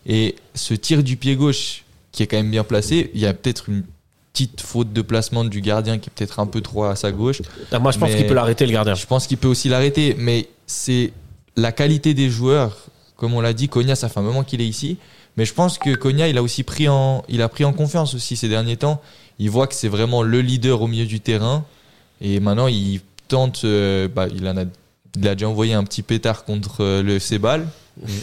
et 0.07 0.35
ce 0.55 0.75
tir 0.75 1.05
du 1.05 1.17
pied 1.17 1.37
gauche 1.37 1.85
qui 2.11 2.25
est 2.25 2.27
quand 2.27 2.37
même 2.39 2.51
bien 2.51 2.65
placé, 2.65 3.13
il 3.15 3.21
y 3.21 3.27
a 3.27 3.33
peut-être 3.35 3.69
une 3.69 3.85
petite 4.39 4.61
faute 4.61 4.93
de 4.93 5.03
placement 5.03 5.45
du 5.45 5.61
gardien 5.61 5.99
qui 5.99 6.09
est 6.09 6.13
peut-être 6.15 6.39
un 6.39 6.47
peu 6.47 6.61
trop 6.61 6.85
à 6.85 6.95
sa 6.95 7.11
gauche. 7.11 7.43
Ah, 7.73 7.79
Moi, 7.81 7.91
je 7.91 7.99
pense 7.99 8.15
qu'il 8.15 8.27
peut 8.27 8.35
l'arrêter, 8.35 8.67
le 8.67 8.73
gardien. 8.73 8.95
Je 8.95 9.07
pense 9.07 9.27
qu'il 9.27 9.37
peut 9.37 9.49
aussi 9.49 9.69
l'arrêter, 9.69 10.15
mais 10.17 10.49
c'est 10.67 11.13
la 11.57 11.73
qualité 11.73 12.15
des 12.15 12.31
joueurs. 12.31 12.77
Comme 13.17 13.35
on 13.35 13.41
l'a 13.41 13.53
dit, 13.53 13.69
Konya, 13.69 13.97
ça 13.97 14.09
fait 14.09 14.21
un 14.21 14.23
moment 14.23 14.45
qu'il 14.45 14.61
est 14.61 14.67
ici. 14.69 14.97
Mais 15.37 15.45
je 15.45 15.53
pense 15.55 15.79
que 15.79 15.95
Konya, 15.95 16.29
il 16.29 16.39
a 16.39 16.43
aussi 16.43 16.63
pris 16.63 16.89
en, 16.89 17.25
il 17.29 17.43
a 17.43 17.49
pris 17.49 17.65
en 17.65 17.73
confiance 17.73 18.15
aussi 18.15 18.37
ces 18.37 18.49
derniers 18.49 18.77
temps. 18.77 19.01
Il 19.41 19.51
voit 19.51 19.67
que 19.67 19.75
c'est 19.75 19.89
vraiment 19.89 20.23
le 20.23 20.41
leader 20.41 20.83
au 20.83 20.87
milieu 20.87 21.07
du 21.07 21.19
terrain. 21.19 21.65
Et 22.21 22.39
maintenant, 22.39 22.69
il 22.69 23.01
tente, 23.27 23.63
euh, 23.65 24.07
bah, 24.07 24.29
il 24.33 24.47
en 24.47 24.57
a, 24.57 24.65
il 25.17 25.29
a 25.29 25.35
déjà 25.35 25.49
envoyé 25.49 25.75
un 25.75 25.83
petit 25.83 26.03
pétard 26.03 26.45
contre 26.45 26.85
euh, 26.85 27.03
le 27.03 27.17
FC 27.17 27.39
Bâle. 27.39 27.67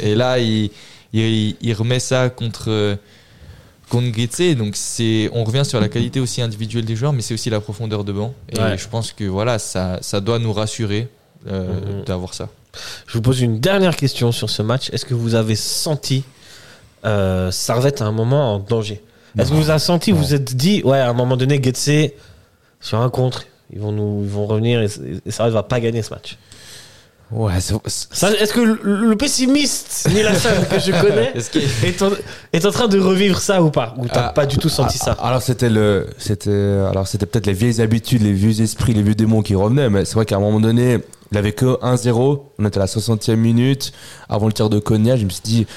Et 0.02 0.16
là, 0.16 0.40
il, 0.40 0.72
il, 1.12 1.56
il 1.60 1.74
remet 1.74 2.00
ça 2.00 2.30
contre, 2.30 2.70
euh, 2.70 2.96
contre 3.90 4.08
Guetze. 4.12 4.56
Donc, 4.58 4.76
c'est, 4.76 5.30
on 5.34 5.44
revient 5.44 5.64
sur 5.66 5.80
la 5.80 5.90
qualité 5.90 6.20
aussi 6.20 6.42
individuelle 6.42 6.86
des 6.86 6.96
joueurs, 6.96 7.14
mais 7.14 7.22
c'est 7.22 7.34
aussi 7.34 7.50
la 7.50 7.60
profondeur 7.60 8.04
de 8.04 8.12
banc. 8.12 8.34
Et 8.52 8.60
Ouais. 8.60 8.78
je 8.78 8.88
pense 8.88 9.12
que 9.14 9.24
voilà, 9.26 9.60
ça, 9.60 10.00
ça 10.02 10.22
doit 10.22 10.40
nous 10.40 10.54
rassurer 10.54 11.08
euh, 11.48 12.00
Mhm. 12.00 12.04
d'avoir 12.06 12.34
ça. 12.34 12.50
Je 13.08 13.14
vous 13.14 13.22
pose 13.22 13.40
une 13.42 13.60
dernière 13.60 13.96
question 13.96 14.32
sur 14.32 14.50
ce 14.50 14.62
match. 14.62 14.90
Est-ce 14.92 15.06
que 15.06 15.14
vous 15.14 15.36
avez 15.36 15.56
senti 15.56 16.24
euh, 17.06 17.52
Servette 17.52 18.02
à 18.02 18.06
un 18.06 18.12
moment 18.12 18.56
en 18.56 18.60
danger? 18.60 19.02
Est-ce 19.38 19.50
que 19.52 19.56
vous 19.56 19.70
avez 19.70 19.80
senti, 19.80 20.12
vous 20.12 20.20
vous 20.24 20.34
êtes 20.34 20.56
dit, 20.56 20.82
ouais, 20.84 20.98
à 21.00 21.10
un 21.10 21.14
moment 21.14 21.38
donné, 21.38 21.62
Getse, 21.62 22.12
sur 22.82 23.00
un 23.02 23.10
contre, 23.10 23.46
ils 23.74 23.80
vont, 23.80 23.92
nous, 23.92 24.22
ils 24.24 24.30
vont 24.30 24.46
revenir 24.48 24.82
et, 24.82 24.88
et 25.26 25.32
Servette 25.32 25.54
va 25.54 25.64
pas 25.64 25.80
gagner 25.80 26.02
ce 26.02 26.12
match? 26.14 26.38
Ouais, 27.36 27.60
c'est- 27.60 27.74
c'est- 27.88 28.08
Ça, 28.14 28.32
Est-ce 28.32 28.54
que 28.54 28.62
le, 28.62 28.80
le 29.10 29.16
pessimiste 29.18 30.08
Nilassan 30.14 30.54
que 30.70 30.80
je 30.80 30.92
connais 30.92 31.32
Est-ce 31.36 31.50
qu'il- 31.50 31.64
est 31.84 32.02
en, 32.02 32.10
est 32.54 32.66
en 32.66 32.72
train 32.72 32.88
de 32.88 32.98
revivre 33.00 33.40
ça 33.40 33.62
ou 33.62 33.70
pas? 33.72 33.94
Ou 33.98 34.08
t'as 34.08 34.28
Ah, 34.28 34.30
pas 34.30 34.46
du 34.46 34.58
tout 34.58 34.70
senti 34.70 34.98
Ah, 35.02 35.06
ça? 35.06 35.12
Alors 35.22 35.42
c'était 35.42 35.70
le, 35.70 36.08
c'était, 36.18 36.50
alors 36.90 37.08
c'était 37.08 37.26
peut-être 37.26 37.48
les 37.48 37.54
vieilles 37.54 37.82
habitudes, 37.82 38.22
les 38.22 38.32
vieux 38.32 38.62
esprits, 38.62 38.94
les 38.94 39.04
vieux 39.04 39.16
démons 39.16 39.42
qui 39.42 39.54
revenaient. 39.56 39.90
Mais 39.90 40.06
c'est 40.06 40.14
vrai 40.16 40.26
qu'à 40.26 40.38
un 40.38 40.40
moment 40.40 40.62
donné, 40.62 41.00
il 41.32 41.38
avait 41.38 41.52
que 41.52 41.78
1-0. 41.82 42.44
On 42.58 42.66
était 42.66 42.78
à 42.78 42.82
la 42.82 42.88
60e 42.88 43.36
minute 43.36 43.92
avant 44.30 44.48
le 44.48 44.54
tir 44.54 44.70
de 44.70 44.80
Konya. 44.80 45.18
Je 45.18 45.26
me 45.26 45.30
suis 45.30 45.42
dit, 45.44 45.68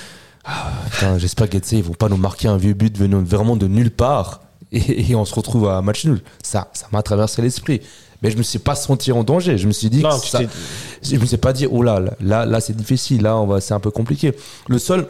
ah, 0.45 0.71
putain, 0.93 1.19
j'espère 1.19 1.49
qu'Etse 1.49 1.73
ils 1.73 1.83
vont 1.83 1.95
pas 1.95 2.09
nous 2.09 2.17
marquer 2.19 2.47
un 2.47 2.57
vieux 2.57 2.75
but 2.75 2.97
venant 2.97 3.21
vraiment 3.23 3.57
de 3.57 3.67
nulle 3.67 3.91
part 3.91 4.43
et, 4.71 5.11
et 5.11 5.15
on 5.17 5.25
se 5.25 5.35
retrouve 5.35 5.69
à 5.69 5.73
un 5.79 5.83
match 5.83 6.05
nul. 6.05 6.21
Ça, 6.43 6.69
ça 6.73 6.87
m'a 6.93 7.03
traversé 7.03 7.43
l'esprit. 7.43 7.81
Mais 8.23 8.31
je 8.31 8.37
me 8.37 8.43
suis 8.43 8.59
pas 8.59 8.75
senti 8.75 9.13
en 9.13 9.23
danger. 9.25 9.59
Je 9.59 9.67
me 9.67 9.73
suis 9.73 9.89
dit, 9.91 10.03
Non, 10.03 10.19
que 10.19 10.27
ça- 10.27 10.41
je 11.03 11.17
me 11.17 11.25
suis 11.27 11.37
pas 11.37 11.53
dit, 11.53 11.67
oh 11.71 11.83
là, 11.83 12.01
là, 12.21 12.45
là, 12.47 12.61
c'est 12.61 12.75
difficile, 12.77 13.23
là, 13.23 13.37
on 13.37 13.47
va, 13.47 13.61
c'est 13.61 13.75
un 13.75 13.81
peu 13.81 13.91
compliqué. 13.93 14.35
Le 14.69 14.79
seul, 14.79 15.07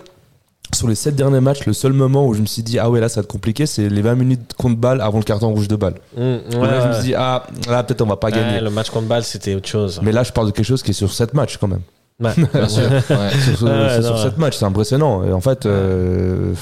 sur 0.74 0.86
les 0.88 0.94
sept 0.94 1.16
derniers 1.16 1.40
matchs, 1.40 1.64
le 1.64 1.72
seul 1.72 1.94
moment 1.94 2.26
où 2.26 2.34
je 2.34 2.42
me 2.42 2.46
suis 2.46 2.62
dit, 2.62 2.78
ah 2.78 2.90
ouais, 2.90 3.00
là, 3.00 3.08
ça 3.08 3.20
va 3.20 3.24
être 3.24 3.30
compliqué, 3.32 3.64
c'est 3.64 3.88
les 3.88 4.02
20 4.02 4.14
minutes 4.14 4.52
contre 4.58 4.76
balle 4.76 5.00
avant 5.00 5.16
le 5.18 5.24
carton 5.24 5.48
rouge 5.54 5.68
de 5.68 5.76
balle. 5.76 5.94
Mmh, 6.16 6.20
ouais, 6.20 6.38
là, 6.60 6.82
je 6.82 6.88
me 6.88 6.92
suis 6.92 7.02
dit, 7.04 7.14
ah, 7.16 7.46
là, 7.68 7.82
peut-être 7.82 8.02
on 8.02 8.06
va 8.06 8.16
pas 8.16 8.26
Ouais, 8.28 8.34
gagner. 8.34 8.60
le 8.60 8.68
match 8.68 8.90
contre 8.90 9.06
balle, 9.06 9.24
c'était 9.24 9.54
autre 9.54 9.68
chose. 9.68 10.00
Mais 10.02 10.12
là, 10.12 10.22
je 10.24 10.32
parle 10.32 10.48
de 10.48 10.52
quelque 10.52 10.66
chose 10.66 10.82
qui 10.82 10.90
est 10.90 10.94
sur 10.94 11.10
7 11.12 11.32
matchs 11.32 11.56
quand 11.56 11.68
même. 11.68 11.80
Ouais. 12.20 12.30
Bien 12.52 12.68
sûr. 12.68 12.82
ouais. 12.90 13.00
Sur, 13.00 13.58
sur- 13.58 13.66
Ouais, 13.68 13.88
c'est 13.90 13.98
non, 14.00 14.02
sur 14.02 14.14
ouais. 14.16 14.22
7 14.22 14.38
matchs, 14.38 14.56
c'est 14.56 14.64
impressionnant. 14.64 15.24
Et 15.24 15.32
en 15.32 15.40
fait, 15.40 15.66
euh, 15.66 16.52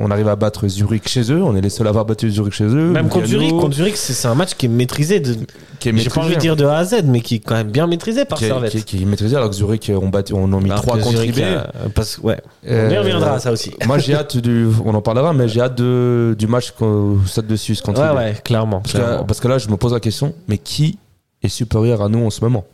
on 0.00 0.10
arrive 0.10 0.28
à 0.28 0.36
battre 0.36 0.66
Zurich 0.66 1.06
chez 1.08 1.30
eux, 1.30 1.42
on 1.42 1.54
est 1.54 1.60
les 1.60 1.68
seuls 1.68 1.86
à 1.86 1.90
avoir 1.90 2.06
battu 2.06 2.30
Zurich 2.30 2.54
chez 2.54 2.64
eux. 2.64 2.90
Même 2.90 3.08
contre 3.10 3.26
Zurich, 3.26 3.50
contre 3.50 3.74
Zurich, 3.76 3.96
c'est 3.98 4.26
un 4.26 4.34
match 4.34 4.54
qui 4.54 4.64
est 4.64 4.70
maîtrisé. 4.70 5.20
De... 5.20 5.36
qui 5.78 5.94
J'ai 5.94 6.08
pas 6.08 6.22
envie 6.22 6.36
de 6.36 6.40
dire 6.40 6.56
de 6.56 6.64
A 6.64 6.78
à 6.78 6.84
Z, 6.84 7.02
mais 7.04 7.20
qui 7.20 7.34
est 7.34 7.38
quand 7.40 7.54
même 7.54 7.70
bien 7.70 7.86
maîtrisé 7.86 8.24
par 8.24 8.38
qui 8.38 8.46
est, 8.46 8.48
Servette. 8.48 8.70
qui 8.70 8.78
est- 8.78 8.82
qui 8.82 9.02
est 9.02 9.04
maîtrisé, 9.04 9.36
alors 9.36 9.50
que 9.50 9.56
Zurich, 9.56 9.92
on, 9.94 10.08
battu, 10.08 10.32
on 10.32 10.44
en 10.44 10.52
a 10.54 10.60
mis 10.60 10.70
Alors 10.70 10.82
3 10.82 10.96
que 10.96 11.02
contre 11.02 11.16
Zurich, 11.18 11.38
euh, 11.38 11.62
parce, 11.94 12.16
ouais. 12.22 12.40
On 12.66 12.70
y 12.70 12.72
Euh, 12.72 13.00
reviendra 13.00 13.34
à 13.34 13.38
ça 13.40 13.52
aussi. 13.52 13.72
Moi, 13.86 13.98
j'ai 13.98 14.14
hâte 14.14 14.38
du. 14.38 14.68
On 14.86 14.94
en 14.94 15.02
parlera, 15.02 15.34
mais 15.34 15.48
j'ai 15.48 15.60
hâte 15.60 15.76
de, 15.76 16.34
du 16.38 16.46
match 16.46 16.72
au 16.80 17.18
Stade 17.26 17.46
de 17.46 17.56
Suisse 17.56 17.82
contre 17.82 18.00
Ouais, 18.00 18.08
IB. 18.10 18.16
ouais, 18.16 18.36
clairement. 18.42 18.80
Parce, 18.80 18.92
que, 18.92 18.98
clairement. 18.98 19.24
parce 19.24 19.40
que 19.40 19.48
là, 19.48 19.58
je 19.58 19.68
me 19.68 19.76
pose 19.76 19.92
la 19.92 20.00
question, 20.00 20.32
mais 20.48 20.56
qui 20.56 20.98
est 21.42 21.48
supérieur 21.48 22.00
à 22.00 22.08
nous 22.08 22.24
en 22.24 22.30
ce 22.30 22.40
moment? 22.42 22.64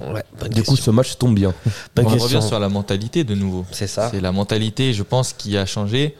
Ouais, 0.00 0.24
bonne 0.40 0.48
Du 0.50 0.62
coup, 0.62 0.76
ce 0.76 0.90
match 0.90 1.16
tombe 1.18 1.34
bien. 1.34 1.54
Bonne 1.94 2.06
On 2.06 2.10
question. 2.10 2.38
revient 2.38 2.46
sur 2.48 2.58
la 2.58 2.68
mentalité 2.68 3.22
de 3.24 3.34
nouveau. 3.34 3.64
C'est 3.70 3.86
ça. 3.86 4.10
C'est 4.10 4.20
la 4.20 4.32
mentalité, 4.32 4.92
je 4.92 5.02
pense, 5.02 5.32
qui 5.32 5.56
a 5.56 5.66
changé. 5.66 6.16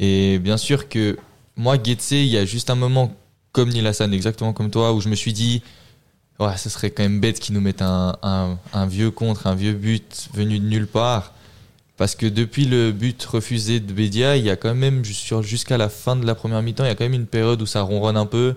Et 0.00 0.38
bien 0.38 0.56
sûr 0.56 0.88
que 0.88 1.16
moi, 1.56 1.76
Getse, 1.82 2.12
il 2.12 2.26
y 2.26 2.38
a 2.38 2.44
juste 2.44 2.70
un 2.70 2.74
moment, 2.74 3.12
comme 3.52 3.68
Nilassan, 3.70 4.12
exactement 4.12 4.52
comme 4.52 4.70
toi, 4.70 4.92
où 4.92 5.00
je 5.00 5.08
me 5.08 5.14
suis 5.14 5.32
dit, 5.32 5.62
ouais, 6.40 6.56
ce 6.56 6.68
serait 6.70 6.90
quand 6.90 7.02
même 7.02 7.20
bête 7.20 7.38
qu'ils 7.40 7.54
nous 7.54 7.60
mettent 7.60 7.82
un, 7.82 8.16
un- 8.22 8.58
un 8.72 8.86
vieux 8.86 9.10
contre, 9.10 9.46
un 9.46 9.54
vieux 9.54 9.74
but 9.74 10.28
venu 10.32 10.58
de 10.58 10.64
nulle 10.64 10.86
part. 10.86 11.32
Parce 11.96 12.16
que 12.16 12.26
depuis 12.26 12.64
le 12.64 12.90
but 12.90 13.22
refusé 13.24 13.78
de 13.78 13.92
Bédia, 13.92 14.36
il 14.36 14.44
y 14.44 14.50
a 14.50 14.56
quand 14.56 14.74
même, 14.74 15.04
jusqu'à 15.04 15.78
la 15.78 15.88
fin 15.88 16.16
de 16.16 16.26
la 16.26 16.34
première 16.34 16.60
mi-temps, 16.60 16.84
il 16.84 16.88
y 16.88 16.90
a 16.90 16.94
quand 16.96 17.04
même 17.04 17.14
une 17.14 17.26
période 17.26 17.62
où 17.62 17.66
ça 17.66 17.82
ronronne 17.82 18.16
un 18.16 18.26
peu. 18.26 18.56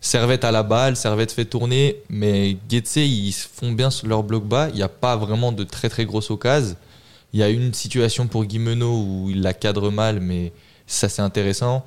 Servette 0.00 0.44
à 0.44 0.52
la 0.52 0.62
balle, 0.62 0.96
Servette 0.96 1.32
fait 1.32 1.44
tourner, 1.44 1.96
mais 2.08 2.56
Getse, 2.70 2.96
ils 2.96 3.32
se 3.32 3.46
font 3.52 3.72
bien 3.72 3.90
sur 3.90 4.06
leur 4.06 4.22
bloc 4.22 4.44
bas. 4.44 4.68
Il 4.70 4.76
n'y 4.76 4.82
a 4.82 4.88
pas 4.88 5.16
vraiment 5.16 5.50
de 5.52 5.64
très 5.64 5.88
très 5.88 6.04
grosses 6.04 6.30
occasions. 6.30 6.76
Il 7.32 7.40
y 7.40 7.42
a 7.42 7.48
une 7.48 7.74
situation 7.74 8.26
pour 8.26 8.44
Guimeno 8.44 9.02
où 9.02 9.26
il 9.30 9.42
la 9.42 9.52
cadre 9.52 9.90
mal, 9.90 10.20
mais 10.20 10.52
ça 10.86 11.08
c'est 11.08 11.20
intéressant. 11.20 11.84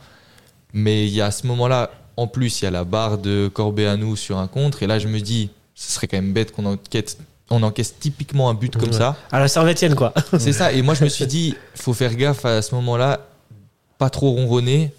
Mais 0.74 1.08
il 1.08 1.14
y 1.14 1.22
a 1.22 1.28
à 1.28 1.32
ce 1.32 1.48
moment-là, 1.48 1.90
en 2.18 2.28
plus, 2.28 2.62
il 2.62 2.66
y 2.66 2.68
a 2.68 2.72
la 2.72 2.84
barre 2.84 3.18
de 3.18 3.50
Corbeanu 3.52 4.16
sur 4.18 4.38
un 4.38 4.48
contre. 4.48 4.84
Et 4.84 4.88
là, 4.88 5.00
je 5.00 5.08
me 5.08 5.20
dis, 5.20 5.50
ce 5.74 5.94
serait 5.94 6.08
quand 6.08 6.18
même 6.18 6.34
bête 6.34 6.52
qu'on 6.52 6.66
enquête. 6.66 7.18
On 7.50 7.64
encaisse 7.64 7.96
typiquement 8.00 8.50
un 8.50 8.54
but 8.54 8.76
comme 8.78 8.90
Ouais. 8.90 8.96
ça. 8.98 9.16
À 9.32 9.40
la 9.40 9.48
Servetienne, 9.48 9.96
quoi. 9.96 10.14
C'est 10.38 10.54
ça. 10.54 10.72
Et 10.74 10.82
moi, 10.82 10.94
je 10.94 11.04
me 11.04 11.10
suis 11.18 11.26
dit, 11.26 11.56
faut 11.76 11.94
faire 11.94 12.16
gaffe 12.16 12.46
à 12.46 12.62
ce 12.62 12.76
moment-là, 12.76 13.20
pas 13.98 14.10
trop 14.10 14.32
ronronner. 14.32 14.94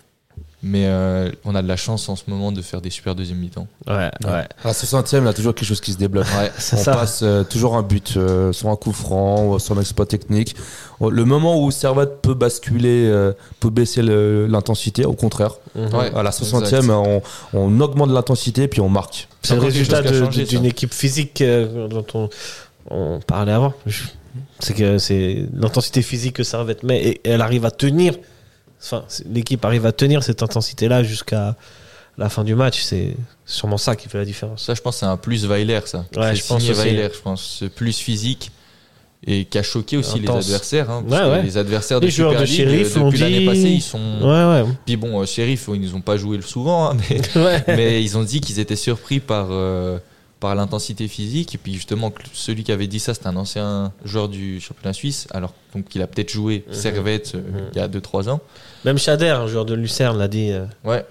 Mais 0.65 0.87
euh, 0.87 1.29
on 1.45 1.57
a 1.57 1.63
de 1.63 1.67
la 1.67 1.75
chance 1.77 2.09
en 2.09 2.15
ce 2.15 2.23
moment 2.29 2.53
de 2.53 2.63
faire 2.63 2.81
des 2.81 2.91
super 2.91 3.17
deuxième 3.17 3.39
mi-temps. 3.39 3.67
Ouais, 3.89 4.11
ouais. 4.25 4.31
À 4.31 4.47
la 4.65 4.73
60e, 4.73 5.19
il 5.19 5.25
y 5.25 5.29
a 5.29 5.33
toujours 5.33 5.55
quelque 5.57 5.67
chose 5.67 5.81
qui 5.81 5.93
se 5.93 5.99
débloque. 5.99 6.27
On 6.37 6.61
ça. 6.61 6.93
passe 6.93 7.21
euh, 7.25 7.43
toujours 7.43 7.77
un 7.77 7.83
but, 7.83 8.15
euh, 8.17 8.53
soit 8.53 8.71
un 8.71 8.77
coup 8.77 8.93
franc, 8.93 9.47
ou 9.49 9.59
soit 9.59 9.77
un 9.77 9.81
exploit 9.81 10.07
technique. 10.07 10.55
Le 11.01 11.25
moment 11.25 11.61
où 11.61 11.71
Servette 11.73 12.23
peut 12.23 12.35
basculer, 12.35 13.07
euh, 13.09 13.33
peut 13.59 13.71
baisser 13.71 14.03
l'intensité, 14.03 15.05
au 15.05 15.15
contraire. 15.15 15.57
Mhm. 15.75 15.95
Ouais. 15.95 16.15
À 16.15 16.23
la 16.23 16.31
60e, 16.31 16.65
exact. 16.65 16.91
on, 16.91 17.23
on 17.55 17.81
augmente 17.81 18.11
l'intensité 18.11 18.69
puis 18.69 18.81
on 18.81 18.89
marque. 18.89 19.29
C'est 19.43 19.55
le 19.57 19.63
résultat 19.63 20.03
d'une 20.03 20.65
équipe 20.65 20.95
physique 20.95 21.41
euh, 21.41 21.89
dont 21.89 22.07
on, 22.15 22.29
on 22.89 23.21
parlait 23.21 23.53
avant. 23.53 23.75
C'est 24.61 24.75
que 24.75 24.99
c'est 24.99 25.45
l'intensité 25.53 26.03
physique 26.03 26.37
que 26.37 26.45
Servette 26.45 26.85
met 26.85 27.03
et 27.03 27.21
elle 27.25 27.41
arrive 27.43 27.65
à 27.65 27.71
tenir. 27.73 28.15
Enfin, 28.83 29.05
l'équipe 29.31 29.65
arrive 29.65 29.87
à 29.87 29.93
tenir 29.93 30.23
cette 30.23 30.43
intensité-là 30.43 31.03
jusqu'à 31.03 31.57
la 32.19 32.29
fin 32.29 32.45
du 32.45 32.55
match. 32.55 32.83
C'est 32.83 33.15
sûrement 33.47 33.79
ça 33.79 33.97
qui 33.97 34.09
fait 34.09 34.19
la 34.19 34.25
différence. 34.25 34.65
Ça, 34.65 34.75
je 34.75 34.81
pense, 34.81 34.99
c'est 34.99 35.07
un 35.07 35.17
plus 35.17 35.47
Weiler, 35.47 35.81
ça. 35.87 36.05
Ouais, 36.17 36.35
je 36.35 36.45
pense. 36.47 36.63
Weiler, 36.65 37.09
je 37.15 37.21
pense. 37.21 37.43
Ce 37.61 37.65
plus 37.67 37.97
physique. 37.99 38.51
et 39.25 39.45
qui 39.45 39.57
a 39.57 39.63
choqué 39.63 39.97
aussi 39.97 40.19
les 40.19 40.29
Intense. 40.29 40.47
adversaires. 40.47 40.91
hein, 40.91 41.05
Ouais. 41.09 41.43
Les 41.45 41.57
adversaires 41.57 42.01
Les 42.01 42.11
joueurs 42.11 42.31
Super 42.33 42.41
de 42.43 42.47
Sheriff 42.47 42.97
euh, 42.97 43.05
depuis 43.05 43.19
l'année 43.21 43.47
passée, 43.47 43.71
ils 43.71 43.81
sont. 43.81 44.01
Ouais, 44.21 44.65
Puis 44.85 44.97
bon, 44.97 45.21
euh, 45.23 45.27
Sheriff, 45.27 45.69
ils 45.73 45.81
nous 45.81 45.95
ont 45.95 46.01
pas 46.01 46.17
joué 46.17 46.41
souvent, 46.43 46.91
hein, 46.91 46.97
mais 47.69 48.03
ils 48.03 48.19
ont 48.19 48.25
dit 48.25 48.41
qu'ils 48.41 48.59
étaient 48.59 48.75
surpris 48.75 49.21
par, 49.21 49.47
euh, 49.53 49.99
par 50.43 50.55
l'intensité 50.57 51.07
physique. 51.09 51.55
Et 51.55 51.59
puis 51.59 51.73
justement, 51.75 52.13
celui 52.33 52.65
qui 52.65 52.73
avait 52.73 52.89
dit 52.89 52.99
ça, 52.99 53.15
c'était 53.15 53.29
un 53.29 53.37
ancien 53.37 53.93
joueur 54.05 54.29
du 54.29 54.61
championnat 54.61 54.93
suisse, 54.93 55.29
alors 55.31 55.55
donc 55.75 55.87
il 55.95 56.03
a 56.03 56.07
peut-être 56.09 56.31
joué 56.31 56.65
Mhm. 56.67 56.75
Servette 56.75 57.33
euh, 57.37 57.39
Mhm. 57.39 57.65
il 57.73 57.79
y 57.79 57.81
a 57.81 57.89
2-3 57.89 58.29
ans. 58.29 58.41
Même 58.85 58.99
Chader, 58.99 59.29
un 59.29 59.47
joueur 59.47 59.65
de 59.65 59.75
Lucerne, 59.75 60.19
l'a 60.19 60.27
dit. 60.29 60.51
euh, 60.51 60.67
Ouais. 60.85 61.07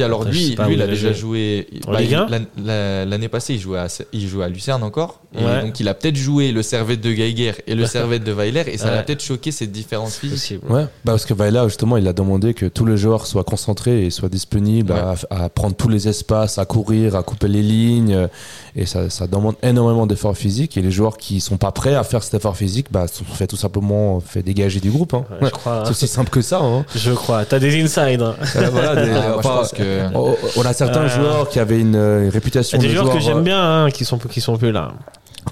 Puis 0.00 0.04
alors 0.06 0.24
lui, 0.24 0.56
lui 0.56 0.74
il 0.74 0.82
a 0.82 0.86
déjà 0.86 1.12
joué. 1.12 1.66
bah, 1.86 2.00
Ligue 2.00 2.10
il- 2.10 2.14
1? 2.16 2.26
l'an- 2.28 2.46
la- 2.64 3.04
L'année 3.04 3.28
passée, 3.28 3.54
il 3.54 3.60
jouait, 3.60 3.78
à, 3.78 3.86
il 4.12 4.26
jouait 4.26 4.44
à 4.44 4.48
Lucerne 4.48 4.82
encore. 4.82 5.20
Et 5.38 5.44
Ouais. 5.44 5.62
donc 5.62 5.78
il 5.78 5.86
a 5.88 5.94
peut-être 5.94 6.16
joué 6.16 6.52
le 6.52 6.62
Servette 6.62 7.00
de 7.00 7.10
Geiger 7.12 7.52
et 7.66 7.74
le 7.74 7.84
Servette 7.86 8.24
de 8.24 8.32
Weiler. 8.32 8.64
Et 8.66 8.78
ça 8.78 8.86
Ouais. 8.86 8.94
l'a 8.96 9.02
peut-être 9.02 9.22
choqué 9.22 9.52
cette 9.52 9.72
différence 9.72 10.16
physique. 10.16 10.30
possible. 10.60 10.72
Ouais, 10.72 10.84
bah 11.04 11.12
parce 11.12 11.26
que 11.26 11.34
Weiler, 11.34 11.62
justement, 11.66 11.96
il 11.98 12.08
a 12.08 12.12
demandé 12.12 12.54
que 12.54 12.66
tous 12.66 12.86
les 12.86 12.96
joueurs 12.96 13.26
soient 13.26 13.44
concentrés 13.44 14.06
et 14.06 14.10
soient 14.10 14.28
disponibles 14.28 14.92
à, 14.92 15.14
à 15.30 15.48
prendre 15.50 15.76
tous 15.76 15.88
les 15.88 16.08
espaces, 16.08 16.58
à 16.58 16.64
courir, 16.64 17.14
à 17.16 17.22
couper 17.22 17.48
les 17.48 17.62
lignes. 17.62 18.28
Euh, 18.76 18.80
Et 18.82 18.86
ça, 18.86 19.10
ça 19.10 19.26
demande 19.26 19.54
énormément 19.62 20.06
d'efforts 20.06 20.36
physiques. 20.36 20.76
Et 20.76 20.82
les 20.82 20.90
joueurs 20.90 21.16
qui 21.16 21.40
sont 21.40 21.56
pas 21.56 21.72
prêts 21.72 21.94
à 21.94 22.04
faire 22.04 22.22
cet 22.22 22.34
effort 22.34 22.56
physique, 22.56 22.86
bah, 22.90 23.06
sont 23.08 23.24
fait 23.24 23.46
tout 23.46 23.56
simplement 23.56 24.20
fait 24.20 24.42
dégager 24.42 24.80
du 24.80 24.90
groupe. 24.90 25.14
Hein. 25.14 25.24
Ouais, 25.40 25.48
je 25.48 25.50
crois. 25.50 25.82
C'est 25.84 25.90
aussi 25.90 26.08
simple 26.08 26.30
que 26.30 26.40
ça. 26.42 26.58
Hein. 26.60 26.84
Je 26.94 27.12
crois. 27.12 27.44
T'as 27.44 27.58
des 27.58 27.82
insides. 27.82 28.22
hein. 28.22 28.34
Euh, 28.56 28.68
voilà, 28.72 28.94
des- 29.04 29.10
Ah, 29.12 29.36
moi, 29.42 29.68
que. 29.74 30.00
on, 30.14 30.36
on 30.56 30.62
a 30.64 30.72
certains 30.72 31.02
Euh, 31.02 31.08
joueurs 31.08 31.48
qui 31.48 31.58
avaient 31.58 31.80
une, 31.80 31.96
euh, 31.96 32.20
une 32.22 32.26
Il 32.26 32.30
réputation 32.30 32.78
y 32.78 32.80
a 32.80 32.82
des 32.82 32.88
de 32.88 32.94
joueurs 32.98 33.12
que 33.14 33.20
joueurs, 33.20 33.34
j'aime 33.36 33.44
bien 33.44 33.60
hein, 33.84 33.90
qui 33.90 34.04
sont 34.04 34.18
qui 34.18 34.40
sont 34.40 34.56
plus 34.56 34.72
là. 34.72 34.92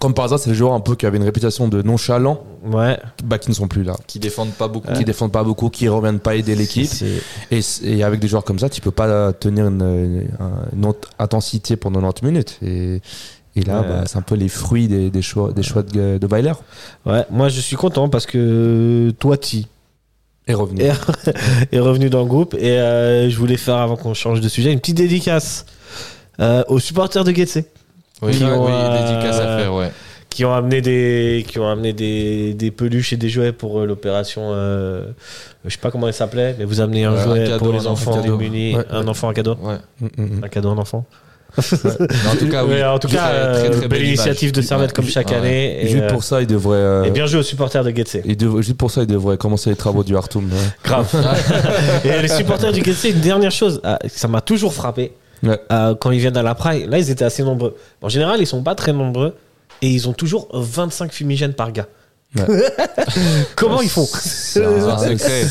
Comme 0.00 0.12
par 0.14 0.26
hasard, 0.26 0.38
c'est 0.38 0.50
des 0.50 0.56
joueurs 0.56 0.74
un 0.74 0.80
peu 0.80 0.94
qui 0.96 1.06
avaient 1.06 1.16
une 1.16 1.24
réputation 1.24 1.66
de 1.66 1.80
nonchalants, 1.82 2.44
Ouais. 2.64 2.98
bah, 3.24 3.38
qui 3.38 3.48
ne 3.48 3.54
sont 3.54 3.68
plus 3.68 3.82
là. 3.82 3.94
Qui 4.06 4.18
défendent 4.18 4.52
pas 4.52 4.68
beaucoup. 4.68 4.92
Qui 4.92 5.04
défendent 5.04 5.32
pas 5.32 5.42
beaucoup, 5.42 5.70
qui 5.70 5.88
reviennent 5.88 6.18
pas 6.20 6.36
aider 6.36 6.54
l'équipe. 6.54 6.90
Et, 7.50 7.60
et 7.82 8.02
avec 8.04 8.20
des 8.20 8.28
joueurs 8.28 8.44
comme 8.44 8.58
ça, 8.58 8.68
tu 8.68 8.80
peux 8.80 8.90
pas 8.90 9.32
tenir 9.32 9.66
une, 9.68 10.28
une- 10.74 10.92
intensité 11.18 11.76
pendant 11.76 12.00
90 12.00 12.24
minutes. 12.26 12.58
Et, 12.62 13.00
et 13.56 13.62
là, 13.62 13.80
Ouais. 13.80 13.88
bah, 13.88 14.02
c'est 14.06 14.18
un 14.18 14.22
peu 14.22 14.34
les 14.34 14.48
fruits 14.48 14.88
des, 14.88 15.10
des 15.10 15.22
choix, 15.22 15.52
des 15.52 15.62
choix 15.62 15.82
de, 15.82 16.18
de 16.18 16.26
Weiler. 16.26 16.52
Ouais, 17.06 17.24
moi 17.30 17.48
je 17.48 17.60
suis 17.60 17.76
content 17.76 18.08
parce 18.08 18.26
que 18.26 19.10
Et 20.46 20.54
revenu. 20.54 20.82
est, 20.82 20.92
est 21.72 21.80
revenu 21.80 22.10
dans 22.10 22.20
le 22.20 22.28
groupe 22.28 22.54
et 22.54 22.72
euh, 22.78 23.28
je 23.30 23.36
voulais 23.38 23.56
faire 23.56 23.76
avant 23.76 23.96
qu'on 23.96 24.14
change 24.14 24.40
de 24.40 24.48
sujet 24.48 24.72
une 24.72 24.80
petite 24.80 24.96
dédicace 24.98 25.66
euh, 26.40 26.62
aux 26.68 26.78
supporters 26.78 27.24
de 27.24 27.32
Getse 27.32 27.58
Oui, 28.22 28.32
Qui 28.36 28.44
ont, 28.44 28.64
oui, 28.66 28.72
euh, 28.74 28.98
dédicace 29.14 29.38
à 29.38 29.58
faire, 29.58 29.74
ouais. 29.74 29.90
qui 30.28 30.44
ont 30.44 30.52
amené 30.52 30.80
des 30.80 31.44
qui 31.48 31.58
ont 31.58 31.68
amené 31.68 31.92
des, 31.92 32.52
des 32.54 32.70
peluches 32.70 33.12
et 33.12 33.16
des 33.16 33.28
jouets 33.28 33.52
pour 33.52 33.78
euh, 33.80 33.86
l'opération 33.86 34.50
euh, 34.52 35.04
je 35.64 35.70
sais 35.70 35.78
pas 35.80 35.90
comment 35.92 36.08
elle 36.08 36.14
s'appelait 36.14 36.56
mais 36.58 36.64
vous 36.64 36.80
amenez 36.80 37.04
un 37.04 37.12
un 37.12 37.24
jouet 37.24 37.44
cadeau, 37.44 37.58
pour 37.64 37.72
les 37.72 37.86
un 37.86 37.90
enfants 37.90 38.14
cadeau. 38.20 38.36
démunis 38.36 38.74
Ouais. 38.76 38.84
un 38.90 39.06
enfant 39.06 39.28
un 39.28 39.34
cadeau 39.34 39.56
ouais. 39.62 39.76
Mm, 40.00 40.06
mm, 40.06 40.22
mm. 40.40 40.44
un 40.44 40.48
cadeau 40.48 40.70
un 40.70 40.78
enfant 40.78 41.04
en 41.56 42.36
tout 42.38 42.48
cas, 42.50 42.62
oui. 42.62 42.70
Mais 42.74 42.84
en 42.84 42.98
tout 42.98 43.08
cas 43.08 43.16
Très, 43.28 43.32
euh, 43.34 43.54
très, 43.54 43.70
très 43.70 43.80
belle 43.80 43.88
belle 43.88 44.04
initiative 44.08 44.52
de. 44.52 44.60
Servette 44.60 44.90
Ouais. 44.90 44.94
comme 44.96 45.06
chaque 45.06 45.30
Ouais. 45.30 45.36
année 45.36 45.82
et, 45.82 45.88
Juste 45.88 46.02
euh, 46.04 46.08
pour 46.10 46.22
ça, 46.22 46.40
il 46.42 46.46
devrait. 46.46 46.76
euh, 46.76 47.04
et 47.04 47.10
bien 47.10 47.24
joué 47.26 47.40
aux 47.40 47.42
supporters 47.42 47.82
de 47.82 47.90
Getse 47.90 48.18
juste 48.60 48.76
pour 48.76 48.90
ça, 48.90 49.00
il 49.00 49.06
devrait 49.06 49.38
commencer 49.38 49.70
les 49.70 49.76
travaux 49.76 50.04
du 50.04 50.14
Hartum. 50.14 50.44
ouais. 50.44 50.58
Grave. 50.84 51.08
et 52.04 52.20
les 52.22 52.28
supporters 52.28 52.70
du 52.70 52.84
Getse, 52.84 53.04
une 53.04 53.20
dernière 53.20 53.50
chose, 53.50 53.80
ah, 53.82 53.98
ça 54.08 54.28
m'a 54.28 54.40
toujours 54.42 54.74
frappé. 54.74 55.12
Euh, 55.44 55.94
quand 55.94 56.10
ils 56.10 56.20
viennent 56.20 56.36
à 56.36 56.42
la 56.42 56.54
Praille, 56.54 56.86
là 56.86 56.98
ils 56.98 57.10
étaient 57.10 57.24
assez 57.24 57.42
nombreux. 57.42 57.76
En 58.02 58.08
général, 58.08 58.40
ils 58.40 58.46
sont 58.46 58.62
pas 58.62 58.74
très 58.74 58.92
nombreux 58.92 59.34
et 59.82 59.88
ils 59.88 60.08
ont 60.08 60.12
toujours 60.12 60.48
25 60.52 61.12
fumigènes 61.12 61.54
par 61.54 61.72
gars. 61.72 61.86
Ouais. 62.36 62.44
Comment 63.56 63.80
ils 63.80 63.88
font 63.88 64.06
C'est 64.06 64.62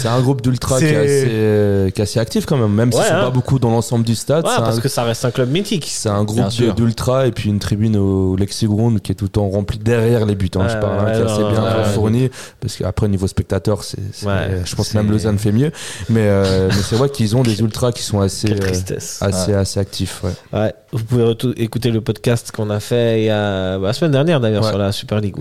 un, 0.08 0.22
groupe 0.22 0.42
d'ultra 0.44 0.78
qui, 0.78 0.86
est 0.86 0.90
C'est- 0.90 0.96
assez, 0.98 1.28
euh, 1.32 1.90
qui 1.90 2.02
est 2.02 2.04
assez 2.04 2.20
actif 2.20 2.46
quand 2.46 2.56
même, 2.58 2.72
même 2.72 2.92
s'ils 2.92 3.02
Ouais, 3.02 3.08
sont 3.08 3.16
hein. 3.16 3.24
pas 3.24 3.30
beaucoup 3.32 3.58
dans 3.58 3.72
l'ensemble 3.72 4.06
du 4.06 4.14
stade. 4.14 4.46
Ouais, 4.46 4.52
parce 4.58 4.78
un- 4.78 4.82
que 4.82 4.88
ça 4.88 5.04
reste 5.04 5.26
un 5.26 5.32
club 5.32 5.50
mythique. 5.50 5.88
C'est 5.92 6.10
un 6.10 6.24
groupe 6.24 6.48
d'ultra 6.76 7.26
et 7.26 7.32
puis 7.32 7.50
une 7.50 7.58
tribune 7.58 7.98
au 7.98 8.36
Lexiground 8.36 9.02
qui 9.02 9.12
est 9.12 9.16
tout 9.16 9.26
le 9.26 9.30
temps 9.30 9.50
remplie 9.50 9.80
derrière 9.80 10.26
les 10.28 10.36
buts. 10.36 10.52
hein, 10.56 10.60
Ouais, 10.62 10.70
je 10.70 10.78
parle, 10.78 11.00
hein, 11.00 11.06
ouais, 11.06 11.12
qui 11.14 11.20
est 11.20 11.24
assez 11.32 11.44
bien 11.44 11.64
ouais, 11.78 11.84
fourni 11.96 12.30
parce 12.60 12.76
qu'après 12.76 13.08
niveau 13.08 13.28
spectateur, 13.28 13.84
c'est, 13.84 13.98
Ouais, 14.26 14.62
je 14.64 14.76
pense 14.76 14.90
que 14.90 14.98
même 14.98 15.10
Lausanne 15.10 15.40
fait 15.40 15.52
mieux. 15.52 15.72
Mais, 16.10 16.28
euh, 16.28 16.68
mais 16.76 16.82
c'est 16.88 16.96
vrai 16.96 17.10
qu'ils 17.10 17.36
ont 17.36 17.42
des 17.44 17.60
ultras 17.60 17.92
qui 17.92 18.04
sont 18.04 18.22
assez, 18.22 18.52
euh, 18.52 18.96
assez, 19.22 19.54
assez 19.54 19.80
actifs. 19.80 20.22
Ouais. 20.24 20.32
Ouais, 20.60 20.74
vous 20.92 21.04
pouvez 21.04 21.36
écouter 21.58 21.90
le 21.90 22.02
podcast 22.02 22.52
qu'on 22.52 22.70
a 22.70 22.80
fait 22.80 23.22
il 23.22 23.26
y 23.26 23.30
a, 23.32 23.80
bah, 23.80 23.88
la 23.88 23.94
semaine 23.94 24.12
dernière 24.12 24.40
d'ailleurs 24.40 24.64
Ouais. 24.64 24.70
sur 24.70 24.78
la 24.78 24.92
Super 24.92 25.18
la. 25.18 25.22
League. 25.22 25.36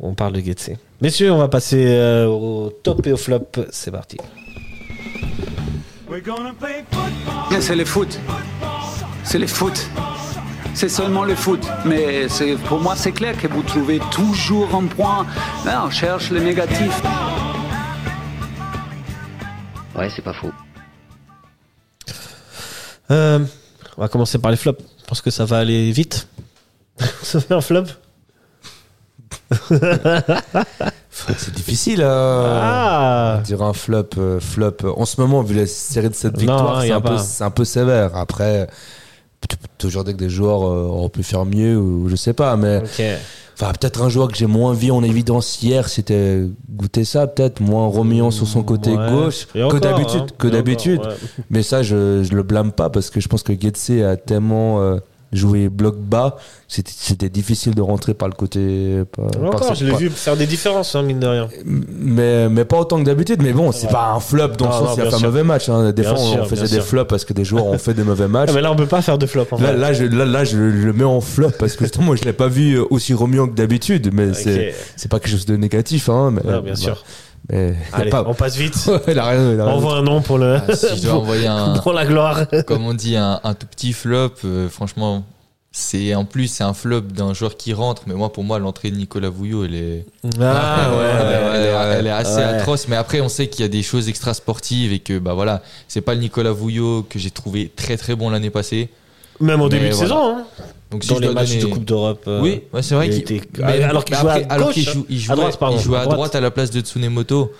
Ouais. 0.00 0.08
On 0.08 0.14
parle 0.14 0.34
de 0.34 0.40
Getse. 0.40 0.70
Messieurs, 1.00 1.32
on 1.32 1.38
va 1.38 1.48
passer 1.48 1.84
euh, 1.86 2.26
au 2.26 2.70
top 2.82 3.06
et 3.06 3.12
au 3.12 3.16
flop. 3.16 3.48
C'est 3.70 3.90
parti. 3.90 4.16
C'est 7.60 7.76
le 7.76 7.84
foot. 7.84 8.18
C'est 9.24 9.38
le 9.38 9.46
foot. 9.46 9.86
C'est 10.74 10.88
seulement 10.88 11.24
le 11.24 11.34
foot. 11.34 11.66
Mais 11.84 12.28
c'est- 12.28 12.54
pour 12.66 12.78
moi, 12.80 12.94
c'est 12.96 13.12
clair 13.12 13.36
que 13.36 13.48
vous 13.48 13.62
trouvez 13.62 14.00
toujours 14.12 14.72
un 14.74 14.86
point. 14.86 15.26
Là, 15.66 15.84
on 15.86 15.90
cherche 15.90 16.30
le 16.30 16.40
négatif. 16.40 17.02
Ouais, 19.96 20.08
c'est 20.14 20.22
pas 20.22 20.32
faux. 20.32 20.52
Euh, 23.10 23.40
on 23.96 24.00
va 24.02 24.08
commencer 24.08 24.38
par 24.38 24.50
les 24.50 24.56
flops. 24.56 24.82
Je 25.00 25.04
pense 25.06 25.20
que 25.20 25.30
ça 25.30 25.44
va 25.44 25.58
aller 25.58 25.90
vite. 25.90 26.28
ça 27.22 27.40
fait 27.40 27.54
un 27.54 27.60
flop 27.60 27.84
C'est 31.10 31.54
difficile 31.54 32.02
à 32.02 33.36
Ah 33.36 33.40
dire 33.44 33.62
un 33.62 33.72
flop. 33.72 34.04
euh, 34.18 34.40
flop. 34.40 34.76
En 34.96 35.04
ce 35.04 35.20
moment, 35.20 35.42
vu 35.42 35.54
la 35.56 35.66
série 35.66 36.08
de 36.10 36.14
cette 36.14 36.36
victoire, 36.38 36.78
hein, 36.78 36.82
c'est, 36.82 36.92
a 36.92 36.96
un 36.96 37.00
peu, 37.50 37.62
un 37.62 37.64
sévère. 37.64 38.16
Après, 38.16 38.68
tu 39.48 39.56
peux 39.56 39.66
toujours 39.78 40.04
dire 40.04 40.14
que 40.14 40.18
des 40.18 40.30
joueurs 40.30 40.62
euh, 40.66 40.86
auraient 40.86 41.08
pu 41.08 41.22
faire 41.22 41.44
mieux 41.44 41.76
ou 41.78 42.08
je 42.08 42.16
sais 42.16 42.32
pas, 42.34 42.56
mais. 42.56 42.82
Enfin, 43.60 43.72
peut-être 43.72 44.02
un 44.02 44.08
joueur 44.08 44.28
que 44.28 44.36
j'ai 44.36 44.46
moins 44.46 44.72
vu 44.72 44.92
en 44.92 45.02
évidence 45.02 45.60
hier, 45.60 45.88
c'était 45.88 46.42
goûter 46.70 47.04
ça, 47.04 47.26
peut-être 47.26 47.58
moins 47.58 47.88
remuant 47.88 48.30
sur 48.30 48.46
son 48.46 48.62
côté 48.62 48.96
Ouais. 48.96 49.10
gauche 49.10 49.48
Et 49.56 49.66
que 49.66 49.78
d'habitude. 49.78 50.20
hein. 50.22 50.34
Que 50.38 50.46
Et 50.46 50.50
d'habitude. 50.52 51.00
encore, 51.00 51.10
ouais. 51.12 51.18
Mais 51.50 51.64
ça, 51.64 51.82
je, 51.82 52.22
je 52.22 52.34
le 52.36 52.44
blâme 52.44 52.70
pas 52.70 52.88
parce 52.88 53.10
que 53.10 53.18
je 53.20 53.26
pense 53.26 53.42
que 53.42 53.52
Getse 53.60 53.90
a 54.06 54.16
tellement 54.16 54.80
euh, 54.80 54.98
joué 55.32 55.68
bloc 55.68 55.96
bas, 55.98 56.36
c'était, 56.68 57.28
difficile 57.28 57.74
de 57.74 57.82
rentrer 57.82 58.14
par 58.14 58.28
le 58.28 58.34
côté. 58.34 59.02
par- 59.14 59.26
Encore, 59.44 59.74
je 59.74 59.84
l'ai 59.84 59.94
vu 59.94 60.08
faire 60.10 60.36
des 60.36 60.46
différences, 60.46 60.94
hein, 60.94 61.02
mine 61.02 61.20
de 61.20 61.26
rien. 61.26 61.48
Mais, 61.64 62.48
mais 62.48 62.64
pas 62.64 62.78
autant 62.78 62.98
que 62.98 63.04
d'habitude. 63.04 63.42
Mais 63.42 63.52
bon, 63.52 63.72
c'est 63.72 63.86
Ouais. 63.86 63.92
pas 63.92 64.12
un 64.12 64.20
flop 64.20 64.48
dans 64.58 64.66
Non, 64.66 64.70
le 64.80 64.86
sens 64.86 64.96
il 64.96 65.02
a 65.02 65.10
fait 65.10 65.14
un 65.16 65.18
mauvais 65.26 65.44
match. 65.44 65.68
Hein. 65.68 65.92
Des 65.92 66.02
Bien 66.02 66.14
fois, 66.14 66.18
sûr, 66.18 66.38
on 66.42 66.44
faisait 66.46 66.62
des 66.62 66.68
sûr. 66.68 66.84
flops 66.84 67.08
parce 67.08 67.24
que 67.24 67.32
des 67.32 67.44
joueurs 67.44 67.66
ont 67.66 67.78
fait 67.78 67.94
des 67.94 68.04
mauvais 68.04 68.28
matchs. 68.28 68.50
Mais 68.54 68.60
là, 68.62 68.72
on 68.72 68.76
peut 68.76 68.86
pas 68.86 69.02
faire 69.02 69.18
de 69.18 69.26
flop. 69.26 69.46
En 69.52 69.58
Là, 69.58 69.72
là, 69.72 69.92
je, 69.92 70.04
là, 70.04 70.24
là, 70.24 70.44
je 70.44 70.56
le 70.58 70.92
mets 70.92 71.04
en 71.04 71.20
flop 71.20 71.50
parce 71.58 71.74
que 71.76 71.84
justement, 71.84 72.14
je 72.16 72.24
l'ai 72.24 72.32
pas 72.32 72.48
vu 72.48 72.78
aussi 72.78 73.12
remuant 73.14 73.46
que 73.48 73.54
d'habitude. 73.54 74.10
Mais 74.12 74.28
Ok. 74.28 74.34
c'est, 74.34 74.74
c'est 74.96 75.10
pas 75.10 75.20
quelque 75.20 75.30
chose 75.32 75.46
de 75.46 75.56
négatif. 75.56 76.08
Hein, 76.08 76.32
mais, 76.32 76.50
Non, 76.50 76.60
bien 76.60 76.74
sûr. 76.74 77.04
Mais, 77.50 77.74
Allez, 77.92 78.10
pas... 78.10 78.24
on 78.26 78.34
passe 78.34 78.56
vite. 78.56 78.74
il 79.08 79.18
a 79.18 79.24
rien, 79.26 79.52
il 79.52 79.60
a 79.60 79.64
rien. 79.64 79.74
Envoie 79.74 79.96
un 79.96 80.02
nom 80.02 80.20
pour 80.20 80.38
le. 80.38 80.58
Ah, 80.68 80.76
si 80.76 80.96
je 80.96 81.02
dois 81.02 81.12
pour, 81.12 81.22
envoyer 81.22 81.46
un, 81.48 81.78
pour 81.78 81.92
la 81.92 82.04
gloire. 82.04 82.46
comme 82.66 82.84
on 82.86 82.94
dit, 82.94 83.16
un, 83.16 83.40
un 83.42 83.54
tout 83.54 83.66
petit 83.66 83.92
flop, 83.92 84.32
euh, 84.44 84.68
franchement, 84.68 85.24
c'est 85.72 86.14
en 86.14 86.24
plus 86.24 86.48
c'est 86.48 86.64
un 86.64 86.74
flop 86.74 87.02
d'un 87.02 87.32
joueur 87.34 87.56
qui 87.56 87.72
rentre. 87.72 88.02
Mais 88.06 88.14
moi, 88.14 88.32
pour 88.32 88.44
moi, 88.44 88.58
l'entrée 88.58 88.90
de 88.90 88.96
Nicolas 88.96 89.30
Vouillot, 89.30 89.64
elle 89.64 89.74
est, 89.74 90.06
Ah 90.40 90.88
elle, 90.90 90.98
est- 90.98 91.54
elle 91.54 91.62
est- 91.62 91.98
elle 92.00 92.06
est 92.06 92.10
assez 92.10 92.36
Ouais. 92.36 92.42
atroce. 92.42 92.86
Mais 92.88 92.96
après, 92.96 93.20
on 93.22 93.28
sait 93.28 93.46
qu'il 93.48 93.62
y 93.62 93.64
a 93.64 93.68
des 93.68 93.82
choses 93.82 94.08
extra 94.08 94.34
sportives 94.34 94.92
et 94.92 94.98
que 94.98 95.18
bah 95.18 95.32
voilà, 95.34 95.62
c'est 95.88 96.00
pas 96.02 96.14
le 96.14 96.20
Nicolas 96.20 96.52
Vouillot 96.52 97.06
que 97.08 97.18
j'ai 97.18 97.30
trouvé 97.30 97.70
très 97.74 97.96
très 97.96 98.14
bon 98.14 98.28
l'année 98.30 98.50
passée. 98.50 98.88
Même 99.40 99.60
au 99.62 99.68
début 99.68 99.88
de 99.88 99.94
voilà. 99.94 100.08
saison. 100.08 100.36
Hein. 100.38 100.44
Donc 100.90 101.04
si 101.04 101.10
Dans 101.10 101.18
les 101.18 101.28
matchs 101.30 101.50
donner- 101.50 101.60
de 101.62 101.66
Coupe 101.66 101.84
d'Europe. 101.84 102.24
euh, 102.28 102.40
Oui, 102.40 102.62
ouais, 102.72 102.82
c'est 102.82 102.94
vrai 102.94 103.08
était- 103.18 103.42
alors 103.88 104.04
qu'il 104.04 104.14
jouait 104.84 104.92
joue- 104.94 105.06
il 105.10 105.30
à 105.30 105.36
droite, 105.36 105.58
pardon, 105.58 105.76
il 105.76 105.82
jouait 105.82 105.98
à 105.98 106.00
à 106.00 106.06
droite. 106.06 106.34
à 106.34 106.40
la 106.40 106.50
place 106.50 106.70
de 106.70 106.80
Tsunemoto. 106.80 107.52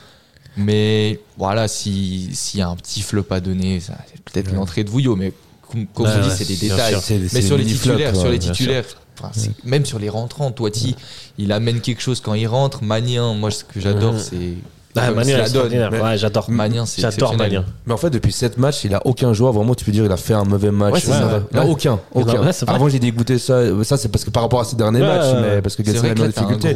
Mais 0.56 1.20
voilà, 1.36 1.68
si- 1.68 2.30
s'il 2.32 2.60
y 2.60 2.62
a 2.62 2.68
un 2.68 2.74
petit 2.76 3.02
flop 3.02 3.26
à 3.30 3.40
donner, 3.40 3.80
ça- 3.80 3.98
c'est 4.10 4.20
peut-être 4.22 4.50
Ouais. 4.50 4.56
l'entrée 4.56 4.82
de 4.82 4.90
Vouillot. 4.90 5.14
Mais 5.14 5.32
comme, 5.70 5.86
comme 5.88 6.06
Ouais, 6.06 6.12
on 6.16 6.22
dit, 6.22 6.28
ouais, 6.28 6.34
c'est 6.36 6.48
des 6.48 6.56
détails. 6.56 7.00
sûr. 7.00 7.16
Mais 7.32 7.42
sur 7.42 7.56
les 7.58 7.64
titulaires, 7.64 8.12
quoi, 8.12 8.20
sur 8.22 8.30
les 8.30 8.38
bien 8.38 8.50
titulaires, 8.52 8.84
enfin, 9.18 9.30
c'est- 9.34 9.52
même 9.64 9.84
sur 9.84 9.98
les 9.98 10.08
rentrants, 10.08 10.50
Toiti, 10.50 10.96
il 11.36 11.52
amène 11.52 11.80
quelque 11.80 12.00
chose 12.02 12.20
quand 12.20 12.34
il 12.34 12.46
rentre. 12.46 12.82
Manien, 12.82 13.34
moi 13.34 13.50
ce 13.50 13.62
que 13.62 13.78
j'adore, 13.78 14.18
c'est 14.18 14.54
Ah, 14.97 15.12
Ouais, 15.12 16.16
j'adore. 16.16 16.51
Manien, 16.51 16.86
c'est 16.86 17.03
J'adore. 17.03 17.36
Mania. 17.36 17.62
Mais 17.86 17.93
en 17.93 17.97
fait, 17.97 18.11
depuis 18.11 18.32
7 18.32 18.59
matchs, 18.59 18.84
il 18.84 18.95
a 18.95 19.07
aucun 19.07 19.32
joueur. 19.32 19.53
Vraiment, 19.53 19.74
tu 19.74 19.84
peux 19.84 19.93
dire 19.93 20.05
il 20.05 20.11
a 20.12 20.16
fait 20.16 20.34
un 20.34 20.45
mauvais 20.45 20.70
match. 20.70 20.95
Ouais, 20.95 21.01
c'est 21.01 21.11
Il 21.11 21.14
a- 21.14 21.26
ouais. 21.26 21.43
il 21.53 21.59
a 21.59 21.64
Ouais. 21.64 21.70
aucun. 21.70 21.99
aucun. 22.14 22.43
Ouais, 22.43 22.53
c'est 22.53 22.66
vrai. 22.66 22.74
Avant, 22.74 22.89
j'ai 22.89 22.99
dégoûté 22.99 23.39
ça. 23.39 23.61
Ça, 23.84 23.97
c'est 23.97 24.09
parce 24.09 24.24
que 24.24 24.30
par 24.30 24.43
rapport 24.43 24.61
à 24.61 24.64
ses 24.64 24.76
derniers 24.76 25.01
Ouais, 25.01 25.07
matchs, 25.07 25.32
ouais, 25.34 25.41
mais 25.57 25.62
parce 25.62 25.76
que 25.76 25.82
a 25.82 26.22
en 26.22 26.26
difficulté. 26.26 26.74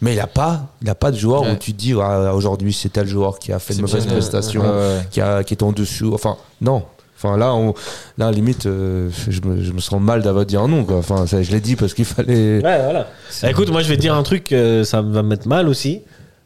Mais 0.00 0.12
il 0.12 0.16
n'a 0.18 0.28
pas, 0.28 0.66
il 0.80 0.88
a 0.88 0.94
pas 0.94 1.10
de 1.10 1.16
joueur 1.16 1.42
Ouais. 1.42 1.52
où 1.52 1.56
tu 1.56 1.72
te 1.72 1.76
dis 1.78 1.92
ah, 2.00 2.32
aujourd'hui 2.32 2.72
c'est 2.72 2.88
tel 2.90 3.08
joueur 3.08 3.40
qui 3.40 3.52
a 3.52 3.58
fait 3.58 3.74
une 3.74 3.80
mauvaise 3.80 4.04
Exceptionnel. 4.04 4.20
prestation, 4.30 4.60
Ouais, 4.62 4.68
ouais. 4.68 5.06
qui, 5.10 5.20
a, 5.20 5.42
qui 5.42 5.54
est 5.54 5.62
en 5.64 5.72
dessous. 5.72 6.12
Enfin, 6.14 6.36
non. 6.60 6.84
Enfin 7.16 7.36
là, 7.36 7.52
on, 7.52 7.74
là 8.16 8.30
limite, 8.30 8.66
euh, 8.66 9.08
je, 9.28 9.40
me, 9.40 9.60
je 9.64 9.72
me 9.72 9.80
sens 9.80 10.00
mal 10.00 10.22
d'avoir 10.22 10.46
dit 10.46 10.56
un 10.56 10.68
nom. 10.68 10.84
Quoi. 10.84 10.98
Enfin, 10.98 11.26
ça, 11.26 11.42
je 11.42 11.50
l'ai 11.50 11.60
dit 11.60 11.74
parce 11.74 11.94
qu'il 11.94 12.04
fallait. 12.04 12.62
Ouais, 12.62 12.80
voilà. 12.84 13.08
Écoute, 13.48 13.70
moi 13.72 13.82
je 13.82 13.88
vais 13.88 13.96
te 13.96 14.00
dire 14.02 14.14
un 14.14 14.22
truc, 14.22 14.52
euh, 14.52 14.84
ça 14.84 15.02
va 15.02 15.22
me 15.22 15.28
mettre 15.28 15.48
mal 15.48 15.66
aussi. 15.68 16.02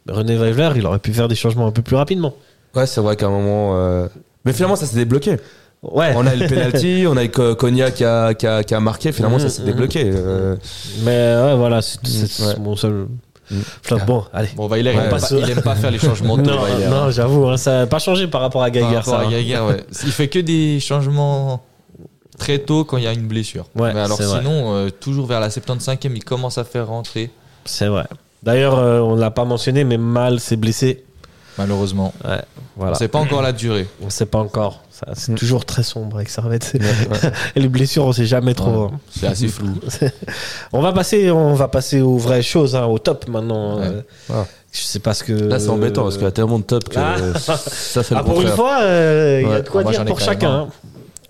René 0.09 0.35
Weivler, 0.37 0.71
il 0.75 0.85
aurait 0.85 0.99
pu 0.99 1.13
faire 1.13 1.27
des 1.27 1.35
changements 1.35 1.67
un 1.67 1.71
peu 1.71 1.81
plus 1.81 1.95
rapidement. 1.95 2.33
Ouais, 2.75 2.85
c'est 2.87 3.01
vrai 3.01 3.15
qu'à 3.15 3.27
un 3.27 3.31
moment. 3.31 3.71
euh, 3.77 4.07
Mais 4.45 4.53
finalement, 4.53 4.75
ça 4.75 4.85
s'est 4.85 4.95
débloqué. 4.97 5.37
Ouais. 5.83 6.13
On 6.15 6.25
a 6.25 6.33
eu 6.35 6.39
le 6.39 6.47
penalty, 6.47 7.05
on 7.09 7.17
a 7.17 7.23
eu 7.23 7.29
Co- 7.29 7.55
Konya 7.55 7.91
qui 7.91 8.03
a, 8.05 8.33
qui 8.33 8.47
a, 8.47 8.63
qui 8.63 8.73
a 8.73 8.79
marqué. 8.79 9.11
Finalement, 9.11 9.39
ça 9.39 9.49
s'est 9.49 9.61
Mhm, 9.61 9.67
débloqué. 9.67 10.03
euh, 10.05 10.55
Mais 11.03 11.11
ouais, 11.35 11.55
voilà, 11.55 11.81
c'est 11.81 11.99
Ouais. 12.41 12.55
mon 12.59 12.75
seul. 12.75 13.07
Mm. 13.51 13.59
flop. 13.81 13.97
Bon, 14.07 14.23
allez. 14.33 14.47
Bon, 14.55 14.67
Weiler, 14.69 14.93
il, 14.93 14.99
Ouais, 14.99 15.09
passe 15.09 15.31
il 15.37 15.49
aime 15.49 15.61
pas 15.61 15.75
faire 15.75 15.91
les 15.91 15.99
changements 15.99 16.37
tôt, 16.37 16.43
Non, 16.89 16.89
non 16.89 17.11
j'avoue, 17.11 17.45
hein, 17.49 17.57
ça 17.57 17.79
n'a 17.79 17.87
pas 17.87 17.99
changé 17.99 18.27
par 18.27 18.39
rapport 18.39 18.63
à 18.63 18.67
Par 18.67 18.71
Geiger. 18.73 18.95
rapport 18.95 19.03
ça, 19.15 19.19
à 19.19 19.23
hein. 19.25 19.29
Geiger, 19.29 19.59
ouais. 19.59 19.83
Il 20.05 20.11
fait 20.13 20.29
que 20.29 20.39
des 20.39 20.79
changements 20.79 21.61
très 22.39 22.59
tôt 22.59 22.85
quand 22.85 22.95
il 22.97 23.03
y 23.03 23.07
a 23.07 23.11
une 23.11 23.27
blessure. 23.27 23.65
Ouais, 23.75 23.93
Mais 23.93 23.99
alors 23.99 24.17
c'est 24.17 24.23
vrai. 24.23 24.39
sinon, 24.39 24.73
euh, 24.73 24.89
toujours 24.89 25.25
vers 25.27 25.41
la 25.41 25.49
75e, 25.49 26.13
il 26.15 26.23
commence 26.23 26.57
à 26.57 26.63
faire 26.63 26.87
rentrer, 26.87 27.29
C'est 27.65 27.87
vrai. 27.87 28.05
D'ailleurs, 28.43 28.77
euh, 28.77 28.99
on 28.99 29.15
ne 29.15 29.21
l'a 29.21 29.31
pas 29.31 29.45
mentionné, 29.45 29.83
mais 29.83 29.97
Mal 29.97 30.39
s'est 30.39 30.57
blessé. 30.57 31.03
malheureusement. 31.57 32.13
Ouais, 32.25 32.41
voilà. 32.75 32.91
On 32.91 32.95
sait 32.95 33.07
pas 33.07 33.19
encore 33.19 33.41
la 33.41 33.51
durée. 33.53 33.87
On 34.01 34.05
ne 34.05 34.09
sait 34.09 34.25
pas 34.25 34.39
encore. 34.39 34.81
Ça, 34.91 35.07
C'est 35.15 35.31
Mm. 35.31 35.35
toujours 35.35 35.65
très 35.65 35.83
sombre 35.83 36.17
avec 36.17 36.29
Servette. 36.29 36.71
ouais, 36.73 36.81
les 37.55 37.67
blessures, 37.69 38.05
on 38.05 38.11
sait 38.11 38.25
jamais 38.25 38.53
trop. 38.53 38.85
Ouais. 38.87 38.91
C'est 39.11 39.27
assez 39.27 39.47
flou. 39.47 39.69
On 40.73 40.81
va 40.81 40.91
passer, 40.93 41.31
on 41.31 41.53
va 41.53 41.67
passer 41.67 42.01
aux 42.01 42.17
vraies 42.17 42.41
choses, 42.41 42.75
hein, 42.75 42.85
au 42.85 42.99
top 42.99 43.27
maintenant. 43.27 43.79
Ouais. 43.79 43.85
euh, 43.87 44.01
Ah. 44.31 44.45
Je 44.71 44.81
sais 44.81 44.99
pas 44.99 45.13
ce 45.13 45.23
que. 45.23 45.33
Là, 45.33 45.59
c'est 45.59 45.69
embêtant 45.69 46.01
parce 46.03 46.15
qu'il 46.15 46.23
y 46.25 46.27
a 46.27 46.31
tellement 46.31 46.57
de 46.59 46.63
top 46.63 46.89
que 46.89 46.97
Ah. 46.97 47.15
ça 47.37 48.01
fait 48.03 48.15
le 48.15 48.19
Ah, 48.21 48.23
pour 48.23 48.41
une 48.41 48.47
fois, 48.49 48.79
euh, 48.81 49.41
il 49.43 49.49
y 49.49 49.53
a 49.53 49.61
de 49.61 49.69
quoi 49.69 49.81
Ah, 49.81 49.83
moi, 49.83 49.91
dire 49.93 50.05
pour 50.05 50.19
chacun. 50.19 50.49
un. 50.49 50.59
hein. 50.63 50.67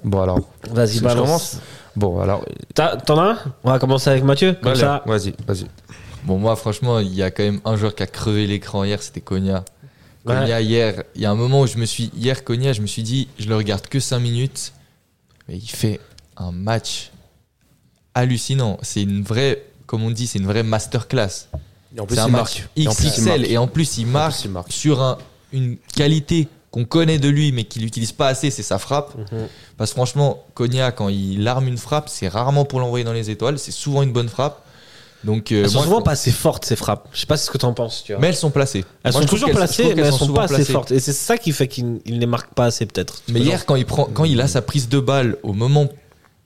Bon, 0.03 0.21
alors. 0.21 0.39
Vas-y, 0.71 0.97
Je 0.97 1.03
balance. 1.03 1.25
commence 1.25 1.57
Bon, 1.95 2.19
alors. 2.21 2.43
T'en 2.73 3.17
as 3.19 3.23
un? 3.31 3.37
On 3.65 3.71
va 3.71 3.79
commencer 3.79 4.09
avec 4.09 4.23
Mathieu, 4.23 4.55
comme 4.63 4.75
ça. 4.75 5.03
Vas-y, 5.05 5.33
vas-y. 5.47 5.65
Bon, 6.25 6.37
moi, 6.37 6.55
franchement, 6.55 6.99
il 6.99 7.13
y 7.13 7.21
a 7.23 7.31
quand 7.31 7.43
même 7.43 7.59
un 7.65 7.75
joueur 7.75 7.95
qui 7.95 8.03
a 8.03 8.07
crevé 8.07 8.47
l'écran 8.47 8.83
hier, 8.83 9.01
c'était 9.01 9.21
Konya. 9.21 9.65
Ouais. 10.25 10.33
Konya, 10.35 10.61
hier, 10.61 11.03
il 11.15 11.21
y 11.21 11.25
a 11.25 11.31
un 11.31 11.35
moment 11.35 11.61
où 11.61 11.67
je 11.67 11.77
me 11.77 11.85
suis. 11.85 12.11
Hier, 12.15 12.43
Konya, 12.43 12.71
je 12.73 12.81
me 12.81 12.87
suis 12.87 13.03
dit, 13.03 13.27
je 13.39 13.47
le 13.49 13.55
regarde 13.57 13.87
que 13.87 13.99
5 13.99 14.19
minutes, 14.19 14.73
mais 15.47 15.57
il 15.57 15.69
fait 15.69 15.99
un 16.37 16.51
match 16.51 17.11
hallucinant. 18.13 18.77
C'est 18.81 19.01
une 19.03 19.23
vraie, 19.23 19.63
comme 19.85 20.03
on 20.03 20.11
dit, 20.11 20.27
c'est 20.27 20.39
une 20.39 20.47
vraie 20.47 20.63
masterclass. 20.63 21.47
Et 21.95 21.99
en 21.99 22.05
plus, 22.05 22.15
C'est 22.15 22.21
un 22.21 22.27
il 22.27 22.31
match 22.31 22.41
marque. 22.59 22.69
Et 22.75 22.87
en 22.87 22.93
plus, 22.95 23.05
il 23.05 23.09
XXL 23.11 23.45
et 23.51 23.57
en 23.57 23.67
plus, 23.67 23.97
il 23.97 24.05
En 24.07 24.09
marque 24.09 24.33
plus, 24.35 24.45
il 24.45 24.51
marque. 24.51 24.71
sur 24.71 25.01
un- 25.01 25.17
une 25.51 25.77
qualité 25.95 26.47
qu'on 26.71 26.85
connaît 26.85 27.19
de 27.19 27.29
lui, 27.29 27.51
mais 27.51 27.65
qu'il 27.65 27.83
n'utilise 27.83 28.11
pas 28.13 28.27
assez, 28.29 28.49
c'est 28.49 28.63
sa 28.63 28.79
frappe. 28.79 29.15
Mhm. 29.31 29.47
Parce 29.77 29.91
que 29.91 29.95
franchement, 29.95 30.43
Konya, 30.55 30.91
quand 30.91 31.09
il 31.09 31.47
arme 31.47 31.67
une 31.67 31.77
frappe, 31.77 32.09
c'est 32.09 32.27
rarement 32.27 32.65
pour 32.65 32.79
l'envoyer 32.79 33.05
dans 33.05 33.13
les 33.13 33.29
étoiles, 33.29 33.59
c'est 33.59 33.71
souvent 33.71 34.01
une 34.01 34.11
bonne 34.11 34.29
frappe. 34.29 34.62
Donc, 35.23 35.51
euh, 35.51 35.63
Elles 35.63 35.69
sont 35.69 35.75
moi, 35.77 35.83
souvent 35.85 35.99
je- 35.99 36.03
pas 36.03 36.11
assez 36.11 36.31
fortes 36.31 36.65
ces 36.65 36.75
frappes. 36.75 37.07
Je 37.13 37.19
sais 37.21 37.25
pas 37.25 37.37
ce 37.37 37.49
que 37.49 37.57
t'en 37.57 37.73
penses, 37.73 38.03
tu 38.05 38.11
vois. 38.11 38.21
mais 38.21 38.27
elles 38.27 38.35
sont 38.35 38.51
placées. 38.51 38.83
elles 39.03 39.11
Moi, 39.13 39.21
sont 39.21 39.27
toujours 39.27 39.47
qu'elles- 39.47 39.55
placées, 39.57 39.93
mais 39.95 40.01
elles 40.01 40.11
sont 40.11 40.25
souvent 40.25 40.45
pas 40.45 40.53
assez 40.53 40.65
fortes. 40.65 40.91
Et 40.91 40.99
c'est 40.99 41.13
ça 41.13 41.37
qui 41.37 41.51
fait 41.51 41.67
qu'il 41.67 41.99
il 42.05 42.19
les 42.19 42.25
marque 42.25 42.53
pas 42.53 42.65
assez 42.65 42.85
peut-être. 42.85 43.21
Mais 43.29 43.39
hier, 43.39 43.65
quand 43.65 43.75
il, 43.75 43.85
prend, 43.85 44.05
quand 44.05 44.25
il 44.25 44.39
a 44.41 44.47
sa 44.47 44.61
prise 44.61 44.89
de 44.89 44.99
balle, 44.99 45.37
au 45.43 45.53
moment 45.53 45.87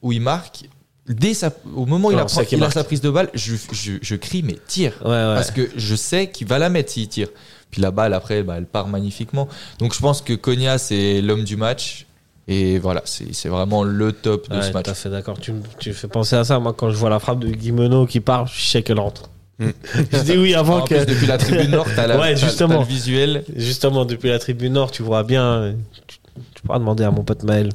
où 0.03 0.11
il 0.11 0.21
marque, 0.21 0.65
dès 1.07 1.33
sa, 1.33 1.51
au 1.75 1.85
moment 1.85 2.09
où 2.09 2.11
il, 2.11 2.17
il 2.51 2.63
a 2.63 2.69
sa 2.71 2.83
prise 2.83 3.01
de 3.01 3.09
balle, 3.09 3.29
je, 3.33 3.55
je, 3.71 3.93
je 4.01 4.15
crie, 4.15 4.43
mais 4.43 4.57
tire. 4.67 4.93
Ouais, 5.03 5.09
ouais. 5.09 5.35
Parce 5.35 5.51
que 5.51 5.69
je 5.75 5.95
sais 5.95 6.29
qu'il 6.29 6.47
va 6.47 6.59
la 6.59 6.69
mettre 6.69 6.91
s'il 6.91 7.07
tire. 7.07 7.29
Puis 7.71 7.81
la 7.81 7.91
balle, 7.91 8.13
après, 8.13 8.43
bah, 8.43 8.55
elle 8.57 8.65
part 8.65 8.87
magnifiquement. 8.87 9.47
Donc 9.79 9.93
je 9.93 9.99
pense 9.99 10.21
que 10.21 10.33
Konya, 10.33 10.77
c'est 10.77 11.21
l'homme 11.21 11.43
du 11.43 11.57
match. 11.57 12.05
Et 12.49 12.79
voilà, 12.79 13.01
c'est 13.05 13.33
c'est 13.33 13.49
vraiment 13.49 13.83
le 13.83 14.11
top 14.13 14.49
de 14.49 14.55
Ouais, 14.55 14.61
ce 14.61 14.71
match. 14.71 14.85
tout 14.85 14.91
à 14.91 14.93
fait 14.93 15.09
d'accord. 15.09 15.37
Tu, 15.39 15.51
me- 15.51 15.61
tu 15.79 15.93
fais 15.93 16.07
penser 16.07 16.35
à 16.37 16.43
ça. 16.45 16.59
Moi, 16.59 16.73
quand 16.73 16.89
je 16.89 16.95
vois 16.95 17.09
la 17.09 17.19
frappe 17.19 17.39
de 17.39 17.47
Guimeno 17.49 18.05
qui 18.05 18.19
part, 18.21 18.47
je 18.47 18.61
sais 18.65 18.83
qu'elle 18.83 18.99
rentre. 18.99 19.29
je 19.59 20.21
dis 20.23 20.37
oui 20.37 20.53
avant 20.53 20.77
En 20.77 20.81
que. 20.83 20.95
plus, 20.95 21.05
depuis 21.05 21.25
la 21.27 21.37
tribune 21.37 21.71
nord, 21.71 21.87
t'as 21.95 22.07
la- 22.07 22.17
Ouais, 22.19 22.35
justement. 22.37 22.79
le 22.79 22.85
visuel. 22.85 23.43
Justement, 23.55 24.05
depuis 24.05 24.29
la 24.29 24.39
tribune 24.39 24.73
nord, 24.73 24.91
tu 24.91 25.03
vois 25.03 25.23
bien. 25.23 25.73
Tu, 26.07 26.17
tu 26.55 26.61
pourras 26.61 26.79
demander 26.79 27.03
à 27.03 27.11
mon 27.11 27.23
pote 27.23 27.43
Maël. 27.43 27.69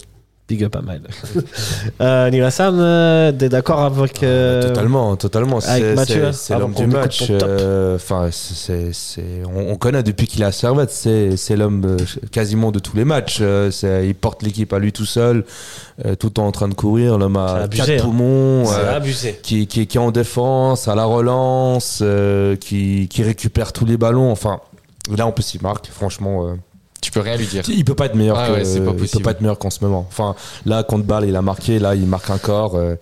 Big 0.48 0.64
up 0.64 0.74
à 0.76 0.82
Maël. 0.82 1.02
euh, 2.00 2.30
euh, 2.60 3.32
t'es 3.32 3.48
d'accord 3.48 3.80
avec. 3.80 4.22
euh, 4.22 4.62
Totalement, 4.68 5.16
totalement. 5.16 5.58
avec 5.60 5.82
C'est- 5.84 5.94
Mathieu, 5.94 6.32
c'est- 6.32 6.52
avant 6.52 6.64
l'homme 6.66 6.74
du 6.74 6.86
match. 6.88 7.24
euh, 7.30 7.94
Enfin, 7.96 8.28
on, 9.46 9.70
on 9.72 9.76
connaît 9.76 10.02
depuis 10.02 10.26
qu'il 10.26 10.42
à 10.44 10.52
Servette. 10.52 10.90
C'est, 10.90 11.56
l'homme 11.56 11.96
quasiment 12.32 12.70
de 12.72 12.80
tous 12.80 12.96
les 12.96 13.04
matchs. 13.04 13.40
Il 13.40 14.14
porte 14.20 14.42
l'équipe 14.42 14.72
à 14.72 14.78
lui 14.78 14.92
tout 14.92 15.06
seul, 15.06 15.44
tout 16.18 16.38
en 16.40 16.50
train 16.52 16.68
de 16.68 16.74
courir. 16.74 17.18
L'homme 17.18 17.36
a 17.36 17.62
abusé, 17.62 17.84
quatre 17.96 18.00
hein. 18.02 18.04
poumons. 18.04 18.68
Abusé. 18.70 19.38
qui, 19.42 19.66
qui, 19.66 19.86
qui 19.86 19.96
est 19.96 20.00
en 20.00 20.10
défense, 20.10 20.88
à 20.88 20.94
la 20.96 21.04
relance, 21.04 22.02
qui, 22.60 23.08
qui 23.08 23.22
récupère 23.22 23.72
tous 23.72 23.86
les 23.86 23.96
ballons. 23.96 24.30
Enfin, 24.32 24.60
là, 25.16 25.26
en 25.26 25.32
plus, 25.32 25.54
il 25.54 25.62
marque. 25.62 25.86
Franchement, 25.86 26.56
Tu 27.02 27.10
peux 27.10 27.20
rien 27.20 27.36
lui 27.36 27.46
dire. 27.46 27.62
il 27.68 27.84
peut 27.84 27.94
pas 27.96 28.06
être 28.06 28.14
meilleur. 28.14 28.38
Ah 28.38 28.46
que, 28.46 28.52
ouais, 28.52 28.62
pas 28.62 28.92
il 29.02 29.08
peut 29.10 29.20
pas 29.20 29.32
être 29.32 29.40
meilleur 29.42 29.58
qu'en 29.58 29.68
ce 29.70 29.84
moment. 29.84 30.06
Enfin, 30.08 30.34
là, 30.64 30.82
contre 30.84 31.04
balle, 31.04 31.24
il 31.28 31.36
a 31.36 31.42
marqué. 31.42 31.78
Là, 31.78 31.94
il 31.94 32.06
marque 32.06 32.30
encore. 32.30 32.76
euh, 32.76 32.94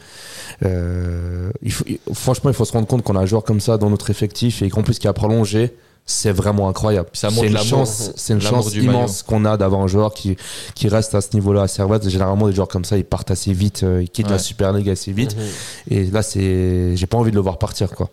euh, 0.65 1.51
il 1.63 1.73
faut, 1.73 1.85
il- 1.87 1.99
franchement, 2.15 2.51
il 2.51 2.55
faut 2.57 2.65
se 2.65 2.73
rendre 2.73 2.87
compte 2.87 3.03
qu'on 3.03 3.15
a 3.17 3.21
un 3.21 3.27
joueur 3.27 3.45
comme 3.45 3.61
ça 3.61 3.77
dans 3.79 3.91
notre 3.91 4.11
effectif 4.11 4.63
et 4.63 4.71
qu'en 4.71 4.83
plus, 4.83 4.99
qui 4.99 5.07
a 5.07 5.13
prolongé. 5.13 5.75
C'est 6.07 6.33
vraiment 6.33 6.69
incroyable. 6.69 7.09
Ça 7.13 7.29
C'est 7.31 7.47
une 7.47 7.57
chance, 7.59 8.11
c'est 8.17 8.33
une 8.33 8.41
chance 8.41 8.75
immense 8.75 9.23
qu'on 9.23 9.45
a 9.45 9.57
d'avoir 9.57 9.81
un 9.83 9.87
joueur 9.87 10.13
qui, 10.13 10.37
qui 10.75 10.89
reste 10.89 11.15
à 11.15 11.21
ce 11.21 11.29
niveau-là 11.35 11.63
à 11.63 11.69
Servette. 11.69 12.09
Généralement, 12.09 12.49
des 12.49 12.55
joueurs 12.55 12.67
comme 12.67 12.85
ça, 12.85 12.97
ils 12.97 13.05
partent 13.05 13.31
assez 13.31 13.53
vite, 13.53 13.83
euh, 13.85 14.03
ils 14.03 14.11
quittent 14.11 14.29
la. 14.31 14.39
Super 14.41 14.73
League 14.73 14.89
assez 14.91 15.13
vite. 15.13 15.37
Mhm. 15.37 15.43
Et 15.91 16.05
là, 16.07 16.23
c'est, 16.23 16.97
j'ai 16.97 17.07
pas 17.07 17.17
envie 17.19 17.31
de 17.31 17.37
le 17.37 17.43
voir 17.43 17.59
partir, 17.59 17.91
quoi. 17.91 18.11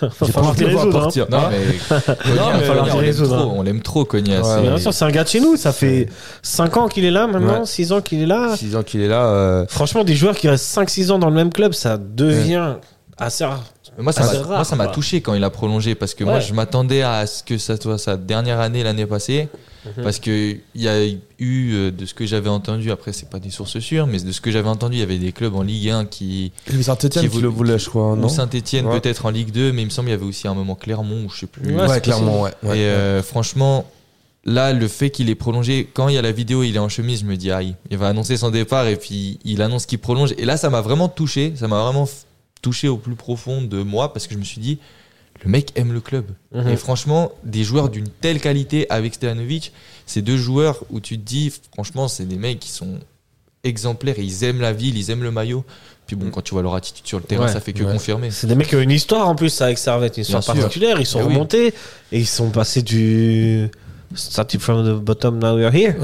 Va 0.00 0.08
J'ai 0.24 0.32
pas 0.32 0.40
envie 0.42 0.60
de 0.60 0.66
le 0.68 0.72
voir 0.74 0.86
hein. 0.86 0.90
partir. 0.92 1.26
Non, 1.28 1.38
mais 1.50 1.96
Konya, 2.22 2.52
mais 2.60 2.64
falloir 2.64 2.88
Konya, 2.88 2.94
on 2.94 3.00
l'aime 3.02 3.12
trop. 3.24 3.34
hein. 3.34 3.52
On 3.56 3.62
l'aime 3.62 3.82
trop. 3.82 4.08
Ouais, 4.12 4.20
c'est- 4.22 4.62
Bien 4.62 4.78
sûr, 4.78 4.94
c'est 4.94 5.04
un 5.04 5.10
gars 5.10 5.24
de 5.24 5.28
chez 5.28 5.40
nous. 5.40 5.56
Ça 5.56 5.72
fait 5.72 6.08
5 6.42 6.76
ans 6.76 6.86
qu'il 6.86 7.04
est 7.04 7.10
là 7.10 7.26
maintenant, 7.26 7.60
Ouais. 7.60 7.66
6 7.66 7.90
ans 7.90 8.00
qu'il 8.00 8.22
est 8.22 8.26
là. 8.26 8.54
6 8.56 8.76
ans 8.76 8.84
qu'il 8.84 9.00
est 9.00 9.08
là. 9.08 9.24
euh, 9.26 9.66
Franchement, 9.68 10.04
des 10.04 10.14
joueurs 10.14 10.36
qui 10.36 10.48
restent 10.48 10.66
5-6 10.72 11.10
ans 11.10 11.18
dans 11.18 11.28
le 11.30 11.34
même 11.34 11.52
club, 11.52 11.72
ça 11.72 11.98
devient 11.98 12.74
assez 13.18 13.44
rare. 13.44 13.64
Mais 13.96 14.02
Moi, 14.04 14.12
ça 14.12 14.22
Ah, 14.30 14.38
m'a 14.40 14.46
moi, 14.46 14.64
ça 14.64 14.76
m'a 14.76 14.86
touché 14.88 15.20
quand 15.20 15.34
il 15.34 15.44
a 15.44 15.50
prolongé 15.50 15.94
parce 15.94 16.14
que 16.14 16.24
moi, 16.24 16.40
je 16.40 16.52
m'attendais 16.54 17.02
à 17.02 17.26
ce 17.26 17.42
que 17.42 17.58
ça 17.58 17.80
soit 17.80 17.98
sa 17.98 18.16
dernière 18.16 18.60
année 18.60 18.82
l'année 18.82 19.06
passée. 19.06 19.48
Mhm. 19.84 20.04
Parce 20.04 20.20
que 20.20 20.52
il 20.76 20.80
y 20.80 20.86
a 20.88 21.04
eu, 21.04 21.72
euh, 21.74 21.90
de 21.90 22.06
ce 22.06 22.14
que 22.14 22.24
j'avais 22.24 22.48
entendu, 22.48 22.92
après, 22.92 23.12
c'est 23.12 23.28
pas 23.28 23.40
des 23.40 23.50
sources 23.50 23.80
sûres, 23.80 24.06
mais 24.06 24.20
de 24.20 24.30
ce 24.30 24.40
que 24.40 24.52
j'avais 24.52 24.68
entendu, 24.68 24.94
il 24.96 25.00
y 25.00 25.02
avait 25.02 25.18
des 25.18 25.32
clubs 25.32 25.56
en 25.56 25.62
Ligue 25.62 25.90
1 25.90 26.04
qui. 26.04 26.52
Saint-Etienne 26.80 27.28
Qui 27.28 27.40
le 27.40 27.48
voulait, 27.48 27.80
je 27.80 27.88
crois, 27.90 28.14
non 28.14 28.26
ou 28.26 28.28
Saint-Etienne, 28.28 28.86
Ouais. 28.86 29.00
peut-être 29.00 29.26
en 29.26 29.30
Ligue 29.30 29.50
2, 29.50 29.72
mais 29.72 29.82
il 29.82 29.86
me 29.86 29.90
semble 29.90 30.06
qu'il 30.06 30.12
y 30.16 30.20
avait 30.20 30.24
aussi 30.28 30.46
un 30.46 30.54
moment 30.54 30.76
Clermont, 30.76 31.24
ou 31.24 31.30
je 31.30 31.40
sais 31.40 31.46
plus. 31.48 31.74
Ouais, 31.76 32.00
clairement, 32.00 32.42
ouais. 32.42 32.52
ouais. 32.62 32.78
Et 32.78 32.82
euh, 32.82 33.24
franchement, 33.24 33.84
là, 34.44 34.72
le 34.72 34.86
fait 34.86 35.10
qu'il 35.10 35.28
ait 35.30 35.34
prolongé, 35.34 35.90
quand 35.92 36.06
il 36.06 36.14
y 36.14 36.18
a 36.18 36.22
la 36.22 36.30
vidéo, 36.32 36.62
il 36.62 36.76
est 36.76 36.78
en 36.78 36.88
chemise, 36.88 37.22
je 37.22 37.26
me 37.26 37.36
dis, 37.36 37.50
aïe, 37.50 37.74
il 37.90 37.98
va 37.98 38.06
annoncer 38.06 38.36
son 38.36 38.50
départ 38.50 38.86
et 38.86 38.94
puis 38.94 39.40
il 39.44 39.60
annonce 39.62 39.86
qu'il 39.86 39.98
prolonge. 39.98 40.32
Et 40.38 40.44
là, 40.44 40.56
ça 40.56 40.70
m'a 40.70 40.80
vraiment 40.80 41.08
touché, 41.08 41.54
ça 41.56 41.66
m'a 41.66 41.82
vraiment 41.82 42.08
touché 42.62 42.88
au 42.88 42.96
plus 42.96 43.14
profond 43.16 43.60
de 43.60 43.82
moi 43.82 44.12
parce 44.12 44.26
que 44.26 44.34
je 44.34 44.38
me 44.38 44.44
suis 44.44 44.60
dit, 44.60 44.78
le 45.44 45.50
mec 45.50 45.72
aime 45.74 45.92
le 45.92 46.00
club. 46.00 46.26
Mhm. 46.54 46.68
Et 46.68 46.76
franchement, 46.76 47.32
des 47.44 47.64
joueurs 47.64 47.88
d'une 47.90 48.08
telle 48.08 48.40
qualité 48.40 48.86
avec 48.90 49.14
Stojanovic, 49.14 49.72
c'est 50.06 50.22
deux 50.22 50.36
joueurs 50.36 50.84
où 50.90 51.00
tu 51.00 51.18
te 51.18 51.24
dis, 51.24 51.52
franchement, 51.74 52.08
c'est 52.08 52.24
des 52.26 52.36
mecs 52.36 52.60
qui 52.60 52.70
sont 52.70 52.98
exemplaires, 53.64 54.18
ils 54.18 54.44
aiment 54.44 54.60
la 54.60 54.72
ville, 54.72 54.96
ils 54.96 55.10
aiment 55.10 55.22
le 55.22 55.30
maillot. 55.30 55.64
Puis 56.06 56.16
bon, 56.16 56.30
quand 56.30 56.42
tu 56.42 56.52
vois 56.54 56.62
leur 56.62 56.74
attitude 56.74 57.06
sur 57.06 57.18
le 57.18 57.24
terrain, 57.24 57.46
Ouais, 57.46 57.52
ça 57.52 57.60
fait 57.60 57.72
que 57.72 57.82
ouais. 57.84 57.92
confirmer. 57.92 58.30
C'est 58.32 58.46
des 58.48 58.54
mecs 58.56 58.68
qui 58.68 58.76
ont 58.76 58.80
une 58.80 58.90
histoire 58.90 59.28
en 59.28 59.34
plus 59.36 59.60
avec 59.60 59.78
Servette, 59.78 60.16
une 60.16 60.22
histoire 60.22 60.42
Bien 60.42 60.54
sûr. 60.54 60.62
particulière. 60.62 61.00
Ils 61.00 61.06
sont 61.06 61.20
oui. 61.20 61.26
remontés 61.26 61.68
et 62.10 62.18
ils 62.18 62.26
sont 62.26 62.50
passés 62.50 62.82
du. 62.82 63.68
Started 64.14 64.60
from 64.60 64.84
the 64.84 65.00
bottom, 65.00 65.38
now 65.38 65.54
we're 65.56 65.70
here. 65.72 65.96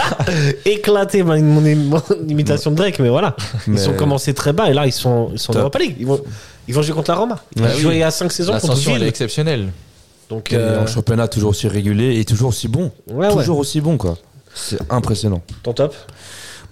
Éclaté 0.64 1.22
mon, 1.22 1.40
mon- 1.40 1.60
mon 1.76 2.02
imitation 2.28 2.70
de 2.70 2.76
Drake, 2.76 2.98
mais 2.98 3.08
voilà. 3.08 3.34
Ils 3.66 3.72
Mais- 3.74 3.88
ont 3.88 3.94
commencé 3.94 4.34
très 4.34 4.52
bas 4.52 4.68
et 4.70 4.74
là 4.74 4.86
ils 4.86 4.92
sont, 4.92 5.30
ils 5.32 5.38
sont 5.38 5.54
en. 5.56 5.60
Europa 5.60 5.78
League. 5.78 5.96
Ils 5.98 6.06
vont, 6.06 6.20
ils 6.68 6.74
vont 6.74 6.82
jouer 6.82 6.94
contre 6.94 7.10
la 7.10 7.16
Roma. 7.16 7.38
Ils 7.56 7.62
Ouais, 7.62 7.68
ont 7.68 7.72
oui. 7.74 7.80
joué 7.80 7.94
il 7.94 7.98
y 8.00 8.02
a 8.02 8.10
5 8.10 8.30
saisons 8.32 8.52
contre 8.52 8.68
L'ascension, 8.68 8.90
elle 8.92 8.96
est 8.96 9.00
Ville. 9.00 9.08
exceptionnelle. 9.08 9.68
Donc, 10.28 10.52
euh, 10.52 10.82
en 10.82 10.86
championnat, 10.86 11.28
toujours 11.28 11.50
aussi 11.50 11.68
régulier 11.68 12.18
et 12.18 12.24
toujours 12.24 12.48
aussi 12.48 12.66
bon. 12.68 12.90
ouais. 13.10 13.32
toujours 13.32 13.58
aussi 13.58 13.80
bon, 13.80 13.96
quoi. 13.96 14.16
C'est 14.54 14.78
impressionnant. 14.90 15.40
Ton 15.62 15.72
top? 15.72 15.94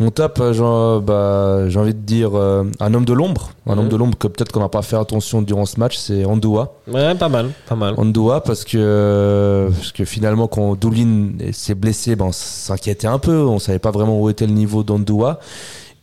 Mon 0.00 0.10
top, 0.10 0.38
euh, 0.40 0.52
j'ai 0.52 1.04
bah, 1.06 1.68
j'ai 1.68 1.78
envie 1.78 1.94
de 1.94 2.00
dire 2.00 2.30
euh, 2.34 2.64
un 2.80 2.94
homme 2.94 3.04
de 3.04 3.12
l'ombre. 3.12 3.50
Un 3.66 3.74
Mhm. 3.74 3.78
homme 3.78 3.88
de 3.88 3.96
l'ombre 3.96 4.18
que 4.18 4.26
peut-être 4.28 4.50
qu'on 4.52 4.60
n'a 4.60 4.68
pas 4.68 4.82
fait 4.82 4.96
attention 4.96 5.40
durant 5.42 5.66
ce 5.66 5.78
match, 5.78 5.96
c'est 5.96 6.24
Andoua. 6.24 6.74
Ouais, 6.90 7.14
pas 7.14 7.28
mal, 7.28 7.50
pas 7.68 7.76
mal. 7.76 7.94
Andoua 7.96 8.42
parce 8.42 8.64
que, 8.64 8.76
euh, 8.76 9.70
parce 9.70 9.92
que 9.92 10.04
finalement 10.04 10.48
quand 10.48 10.74
Doulin 10.78 11.28
s'est 11.52 11.74
blessé, 11.74 12.16
ben, 12.16 12.26
on 12.26 12.32
s'inquiétait 12.32 13.06
un 13.06 13.18
peu, 13.18 13.38
on 13.38 13.58
savait 13.58 13.78
pas 13.78 13.90
vraiment 13.92 14.20
où 14.20 14.28
était 14.28 14.46
le 14.46 14.52
niveau 14.52 14.82
d'Andoua. 14.82 15.38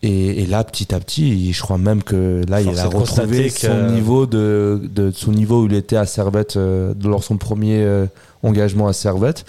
Et, 0.03 0.41
et 0.41 0.45
là, 0.47 0.63
petit 0.63 0.95
à 0.95 0.99
petit, 0.99 1.53
je 1.53 1.61
crois 1.61 1.77
même 1.77 2.01
que 2.01 2.41
là, 2.49 2.59
Force 2.59 2.75
il 2.75 2.79
a 2.79 2.85
retrouvé 2.87 3.49
son 3.49 3.91
niveau 3.91 4.25
de, 4.25 4.81
de 4.83 5.11
son 5.11 5.31
niveau 5.31 5.61
où 5.61 5.65
il 5.67 5.75
était 5.75 5.95
à 5.95 6.07
Servette 6.07 6.57
euh, 6.57 6.95
lors 7.03 7.19
de 7.19 7.23
son 7.23 7.37
premier, 7.37 7.83
euh, 7.83 8.07
engagement 8.43 8.87
à 8.87 8.93
Servette. 8.93 9.45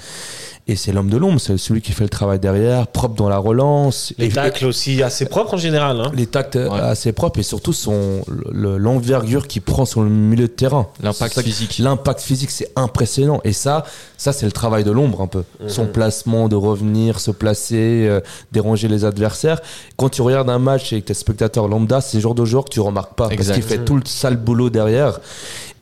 Et 0.69 0.77
c'est 0.77 0.93
l'homme 0.93 1.11
de 1.11 1.17
l'ombre, 1.17 1.41
c'est 1.41 1.57
celui 1.59 1.81
qui 1.83 1.91
fait 1.91 2.05
le 2.05 2.09
travail 2.09 2.39
derrière, 2.39 2.87
propre 2.87 3.17
dans 3.17 3.29
la 3.29 3.37
relance. 3.39 4.15
Les 4.17 4.29
tacles 4.29 4.65
aussi 4.67 5.03
assez 5.03 5.25
propres 5.27 5.55
en 5.55 5.57
général. 5.57 6.01
Hein. 6.01 6.13
les 6.15 6.27
tacts 6.29 6.55
assez 6.55 7.11
propres 7.13 7.41
et 7.41 7.43
surtout 7.43 7.73
son 7.73 8.23
le- 8.53 8.77
l'envergure 8.79 9.49
qu'il 9.49 9.63
prend 9.63 9.85
sur 9.85 10.03
le 10.03 10.09
milieu 10.09 10.45
de 10.47 10.53
terrain. 10.53 10.87
L'impact 11.03 11.41
physique. 11.43 11.79
L'impact 11.79 12.21
physique, 12.21 12.51
c'est 12.53 12.71
impressionnant. 12.77 13.41
Et 13.43 13.53
ça, 13.53 13.85
ça 14.17 14.33
c'est 14.33 14.47
le 14.47 14.53
travail 14.53 14.85
de 14.85 14.93
l'ombre 14.93 15.21
un 15.23 15.27
peu. 15.27 15.43
Son 15.67 15.87
placement, 15.87 16.49
de 16.49 16.55
revenir, 16.55 17.19
se 17.19 17.33
placer, 17.33 18.07
euh, 18.09 18.21
déranger 18.53 18.87
les 18.87 19.05
adversaires. 19.05 19.61
Quand 19.97 20.11
tu 20.11 20.23
regardes 20.23 20.49
un 20.49 20.61
match 20.61 20.93
et 20.93 21.01
que 21.03 21.07
t'es 21.09 21.15
spectateur 21.15 21.67
lambda, 21.67 22.01
c'est 22.01 22.19
le 22.19 22.23
genre 22.23 22.37
de 22.37 22.45
joueur 22.45 22.67
que 22.67 22.71
tu 22.71 22.79
remarques 22.81 23.15
pas 23.15 23.29
Exact. 23.31 23.55
parce 23.57 23.59
qu'il 23.59 23.79
fait 23.79 23.85
tout 23.85 23.97
le 23.97 24.03
sale 24.05 24.37
boulot 24.37 24.71
derrière. 24.71 25.19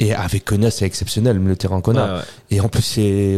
Et 0.00 0.14
avec 0.14 0.44
Konya, 0.44 0.70
c'est 0.70 0.86
exceptionnel, 0.86 1.36
le 1.38 1.56
terrain. 1.56 1.80
Ouais, 1.86 1.94
ouais. 1.94 2.20
Et 2.50 2.60
en 2.60 2.68
plus, 2.68 2.98
est 2.98 3.36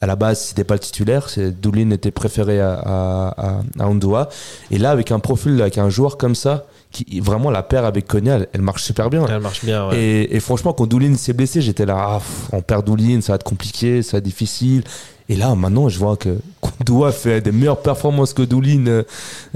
à 0.00 0.06
la 0.06 0.16
base, 0.16 0.40
c'était 0.40 0.64
pas 0.64 0.74
le 0.74 0.80
titulaire, 0.80 1.28
Doulin 1.60 1.90
était 1.90 2.12
préféré 2.12 2.60
à, 2.60 2.72
à, 3.78 3.88
Ondoa. 3.88 4.28
Et 4.70 4.78
là, 4.78 4.90
avec 4.90 5.10
un 5.10 5.18
profil, 5.18 5.60
avec 5.60 5.76
un 5.78 5.90
joueur 5.90 6.16
comme 6.16 6.34
ça, 6.34 6.66
qui 6.90 7.20
vraiment 7.20 7.50
la 7.50 7.62
paire 7.62 7.84
avec 7.84 8.06
Konya, 8.06 8.36
elle, 8.36 8.48
elle 8.52 8.62
marche 8.62 8.82
super 8.84 9.10
bien. 9.10 9.26
Elle 9.26 9.40
marche 9.40 9.64
bien. 9.64 9.88
ouais. 9.88 9.98
Et, 9.98 10.36
et 10.36 10.40
franchement, 10.40 10.72
quand 10.72 10.86
Doulin 10.86 11.16
s'est 11.16 11.32
blessé, 11.32 11.60
j'étais 11.60 11.84
là, 11.84 11.96
ah, 11.98 12.20
on 12.52 12.62
perd 12.62 12.86
Doulin, 12.86 13.20
ça 13.20 13.32
va 13.32 13.36
être 13.36 13.44
compliqué, 13.44 14.02
ça 14.02 14.12
va 14.12 14.18
être 14.18 14.24
difficile. 14.24 14.84
Et 15.30 15.36
là, 15.36 15.54
maintenant, 15.54 15.88
je 15.90 15.98
vois 15.98 16.16
que 16.16 16.38
Kondoa 16.60 17.12
fait 17.12 17.40
des 17.42 17.52
meilleures 17.52 17.82
performances 17.82 18.32
que 18.32 18.42
Doulin 18.42 18.86
euh, 18.86 19.02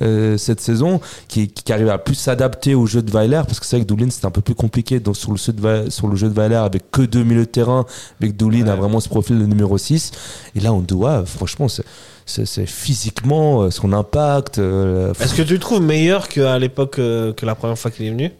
euh, 0.02 0.36
cette 0.36 0.60
saison, 0.60 1.00
qui, 1.28 1.48
qui 1.48 1.72
arrive 1.72 1.88
à 1.88 1.98
plus 1.98 2.14
s'adapter 2.14 2.74
au 2.74 2.86
jeu 2.86 3.00
de 3.02 3.10
Weiler, 3.10 3.40
parce 3.46 3.58
que 3.58 3.64
c'est 3.66 3.76
vrai 3.76 3.84
que 3.84 3.88
Doulin, 3.88 4.10
c'était 4.10 4.26
un 4.26 4.30
peu 4.30 4.42
plus 4.42 4.54
compliqué 4.54 5.00
donc, 5.00 5.16
sur, 5.16 5.30
le 5.32 5.38
jeu 5.38 5.52
de, 5.52 5.90
sur 5.90 6.08
le 6.08 6.16
jeu 6.16 6.28
de 6.28 6.34
Weiler, 6.38 6.56
avec 6.56 6.90
que 6.90 7.02
deux 7.02 7.24
milieux 7.24 7.40
de 7.46 7.50
terrain, 7.50 7.86
avec 8.20 8.36
Doulin 8.36 8.66
a 8.66 8.72
Ouais. 8.72 8.76
vraiment 8.80 9.00
ce 9.00 9.08
profil 9.08 9.38
de 9.38 9.46
numéro 9.46 9.78
6. 9.78 10.10
Et 10.54 10.60
là, 10.60 10.72
Ondoa, 10.72 11.24
franchement, 11.26 11.68
c'est- 11.68 11.84
c'est 12.26 12.46
c'est 12.46 12.66
physiquement, 12.66 13.62
euh, 13.62 13.70
son 13.70 13.92
impact. 13.92 14.58
euh, 14.58 15.12
Est-ce 15.20 15.34
que 15.34 15.42
tu 15.42 15.54
le 15.54 15.58
trouves 15.58 15.80
meilleur 15.82 16.28
qu'à 16.28 16.58
l'époque 16.58 16.98
euh, 16.98 17.32
que 17.32 17.44
la 17.46 17.54
première 17.54 17.78
fois 17.78 17.90
qu'il 17.90 18.06
est 18.06 18.10
venu? 18.10 18.30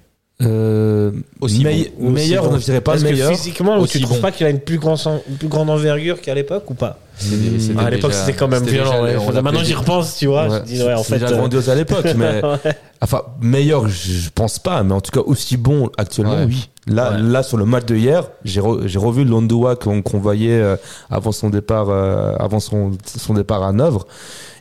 Euh, 0.43 1.11
Aussi 1.40 1.62
meilleur, 1.64 2.49
bon 2.49 2.59
je 2.59 2.64
dirais 2.64 2.80
pas 2.80 2.95
Est-ce 2.95 3.05
que 3.05 3.11
meilleur. 3.11 3.30
physiquement, 3.32 3.78
Aussi 3.78 3.99
tu 3.99 4.05
trouves 4.05 4.16
bon. 4.16 4.22
pas 4.22 4.32
qu'il 4.32 4.47
a 4.47 4.51
une 4.51 4.61
plus, 4.61 4.78
grande, 4.78 4.99
une 5.28 5.36
plus 5.36 5.49
grande 5.49 5.70
envergure 5.70 6.20
qu'à 6.20 6.34
l'époque 6.34 6.70
ou 6.70 6.74
pas 6.74 6.99
des- 7.30 7.61
c'était 7.61 7.78
À 7.78 7.90
l'époque, 7.90 8.14
c'était 8.14 8.32
quand 8.32 8.49
même 8.49 8.64
violent. 8.64 8.90
déjà- 8.90 9.03
ouais. 9.03 9.16
on 9.16 9.26
l'appelait 9.26 9.43
Maintenant, 9.43 9.62
j'y 9.62 9.74
repense, 9.74 10.16
tu 10.16 10.26
vois. 10.26 10.49
Ouais, 10.49 10.59
je 10.66 10.72
dis, 10.74 10.82
ouais, 10.82 10.95
en 10.95 11.03
c'est 11.03 11.14
fait. 11.14 11.18
déjà 11.20 11.32
euh, 11.34 11.36
grandiose 11.36 11.68
à 11.70 11.74
l'époque, 11.74 12.07
mais 12.16 12.43
ouais. 12.43 12.72
enfin 13.01 13.22
meilleur, 13.40 13.86
je, 13.88 14.11
je 14.12 14.30
pense 14.34 14.59
pas, 14.59 14.82
mais 14.82 14.93
en 14.95 15.01
tout 15.01 15.12
cas 15.12 15.20
aussi 15.24 15.57
bon 15.57 15.88
actuellement, 15.99 16.36
Ouais. 16.36 16.47
oui. 16.47 16.68
Là, 16.88 17.12
Ouais. 17.12 17.18
là 17.20 17.43
sur 17.45 17.59
le 17.59 17.64
match 17.64 17.84
de 17.84 17.95
hier, 17.95 18.24
j'ai 18.45 18.61
re- 18.61 18.86
j'ai 18.88 18.99
revu 18.99 19.24
l'Ondoa 19.24 19.76
qu'on 19.76 20.03
qu'on 20.03 20.18
voyait 20.18 20.59
euh, 20.61 20.76
avant 21.11 21.30
son 21.30 21.49
départ, 21.51 21.90
euh, 21.90 22.34
avant 22.40 22.59
son, 22.59 22.93
son 23.05 23.34
départ 23.34 23.62
à 23.62 23.72
Nevers. 23.72 24.05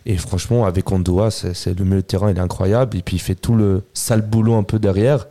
Et 0.05 0.17
franchement, 0.17 0.65
avec 0.65 0.91
Ondoa, 0.91 1.31
c'est 1.31 1.55
c'est- 1.55 1.77
le 1.77 1.83
milieu 1.85 1.95
de 1.97 2.01
terrain, 2.01 2.29
il 2.29 2.37
est 2.37 2.41
incroyable. 2.41 2.95
Et 2.97 3.01
puis 3.01 3.15
il 3.15 3.19
fait 3.19 3.33
tout 3.35 3.55
le 3.55 3.81
sale 3.95 4.21
boulot 4.21 4.53
un 4.55 4.63
peu 4.63 4.77
derrière. 4.77 5.27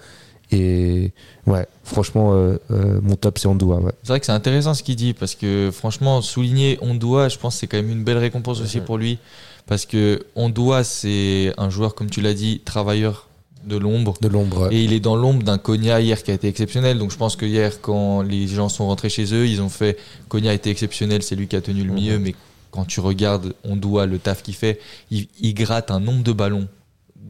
Et 0.53 1.13
ouais, 1.47 1.67
franchement, 1.85 2.33
euh, 2.35 2.59
euh, 2.71 3.01
mon 3.03 3.17
top 3.17 3.39
c'est 3.39 3.47
Ondoa. 3.47 3.77
Ouais. 3.77 3.93
C'est 4.03 4.09
vrai 4.09 4.21
que 4.21 4.27
c'est 4.27 4.33
intéressant 4.33 4.75
ce 4.75 4.83
qu'il 4.83 4.97
dit 4.97 5.15
parce 5.15 5.35
que 5.35 5.71
franchement, 5.73 6.23
souligner 6.23 6.79
Ondoa, 6.83 7.29
je 7.29 7.39
pense 7.39 7.55
que 7.55 7.61
c'est 7.61 7.67
quand 7.67 7.77
même 7.77 7.91
une 7.91 8.05
belle 8.05 8.19
récompense 8.19 8.61
aussi 8.61 8.81
pour 8.81 8.99
lui 8.99 9.19
parce 9.67 9.87
que 9.87 10.27
Ondoa, 10.35 10.83
c'est 10.83 11.53
un 11.57 11.71
joueur, 11.71 11.95
comme 11.95 12.11
tu 12.11 12.21
l'as 12.21 12.35
dit, 12.35 12.61
travailleur 12.65 13.29
de 13.65 13.77
l'ombre. 13.77 14.15
De 14.21 14.27
l'ombre. 14.29 14.63
ouais. 14.69 14.75
Et 14.75 14.85
il 14.85 14.93
est 14.93 15.01
dans 15.01 15.15
l'ombre 15.17 15.43
d'un 15.45 15.59
Konya 15.59 16.01
hier 16.01 16.23
qui 16.23 16.31
a 16.31 16.35
été 16.35 16.49
exceptionnel. 16.49 16.99
Donc 16.99 17.13
je 17.13 17.17
pense 17.17 17.37
que 17.37 17.47
hier, 17.47 17.81
quand 17.81 18.23
les 18.23 18.49
gens 18.49 18.69
sont 18.69 18.87
rentrés 18.87 19.11
chez 19.11 19.33
eux, 19.35 19.47
ils 19.47 19.63
ont 19.63 19.69
fait 19.69 19.99
Konya 20.29 20.51
a 20.51 20.55
été 20.55 20.71
exceptionnel, 20.71 21.23
c'est 21.23 21.37
lui 21.37 21.47
qui 21.47 21.57
a 21.57 21.61
tenu 21.61 21.85
le 21.85 21.93
milieu. 21.93 22.19
Mais 22.19 22.35
quand 22.73 22.85
tu 22.85 23.01
regardes 23.01 23.55
Ondoa, 23.65 24.07
le 24.07 24.19
taf 24.19 24.43
qu'il 24.43 24.55
fait, 24.55 24.81
il, 25.11 25.29
il 25.41 25.55
gratte 25.55 25.91
un 25.91 26.01
nombre 26.01 26.25
de 26.25 26.33
ballons 26.33 26.67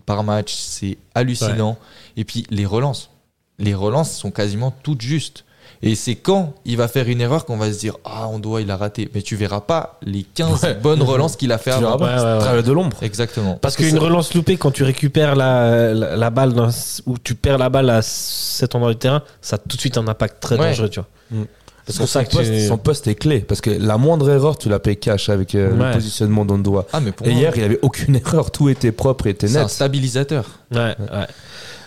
par 0.07 0.23
match, 0.25 0.55
c'est 0.57 0.99
hallucinant. 1.15 1.77
Et 2.17 2.25
puis 2.25 2.47
les 2.51 2.67
relances. 2.67 3.11
Les 3.59 3.75
relances 3.75 4.13
sont 4.13 4.31
quasiment 4.31 4.73
toutes 4.83 5.03
justes. 5.03 5.45
Et 5.83 5.95
c'est 5.95 6.15
quand 6.15 6.53
il 6.67 6.77
va 6.77 6.89
faire 6.89 7.09
une 7.09 7.23
erreur 7.23 7.47
qu'on 7.47 7.57
va 7.57 7.73
se 7.73 7.79
dire 7.79 7.97
Ah, 8.05 8.29
Ondoa, 8.29 8.61
il 8.61 8.71
a 8.71 8.77
raté. 8.77 9.11
Mais 9.15 9.23
tu 9.23 9.35
verras 9.37 9.61
pas 9.63 9.99
les 10.03 10.25
15 10.25 10.63
Ouais. 10.63 10.75
bonnes 10.75 11.01
relances 11.03 11.37
qu'il 11.37 11.53
a 11.53 11.59
fait 11.65 11.71
avant. 11.71 11.97
pas, 11.97 12.05
Ouais, 12.17 12.23
ouais, 12.23 12.33
ouais. 12.35 12.39
travail 12.39 12.63
de 12.63 12.73
l'ombre. 12.73 12.99
Exactement. 13.03 13.57
Parce 13.57 13.77
qu'une 13.77 13.99
relance 13.99 14.35
loupée, 14.35 14.59
quand 14.59 14.71
tu 14.73 14.83
récupères 14.85 15.37
la, 15.37 15.95
la, 15.95 16.17
la 16.17 16.31
balle 16.31 16.53
dans, 16.53 16.69
ou 17.07 17.17
tu 17.19 17.35
perds 17.35 17.57
la 17.57 17.71
balle 17.71 17.89
à 17.89 18.03
cet 18.03 18.75
endroit 18.75 18.93
du 18.93 18.99
terrain, 18.99 19.23
ça 19.41 19.57
a 19.57 19.59
tout 19.59 19.77
de 19.77 19.81
suite 19.81 19.97
un 19.97 20.07
impact 20.07 20.41
très 20.43 20.59
Ouais. 20.59 20.69
dangereux, 20.69 20.91
tu 20.91 21.01
vois. 21.01 21.09
Mm. 21.31 21.45
C'est 21.87 21.95
Son, 21.95 22.07
ça 22.07 22.25
que 22.25 22.31
poste, 22.37 22.53
tu- 22.53 22.67
son 22.69 22.79
poste 22.79 23.07
est 23.09 23.15
clé 23.17 23.41
parce 23.41 23.61
que 23.61 23.71
la 23.71 23.97
moindre 23.99 24.31
erreur, 24.31 24.57
tu 24.59 24.69
la 24.69 24.79
payes 24.79 24.97
cash 24.97 25.29
avec 25.29 25.55
euh, 25.55 25.73
Ouais. 25.77 25.87
le 25.89 25.93
positionnement 25.95 26.45
d'Ondoa. 26.45 26.87
Ah, 26.93 27.01
mais 27.01 27.11
pour 27.13 27.27
Et 27.27 27.31
moi, 27.31 27.41
hier, 27.41 27.53
il 27.57 27.59
n'y 27.61 27.65
avait 27.65 27.79
aucune 27.83 28.15
erreur, 28.25 28.51
tout 28.51 28.69
était 28.69 28.93
propre 28.93 29.27
et 29.27 29.31
était 29.31 29.49
c'est 29.49 29.59
un 29.59 29.63
net. 29.63 29.71
stabilisateur. 29.71 30.45
Ouais, 30.73 30.95
ouais. 30.99 31.27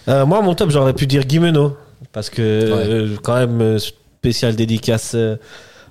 Euh, 0.10 0.26
moi, 0.26 0.42
mon 0.42 0.56
top, 0.56 0.72
j'aurais 0.72 0.94
pu 0.94 1.08
dire 1.08 1.24
Guimeno. 1.26 1.78
Parce 2.12 2.30
que, 2.30 2.42
euh, 2.42 3.16
quand 3.24 3.36
même, 3.36 3.62
euh, 3.62 3.80
spécial 3.80 4.56
dédicace 4.56 5.14
euh, 5.16 5.38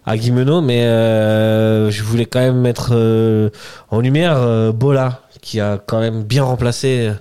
à 0.04 0.16
Guimeno. 0.18 0.60
Mais 0.60 0.84
euh, 0.84 1.90
je 1.90 2.02
voulais 2.02 2.26
quand 2.26 2.40
même 2.40 2.60
mettre 2.60 2.90
euh, 2.92 3.48
en 3.90 4.00
lumière 4.00 4.36
euh, 4.36 4.72
Bola, 4.72 5.22
qui 5.40 5.58
a 5.60 5.78
quand 5.84 6.00
même 6.00 6.22
bien 6.22 6.44
remplacé 6.44 7.08
euh, 7.08 7.12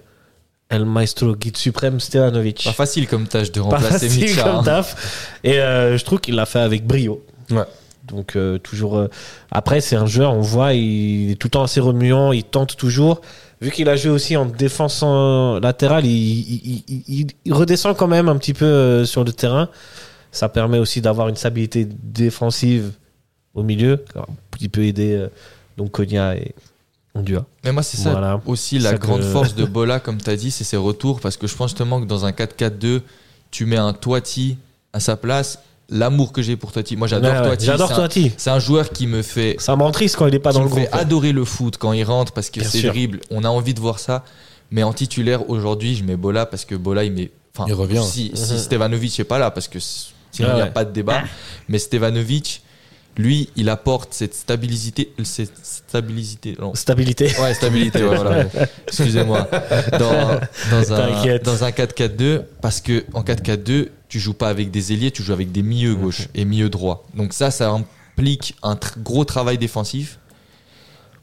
El 0.72 0.86
Maestro 0.86 1.36
Guide 1.36 1.58
Suprême 1.58 2.00
Stevanovic. 2.00 2.64
Pas 2.64 2.72
facile 2.72 3.08
comme 3.08 3.28
tâche 3.28 3.52
de 3.52 3.60
Pas 3.60 3.66
remplacer 3.78 4.08
facile 4.08 4.24
Mitcha. 4.30 4.44
comme 4.44 4.56
hein. 4.56 4.64
taf. 4.64 5.38
Et 5.44 5.60
euh, 5.60 5.98
je 5.98 6.04
trouve 6.06 6.20
qu'il 6.20 6.36
l'a 6.36 6.46
fait 6.46 6.60
avec 6.62 6.88
brio. 6.88 7.24
Ouais. 7.52 7.64
Donc 8.08 8.36
euh, 8.36 8.58
toujours. 8.58 8.98
euh, 8.98 9.08
Après, 9.52 9.82
c'est 9.82 9.96
un 9.96 10.06
joueur, 10.08 10.34
on 10.34 10.42
voit, 10.42 10.74
il 10.74 11.32
est 11.32 11.36
tout 11.36 11.48
le 11.48 11.52
temps 11.52 11.64
assez 11.64 11.80
remuant, 11.80 12.32
il 12.32 12.44
tente 12.44 12.76
toujours. 12.78 13.22
Vu 13.62 13.70
qu'il 13.70 13.88
a 13.90 13.96
joué 13.96 14.10
aussi 14.12 14.36
en 14.38 14.46
défense 14.46 15.04
en 15.04 15.60
latérale, 15.60 16.06
il, 16.06 16.12
il- 16.12 16.84
il- 16.88 17.04
il- 17.08 17.28
il 17.46 17.54
redescend 17.54 17.96
quand 17.96 18.08
même 18.08 18.28
un 18.28 18.38
petit 18.38 18.54
peu 18.54 18.66
euh, 18.66 19.06
sur 19.06 19.24
le 19.24 19.32
terrain. 19.32 19.70
Ça 20.32 20.50
permet 20.50 20.80
aussi 20.80 21.02
d'avoir 21.02 21.28
une 21.28 21.36
stabilité 21.36 21.86
défensive 21.86 22.92
au 23.54 23.64
milieu, 23.64 24.04
qui 24.58 24.70
peut 24.70 24.84
aider 24.86 25.14
euh, 25.14 25.28
donc 25.78 25.92
Konya 25.92 26.36
et 26.38 26.56
Ondua. 27.14 27.46
Mais 27.64 27.72
moi, 27.72 27.84
c'est 27.84 27.98
ça 27.98 28.12
Voilà. 28.12 28.40
aussi 28.46 28.80
la 28.80 28.92
Ça 28.92 28.98
grande 28.98 29.20
que- 29.22 29.26
force 29.32 29.54
de 29.56 29.66
Bola, 29.66 30.00
comme 30.00 30.18
tu 30.22 30.30
as 30.30 30.36
dit, 30.36 30.50
c'est 30.52 30.64
ses 30.64 30.78
retours. 30.78 31.20
Parce 31.20 31.38
que 31.38 31.48
je 31.48 31.56
pense 31.56 31.72
justement 31.72 32.00
que 32.02 32.06
dans 32.06 32.26
un 32.26 32.32
4-4-2, 32.32 33.02
tu 33.52 33.66
mets 33.66 33.78
un 33.78 33.94
Toiti 33.94 34.58
à 34.94 35.00
sa 35.00 35.18
place. 35.18 35.60
L'amour 35.90 36.32
que 36.32 36.42
j'ai 36.42 36.56
pour 36.56 36.72
Toiti. 36.72 36.96
Moi, 36.96 37.08
j'adore 37.08 37.34
Ouais, 37.34 37.48
Toiti. 37.50 37.66
J'adore 37.66 37.90
C'est 37.90 37.94
un- 37.96 38.08
Toiti. 38.08 38.32
C'est 38.38 38.50
un 38.50 38.60
joueur 38.60 38.92
qui 38.92 39.08
me 39.08 39.22
fait 39.22 39.58
Ça 39.60 39.76
me 39.76 39.84
rend 39.84 39.92
triste 39.92 40.16
quand 40.16 40.26
il 40.28 40.34
est 40.36 40.40
pas 40.40 40.52
qui 40.52 40.58
dans 40.58 40.64
me 40.64 40.70
le 40.70 40.74
fait 40.76 40.86
groupe. 40.88 40.96
adorer 41.02 41.32
le 41.34 41.44
foot 41.44 41.76
quand 41.78 41.92
il 41.92 42.04
rentre 42.06 42.32
parce 42.32 42.50
que 42.50 42.64
c'est 42.64 42.80
sûr. 42.80 42.92
dribble. 42.94 43.20
On 43.30 43.44
a 43.44 43.50
envie 43.50 43.74
de 43.74 43.80
voir 43.82 44.00
ça. 44.00 44.24
Mais 44.72 44.84
en 44.84 44.94
titulaire, 44.94 45.50
aujourd'hui, 45.50 45.96
je 45.98 46.06
mets 46.06 46.16
Bola 46.16 46.46
parce 46.46 46.64
que 46.64 46.76
Bola, 46.76 47.04
il 47.04 47.12
met. 47.12 47.30
Enfin, 47.54 47.66
Il 47.68 47.74
revient. 47.74 48.02
Si, 48.06 48.30
Mhm. 48.32 48.38
si 48.38 48.60
Stevanovic 48.60 49.20
n'est 49.20 49.26
pas 49.26 49.38
là, 49.38 49.52
parce 49.52 49.68
que 49.68 49.80
sinon, 49.80 50.48
Ouais, 50.48 50.54
il 50.54 50.56
n'y 50.56 50.62
a 50.62 50.66
ouais. 50.68 50.72
pas 50.72 50.86
de 50.86 50.92
débat. 50.94 51.24
Mais 51.68 51.78
Stevanovic, 51.78 52.62
lui, 53.18 53.50
il 53.56 53.70
apporte 53.70 54.14
cette 54.14 54.34
stabilité. 54.34 55.14
Cette 55.24 55.54
stabilité. 55.64 56.56
non, 56.60 56.74
Stabilité. 56.76 57.32
Ouais, 57.42 57.54
stabilité, 57.54 58.04
ouais, 58.04 58.16
voilà. 58.16 58.46
Excusez-moi. 58.88 59.48
Dans, 60.00 60.40
dans 60.72 60.94
un, 60.94 60.98
T'inquiète. 60.98 61.44
dans 61.44 61.64
un 61.64 61.70
4-4-2, 61.72 62.44
parce 62.62 62.80
que 62.82 63.04
en 63.14 63.22
4-4-2, 63.24 63.88
tu 64.08 64.20
joues 64.20 64.34
pas 64.34 64.50
avec 64.50 64.72
des 64.72 64.94
ailiers, 64.94 65.12
tu 65.12 65.24
joues 65.24 65.34
avec 65.34 65.52
des 65.52 65.62
milieux 65.62 65.96
gauche 65.96 66.28
et 66.36 66.46
milieux 66.46 66.70
droit. 66.70 67.06
Donc 67.16 67.34
ça, 67.34 67.52
ça 67.52 67.70
implique 67.72 68.56
un 68.64 68.76
tr- 68.76 69.02
gros 69.02 69.26
travail 69.26 69.58
défensif. 69.58 70.18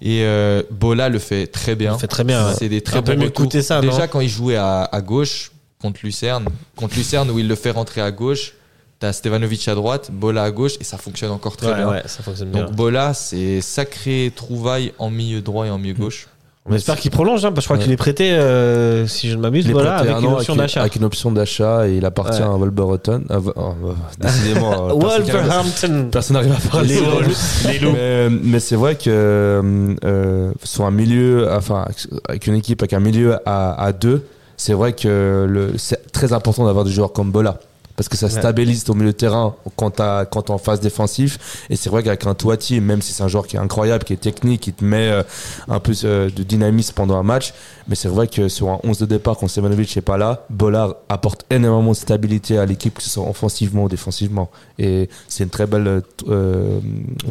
Et 0.01 0.23
euh, 0.23 0.63
Bola 0.71 1.09
le 1.09 1.19
fait 1.19 1.47
très 1.49 1.75
bien. 1.75 1.95
Il 1.97 1.99
fait 2.01 2.07
très 2.07 2.25
bien. 2.25 2.55
C'est 2.55 2.69
des 2.69 2.83
très 2.83 3.03
bons 3.03 3.31
coûter 3.31 3.63
ça, 3.63 3.81
Déjà 3.81 4.07
quand 4.07 4.21
il 4.21 4.29
jouait 4.29 4.57
à, 4.57 4.85
à 4.85 5.01
gauche 5.01 5.51
contre 5.83 6.01
Lucerne, 6.05 6.47
contre 6.77 6.97
Lucerne 6.97 7.31
où 7.31 7.39
il 7.39 7.49
le 7.49 7.55
fait 7.57 7.71
rentrer 7.73 8.01
à 8.01 8.11
gauche, 8.13 8.55
t'as 9.01 9.13
Stevanovic 9.13 9.67
à 9.69 9.75
droite, 9.75 10.11
Bola 10.13 10.43
à 10.45 10.51
gauche 10.51 10.75
et 10.81 10.85
ça 10.85 10.99
fonctionne 10.99 11.31
encore 11.31 11.57
très 11.57 11.69
Ouais, 11.69 11.75
bien. 11.77 11.89
ouais, 11.91 12.03
ça 12.07 12.23
fonctionne 12.23 12.51
bien. 12.51 12.65
Donc 12.65 12.75
Bola, 12.75 13.15
c'est 13.15 13.61
sacré 13.61 14.33
trouvaille 14.35 14.93
en 14.99 15.11
milieu 15.11 15.41
droit 15.41 15.67
et 15.67 15.71
en 15.71 15.79
milieu 15.79 15.95
gauche. 15.95 16.29
On 16.71 16.75
espère 16.75 16.97
qu'il 16.97 17.11
prolonge, 17.11 17.43
hein, 17.47 17.53
parce 17.53 17.61
que 17.61 17.61
je 17.63 17.67
crois 17.69 17.77
Ouais. 17.79 17.83
qu'il 17.85 17.93
est 17.93 17.97
prêté, 17.97 18.31
euh, 18.33 19.07
si 19.07 19.31
je 19.31 19.37
ne 19.37 19.41
m'abuse, 19.41 19.67
voilà, 19.71 19.95
prêté 19.95 20.11
avec 20.11 20.23
un 20.23 20.27
une 20.29 20.35
option 20.35 20.55
d'achat. 20.55 20.81
Avec 20.81 20.97
une 20.97 21.05
option 21.05 21.33
d'achat 21.33 21.89
et 21.89 21.97
il 21.97 22.05
appartient 22.05 22.43
Ouais. 22.43 22.47
à 22.47 22.51
Wolverhampton. 22.51 23.23
Ah, 23.31 23.37
oh, 23.41 23.51
euh, 23.57 23.93
décidément, 24.21 24.91
euh, 24.91 24.93
Wolverhampton. 24.93 26.09
personne 26.13 26.35
n'arrive 26.37 26.53
à 26.53 26.69
parler. 26.71 26.97
Les 26.97 27.01
loups. 27.01 27.35
Les 27.69 27.79
loups. 27.79 27.93
Mais, 27.95 28.29
mais 28.29 28.61
c'est 28.61 28.77
vrai 28.77 28.97
que 28.97 29.05
euh, 29.09 29.95
euh, 30.05 30.53
sur 30.63 30.85
un 30.85 30.91
milieu, 30.91 31.49
enfin, 31.51 31.87
avec 32.29 32.47
une 32.47 32.55
équipe 32.57 32.83
avec 32.83 32.93
un 32.93 33.01
milieu 33.01 33.37
à, 33.47 33.81
à 33.83 33.93
deux, 33.93 34.27
c'est 34.59 34.75
vrai 34.75 34.93
que 34.93 35.73
c'est 35.79 36.13
très 36.13 36.35
important 36.35 36.67
d'avoir 36.67 36.85
des 36.85 36.91
joueurs 36.91 37.13
comme 37.15 37.31
Bola. 37.31 37.61
Parce 37.99 38.09
que 38.09 38.17
ça 38.17 38.31
stabilise 38.31 38.85
ton 38.85 38.95
milieu 38.95 39.09
de 39.11 39.17
terrain 39.17 39.57
quand 39.75 39.91
t'as 39.91 40.25
quand 40.25 40.43
t'es 40.43 40.53
en 40.53 40.59
phase 40.59 40.79
défensif. 40.79 41.67
Et 41.69 41.75
c'est 41.75 41.91
vrai 41.91 42.05
qu'avec 42.05 42.25
un 42.29 42.35
Toiti, 42.35 42.81
même 42.81 43.03
si 43.03 43.13
c'est 43.13 43.25
un 43.25 43.29
joueur 43.29 43.47
qui 43.49 43.57
est 43.57 43.59
incroyable, 43.59 44.05
qui 44.05 44.13
est 44.13 44.17
technique, 44.17 44.61
qui 44.61 44.73
te 44.73 44.85
met 44.85 45.09
euh, 45.11 45.23
un 45.69 45.81
peu 45.81 45.93
euh, 46.05 46.31
de 46.31 46.43
dynamisme 46.45 46.93
pendant 46.95 47.17
un 47.17 47.25
match, 47.25 47.53
mais 47.89 47.97
c'est 47.97 48.07
vrai 48.09 48.29
que 48.29 48.49
sur 48.49 48.69
un 48.69 48.79
11 48.85 48.99
de 49.01 49.07
départ 49.07 49.37
quand 49.37 49.49
Stevanovic 49.49 49.97
n'est 49.97 50.03
pas 50.03 50.17
là, 50.17 50.45
Bollard 50.49 50.95
apporte 51.09 51.45
énormément 51.51 51.91
de 51.91 51.97
stabilité 51.97 52.57
à 52.57 52.67
l'équipe, 52.67 52.95
que 52.95 53.03
ce 53.03 53.11
soit 53.11 53.29
offensivement 53.29 53.83
ou 53.85 53.89
défensivement. 53.89 54.49
Et 54.79 55.09
c'est 55.27 55.43
une 55.43 55.51
très 55.51 55.67
belle 55.67 56.03
euh, 56.29 56.79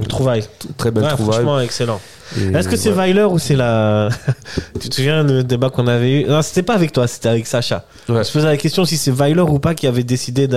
Trouvaille. 0.09 0.43
très 0.77 0.91
belle 0.91 1.03
Ouais, 1.05 1.09
trouvaille. 1.11 1.33
franchement, 1.35 1.59
excellent. 1.61 2.01
Est-ce 2.53 2.67
que 2.67 2.75
c'est 2.75 2.89
ouais. 2.89 2.95
Weiler 3.07 3.23
ou 3.23 3.39
c'est 3.39 3.55
la. 3.55 4.09
tu 4.81 4.89
te 4.89 4.95
souviens 4.95 5.23
du 5.23 5.45
débat 5.45 5.69
qu'on 5.69 5.87
avait 5.87 6.21
eu? 6.21 6.25
Non, 6.25 6.41
c'était 6.41 6.61
pas 6.63 6.73
avec 6.73 6.91
toi, 6.91 7.07
c'était 7.07 7.29
avec 7.29 7.47
Sacha. 7.47 7.85
Ouais. 8.09 8.17
On 8.19 8.23
se 8.25 8.33
posait 8.33 8.47
la 8.47 8.57
question 8.57 8.83
si 8.83 8.97
c'est 8.97 9.11
Weiler 9.11 9.41
ou 9.43 9.59
pas 9.59 9.73
qui 9.75 9.87
avait 9.87 10.03
décidé 10.03 10.45
de- 10.47 10.56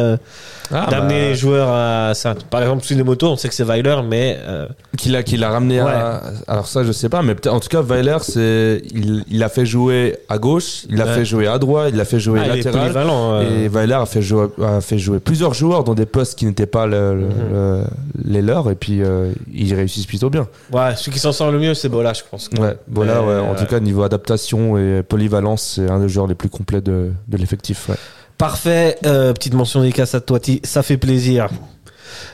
Ah, 0.72 0.86
d'amener 0.88 1.14
bah, 1.20 1.28
les 1.30 1.34
joueurs 1.34 1.68
à 1.68 2.14
ça. 2.14 2.34
Par 2.48 2.62
exemple, 2.62 2.84
sur 2.84 2.96
les 2.96 3.02
motos, 3.02 3.26
on 3.28 3.36
sait 3.36 3.48
que 3.48 3.54
c'est 3.54 3.64
Weiler, 3.64 3.96
mais. 4.08 4.38
euh, 4.40 4.66
Qu'il 4.96 5.16
a, 5.16 5.24
qu'il 5.24 5.42
a 5.42 5.50
ramené 5.50 5.80
à. 5.80 6.22
Alors, 6.46 6.68
ça, 6.68 6.84
je 6.84 6.92
sais 6.92 7.08
pas, 7.08 7.22
mais 7.22 7.34
en 7.48 7.58
tout 7.58 7.68
cas, 7.68 7.82
Weiler, 7.82 8.18
c'est, 8.20 8.80
il, 8.94 9.24
il 9.28 9.42
a 9.42 9.48
fait 9.48 9.66
jouer 9.66 10.18
à 10.28 10.38
gauche, 10.38 10.84
il 10.88 11.00
a 11.02 11.06
Ouais. 11.06 11.14
fait 11.14 11.24
jouer 11.24 11.48
à 11.48 11.58
droite, 11.58 11.90
il 11.92 12.00
a 12.00 12.04
fait 12.04 12.20
jouer 12.20 12.38
ah, 12.40 12.46
il 12.46 12.52
est 12.52 12.56
latéral. 12.58 12.80
polyvalent. 12.82 13.32
euh. 13.34 13.64
Et 13.64 13.68
Weiler 13.68 13.94
a 13.94 14.06
fait, 14.06 14.22
jouer, 14.22 14.46
a 14.62 14.80
fait 14.80 14.98
jouer 14.98 15.18
plusieurs 15.18 15.54
joueurs 15.54 15.82
dans 15.82 15.94
des 15.94 16.06
postes 16.06 16.38
qui 16.38 16.46
n'étaient 16.46 16.66
pas 16.66 16.86
le- 16.86 17.14
le- 17.16 17.26
Mhm. 17.26 17.32
le- 17.52 17.82
les 18.26 18.42
leurs, 18.42 18.70
et 18.70 18.76
puis 18.76 19.02
euh, 19.02 19.32
ils 19.52 19.74
réussissent 19.74 20.06
plutôt 20.06 20.30
bien. 20.30 20.46
Ouais, 20.72 20.94
celui 20.96 21.10
qui 21.10 21.18
s'en 21.18 21.32
sort 21.32 21.50
le 21.50 21.58
mieux, 21.58 21.74
c'est 21.74 21.88
Bola, 21.88 22.12
je 22.12 22.22
pense. 22.30 22.48
Ouais, 22.60 22.76
Mais, 22.88 23.00
ouais, 23.00 23.38
en 23.40 23.56
tout 23.56 23.66
cas, 23.66 23.80
niveau 23.80 24.04
adaptation 24.04 24.78
et 24.78 25.02
polyvalence, 25.02 25.72
c'est 25.76 25.90
un 25.90 25.98
des 25.98 26.08
joueurs 26.08 26.28
les 26.28 26.36
plus 26.36 26.48
complets 26.48 26.80
de, 26.80 27.10
de 27.26 27.36
l'effectif. 27.36 27.88
Ouais. 27.88 27.96
Parfait. 28.40 28.96
Euh, 29.04 29.34
petite 29.34 29.52
mention 29.52 29.82
dédicace 29.82 30.14
à 30.14 30.20
Toiti, 30.22 30.62
ça 30.64 30.82
fait 30.82 30.96
plaisir. 30.96 31.48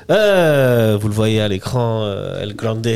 Euh, 0.09 0.96
vous 1.00 1.09
le 1.09 1.14
voyez 1.14 1.40
à 1.40 1.48
l'écran, 1.48 2.02
euh, 2.04 2.40
El 2.40 2.54
Grande 2.54 2.86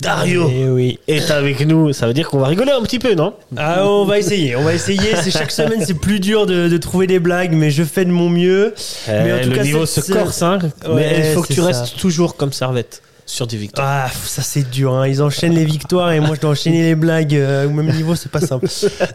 Dario 0.00 0.48
Eh 0.54 0.68
oui. 0.68 1.00
est 1.08 1.32
avec 1.32 1.66
nous. 1.66 1.92
Ça 1.92 2.06
veut 2.06 2.14
dire 2.14 2.28
qu'on 2.28 2.38
va 2.38 2.46
rigoler 2.46 2.70
un 2.70 2.80
petit 2.82 3.00
peu, 3.00 3.14
non? 3.14 3.34
Ah, 3.56 3.84
on 3.88 4.04
va 4.04 4.20
essayer, 4.20 4.54
on 4.54 4.62
va 4.62 4.72
essayer. 4.72 5.16
Chaque 5.32 5.50
semaine, 5.50 5.84
c'est 5.84 5.94
plus 5.98 6.20
dur 6.20 6.46
de, 6.46 6.68
de 6.68 6.76
trouver 6.78 7.08
des 7.08 7.18
blagues, 7.18 7.52
mais 7.52 7.72
je 7.72 7.82
fais 7.82 8.04
de 8.04 8.12
mon 8.12 8.28
mieux. 8.30 8.72
Mais 9.08 9.32
en 9.32 9.40
tout 9.42 9.50
Le 9.50 9.56
cas, 9.56 9.62
niveau 9.64 9.84
se 9.84 10.12
corse, 10.12 10.42
hein. 10.42 10.60
Ouais, 10.86 10.94
mais 10.94 11.16
il 11.18 11.34
faut 11.34 11.42
que 11.42 11.48
tu 11.52 11.60
ça. 11.60 11.66
restes 11.66 11.96
toujours 11.96 12.36
comme 12.36 12.52
servette 12.52 13.02
sur 13.26 13.46
des 13.46 13.56
victoires. 13.56 14.06
Ah, 14.06 14.10
ça 14.10 14.42
c'est 14.42 14.68
dur. 14.70 14.92
Hein. 14.92 15.08
Ils 15.08 15.22
enchaînent 15.22 15.54
les 15.54 15.64
victoires 15.64 16.12
et 16.12 16.20
moi 16.20 16.34
je 16.34 16.40
dois 16.40 16.50
enchaîner 16.50 16.82
les 16.82 16.94
blagues 16.94 17.34
euh, 17.34 17.66
au 17.66 17.70
même 17.70 17.90
niveau, 17.90 18.14
c'est 18.14 18.30
pas 18.30 18.40
simple. 18.40 18.66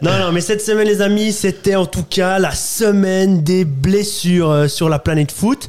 Non, 0.02 0.18
non, 0.18 0.32
mais 0.32 0.40
cette 0.40 0.62
semaine, 0.62 0.86
les 0.86 1.00
amis, 1.00 1.32
c'était 1.32 1.76
en 1.76 1.86
tout 1.86 2.02
cas 2.02 2.38
la 2.38 2.52
semaine 2.52 3.42
des 3.42 3.64
blessures 3.64 4.50
euh, 4.50 4.68
sur 4.68 4.88
la 4.88 4.98
planète 4.98 5.30
foot. 5.30 5.68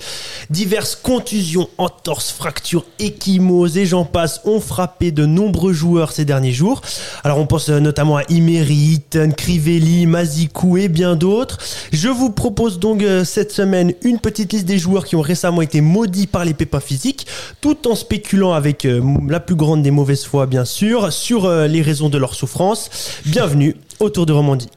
Diverses 0.50 0.96
contusions, 0.96 1.70
entorses, 1.78 2.32
fractures, 2.32 2.86
échymoses 3.00 3.78
et 3.78 3.86
j'en 3.86 4.06
passe 4.06 4.42
ont 4.46 4.60
frappé 4.60 5.12
de 5.12 5.26
nombreux 5.26 5.74
joueurs 5.74 6.12
ces 6.12 6.26
derniers 6.26 6.52
jours. 6.52 6.82
Alors 7.24 7.38
on 7.38 7.46
pense 7.46 7.70
euh, 7.70 7.80
notamment 7.80 8.18
à 8.18 8.24
Imery, 8.30 8.94
Eaton, 8.96 9.32
Crivelli, 9.36 10.06
Mazikou 10.08 10.78
et 10.78 10.88
bien 10.88 11.16
d'autres. 11.16 11.58
Je 11.92 12.08
vous 12.10 12.32
propose 12.32 12.80
donc 12.80 13.04
cette 13.26 13.52
semaine 13.52 13.94
une 14.04 14.20
petite 14.20 14.54
liste 14.54 14.66
des 14.66 14.78
joueurs 14.78 15.06
qui 15.06 15.16
ont 15.16 15.22
récemment 15.22 15.62
été 15.62 15.82
maudits 15.82 16.28
par 16.28 16.46
les 16.46 16.54
pépins 16.54 16.80
physiques, 16.80 17.28
tout 17.60 17.88
en 17.88 17.96
spéculant 17.96 18.30
avec 18.34 18.86
euh, 18.86 19.01
la 19.27 19.41
plus 19.41 19.55
grande 19.55 19.84
des 19.84 19.91
mauvaises 19.91 20.23
foi 20.23 20.45
bien 20.45 20.63
sûr 20.63 21.11
sur 21.11 21.45
euh, 21.45 21.67
les 21.67 21.82
raisons 21.82 22.07
de 22.07 22.17
leur 22.17 22.34
souffrance. 22.34 22.89
Bienvenue 23.25 23.75
autour 23.99 24.25
de 24.25 24.32
Romandie. 24.32 24.69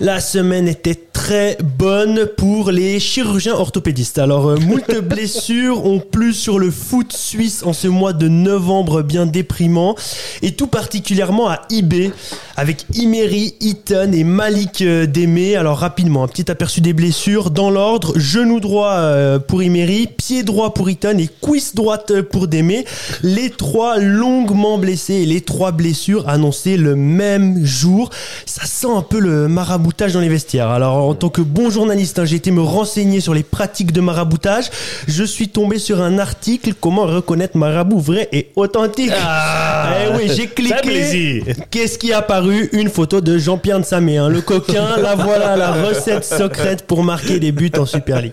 La 0.00 0.20
semaine 0.20 0.66
était 0.66 0.94
très 1.28 1.58
bonne 1.76 2.24
pour 2.38 2.70
les 2.70 2.98
chirurgiens 2.98 3.52
orthopédistes. 3.52 4.18
Alors, 4.18 4.46
euh, 4.48 4.56
moult 4.56 4.98
blessures 5.02 5.84
ont 5.84 6.00
plu 6.00 6.32
sur 6.32 6.58
le 6.58 6.70
foot 6.70 7.12
suisse 7.12 7.62
en 7.66 7.74
ce 7.74 7.86
mois 7.86 8.14
de 8.14 8.28
novembre 8.28 9.02
bien 9.02 9.26
déprimant, 9.26 9.94
et 10.40 10.52
tout 10.52 10.68
particulièrement 10.68 11.50
à 11.50 11.60
IB, 11.68 12.12
avec 12.56 12.86
Imery, 12.94 13.54
Eaton 13.60 14.12
et 14.12 14.24
Malik 14.24 14.80
euh, 14.80 15.04
Démé. 15.04 15.54
Alors, 15.56 15.76
rapidement, 15.76 16.24
un 16.24 16.28
petit 16.28 16.50
aperçu 16.50 16.80
des 16.80 16.94
blessures. 16.94 17.50
Dans 17.50 17.68
l'ordre, 17.68 18.18
genou 18.18 18.58
droit 18.58 18.92
euh, 18.92 19.38
pour 19.38 19.62
Imery, 19.62 20.06
pied 20.06 20.44
droit 20.44 20.72
pour 20.72 20.88
Eaton 20.88 21.18
et 21.18 21.28
cuisse 21.42 21.74
droite 21.74 22.22
pour 22.22 22.48
Démé. 22.48 22.86
Les 23.22 23.50
trois 23.50 23.98
longuement 23.98 24.78
blessés 24.78 25.16
et 25.16 25.26
les 25.26 25.42
trois 25.42 25.72
blessures 25.72 26.26
annoncées 26.26 26.78
le 26.78 26.96
même 26.96 27.62
jour. 27.66 28.08
Ça 28.46 28.64
sent 28.64 28.88
un 28.90 29.02
peu 29.02 29.18
le 29.20 29.46
maraboutage 29.46 30.14
dans 30.14 30.20
les 30.20 30.30
vestiaires. 30.30 30.70
Alors, 30.70 30.96
en 30.96 31.17
tant 31.18 31.28
que 31.28 31.42
bon 31.42 31.68
journaliste, 31.70 32.18
hein, 32.18 32.24
j'ai 32.24 32.36
été 32.36 32.50
me 32.50 32.62
renseigner 32.62 33.20
sur 33.20 33.34
les 33.34 33.42
pratiques 33.42 33.92
de 33.92 34.00
maraboutage. 34.00 34.70
Je 35.06 35.24
suis 35.24 35.48
tombé 35.48 35.78
sur 35.78 36.00
un 36.00 36.18
article 36.18 36.72
Comment 36.80 37.06
reconnaître 37.06 37.56
marabout 37.56 37.98
vrai 37.98 38.28
et 38.32 38.50
authentique. 38.56 39.10
eh 39.12 40.16
oui, 40.16 40.30
j'ai 40.34 40.46
cliqué. 40.46 41.42
Qu'est-ce 41.70 41.98
qui 41.98 42.10
est 42.10 42.14
apparu? 42.14 42.68
Une 42.72 42.88
photo 42.88 43.20
de 43.20 43.36
Jean-Pierre 43.36 43.80
Nsamé, 43.80 44.16
hein, 44.18 44.28
le 44.28 44.40
coquin. 44.40 44.96
La 45.02 45.14
voilà, 45.16 45.56
la 45.56 45.72
recette 45.72 46.24
secrète 46.24 46.86
pour 46.86 47.02
marquer 47.02 47.40
des 47.40 47.52
buts 47.52 47.72
en 47.76 47.84
Super 47.86 48.22
League. 48.22 48.32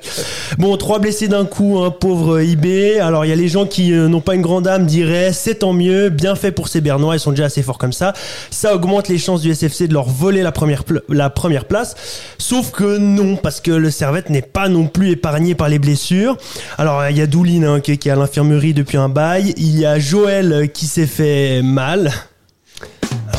Bon, 0.58 0.78
trois 0.78 1.00
blessés 1.00 1.28
d'un 1.28 1.46
coup, 1.46 1.80
un 1.84 1.92
pauvre 1.92 2.42
IB. 2.42 3.00
Alors, 3.02 3.26
il 3.26 3.30
y 3.30 3.32
a 3.32 3.36
les 3.36 3.48
gens 3.48 3.66
qui 3.66 3.94
euh, 3.94 4.08
n'ont 4.08 4.22
pas 4.22 4.36
une 4.36 4.42
grande 4.42 4.68
âme, 4.68 4.86
diraient 4.86 5.34
c'est 5.34 5.56
tant 5.56 5.74
mieux, 5.74 6.10
bien 6.10 6.36
fait 6.36 6.52
pour 6.52 6.68
ces 6.68 6.82
Bernois, 6.82 7.16
ils 7.16 7.20
sont 7.20 7.32
déjà 7.32 7.46
assez 7.46 7.64
forts 7.64 7.78
comme 7.78 7.94
ça. 7.94 8.14
Ça 8.52 8.76
augmente 8.76 9.08
les 9.08 9.18
chances 9.18 9.42
du 9.42 9.54
SFC 9.54 9.88
de 9.88 9.94
leur 9.94 10.08
voler 10.08 10.44
la 10.44 10.52
première, 10.52 10.84
la 11.10 11.30
première 11.30 11.66
place. 11.66 11.96
Sauf 12.38 12.72
que 12.76 12.98
non, 12.98 13.36
parce 13.38 13.62
que 13.62 13.72
le 13.72 13.90
Servette 13.90 14.30
n'est 14.30 14.42
pas 14.42 14.68
non 14.70 14.88
plus 14.88 15.12
épargné 15.12 15.56
par 15.56 15.70
les 15.70 15.80
blessures. 15.80 16.38
Alors, 16.78 17.06
il 17.10 17.18
y 17.18 17.22
a 17.22 17.28
Doulin 17.28 17.64
hein, 17.64 17.80
qui, 17.80 17.92
est- 17.94 18.08
à 18.08 18.16
l'infirmerie 18.16 18.74
depuis 18.74 18.98
un 18.98 19.10
bail. 19.10 19.54
Il 19.58 19.78
y 19.80 19.86
a 19.86 19.98
Joël 20.00 20.52
euh, 20.54 20.66
qui 20.68 20.86
s'est 20.86 21.08
fait 21.08 21.62
mal. 21.62 22.12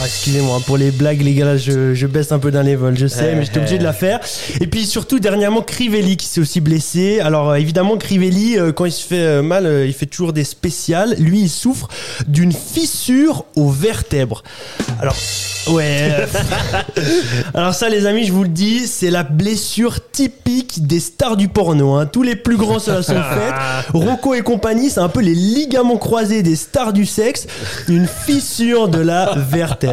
Excusez-moi 0.05 0.61
pour 0.66 0.76
les 0.76 0.90
blagues 0.90 1.22
les 1.22 1.34
gars 1.34 1.44
là, 1.44 1.57
je, 1.57 1.94
je 1.94 2.07
baisse 2.07 2.32
un 2.32 2.38
peu 2.38 2.51
d'un 2.51 2.62
level 2.62 2.97
je 2.97 3.07
sais 3.07 3.34
mais 3.34 3.44
j'étais 3.44 3.59
obligé 3.59 3.78
de 3.78 3.84
la 3.84 3.92
faire. 3.92 4.20
Et 4.61 4.66
puis 4.66 4.86
surtout 4.86 5.18
dernièrement 5.18 5.62
Crivelli 5.62 6.16
qui 6.16 6.26
s'est 6.26 6.40
aussi 6.40 6.61
blessé. 6.61 7.20
Alors 7.20 7.51
euh, 7.51 7.55
évidemment 7.55 7.97
Crivelli 7.97 8.59
euh, 8.59 8.72
quand 8.72 8.84
il 8.84 8.92
se 8.92 9.07
fait 9.07 9.20
euh, 9.20 9.42
mal 9.42 9.84
il 9.86 9.92
fait 9.92 10.07
toujours 10.07 10.32
des 10.32 10.44
spéciales. 10.44 11.14
Lui 11.18 11.42
il 11.42 11.49
souffre 11.49 11.88
d'une 12.26 12.53
fissure 12.53 13.44
aux 13.55 13.70
vertèbres. 13.70 14.42
Alors 15.01 15.16
ouais 15.68 16.11
alors 17.55 17.74
ça 17.74 17.88
les 17.88 18.07
amis 18.07 18.24
je 18.24 18.32
vous 18.32 18.44
le 18.44 18.49
dis 18.49 18.86
c'est 18.86 19.11
la 19.11 19.24
blessure 19.24 19.99
typique 20.12 20.86
des 20.86 21.01
stars 21.01 21.36
du 21.36 21.49
porno 21.49 21.94
hein. 21.94 22.07
tous 22.07 22.22
les 22.22 22.36
plus 22.36 22.57
grands 22.57 22.78
se 22.78 22.90
la 22.90 23.03
sont 23.03 23.14
faites. 23.14 23.55
Rocco 23.94 24.34
et 24.34 24.42
compagnie 24.42 24.90
c'est 24.90 25.01
un 25.01 25.09
peu 25.09 25.20
les 25.20 25.34
ligaments 25.34 25.99
croisés 25.99 26.42
des 26.42 26.57
stars 26.57 26.92
du 26.92 27.07
sexe. 27.07 27.47
Une 27.88 28.07
fissure 28.07 28.88
de 28.88 29.01
la 29.01 29.34
vertèbre 29.36 29.86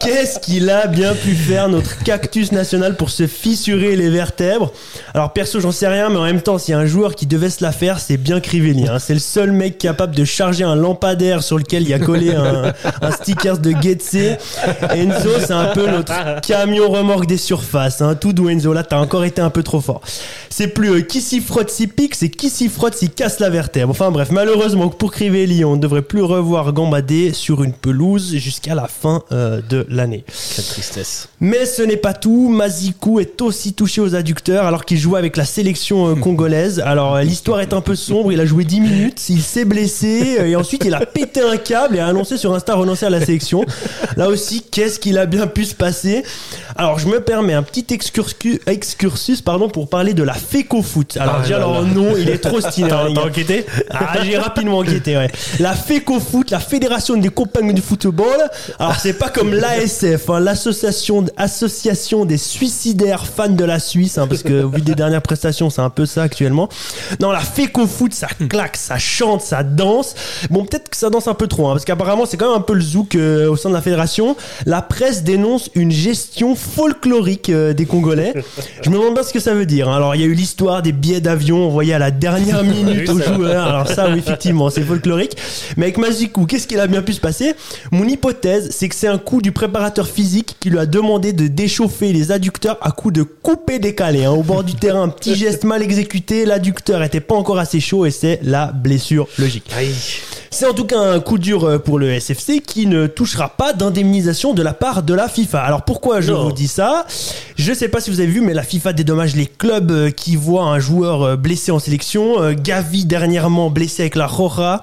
Qu'est-ce 0.00 0.38
qu'il 0.38 0.70
a 0.70 0.86
bien 0.86 1.14
pu 1.14 1.34
faire 1.34 1.68
notre 1.68 2.02
cactus 2.02 2.52
national 2.52 2.96
pour 2.96 3.10
se 3.10 3.26
fissurer 3.26 3.96
les 3.96 4.08
vertèbres? 4.08 4.72
Alors 5.12 5.32
perso 5.32 5.60
j'en 5.60 5.72
sais 5.72 5.88
rien 5.88 6.08
mais 6.08 6.16
en 6.16 6.24
même 6.24 6.40
temps 6.40 6.58
s'il 6.58 6.72
y 6.72 6.74
a 6.74 6.80
un 6.80 6.86
joueur 6.86 7.14
qui 7.14 7.26
devait 7.26 7.50
se 7.50 7.62
la 7.62 7.72
faire 7.72 7.98
c'est 7.98 8.16
bien 8.16 8.40
Crivelli 8.40 8.86
hein. 8.88 8.98
C'est 8.98 9.14
le 9.14 9.20
seul 9.20 9.52
mec 9.52 9.78
capable 9.78 10.14
de 10.14 10.24
charger 10.24 10.64
un 10.64 10.76
lampadaire 10.76 11.42
sur 11.42 11.58
lequel 11.58 11.82
il 11.82 11.90
y 11.90 11.94
a 11.94 11.98
collé 11.98 12.34
un, 12.34 12.72
sticker 13.12 13.58
de 13.58 13.72
Getse 13.82 14.38
Enzo 14.94 15.30
c'est 15.40 15.52
un 15.52 15.66
peu 15.66 15.86
notre 15.86 16.40
camion 16.40 16.88
remorque 16.88 17.26
des 17.26 17.36
surfaces 17.36 18.00
hein. 18.00 18.14
Tout 18.14 18.32
doux 18.32 18.48
Enzo 18.48 18.72
là 18.72 18.84
t'as 18.84 18.98
encore 18.98 19.24
été 19.24 19.40
un 19.40 19.50
peu 19.50 19.62
trop 19.62 19.80
fort. 19.80 20.00
C'est 20.50 20.68
plus 20.68 20.90
euh, 20.90 21.00
qui 21.02 21.20
s'y 21.20 21.40
frotte 21.40 21.70
s'y 21.70 21.86
pique 21.86 22.14
c'est 22.14 22.30
qui 22.30 22.50
s'y 22.50 22.68
frotte 22.68 22.94
s'y 22.94 23.10
casse 23.10 23.40
la 23.40 23.50
vertèbre. 23.50 23.90
Enfin 23.90 24.10
bref 24.10 24.30
malheureusement 24.30 24.88
pour 24.88 25.12
Crivelli 25.12 25.64
on 25.64 25.76
ne 25.76 25.80
devrait 25.80 26.02
plus 26.02 26.22
revoir 26.22 26.72
gambader 26.72 27.32
sur 27.32 27.62
une 27.62 27.72
pelouse 27.72 28.36
jusqu'à 28.36 28.74
la 28.74 28.87
fin 28.90 29.22
euh, 29.32 29.60
de 29.68 29.86
l'année 29.88 30.24
Quelle 30.54 30.64
tristesse. 30.64 31.28
mais 31.40 31.66
ce 31.66 31.82
n'est 31.82 31.96
pas 31.96 32.14
tout. 32.14 32.48
Mazikou 32.48 33.20
est 33.20 33.40
aussi 33.42 33.72
touché 33.72 34.00
aux 34.00 34.14
adducteurs 34.14 34.66
alors 34.66 34.84
qu'il 34.84 34.98
jouait 34.98 35.18
avec 35.18 35.36
la 35.36 35.44
sélection 35.44 36.08
euh, 36.08 36.14
congolaise. 36.20 36.80
Alors 36.84 37.16
euh, 37.16 37.22
l'histoire 37.22 37.60
est 37.60 37.72
un 37.72 37.80
peu 37.80 37.94
sombre. 37.94 38.32
Il 38.32 38.40
a 38.40 38.46
joué 38.46 38.64
10 38.64 38.80
minutes, 38.80 39.28
il 39.28 39.42
s'est 39.42 39.64
blessé 39.64 40.38
et 40.44 40.56
ensuite 40.56 40.84
il 40.84 40.94
a 40.94 41.04
pété 41.06 41.40
un 41.40 41.56
câble 41.56 41.96
et 41.96 42.00
a 42.00 42.06
annoncé 42.06 42.36
sur 42.36 42.54
Insta 42.54 42.74
renoncer 42.74 43.06
à 43.06 43.10
la 43.10 43.20
sélection. 43.24 43.64
Là 44.16 44.28
aussi, 44.28 44.62
qu'est-ce 44.70 44.98
qu'il 44.98 45.18
a 45.18 45.26
bien 45.26 45.46
pu 45.46 45.64
se 45.64 45.74
passer? 45.74 46.22
Alors 46.76 46.98
je 46.98 47.08
me 47.08 47.20
permets 47.20 47.54
un 47.54 47.62
petit 47.62 47.86
excursus, 47.92 48.60
excursus 48.66 49.40
pardon, 49.42 49.68
pour 49.68 49.88
parler 49.88 50.14
de 50.14 50.22
la 50.22 50.34
FECO 50.34 50.82
Foot. 50.82 51.16
Alors 51.18 51.36
Ah 51.38 51.42
déjà 51.42 51.58
leur 51.58 51.82
nom, 51.84 52.14
il 52.16 52.28
est 52.28 52.38
trop 52.38 52.60
stylé. 52.60 52.90
hein, 52.92 53.08
T'as 53.14 53.22
enquêté? 53.24 53.66
Ah, 53.90 54.18
j'ai 54.24 54.36
rapidement 54.38 54.78
enquêté, 54.78 55.16
ouais. 55.16 55.30
La 55.60 55.74
FECO 55.74 56.20
Foot, 56.20 56.50
la 56.50 56.60
Fédération 56.60 57.16
des 57.16 57.28
compagnies 57.28 57.74
du 57.74 57.82
football. 57.82 58.36
Alors, 58.78 58.96
c'est 58.96 59.12
pas 59.14 59.28
comme 59.30 59.52
l'ASF, 59.54 60.28
hein, 60.30 60.40
l'association 60.40 61.24
association 61.36 62.24
des 62.24 62.38
suicidaires 62.38 63.26
fans 63.26 63.48
de 63.48 63.64
la 63.64 63.78
Suisse, 63.78 64.18
hein, 64.18 64.26
parce 64.26 64.42
que 64.42 64.64
vu 64.74 64.82
des 64.82 64.94
dernières 64.94 65.22
prestations, 65.22 65.70
c'est 65.70 65.80
un 65.80 65.90
peu 65.90 66.06
ça 66.06 66.22
actuellement. 66.22 66.68
Non, 67.20 67.30
la 67.30 67.40
féco 67.40 67.86
foot, 67.86 68.12
ça 68.14 68.28
claque, 68.48 68.76
ça 68.76 68.98
chante, 68.98 69.42
ça 69.42 69.62
danse. 69.62 70.14
Bon, 70.50 70.64
peut-être 70.64 70.88
que 70.88 70.96
ça 70.96 71.10
danse 71.10 71.28
un 71.28 71.34
peu 71.34 71.46
trop, 71.46 71.68
hein, 71.68 71.72
parce 71.72 71.84
qu'apparemment 71.84 72.26
c'est 72.26 72.36
quand 72.36 72.48
même 72.48 72.58
un 72.58 72.62
peu 72.62 72.74
le 72.74 72.80
zouk 72.80 73.14
euh, 73.14 73.48
au 73.50 73.56
sein 73.56 73.68
de 73.68 73.74
la 73.74 73.82
fédération. 73.82 74.36
La 74.66 74.82
presse 74.82 75.22
dénonce 75.22 75.70
une 75.74 75.90
gestion 75.90 76.54
folklorique 76.54 77.50
euh, 77.50 77.72
des 77.72 77.86
Congolais. 77.86 78.32
Je 78.82 78.90
me 78.90 78.96
demande 78.96 79.14
bien 79.14 79.22
ce 79.22 79.32
que 79.32 79.40
ça 79.40 79.54
veut 79.54 79.66
dire. 79.66 79.88
hein. 79.88 79.96
Alors, 79.96 80.14
il 80.14 80.20
y 80.20 80.24
a 80.24 80.26
eu 80.26 80.34
l'histoire 80.34 80.82
des 80.82 80.92
billets 80.92 81.20
d'avion 81.20 81.66
envoyés 81.66 81.94
à 81.94 81.98
la 81.98 82.10
dernière 82.10 82.62
minute 82.64 83.08
aux 83.08 83.20
joueurs. 83.20 83.66
Alors 83.66 83.88
ça, 83.88 84.08
oui, 84.10 84.18
effectivement, 84.18 84.70
c'est 84.70 84.82
folklorique. 84.82 85.36
Mais 85.76 85.86
avec 85.86 85.98
Mazikou, 85.98 86.46
qu'est-ce 86.46 86.66
qu'il 86.66 86.80
a 86.80 86.86
bien 86.86 87.02
pu 87.02 87.12
se 87.12 87.20
passer? 87.20 87.54
Mon 87.92 88.04
hypothèse, 88.06 88.57
c'est 88.70 88.88
que 88.88 88.94
c'est 88.94 89.08
un 89.08 89.18
coup 89.18 89.40
du 89.42 89.52
préparateur 89.52 90.06
physique 90.06 90.56
qui 90.60 90.70
lui 90.70 90.78
a 90.78 90.86
demandé 90.86 91.32
de 91.32 91.46
déchauffer 91.48 92.12
les 92.12 92.32
adducteurs 92.32 92.78
à 92.80 92.90
coup 92.90 93.10
de 93.10 93.22
couper 93.22 93.78
décalé. 93.78 94.24
hein. 94.24 94.30
Au 94.32 94.42
bord 94.42 94.64
du 94.64 94.74
terrain, 94.74 95.02
un 95.02 95.08
petit 95.08 95.34
geste 95.34 95.64
mal 95.64 95.82
exécuté, 95.82 96.44
l'adducteur 96.44 97.02
était 97.02 97.20
pas 97.20 97.34
encore 97.34 97.58
assez 97.58 97.80
chaud 97.80 98.06
et 98.06 98.10
c'est 98.10 98.40
la 98.42 98.66
blessure 98.72 99.26
logique. 99.38 99.70
C'est 100.50 100.66
en 100.66 100.72
tout 100.72 100.86
cas 100.86 100.98
un 100.98 101.20
coup 101.20 101.36
dur 101.38 101.64
euh, 101.64 101.78
pour 101.78 101.98
le 101.98 102.10
SFC 102.18 102.60
qui 102.60 102.86
ne 102.86 103.06
touchera 103.06 103.50
pas 103.50 103.74
d'indemnisation 103.74 104.54
de 104.54 104.62
la 104.62 104.72
part 104.72 105.02
de 105.02 105.12
la 105.12 105.28
FIFA. 105.28 105.60
Alors 105.60 105.82
pourquoi 105.82 106.20
je 106.22 106.32
Non. 106.32 106.44
vous 106.44 106.52
dis 106.52 106.68
ça? 106.68 107.06
Je 107.56 107.72
sais 107.74 107.88
pas 107.88 108.00
si 108.00 108.10
vous 108.10 108.20
avez 108.20 108.30
vu, 108.30 108.40
mais 108.40 108.54
la 108.54 108.62
FIFA 108.62 108.94
dédommage 108.94 109.36
les 109.36 109.46
clubs 109.46 109.90
euh, 109.90 110.10
qui 110.10 110.36
voient 110.36 110.64
un 110.64 110.78
joueur 110.78 111.22
euh, 111.22 111.36
blessé 111.36 111.70
en 111.70 111.78
sélection. 111.78 112.36
Gavi 112.54 113.04
dernièrement 113.04 113.68
blessé 113.68 114.02
avec 114.04 114.16
la 114.16 114.26
Roja 114.26 114.82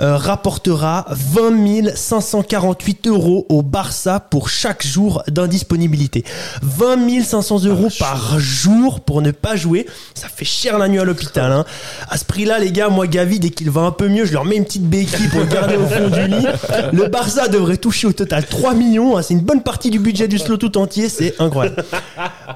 euh, 0.00 0.16
rapportera 0.16 1.06
20 1.10 1.94
548 1.94 3.06
euros 3.08 3.15
au 3.16 3.62
Barça 3.62 4.20
pour 4.20 4.48
chaque 4.48 4.86
jour 4.86 5.22
d'indisponibilité. 5.28 6.24
20 6.62 7.22
500 7.24 7.64
euros 7.64 7.88
par 7.98 8.38
jour 8.38 9.00
pour 9.00 9.22
ne 9.22 9.30
pas 9.30 9.56
jouer, 9.56 9.86
ça 10.14 10.28
fait 10.28 10.44
cher 10.44 10.78
la 10.78 10.88
nuit 10.88 10.98
à 10.98 11.04
l'hôpital. 11.04 11.50
Hein. 11.52 11.64
À 12.08 12.18
ce 12.18 12.24
prix-là, 12.24 12.58
les 12.58 12.72
gars, 12.72 12.88
moi 12.88 13.06
Gavi, 13.06 13.40
dès 13.40 13.50
qu'il 13.50 13.70
va 13.70 13.82
un 13.82 13.90
peu 13.90 14.08
mieux, 14.08 14.24
je 14.24 14.32
leur 14.32 14.44
mets 14.44 14.56
une 14.56 14.64
petite 14.64 14.88
béquille 14.88 15.28
pour 15.28 15.40
le 15.40 15.46
garder 15.46 15.76
au 15.76 15.86
fond 15.86 16.08
du 16.08 16.26
lit. 16.26 16.46
Le 16.92 17.08
Barça 17.08 17.48
devrait 17.48 17.76
toucher 17.76 18.06
au 18.06 18.12
total 18.12 18.44
3 18.46 18.74
millions. 18.74 19.16
hein. 19.16 19.22
C'est 19.22 19.34
une 19.34 19.40
bonne 19.40 19.62
partie 19.62 19.90
du 19.90 19.98
budget 19.98 20.28
du 20.28 20.38
slot 20.38 20.56
tout 20.58 20.76
entier, 20.78 21.08
c'est 21.08 21.34
incroyable. 21.40 21.84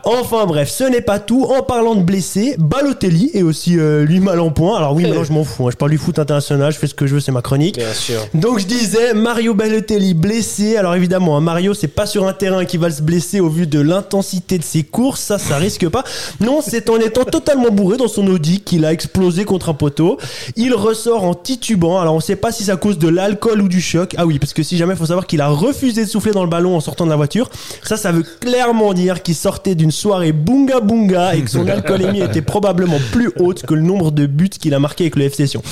Enfin 0.05 0.47
bref, 0.47 0.69
ce 0.71 0.85
n'est 0.85 1.01
pas 1.01 1.19
tout. 1.19 1.45
En 1.45 1.63
parlant 1.63 1.95
de 1.95 2.03
blessés, 2.03 2.55
Balotelli 2.59 3.31
est 3.35 3.43
aussi 3.43 3.79
euh, 3.79 4.05
lui 4.05 4.21
mal 4.21 4.41
en 4.41 4.51
point. 4.51 4.77
Alors 4.77 4.95
oui, 4.95 5.05
maintenant 5.05 5.25
je 5.25 5.33
m'en 5.33 5.45
fous. 5.45 5.67
hein. 5.67 5.71
Je 5.73 5.77
parle 5.77 5.91
du 5.91 5.99
foot 5.99 6.19
international, 6.19 6.73
je 6.73 6.79
fais 6.79 6.87
ce 6.87 6.95
que 6.95 7.07
je 7.07 7.15
veux, 7.15 7.21
c'est 7.21 7.33
ma 7.33 7.43
chronique. 7.43 7.77
Bien 7.77 7.93
sûr. 7.95 8.21
Donc 8.35 8.59
je 8.59 8.67
disais 8.67 9.15
Mario 9.15 9.55
Balotelli 9.55 10.15
blessé. 10.15 10.50
Alors 10.79 10.95
évidemment, 10.95 11.37
hein, 11.37 11.41
Mario 11.41 11.75
c'est 11.75 11.89
pas 11.89 12.07
sur 12.07 12.27
un 12.27 12.33
terrain 12.33 12.65
qui 12.65 12.77
va 12.77 12.91
se 12.91 13.03
blesser 13.03 13.41
au 13.41 13.49
vu 13.49 13.67
de 13.67 13.81
l'intensité 13.81 14.59
de 14.59 14.65
ses 14.65 14.83
courses, 14.83 15.21
ça 15.21 15.39
ça 15.39 15.57
risque 15.57 15.89
pas. 15.89 16.05
Non, 16.41 16.61
c'est 16.61 16.91
en 16.91 16.97
étant 16.97 17.25
totalement 17.25 17.71
bourré 17.71 17.97
dans 17.97 18.09
son 18.09 18.27
Audi 18.27 18.61
qu'il 18.61 18.85
a 18.85 18.93
explosé 18.93 19.45
contre 19.45 19.69
un 19.69 19.75
poteau. 19.75 20.19
Il 20.57 20.75
ressort 20.75 21.25
en 21.25 21.35
titubant. 21.35 21.99
Alors 21.99 22.15
on 22.15 22.21
sait 22.21 22.37
pas 22.37 22.53
si 22.53 22.65
c'est 22.65 22.73
à 22.73 22.77
cause 22.77 22.99
de 22.99 23.09
l'alcool 23.09 23.63
ou 23.63 23.69
du 23.69 23.81
choc. 23.81 24.15
Ah 24.19 24.27
oui, 24.27 24.39
parce 24.39 24.53
que 24.53 24.63
si 24.63 24.77
jamais 24.77 24.97
faut 24.97 25.07
savoir 25.07 25.27
qu'il 25.27 25.41
a 25.41 25.49
refusé 25.49 26.05
de 26.05 26.09
souffler 26.09 26.33
dans 26.33 26.43
le 26.43 26.51
ballon 26.51 26.77
en 26.77 26.81
sortant 26.81 27.05
de 27.05 27.11
la 27.11 27.17
voiture, 27.17 27.49
ça 27.83 27.97
ça 27.97 28.13
veut 28.13 28.25
clairement 28.41 28.93
dire 28.93 29.23
qu'il 29.23 29.37
sortait 29.37 29.75
d'une 29.75 29.93
soirée 29.93 30.33
bunga 30.33 30.81
bunga 30.81 31.37
et 31.37 31.43
que 31.43 31.51
son 31.51 31.69
alcoolémie 31.69 32.21
était 32.21 32.43
probablement 32.43 32.99
plus 33.13 33.31
haute 33.39 33.63
que 33.63 33.75
le 33.75 33.83
nombre 33.83 34.11
de 34.11 34.27
buts 34.27 34.49
qu'il 34.49 34.75
a 34.75 34.79
marqué 34.79 35.05
avec 35.05 35.17
le 35.17 35.25
FC 35.25 35.47
Sion. 35.47 35.63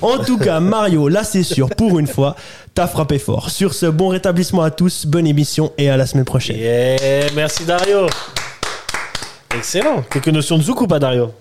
En 0.00 0.18
tout 0.18 0.38
cas, 0.38 0.60
Mario, 0.60 1.08
là 1.08 1.24
c'est 1.24 1.42
sûr, 1.42 1.68
pour 1.70 1.98
une 1.98 2.06
fois, 2.06 2.36
t'as 2.74 2.86
frappé 2.86 3.18
fort. 3.18 3.50
Sur 3.50 3.74
ce, 3.74 3.86
bon 3.86 4.08
rétablissement 4.08 4.27
à 4.62 4.70
tous, 4.70 5.06
bonne 5.06 5.26
émission 5.26 5.72
et 5.78 5.90
à 5.90 5.96
la 5.96 6.06
semaine 6.06 6.24
prochaine. 6.24 6.56
Yeah, 6.58 7.30
merci 7.34 7.64
Dario. 7.64 8.06
Excellent. 9.56 10.04
Quelques 10.10 10.28
notions 10.28 10.58
de 10.58 10.62
zouk 10.62 10.82
ou 10.82 10.86
pas 10.86 10.98
Dario? 10.98 11.32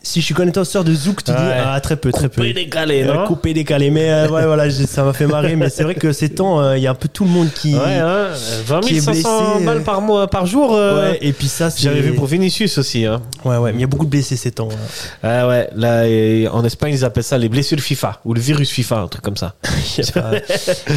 Si 0.00 0.20
je 0.20 0.26
suis 0.26 0.34
connaisseur 0.34 0.84
de 0.84 0.94
Zouk, 0.94 1.24
tu 1.24 1.32
dis 1.32 1.36
ah, 1.36 1.78
très 1.80 1.96
peu, 1.96 2.12
très 2.12 2.28
peu. 2.28 2.36
Coupé 2.42 2.52
décalé, 2.54 3.04
non 3.04 3.26
coupé 3.26 3.52
décalé, 3.52 3.90
mais 3.90 4.08
euh, 4.10 4.28
ouais, 4.28 4.46
voilà, 4.46 4.70
ça 4.70 5.02
m'a 5.02 5.12
fait 5.12 5.26
marrer. 5.26 5.54
Mais 5.56 5.68
c'est 5.68 5.82
vrai 5.82 5.96
que 5.96 6.12
ces 6.12 6.30
temps, 6.30 6.60
euh, 6.60 6.78
il 6.78 6.82
y 6.82 6.86
a 6.86 6.92
un 6.92 6.94
peu 6.94 7.08
tout 7.08 7.24
le 7.24 7.30
monde 7.30 7.48
qui. 7.52 7.74
Ouais, 7.74 7.96
hein, 7.98 8.28
20 8.64 8.80
qui 8.80 8.96
est 8.96 9.00
500 9.00 9.50
blessé, 9.50 9.64
balles 9.66 9.76
euh, 9.78 9.80
par, 9.80 10.00
mois, 10.00 10.26
par 10.30 10.46
jour. 10.46 10.74
euh, 10.74 11.10
Ouais, 11.10 11.18
et 11.20 11.32
puis 11.32 11.48
ça, 11.48 11.68
c'est. 11.68 11.82
J'avais 11.82 12.00
vu 12.00 12.14
pour 12.14 12.26
Vinicius 12.26 12.78
aussi. 12.78 13.04
Hein. 13.04 13.20
Ouais, 13.44 13.56
ouais, 13.58 13.72
mais 13.72 13.78
il 13.78 13.80
y 13.82 13.84
a 13.84 13.88
beaucoup 13.88 14.06
de 14.06 14.10
blessés 14.10 14.36
ces 14.36 14.52
temps. 14.52 14.68
hein. 14.72 14.76
Ah 15.22 15.46
ouais, 15.48 15.68
là, 15.74 16.04
en 16.52 16.64
Espagne, 16.64 16.94
ils 16.94 17.04
appellent 17.04 17.22
ça 17.24 17.36
les 17.36 17.48
blessures 17.50 17.80
FIFA 17.80 18.20
ou 18.24 18.32
le 18.34 18.40
virus 18.40 18.70
FIFA, 18.70 19.00
un 19.00 19.08
truc 19.08 19.22
comme 19.24 19.36
ça. 19.36 19.56
Pas- 20.14 20.30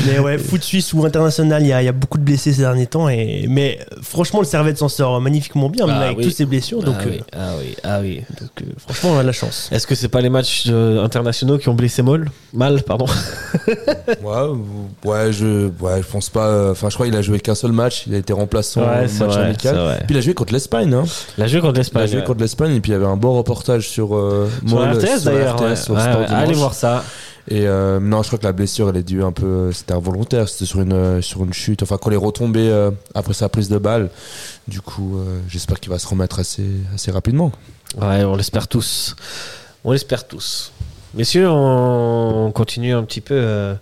mais 0.06 0.20
ouais, 0.20 0.38
foot 0.38 0.64
suisse 0.64 0.93
ou 0.93 1.04
international, 1.04 1.64
il 1.64 1.68
y 1.70 1.74
a, 1.74 1.82
il 1.82 1.86
y 1.86 1.89
a 1.89 1.91
beaucoup 1.91 2.18
de 2.20 2.24
blessés 2.24 2.54
ces 2.54 2.62
derniers 2.62 2.88
temps. 2.88 3.10
Et... 3.10 3.47
Mais 3.49 3.80
euh, 3.91 3.95
franchement, 4.04 4.39
le 4.39 4.45
Servette 4.45 4.78
s'en 4.78 4.89
sort 4.89 5.20
magnifiquement 5.20 5.70
bien, 5.70 5.86
même 5.88 5.97
Ah 5.99 6.06
avec 6.06 6.20
oui. 6.20 6.24
toutes 6.26 6.36
ces 6.36 6.45
blessures. 6.45 6.82
Donc, 6.84 6.95
ah, 6.99 7.06
oui, 7.10 7.20
ah 7.34 7.49
oui, 7.60 7.76
ah 7.84 7.99
oui. 8.02 8.22
donc, 8.39 8.49
euh, 8.62 8.72
franchement, 8.92 9.16
on 9.16 9.20
a 9.20 9.22
de 9.22 9.28
la 9.28 9.32
chance. 9.34 9.70
Est-ce 9.72 9.88
que 9.88 9.96
c'est 9.96 10.08
pas 10.10 10.22
les 10.22 10.30
matchs 10.30 10.66
euh, 10.70 11.04
internationaux 11.04 11.58
qui 11.58 11.70
ont 11.70 11.74
blessé 11.74 12.02
Moll 12.02 12.30
Mal, 12.54 12.84
pardon. 12.84 13.06
Ouais, 14.24 14.44
ou- 14.44 15.10
ouais, 15.10 15.32
je, 15.34 15.68
ouais, 15.80 16.02
je 16.02 16.08
pense 16.08 16.30
pas. 16.30 16.48
euh, 16.48 16.72
Enfin, 16.72 16.89
je 16.89 16.96
crois 16.96 17.06
qu'il 17.06 17.16
a 17.16 17.22
joué 17.22 17.39
qu'un 17.39 17.56
seul 17.56 17.72
match. 17.72 18.04
Il 18.08 18.16
a 18.16 18.18
été 18.18 18.34
remplaçant 18.34 18.82
Ouais, 18.82 19.06
au 19.06 19.08
c'est 19.08 19.20
match 19.26 19.34
vrai, 19.36 19.46
amical. 19.46 19.98
Puis 20.06 20.16
il 20.16 20.18
a 20.18 20.22
joué 20.22 20.34
contre 20.34 20.54
l'Espagne. 20.54 20.94
Hein. 20.94 21.04
La 21.38 21.48
jeu 21.48 21.60
contre 21.62 21.74
Il 21.74 21.78
a 21.78 21.80
l'Espagne. 21.80 22.08
joué 22.08 22.18
ouais. 22.20 22.24
contre 22.26 22.39
l'Espagne 22.42 22.76
et 22.76 22.80
puis 22.82 22.92
il 22.92 22.94
y 22.94 22.98
avait 22.98 23.06
un 23.06 23.18
beau 23.18 23.34
reportage 23.34 23.88
sur 23.89 24.16
euh, 24.16 24.50
Moll, 24.64 24.89
RTS 24.92 25.24
d'ailleurs. 25.24 25.62
Allez 26.30 26.54
voir 26.54 26.74
ça. 26.74 27.04
Et 27.48 27.66
euh, 27.68 28.00
non, 28.00 28.22
je 28.22 28.28
crois 28.28 28.38
que 28.38 28.44
la 28.46 28.52
blessure, 28.52 28.89
elle 28.89 28.98
est 28.98 29.04
due 29.04 29.24
un 29.24 29.32
peu. 29.32 29.72
C'était 29.72 29.94
involontaire. 29.94 30.48
C'était 30.48 30.66
sur 30.66 30.80
une 30.82 30.94
euh, 30.94 31.22
sur 31.22 31.44
une 31.44 31.54
chute. 31.54 31.82
Enfin, 31.82 31.98
quand 32.00 32.12
il 32.12 32.14
est 32.14 32.18
retombé 32.18 32.60
euh, 32.70 32.92
après 33.16 33.34
sa 33.34 33.50
prise 33.50 33.68
de 33.68 33.80
balle. 33.80 34.10
Du 34.68 34.80
coup, 34.80 35.18
euh, 35.18 35.39
j'espère 35.50 35.80
qu'il 35.80 35.92
va 35.92 35.98
se 35.98 36.08
remettre 36.08 36.39
assez 36.39 36.64
assez 36.94 37.10
rapidement. 37.12 37.52
Ouais, 37.98 38.24
on 38.24 38.36
l'espère 38.36 38.68
tous. 38.68 39.16
On 39.84 39.92
l'espère 39.92 40.28
tous. 40.28 40.72
Messieurs, 41.14 41.50
on 41.50 42.52
continue 42.54 42.94
un 42.94 43.04
petit 43.04 43.20
peu 43.20 43.36
euh, 43.36 43.74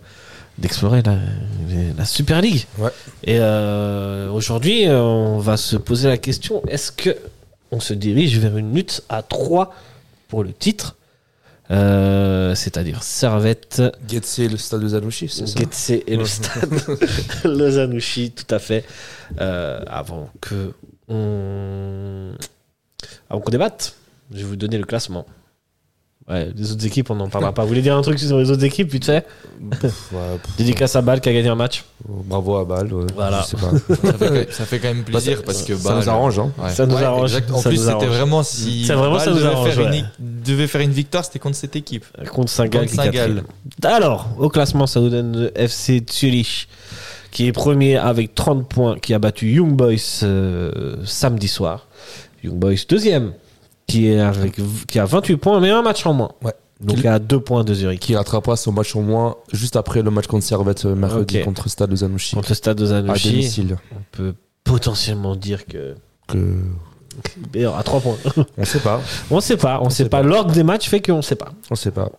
d'explorer 0.57 1.01
la, 1.03 1.17
la 1.95 2.05
Super 2.05 2.41
League. 2.41 2.65
Ouais. 2.77 2.89
Et 3.23 3.37
euh, 3.39 4.31
aujourd'hui, 4.31 4.85
on 4.87 5.37
va 5.37 5.57
se 5.57 5.77
poser 5.77 6.07
la 6.07 6.17
question 6.17 6.63
est-ce 6.67 6.91
que 6.91 7.15
on 7.71 7.79
se 7.79 7.93
dirige 7.93 8.39
vers 8.39 8.57
une 8.57 8.73
lutte 8.73 9.03
à 9.09 9.21
3 9.21 9.73
pour 10.27 10.43
le 10.43 10.53
titre? 10.53 10.95
Euh, 11.69 12.55
C'est-à-dire 12.55 13.03
Servette, 13.03 13.83
Getse, 14.07 14.39
le 14.39 14.57
stade 14.57 14.81
de 14.81 14.87
Zanouchi, 14.87 15.29
c'est 15.29 15.45
ça? 15.45 15.59
Getse 15.59 15.91
et 16.07 16.15
le 16.15 16.25
stade 16.25 16.67
Lozanouchi, 17.43 18.31
tout 18.35 18.55
à 18.55 18.57
fait. 18.57 18.85
Avant 19.37 20.29
que 20.41 20.73
on 21.09 22.31
avant 23.29 23.39
qu'on 23.41 23.51
débatte, 23.51 23.95
je 24.31 24.37
vais 24.37 24.43
vous 24.43 24.55
donner 24.55 24.77
le 24.77 24.85
classement. 24.85 25.25
Ouais, 26.29 26.51
les 26.55 26.71
autres 26.71 26.85
équipes, 26.85 27.09
on 27.09 27.15
n'en 27.15 27.27
parlera 27.27 27.53
pas. 27.53 27.63
Vous 27.63 27.69
voulez 27.69 27.81
dire 27.81 27.97
un 27.97 28.03
truc 28.03 28.19
sur 28.19 28.37
les 28.37 28.51
autres 28.51 28.63
équipes, 28.63 28.91
vite 28.91 29.05
fait 29.05 29.25
Dédicace 30.59 30.95
à 30.95 31.01
Bâle 31.01 31.21
qui 31.21 31.29
a 31.29 31.33
gagné 31.33 31.47
un 31.49 31.55
match. 31.55 31.85
Bravo 32.07 32.57
à 32.57 32.65
Bâle. 32.65 32.93
ouais, 32.93 33.05
Voilà. 33.15 33.41
je 33.41 33.47
sais 33.47 33.57
pas. 33.57 33.71
Ça 34.11 34.13
fait, 34.17 34.53
ça 34.53 34.65
fait 34.65 34.79
quand 34.79 34.89
même 34.89 35.03
plaisir 35.03 35.41
parce 35.43 35.63
que 35.63 35.75
ça 35.75 35.89
Bâle- 35.89 35.97
nous 36.03 36.09
arrange. 36.09 36.37
Hein. 36.37 36.51
Ouais. 36.59 36.69
Ça 36.69 36.85
nous 36.85 36.95
Ouais, 36.95 37.03
arrange. 37.03 37.33
exact. 37.33 37.51
En 37.51 37.57
Ça 37.61 37.69
plus, 37.69 37.77
c'était 37.83 38.05
vraiment 38.05 38.43
si 38.43 38.85
C'est 38.85 38.93
vraiment, 38.93 39.15
Bâle 39.15 39.25
ça 39.25 39.31
nous 39.31 39.37
devait, 39.37 39.47
arrange, 39.47 39.69
faire 39.71 39.89
ouais. 39.89 39.97
une, 39.99 40.07
devait 40.43 40.67
faire 40.67 40.81
une 40.81 40.91
victoire, 40.91 41.25
c'était 41.25 41.39
contre 41.39 41.57
cette 41.57 41.75
équipe. 41.75 42.05
Contre 42.31 42.49
Saint-Gall. 42.51 43.43
Alors, 43.83 44.29
au 44.37 44.49
classement, 44.49 44.85
ça 44.85 44.99
nous 44.99 45.09
donne 45.09 45.35
le 45.35 45.51
FC 45.59 46.03
Zurich 46.11 46.67
qui 47.31 47.47
est 47.47 47.51
premier 47.53 47.95
avec 47.97 48.35
30 48.35 48.67
points, 48.69 48.99
qui 48.99 49.13
a 49.15 49.19
battu 49.19 49.51
Young 49.51 49.75
Boys 49.75 49.95
euh, 50.23 50.95
samedi 51.05 51.47
soir. 51.47 51.87
Young 52.43 52.57
Boys 52.57 52.75
deuxième, 52.87 53.33
qui, 53.87 54.07
est 54.07 54.19
avec, 54.19 54.59
qui 54.87 54.99
a 54.99 55.05
28 55.05 55.37
points, 55.37 55.59
mais 55.59 55.69
un 55.69 55.81
match 55.81 56.05
en 56.05 56.13
moins. 56.13 56.31
Ouais. 56.43 56.53
Donc 56.79 57.03
a 57.03 57.19
deux 57.19 57.39
points 57.39 57.63
de 57.63 57.73
Zurich. 57.73 57.99
Qui 57.99 58.15
rattrapera 58.15 58.55
son 58.55 58.71
match 58.71 58.95
au 58.95 59.01
moins 59.01 59.35
juste 59.51 59.75
après 59.75 60.01
le 60.01 60.11
match 60.11 60.27
contre 60.27 60.45
Servette 60.45 60.85
euh, 60.85 60.95
mercredi 60.95 61.41
contre 61.41 61.67
Stade 61.67 61.89
de 61.89 61.95
Zanouchi. 61.97 62.35
Contre 62.35 62.53
stade 62.53 62.77
de 62.77 62.85
À 62.85 62.87
Zanouchi, 62.87 63.31
domicile. 63.31 63.77
on 63.93 64.01
peut 64.11 64.33
potentiellement 64.63 65.35
dire 65.35 65.65
que. 65.65 65.95
Que... 66.27 67.65
À 67.65 67.83
3 67.83 67.99
points. 67.99 68.17
On 68.57 68.63
sait 68.63 68.79
pas. 68.79 69.01
on 69.29 69.41
sait 69.41 69.57
pas, 69.57 69.79
on, 69.81 69.89
sait, 69.89 70.03
sait 70.03 70.09
pas. 70.09 70.21
pas. 70.21 70.23
L'ordre 70.23 70.53
des 70.53 70.63
matchs 70.63 70.87
fait 70.87 71.01
qu'on 71.01 71.21
sait 71.21 71.35
pas. 71.35 71.51
On 71.69 71.75
sait 71.75 71.91
pas. 71.91 72.11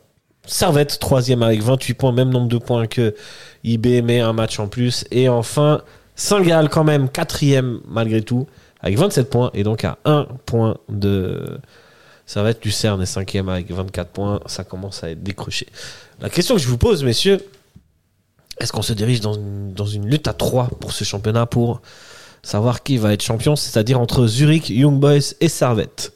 Servette, 0.44 0.98
troisième 0.98 1.42
avec 1.42 1.62
28 1.62 1.94
points, 1.94 2.12
même 2.12 2.28
nombre 2.28 2.48
de 2.48 2.58
points 2.58 2.86
que 2.86 3.14
IB, 3.64 4.02
mais 4.02 4.20
un 4.20 4.32
match 4.34 4.58
en 4.58 4.66
plus. 4.66 5.04
Et 5.10 5.28
enfin, 5.28 5.80
Saint-Gall, 6.16 6.68
quand 6.68 6.84
même, 6.84 7.08
quatrième 7.08 7.80
malgré 7.88 8.20
tout, 8.20 8.46
avec 8.82 8.98
27 8.98 9.30
points, 9.30 9.50
et 9.54 9.62
donc 9.62 9.84
à 9.84 9.98
1 10.04 10.26
point 10.46 10.78
de 10.88 11.60
Servette. 12.30 12.64
Lucerne 12.64 13.02
est 13.02 13.06
cinquième 13.06 13.48
avec 13.48 13.70
24 13.70 14.10
points. 14.10 14.40
Ça 14.46 14.62
commence 14.62 15.02
à 15.02 15.10
être 15.10 15.22
décroché. 15.22 15.66
La 16.20 16.30
question 16.30 16.54
que 16.54 16.60
je 16.60 16.68
vous 16.68 16.78
pose, 16.78 17.02
messieurs, 17.02 17.40
est-ce 18.60 18.72
qu'on 18.72 18.82
se 18.82 18.92
dirige 18.92 19.20
dans 19.20 19.34
une, 19.34 19.72
dans 19.72 19.86
une 19.86 20.06
lutte 20.06 20.28
à 20.28 20.32
3 20.32 20.68
pour 20.80 20.92
ce 20.92 21.02
championnat 21.02 21.46
pour 21.46 21.82
savoir 22.42 22.82
qui 22.82 22.98
va 22.98 23.12
être 23.12 23.22
champion, 23.22 23.56
c'est-à-dire 23.56 23.98
entre 23.98 24.26
Zurich, 24.26 24.70
Young 24.70 25.00
Boys 25.00 25.34
et 25.40 25.48
Servette? 25.48 26.12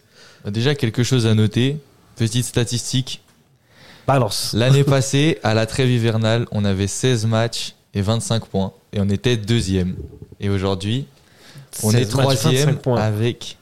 Déjà, 0.47 0.75
quelque 0.75 1.03
chose 1.03 1.27
à 1.27 1.35
noter. 1.35 1.79
Petite 2.17 2.45
statistique. 2.45 3.23
Balance. 4.07 4.53
L'année 4.55 4.85
passée, 4.85 5.39
à 5.43 5.55
la 5.55 5.67
trêve 5.67 5.91
hivernale, 5.91 6.47
on 6.53 6.65
avait 6.65 6.87
16 6.87 7.27
matchs 7.27 7.75
et 7.93 8.03
25 8.03 8.47
points. 8.47 8.73
Et 8.93 9.01
on 9.01 9.09
était 9.09 9.37
deuxième. 9.37 9.97
Et 10.39 10.49
aujourd'hui, 10.49 11.07
on 11.83 11.91
16 11.91 12.01
est 12.01 12.07
troisième 12.07 12.55
25 12.67 12.79
points. 12.83 13.01
avec 13.01 13.57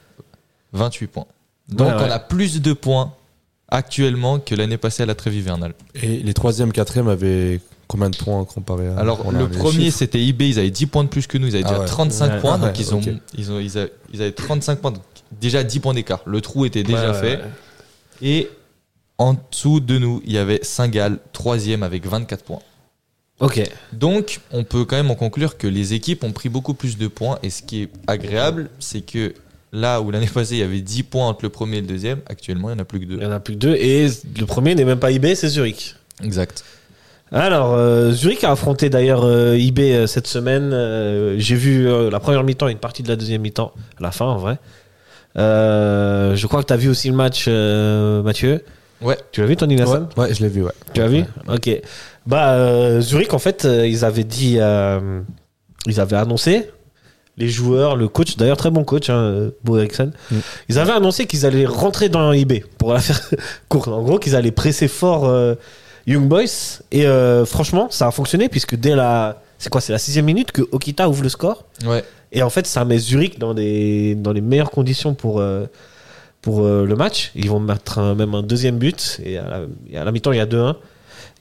28 0.72 1.06
points. 1.08 1.26
Donc 1.68 1.88
Ouais, 1.88 1.94
ouais. 1.94 2.02
on 2.08 2.10
a 2.10 2.18
plus 2.18 2.60
de 2.60 2.72
points 2.72 3.12
actuellement 3.68 4.38
que 4.38 4.54
l'année 4.54 4.76
passée 4.76 5.02
à 5.02 5.06
la 5.06 5.14
trêve 5.14 5.34
hivernale. 5.34 5.74
Et 5.94 6.18
les 6.18 6.34
troisième, 6.34 6.72
quatrième 6.72 7.08
avaient 7.08 7.60
combien 7.88 8.10
de 8.10 8.16
points 8.16 8.44
comparé 8.44 8.88
à 8.88 8.96
Alors 8.98 9.30
le 9.32 9.48
premier 9.48 9.90
c'était 9.90 10.22
eBay, 10.24 10.48
ils 10.50 10.58
avaient 10.58 10.70
10 10.70 10.86
points 10.86 11.04
de 11.04 11.08
plus 11.08 11.26
que 11.26 11.38
nous, 11.38 11.46
ils 11.48 11.54
avaient 11.56 11.64
Ah 11.66 11.68
déjà 11.70 11.80
ouais. 11.80 11.86
35 11.86 12.32
Ouais. 12.32 12.40
points, 12.40 12.54
Ah 12.54 12.58
donc 12.58 12.76
ouais, 12.76 12.80
ils, 12.80 12.94
ont, 12.94 12.98
ok. 12.98 13.08
ils, 13.36 13.52
ont, 13.52 13.58
ils, 13.60 13.78
avaient, 13.78 13.92
ils 14.12 14.20
avaient 14.22 14.32
35 14.32 14.78
points, 14.80 14.90
donc 14.92 15.02
déjà 15.40 15.62
10 15.62 15.80
points 15.80 15.94
d'écart. 15.94 16.20
Le 16.26 16.40
trou 16.40 16.64
était 16.66 16.82
déjà 16.82 17.12
Ouais, 17.12 17.20
fait. 17.20 17.36
ouais. 17.36 17.42
Et 18.22 18.50
en 19.18 19.34
dessous 19.34 19.80
de 19.80 19.98
nous, 19.98 20.20
il 20.24 20.32
y 20.32 20.38
avait 20.38 20.60
Saint-Gall, 20.62 21.18
troisième 21.32 21.82
avec 21.82 22.06
24 22.06 22.44
points. 22.44 22.58
Ok. 23.42 23.60
Donc, 23.92 24.40
on 24.52 24.64
peut 24.64 24.84
quand 24.84 24.96
même 24.96 25.10
en 25.10 25.14
conclure 25.16 25.58
que 25.58 25.66
les 25.66 25.92
équipes 25.94 26.24
ont 26.24 26.32
pris 26.32 26.48
beaucoup 26.48 26.74
plus 26.74 26.96
de 26.96 27.08
points. 27.08 27.38
Et 27.42 27.50
ce 27.50 27.62
qui 27.62 27.82
est 27.82 27.88
agréable, 28.06 28.70
c'est 28.78 29.00
que 29.02 29.34
là 29.72 30.00
où 30.00 30.10
l'année 30.10 30.28
passée, 30.32 30.54
il 30.54 30.60
y 30.60 30.62
avait 30.62 30.80
10 30.80 31.02
points 31.02 31.26
entre 31.28 31.40
le 31.42 31.48
premier 31.50 31.78
et 31.78 31.80
le 31.80 31.86
deuxième, 31.86 32.20
actuellement, 32.28 32.70
il 32.70 32.74
n'y 32.74 32.78
en 32.80 32.82
a 32.82 32.84
plus 32.86 33.00
que 33.00 33.04
Il 33.04 33.10
deux. 33.10 33.20
y 33.22 33.26
en 33.26 33.30
a 33.32 33.40
plus 33.40 33.54
que 33.54 33.58
deux. 33.58 33.74
Et 33.74 34.08
le 34.38 34.46
premier 34.46 34.74
n'est 34.74 34.84
même 34.84 34.98
pas 35.00 35.10
eBay, 35.10 35.34
c'est 35.34 35.48
Zurich. 35.48 35.96
Exact. 36.22 36.64
Alors, 37.32 37.72
euh, 37.74 38.12
Zurich 38.12 38.44
a 38.44 38.52
affronté 38.52 38.90
d'ailleurs 38.90 39.24
euh, 39.24 39.54
eBay 39.54 39.94
euh, 39.94 40.06
cette 40.06 40.26
semaine. 40.26 40.70
Euh, 40.72 41.34
J'ai 41.38 41.56
vu 41.56 41.88
euh, 41.88 42.10
la 42.10 42.20
première 42.20 42.44
mi-temps 42.44 42.68
et 42.68 42.72
une 42.72 42.78
partie 42.78 43.02
de 43.02 43.08
la 43.08 43.16
deuxième 43.16 43.40
mi-temps, 43.42 43.72
à 43.98 44.02
la 44.02 44.12
fin 44.12 44.26
en 44.26 44.36
vrai. 44.36 44.58
Euh, 45.38 46.36
je 46.36 46.46
crois 46.46 46.60
que 46.62 46.66
tu 46.68 46.72
as 46.74 46.76
vu 46.76 46.88
aussi 46.90 47.08
le 47.08 47.14
match, 47.16 47.46
euh, 47.48 48.22
Mathieu. 48.22 48.62
Ouais. 49.00 49.16
Tu 49.32 49.40
l'as 49.40 49.46
vu, 49.46 49.56
Tony 49.56 49.76
Nassan 49.76 50.08
Ouais, 50.16 50.24
ouais, 50.24 50.34
je 50.34 50.42
l'ai 50.42 50.48
vu, 50.48 50.62
ouais. 50.62 50.72
Tu 50.94 51.00
l'as 51.00 51.08
vu? 51.08 51.24
Ok. 51.48 51.70
Bah, 52.26 52.52
euh, 52.54 53.00
Zurich, 53.00 53.34
en 53.34 53.38
fait, 53.38 53.64
euh, 53.64 53.86
ils 53.86 54.04
avaient 54.04 54.24
dit. 54.24 54.56
euh, 54.60 55.20
ils 55.86 56.00
avaient 56.00 56.16
annoncé. 56.16 56.70
Les 57.38 57.48
joueurs, 57.48 57.96
le 57.96 58.08
coach, 58.08 58.36
d'ailleurs 58.36 58.58
très 58.58 58.70
bon 58.70 58.84
coach, 58.84 59.08
hein, 59.08 59.50
Bo 59.64 59.78
Eriksson, 59.78 60.12
Mm. 60.30 60.36
ils 60.68 60.78
avaient 60.78 60.92
annoncé 60.92 61.26
qu'ils 61.26 61.46
allaient 61.46 61.64
rentrer 61.66 62.10
dans 62.10 62.30
eBay 62.32 62.62
pour 62.78 62.92
la 62.92 63.00
faire 63.00 63.18
courte. 63.70 63.88
En 63.88 64.02
gros, 64.02 64.18
qu'ils 64.18 64.36
allaient 64.36 64.50
presser 64.52 64.86
fort 64.86 65.24
euh, 65.26 65.54
Young 66.06 66.28
Boys. 66.28 66.80
Et 66.90 67.06
euh, 67.06 67.46
franchement, 67.46 67.88
ça 67.90 68.06
a 68.06 68.10
fonctionné 68.10 68.48
puisque 68.48 68.76
dès 68.76 68.94
la. 68.94 69.40
C'est 69.58 69.70
quoi 69.70 69.80
C'est 69.80 69.92
la 69.92 69.98
sixième 69.98 70.26
minute 70.26 70.52
que 70.52 70.62
Okita 70.72 71.08
ouvre 71.08 71.22
le 71.22 71.28
score. 71.30 71.64
Ouais. 71.86 72.04
Et 72.32 72.42
en 72.42 72.50
fait, 72.50 72.66
ça 72.66 72.84
met 72.84 72.98
Zurich 72.98 73.38
dans, 73.38 73.54
des, 73.54 74.14
dans 74.14 74.32
les 74.32 74.40
meilleures 74.40 74.70
conditions 74.70 75.14
pour, 75.14 75.40
euh, 75.40 75.66
pour 76.42 76.64
euh, 76.64 76.84
le 76.84 76.96
match. 76.96 77.30
Ils 77.34 77.48
vont 77.48 77.60
mettre 77.60 77.98
un- 77.98 78.14
même 78.14 78.34
un 78.34 78.42
deuxième 78.42 78.76
but. 78.78 79.20
Et 79.24 79.38
à 79.38 79.48
la, 79.48 79.60
et 79.90 79.96
à 79.96 80.04
la 80.04 80.12
mi-temps, 80.12 80.32
il 80.32 80.38
y 80.38 80.40
a 80.40 80.46
2-1. 80.46 80.76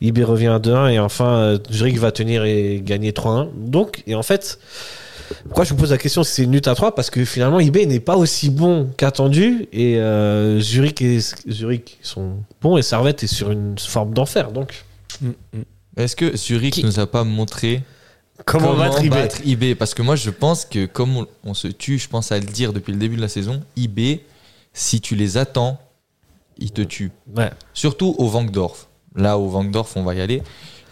IB 0.02 0.24
revient 0.24 0.48
à 0.48 0.60
2-1. 0.60 0.92
Et 0.92 1.00
enfin, 1.00 1.30
euh, 1.38 1.58
Zurich 1.72 1.98
va 1.98 2.12
tenir 2.12 2.44
et 2.44 2.82
gagner 2.84 3.12
3-1. 3.12 3.50
Donc, 3.56 4.04
et 4.08 4.16
en 4.16 4.24
fait, 4.24 4.60
pourquoi 5.46 5.64
je 5.64 5.70
vous 5.72 5.76
pose 5.78 5.92
la 5.92 5.98
question 5.98 6.24
si 6.24 6.34
c'est 6.34 6.44
une 6.44 6.52
lutte 6.52 6.68
à 6.68 6.76
3 6.76 6.96
Parce 6.96 7.10
que 7.10 7.24
finalement, 7.26 7.60
IB 7.60 7.86
n'est 7.86 8.00
pas 8.00 8.18
aussi 8.18 8.50
bon 8.50 8.90
qu'attendu. 8.98 9.68
Et 9.72 9.98
euh, 9.98 10.60
Zurich, 10.60 11.02
et, 11.02 11.20
Zurich 11.50 11.98
sont 12.02 12.38
bons. 12.62 12.78
Et 12.78 12.82
Servette 12.82 13.24
est 13.24 13.28
sur 13.28 13.52
une 13.52 13.78
forme 13.78 14.14
d'enfer. 14.14 14.52
Donc, 14.52 14.84
Est-ce 15.98 16.16
que 16.16 16.36
Zurich 16.36 16.74
Qui- 16.74 16.84
nous 16.84 17.00
a 17.00 17.08
pas 17.08 17.24
montré 17.24 17.82
comment, 18.46 18.76
battre 18.76 19.04
IB 19.04 19.14
eBay 19.46 19.76
Parce 19.76 19.94
que 19.94 20.02
moi, 20.02 20.16
je 20.16 20.30
pense 20.30 20.66
que 20.66 20.86
comme 20.86 21.18
on, 21.18 21.28
on 21.44 21.54
se 21.54 21.68
tue, 21.68 22.00
je 22.00 22.10
pense 22.10 22.32
à 22.32 22.40
le 22.40 22.46
dire 22.46 22.74
depuis 22.74 22.92
le 22.92 23.00
début 23.00 23.16
de 23.16 23.22
la 23.22 23.28
saison, 23.28 23.62
eBay, 23.78 24.22
si 24.74 25.02
tu 25.02 25.16
les 25.16 25.38
attends, 25.38 25.80
ils 26.58 26.72
te 26.72 26.82
tuent. 26.82 27.12
Ouais. 27.36 27.52
Surtout 27.74 28.16
au 28.18 28.28
Vangdorf. 28.28 28.88
Là, 29.16 29.38
au 29.38 29.48
Vangdorf, 29.50 29.96
on 29.98 30.04
va 30.04 30.16
y 30.16 30.22
aller. 30.22 30.42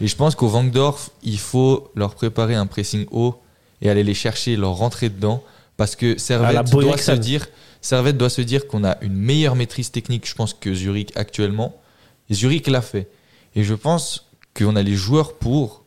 Et 0.00 0.06
je 0.06 0.16
pense 0.16 0.34
qu'au 0.34 0.48
Vangdorf, 0.48 1.10
il 1.22 1.38
faut 1.38 1.90
leur 1.94 2.14
préparer 2.14 2.54
un 2.54 2.66
pressing 2.66 3.06
haut 3.10 3.40
et 3.82 3.90
aller 3.90 4.04
les 4.04 4.14
chercher, 4.14 4.56
leur 4.56 4.72
rentrer 4.72 5.08
dedans. 5.08 5.42
Parce 5.76 5.96
que 5.96 6.18
Servette 6.18 6.70
doit 6.70 6.98
se 6.98 7.12
dire, 7.12 7.48
Servette 7.80 8.18
doit 8.18 8.30
se 8.30 8.42
dire 8.42 8.66
qu'on 8.66 8.84
a 8.84 8.98
une 9.00 9.16
meilleure 9.16 9.56
maîtrise 9.56 9.90
technique, 9.90 10.28
je 10.28 10.34
pense, 10.34 10.52
que 10.54 10.74
Zurich 10.74 11.16
actuellement. 11.16 11.80
Et 12.28 12.34
Zurich 12.34 12.66
l'a 12.66 12.82
fait. 12.82 13.08
Et 13.54 13.64
je 13.64 13.74
pense 13.74 14.26
qu'on 14.54 14.76
a 14.76 14.82
les 14.82 14.94
joueurs 14.94 15.34
pour. 15.34 15.84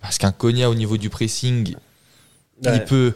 Parce 0.00 0.18
qu'un 0.18 0.32
Konya 0.32 0.70
au 0.70 0.74
niveau 0.74 0.96
du 0.96 1.10
pressing, 1.10 1.74
il 2.62 2.84
peut 2.84 3.14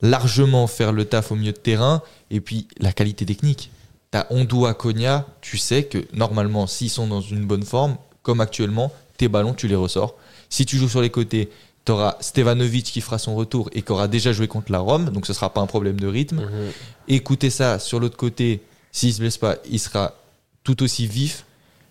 largement 0.00 0.66
faire 0.66 0.92
le 0.92 1.04
taf 1.04 1.32
au 1.32 1.34
milieu 1.34 1.52
de 1.52 1.58
terrain. 1.58 2.02
Et 2.30 2.40
puis 2.40 2.68
la 2.78 2.92
qualité 2.92 3.26
technique. 3.26 3.70
T'as 4.14 4.26
Ondou 4.30 4.72
Konya, 4.74 5.26
tu 5.40 5.58
sais 5.58 5.82
que 5.86 6.06
normalement, 6.12 6.68
s'ils 6.68 6.88
sont 6.88 7.08
dans 7.08 7.20
une 7.20 7.44
bonne 7.46 7.64
forme, 7.64 7.96
comme 8.22 8.40
actuellement, 8.40 8.92
tes 9.16 9.26
ballons, 9.26 9.54
tu 9.54 9.66
les 9.66 9.74
ressors. 9.74 10.14
Si 10.48 10.64
tu 10.64 10.76
joues 10.76 10.88
sur 10.88 11.02
les 11.02 11.10
côtés, 11.10 11.50
tu 11.84 11.90
auras 11.90 12.16
Stevanovic 12.20 12.84
qui 12.84 13.00
fera 13.00 13.18
son 13.18 13.34
retour 13.34 13.70
et 13.72 13.82
qui 13.82 13.90
aura 13.90 14.06
déjà 14.06 14.32
joué 14.32 14.46
contre 14.46 14.70
la 14.70 14.78
Rome, 14.78 15.10
donc 15.10 15.26
ce 15.26 15.32
sera 15.32 15.52
pas 15.52 15.60
un 15.60 15.66
problème 15.66 15.98
de 15.98 16.06
rythme. 16.06 16.42
Mhm. 16.42 16.70
Écoutez 17.08 17.50
ça, 17.50 17.80
sur 17.80 17.98
l'autre 17.98 18.16
côté, 18.16 18.60
s'il 18.92 19.12
se 19.12 19.18
blesse 19.18 19.36
pas, 19.36 19.56
il 19.68 19.80
sera 19.80 20.14
tout 20.62 20.84
aussi 20.84 21.08
vif. 21.08 21.44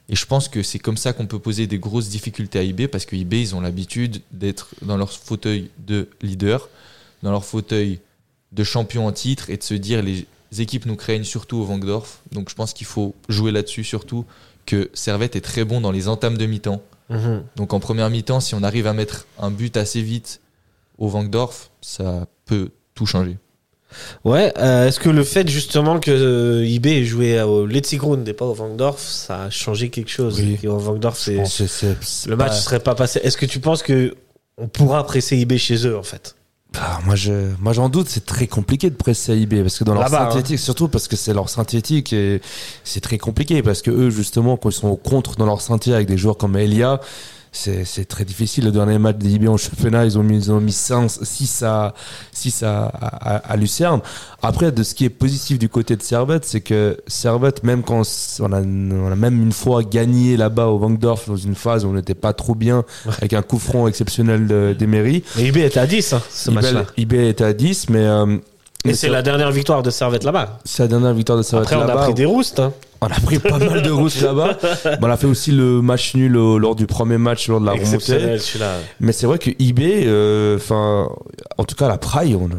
Et 0.07 0.15
je 0.15 0.25
pense 0.25 0.47
que 0.47 0.63
c'est 0.63 0.79
comme 0.79 0.95
ça 0.95 1.11
qu'on 1.11 1.27
peut 1.27 1.39
poser 1.39 1.67
des 1.67 1.77
grosses 1.77 2.07
difficultés 2.07 2.57
à 2.57 2.63
IB 2.63 2.87
parce 2.87 3.05
que 3.05 3.17
IB, 3.17 3.33
ils 3.33 3.53
ont 3.53 3.59
l'habitude 3.59 4.21
d'être 4.31 4.69
dans 4.81 4.95
leur 4.95 5.11
fauteuil 5.11 5.71
de 5.77 6.07
leader, 6.21 6.69
dans 7.21 7.31
leur 7.31 7.43
fauteuil 7.43 7.99
de 8.53 8.63
champion 8.63 9.07
en 9.07 9.11
titre 9.11 9.49
et 9.49 9.57
de 9.57 9.63
se 9.63 9.73
dire 9.73 10.01
les 10.01 10.25
équipes 10.61 10.85
nous 10.85 10.95
craignent 10.95 11.23
surtout 11.23 11.57
au 11.57 11.63
Vangdorf. 11.63 12.19
Donc 12.31 12.49
je 12.49 12.55
pense 12.55 12.73
qu'il 12.73 12.87
faut 12.87 13.15
jouer 13.29 13.51
là-dessus 13.51 13.83
surtout 13.83 14.25
que 14.65 14.89
Servette 14.93 15.35
est 15.35 15.41
très 15.41 15.65
bon 15.65 15.81
dans 15.81 15.91
les 15.91 16.07
entames 16.07 16.37
de 16.37 16.45
mi-temps. 16.45 16.81
Mhm. 17.09 17.43
Donc 17.57 17.73
en 17.73 17.79
première 17.79 18.09
mi-temps, 18.09 18.39
si 18.39 18.55
on 18.55 18.63
arrive 18.63 18.87
à 18.87 18.93
mettre 18.93 19.27
un 19.39 19.51
but 19.51 19.75
assez 19.77 20.01
vite 20.01 20.39
au 20.97 21.07
Vangdorf, 21.09 21.69
ça 21.81 22.27
peut 22.45 22.69
tout 22.95 23.05
changer. 23.05 23.37
Ouais, 24.23 24.51
euh, 24.57 24.87
est-ce 24.87 24.99
que 24.99 25.09
le 25.09 25.23
fait 25.23 25.47
justement 25.47 25.99
que 25.99 26.09
euh, 26.09 26.65
IB 26.65 26.87
ait 26.87 27.03
joué 27.05 27.39
au 27.43 27.67
Letzigrund 27.67 28.27
et 28.27 28.33
pas 28.33 28.45
au 28.45 28.53
Vangdorf, 28.53 28.99
ça 28.99 29.43
a 29.43 29.49
changé 29.51 29.89
quelque 29.89 30.09
chose 30.09 30.39
Oui. 30.39 30.57
Et 30.63 30.67
au 30.67 30.77
Vangdorf, 30.79 31.17
c'est 31.19 31.35
le 32.27 32.35
match 32.35 32.49
pas- 32.49 32.53
serait 32.55 32.79
pas 32.79 32.95
passé. 32.95 33.19
Est-ce 33.23 33.37
que 33.37 33.45
tu 33.45 33.59
penses 33.59 33.83
que 33.83 34.15
on 34.57 34.67
pourra 34.67 35.05
presser 35.05 35.37
IB 35.37 35.57
chez 35.57 35.85
eux 35.87 35.97
en 35.97 36.03
fait? 36.03 36.35
Ah, 36.79 36.99
moi, 37.05 37.15
je, 37.15 37.51
moi, 37.59 37.73
j'en 37.73 37.89
doute. 37.89 38.07
C'est 38.09 38.25
très 38.25 38.47
compliqué 38.47 38.89
de 38.89 38.95
presser 38.95 39.37
IB 39.37 39.61
parce 39.61 39.77
que 39.77 39.83
dans 39.83 39.93
leur 39.93 40.05
hein. 40.05 40.29
synthétique, 40.31 40.59
surtout 40.59 40.87
parce 40.87 41.07
que 41.07 41.15
c'est 41.15 41.33
leur 41.33 41.49
synthétique 41.49 42.13
et 42.13 42.41
c'est 42.83 43.01
très 43.01 43.17
compliqué 43.17 43.61
parce 43.61 43.81
que 43.81 43.91
eux, 43.91 44.09
justement, 44.09 44.57
quand 44.57 44.69
ils 44.69 44.73
sont 44.73 44.89
au 44.89 44.95
contre 44.95 45.35
dans 45.35 45.45
leur 45.45 45.61
synthé 45.61 45.93
avec 45.93 46.07
des 46.07 46.17
joueurs 46.17 46.37
comme 46.37 46.57
Elia, 46.57 46.99
c'est, 47.53 48.05
très 48.05 48.25
difficile. 48.25 48.65
Le 48.65 48.71
dernier 48.71 48.97
match 48.97 49.17
d'IB 49.17 49.47
en 49.47 49.57
championnat, 49.57 50.03
ils 50.05 50.17
ont 50.17 50.23
mis, 50.23 50.35
ils 50.37 50.51
ont 50.51 50.59
mis 50.59 50.71
6 50.73 50.91
à, 51.63 51.93
6 52.33 52.63
à, 52.63 52.85
à, 52.85 53.35
à 53.37 53.55
Lucerne. 53.55 54.01
Après, 54.41 54.71
de 54.71 54.83
ce 54.83 54.93
qui 54.95 55.05
est 55.05 55.09
positif 55.09 55.59
du 55.59 55.69
côté 55.69 55.95
de 55.95 56.01
Servette, 56.01 56.45
c'est 56.45 56.61
que 56.61 56.97
Servette, 57.07 57.63
même 57.63 57.83
quand 57.83 58.01
on 58.41 58.51
a, 58.53 58.61
on 58.61 59.11
a 59.11 59.15
même 59.15 59.41
une 59.41 59.51
fois 59.53 59.83
gagné 59.83 60.35
là-bas 60.35 60.65
au 60.67 60.77
Vangdorf 60.79 61.27
dans 61.27 61.35
une 61.37 61.55
phase 61.55 61.85
où 61.85 61.89
on 61.89 61.93
n'était 61.93 62.15
pas 62.15 62.33
trop 62.33 62.55
bien 62.55 62.83
avec 63.19 63.33
un 63.33 63.41
coup 63.43 63.59
franc 63.59 63.87
exceptionnel 63.87 64.47
de- 64.47 64.75
d'Emery. 64.77 65.23
Mais 65.37 65.43
IB 65.47 65.57
était 65.57 65.79
à 65.79 65.87
10 65.87 66.13
hein, 66.13 66.21
ce 66.29 66.49
IB, 66.49 66.55
match-là. 66.55 66.83
IB 66.97 67.13
était 67.29 67.43
à 67.43 67.53
10, 67.53 67.89
mais, 67.89 67.99
euh, 67.99 68.25
Et 68.85 68.89
mais 68.89 68.93
c'est 68.95 69.09
la 69.09 69.21
dernière 69.21 69.51
victoire 69.51 69.83
de 69.83 69.89
Servette 69.91 70.23
là-bas. 70.23 70.59
c'est 70.65 70.83
la 70.83 70.87
dernière 70.87 71.13
victoire 71.13 71.37
de 71.37 71.43
Servette 71.43 71.67
Après, 71.71 71.77
on 71.77 71.83
a 71.85 71.87
là-bas. 71.87 72.03
pris 72.05 72.13
des 72.15 72.25
roustes. 72.25 72.59
hein. 72.59 72.73
On 73.03 73.07
a 73.07 73.19
pris 73.19 73.39
pas 73.39 73.57
mal 73.59 73.81
de 73.81 73.89
routes 73.91 74.21
là-bas. 74.21 74.57
Bon, 75.01 75.07
on 75.07 75.11
a 75.11 75.17
fait 75.17 75.27
aussi 75.27 75.51
le 75.51 75.81
match 75.81 76.15
nul 76.15 76.37
au- 76.37 76.57
lors 76.57 76.75
du 76.75 76.87
premier 76.87 77.17
match 77.17 77.47
lors 77.49 77.59
de 77.59 77.65
la 77.65 77.73
remontée. 77.73 78.37
Mais 78.99 79.11
c'est 79.11 79.25
vrai 79.25 79.39
que 79.39 79.49
eBay, 79.59 80.03
euh, 80.05 80.57
en 81.57 81.63
tout 81.65 81.75
cas 81.75 81.87
la 81.87 81.97
Praille, 81.97 82.35
on 82.35 82.45
a, 82.45 82.49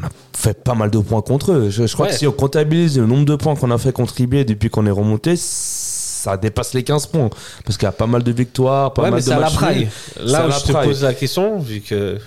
on 0.00 0.06
a 0.06 0.10
fait 0.36 0.62
pas 0.62 0.74
mal 0.74 0.90
de 0.90 0.98
points 0.98 1.22
contre 1.22 1.52
eux. 1.52 1.70
Je, 1.70 1.86
je 1.86 1.92
crois 1.94 2.06
Ouais. 2.06 2.12
que 2.12 2.18
si 2.18 2.26
on 2.26 2.32
comptabilise 2.32 2.98
le 2.98 3.06
nombre 3.06 3.24
de 3.24 3.36
points 3.36 3.54
qu'on 3.56 3.70
a 3.70 3.78
fait 3.78 3.92
contre 3.92 4.20
eBay 4.20 4.44
depuis 4.44 4.68
qu'on 4.68 4.84
est 4.86 4.90
remonté, 4.90 5.36
ça 5.36 6.36
dépasse 6.36 6.74
les 6.74 6.82
15 6.82 7.06
points. 7.06 7.30
Parce 7.64 7.78
qu'il 7.78 7.86
y 7.86 7.88
a 7.88 7.92
pas 7.92 8.06
mal 8.06 8.22
de 8.22 8.32
victoires, 8.32 8.92
pas 8.92 9.02
ouais, 9.04 9.10
mal 9.10 9.20
mais 9.20 9.26
de 9.26 9.32
à 9.32 9.34
la 9.36 9.40
matchs 9.46 9.54
Praille. 9.54 9.88
Là 10.20 10.46
où 10.46 10.50
je 10.50 10.64
te 10.64 10.72
pose 10.72 11.02
la 11.02 11.14
question, 11.14 11.58
vu 11.60 11.80
que 11.80 12.18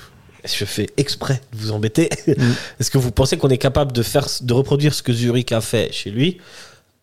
je 0.46 0.66
fais 0.66 0.88
exprès 0.98 1.42
de 1.54 1.58
vous 1.60 1.72
embêter, 1.72 2.10
Mm. 2.28 2.32
est-ce 2.80 2.90
que 2.92 2.98
vous 2.98 3.12
pensez 3.12 3.38
qu'on 3.38 3.50
est 3.50 3.58
capable 3.58 3.92
de 3.92 4.02
faire, 4.04 4.26
de 4.42 4.54
reproduire 4.54 4.94
ce 4.94 5.04
que 5.04 5.12
Zurich 5.14 5.52
a 5.52 5.62
fait 5.62 5.90
chez 5.92 6.10
lui 6.10 6.38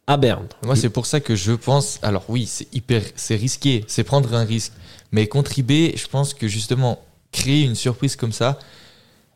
à 0.07 0.17
Berne 0.17 0.47
Moi, 0.65 0.77
c'est 0.77 0.91
pour 0.91 1.07
ça 1.07 1.21
que 1.21 1.35
je 1.35 1.53
pense. 1.53 1.99
Alors, 2.03 2.25
oui, 2.29 2.47
c'est 2.47 2.67
hyper. 2.75 3.03
C'est 3.17 3.37
risqué. 3.37 3.85
C'est 3.89 4.05
prendre 4.05 4.35
un 4.35 4.45
risque. 4.45 4.73
Mais 5.13 5.27
contre 5.29 5.59
IB, 5.59 5.97
je 5.97 6.07
pense 6.09 6.35
que 6.35 6.47
justement, 6.49 7.01
créer 7.33 7.63
une 7.63 7.75
surprise 7.75 8.17
comme 8.17 8.33
ça, 8.33 8.59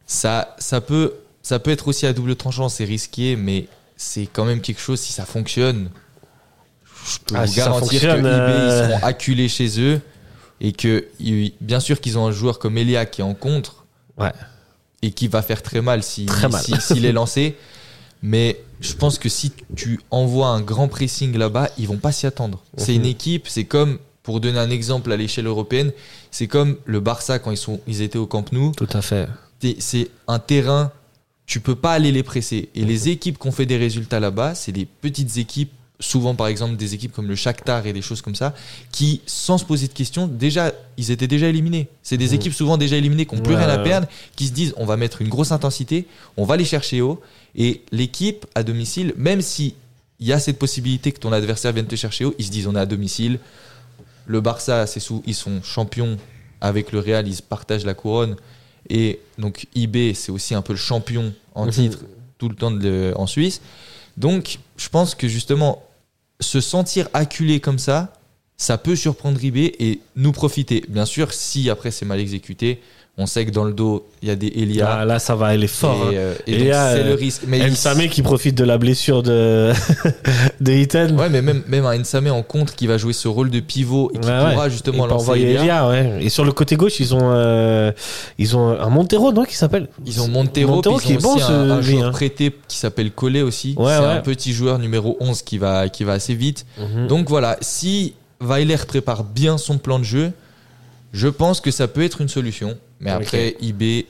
ça, 0.07 0.55
ça, 0.59 0.81
peut, 0.81 1.15
ça 1.43 1.59
peut 1.59 1.71
être 1.71 1.89
aussi 1.89 2.07
à 2.07 2.13
double 2.13 2.37
tranchant. 2.37 2.69
C'est 2.69 2.85
risqué, 2.85 3.37
mais 3.37 3.67
c'est 3.97 4.29
quand 4.33 4.45
même 4.45 4.61
quelque 4.61 4.81
chose. 4.81 5.01
Si 5.01 5.13
ça 5.13 5.25
fonctionne, 5.25 5.91
je 7.07 7.19
peux 7.25 7.35
Ah, 7.37 7.45
vous 7.45 7.53
si 7.53 7.59
ça 7.61 7.65
garantir 7.67 8.01
que 8.01 8.19
IB, 8.19 8.25
euh, 8.27 8.89
ils 8.89 8.89
seront 8.93 9.07
acculés 9.07 9.49
chez 9.49 9.81
eux. 9.81 10.01
Et 10.61 10.73
que, 10.73 11.07
bien 11.61 11.79
sûr, 11.81 12.01
qu'ils 12.01 12.19
ont 12.19 12.27
un 12.27 12.33
joueur 12.33 12.59
comme 12.59 12.77
Elia 12.79 13.07
qui 13.07 13.21
est 13.21 13.25
en 13.25 13.35
contre. 13.35 13.85
Ouais. 14.17 14.33
Et 15.03 15.13
qui 15.13 15.29
va 15.29 15.41
faire 15.41 15.63
très 15.63 15.81
mal 15.81 16.03
si- 16.03 16.27
Très 16.27 16.49
mal. 16.49 16.61
si- 16.63 16.75
s'il 16.81 17.05
est 17.07 17.13
lancé. 17.13 17.57
Mais 18.23 18.61
je 18.81 18.93
pense 18.95 19.19
que 19.19 19.29
si 19.29 19.53
tu 19.77 20.01
envoies 20.11 20.49
un 20.49 20.61
grand 20.61 20.89
pressing 20.89 21.37
là-bas, 21.37 21.71
ils 21.79 21.87
vont 21.87 21.97
pas 21.99 22.13
s'y 22.13 22.27
attendre. 22.27 22.63
C'est 22.77 22.93
Mhm. 22.93 22.99
une 23.01 23.07
équipe, 23.07 23.49
c'est 23.49 23.65
comme, 23.65 23.99
pour 24.23 24.41
donner 24.41 24.59
un 24.59 24.71
exemple 24.71 25.11
à 25.13 25.17
l'échelle 25.17 25.47
européenne, 25.47 25.93
c'est 26.31 26.47
comme 26.49 26.77
le 26.85 27.01
Barça 27.01 27.39
quand 27.39 27.51
ils, 27.51 27.57
sont, 27.57 27.81
ils 27.87 28.03
étaient 28.03 28.19
au 28.19 28.27
Camp 28.27 28.53
Nou. 28.53 28.73
Tout 28.77 28.89
à 28.93 29.03
fait. 29.03 29.29
c'est 29.79 30.09
un 30.29 30.39
terrain, 30.39 30.93
tu 31.47 31.61
peux 31.61 31.75
pas 31.75 31.93
aller 31.93 32.13
les 32.13 32.23
presser. 32.23 32.69
Et 32.75 32.85
les 32.85 33.09
équipes 33.09 33.39
qui 33.39 33.49
ont 33.49 33.53
fait 33.53 33.67
des 33.67 33.77
résultats 33.79 34.21
là-bas, 34.21 34.55
c'est 34.55 34.71
des 34.73 34.85
petites 34.87 35.37
équipes, 35.39 35.73
souvent 36.01 36.35
par 36.35 36.47
exemple 36.47 36.77
des 36.77 36.95
équipes 36.95 37.13
comme 37.13 37.27
le 37.27 37.35
Shakhtar 37.35 37.87
et 37.87 37.93
des 37.93 38.03
choses 38.03 38.23
comme 38.23 38.35
ça, 38.37 38.55
qui, 38.93 39.21
sans 39.27 39.59
se 39.59 39.65
poser 39.65 39.89
de 39.89 39.93
questions, 39.93 40.29
déjà, 40.29 40.73
ils 40.97 41.11
étaient 41.11 41.27
déjà 41.27 41.49
éliminés. 41.49 41.89
C'est 42.03 42.17
des 42.17 42.29
Mhm. 42.29 42.35
équipes 42.35 42.55
souvent 42.55 42.77
déjà 42.77 42.97
éliminées, 42.97 43.27
qui 43.27 43.35
n'ont 43.35 43.43
plus 43.43 43.55
Ouais, 43.55 43.65
rien 43.65 43.69
à 43.75 43.79
perdre, 43.79 44.07
qui 44.37 44.47
se 44.47 44.53
disent 44.53 44.75
on 44.77 44.85
va 44.87 44.97
mettre 44.97 45.23
une 45.23 45.29
grosse 45.29 45.51
intensité, 45.53 46.07
on 46.37 46.45
va 46.45 46.57
les 46.57 46.65
chercher 46.65 47.01
haut. 47.01 47.21
Et 47.57 47.83
l'équipe 47.91 48.47
à 48.55 48.63
domicile, 48.63 49.13
même 49.17 49.41
si 49.43 49.75
il 50.21 50.27
y 50.27 50.33
a 50.33 50.39
cette 50.39 50.59
possibilité 50.59 51.11
que 51.13 51.19
ton 51.21 51.33
adversaire 51.33 51.73
vienne 51.73 51.87
te 51.87 51.97
chercher 51.97 52.25
haut, 52.25 52.35
ils 52.39 52.45
se 52.47 52.51
disent 52.51 52.67
on 52.69 52.77
est 52.77 52.81
à 52.81 52.87
domicile. 52.87 53.39
Le 54.27 54.41
Barça, 54.41 54.87
c'est 54.87 55.01
sous, 55.01 55.23
ils 55.27 55.35
sont 55.35 55.63
champions 55.63 56.17
avec 56.61 56.93
le 56.93 56.99
Real, 57.01 57.27
ils 57.27 57.35
se 57.37 57.43
partagent 57.43 57.85
la 57.85 57.95
couronne. 57.95 58.37
Et 58.91 59.19
donc 59.39 59.67
IB, 59.75 60.15
c'est 60.15 60.31
aussi 60.33 60.55
un 60.55 60.63
peu 60.63 60.73
le 60.75 60.79
champion 60.79 61.33
en 61.55 61.67
Mhm. 61.67 61.73
titre 61.73 61.99
tout 62.39 62.49
le 62.49 62.55
temps 62.55 62.71
de- 62.71 63.13
en 63.17 63.27
Suisse. 63.27 63.61
Donc 64.17 64.59
je 64.77 64.89
pense 64.89 65.15
que 65.15 65.29
justement, 65.29 65.83
se 66.41 66.61
sentir 66.61 67.09
acculé 67.13 67.61
comme 67.61 67.79
ça, 67.79 68.13
ça 68.57 68.77
peut 68.77 68.97
surprendre 68.97 69.43
IB 69.43 69.57
et 69.79 70.01
nous 70.17 70.33
profiter. 70.33 70.85
Bien 70.89 71.05
sûr, 71.05 71.33
si 71.33 71.71
après 71.71 71.91
c'est 71.91 72.05
mal 72.05 72.21
exécuté, 72.21 72.81
on 73.21 73.27
sait 73.27 73.45
que 73.45 73.51
dans 73.51 73.65
le 73.65 73.73
dos, 73.73 74.07
il 74.23 74.29
y 74.29 74.31
a 74.31 74.37
des 74.37 74.47
Elia. 74.47 74.99
Ah, 75.01 75.05
là, 75.05 75.19
ça 75.19 75.35
va, 75.35 75.53
elle 75.53 75.65
est 75.65 75.67
fort. 75.67 76.09
et, 76.13 76.17
hein. 76.17 76.21
euh, 76.21 76.35
et 76.47 76.53
Et 76.53 76.59
donc, 76.59 76.67
c'est 76.67 76.73
euh, 77.01 77.09
le 77.09 77.15
risque. 77.15 77.43
Mais 77.49 77.59
il- 77.59 77.73
Nsame 77.73 78.07
qui 78.09 78.23
profite 78.23 78.55
de 78.57 78.63
la 78.63 78.79
blessure 78.79 79.25
de, 79.25 79.73
de 80.61 80.73
Ethan. 80.73 81.17
Ouais, 81.17 81.29
mais 81.29 81.43
même, 81.43 81.63
même 81.67 81.85
un 81.85 81.99
Nsame 81.99 82.29
en 82.29 82.43
contre 82.43 82.77
qui 82.77 82.87
va 82.87 82.97
jouer 82.97 83.13
ce 83.13 83.27
rôle 83.27 83.51
de 83.51 83.59
pivot 83.61 84.11
et 84.15 84.19
qui 84.21 84.29
Ouais, 84.29 84.53
pourra 84.53 84.69
Il 84.69 84.71
justement 84.71 85.03
peut 85.05 85.11
lancer 85.11 85.23
envoyer 85.25 85.47
Elia. 85.51 85.61
Elia, 85.63 85.89
ouais. 85.89 86.19
Et 86.21 86.29
sur 86.29 86.45
le 86.45 86.53
côté 86.53 86.77
gauche, 86.77 87.01
ils 87.01 87.13
ont, 87.15 87.33
euh, 87.33 87.91
ils 88.39 88.57
ont 88.57 88.69
un 88.81 88.89
Montero, 88.89 89.33
non, 89.33 89.45
qui 89.45 89.57
s'appelle 89.57 89.89
Ils 90.07 90.21
ont 90.21 90.29
Montero, 90.29 90.81
qui 91.01 91.15
est 91.15 91.21
bon, 91.21 91.37
ce 91.39 91.51
un, 91.53 91.71
un 91.73 91.81
joueur 91.83 92.05
hein. 92.07 92.11
prêté 92.13 92.55
qui 92.69 92.77
s'appelle 92.77 93.11
Collet 93.11 93.43
aussi. 93.43 93.75
C'est 93.77 93.93
un 93.95 94.21
petit 94.21 94.53
joueur 94.53 94.79
numéro 94.79 95.17
11 95.19 95.43
qui 95.43 95.59
va, 95.59 95.89
qui 95.89 96.05
va 96.05 96.13
assez 96.13 96.35
vite. 96.35 96.67
Mhm. 96.79 97.09
Donc 97.09 97.29
voilà, 97.29 97.57
si 97.63 98.15
Weiler 98.41 98.77
prépare 98.87 99.25
bien 99.25 99.59
son 99.59 99.79
plan 99.79 99.99
de 99.99 100.05
jeu, 100.05 100.31
je 101.13 101.27
pense 101.27 101.61
que 101.61 101.71
ça 101.73 101.89
peut 101.89 102.03
être 102.05 102.21
une 102.21 102.29
solution. 102.29 102.77
Mais 103.01 103.11
après, 103.11 103.57
IB, 103.61 104.07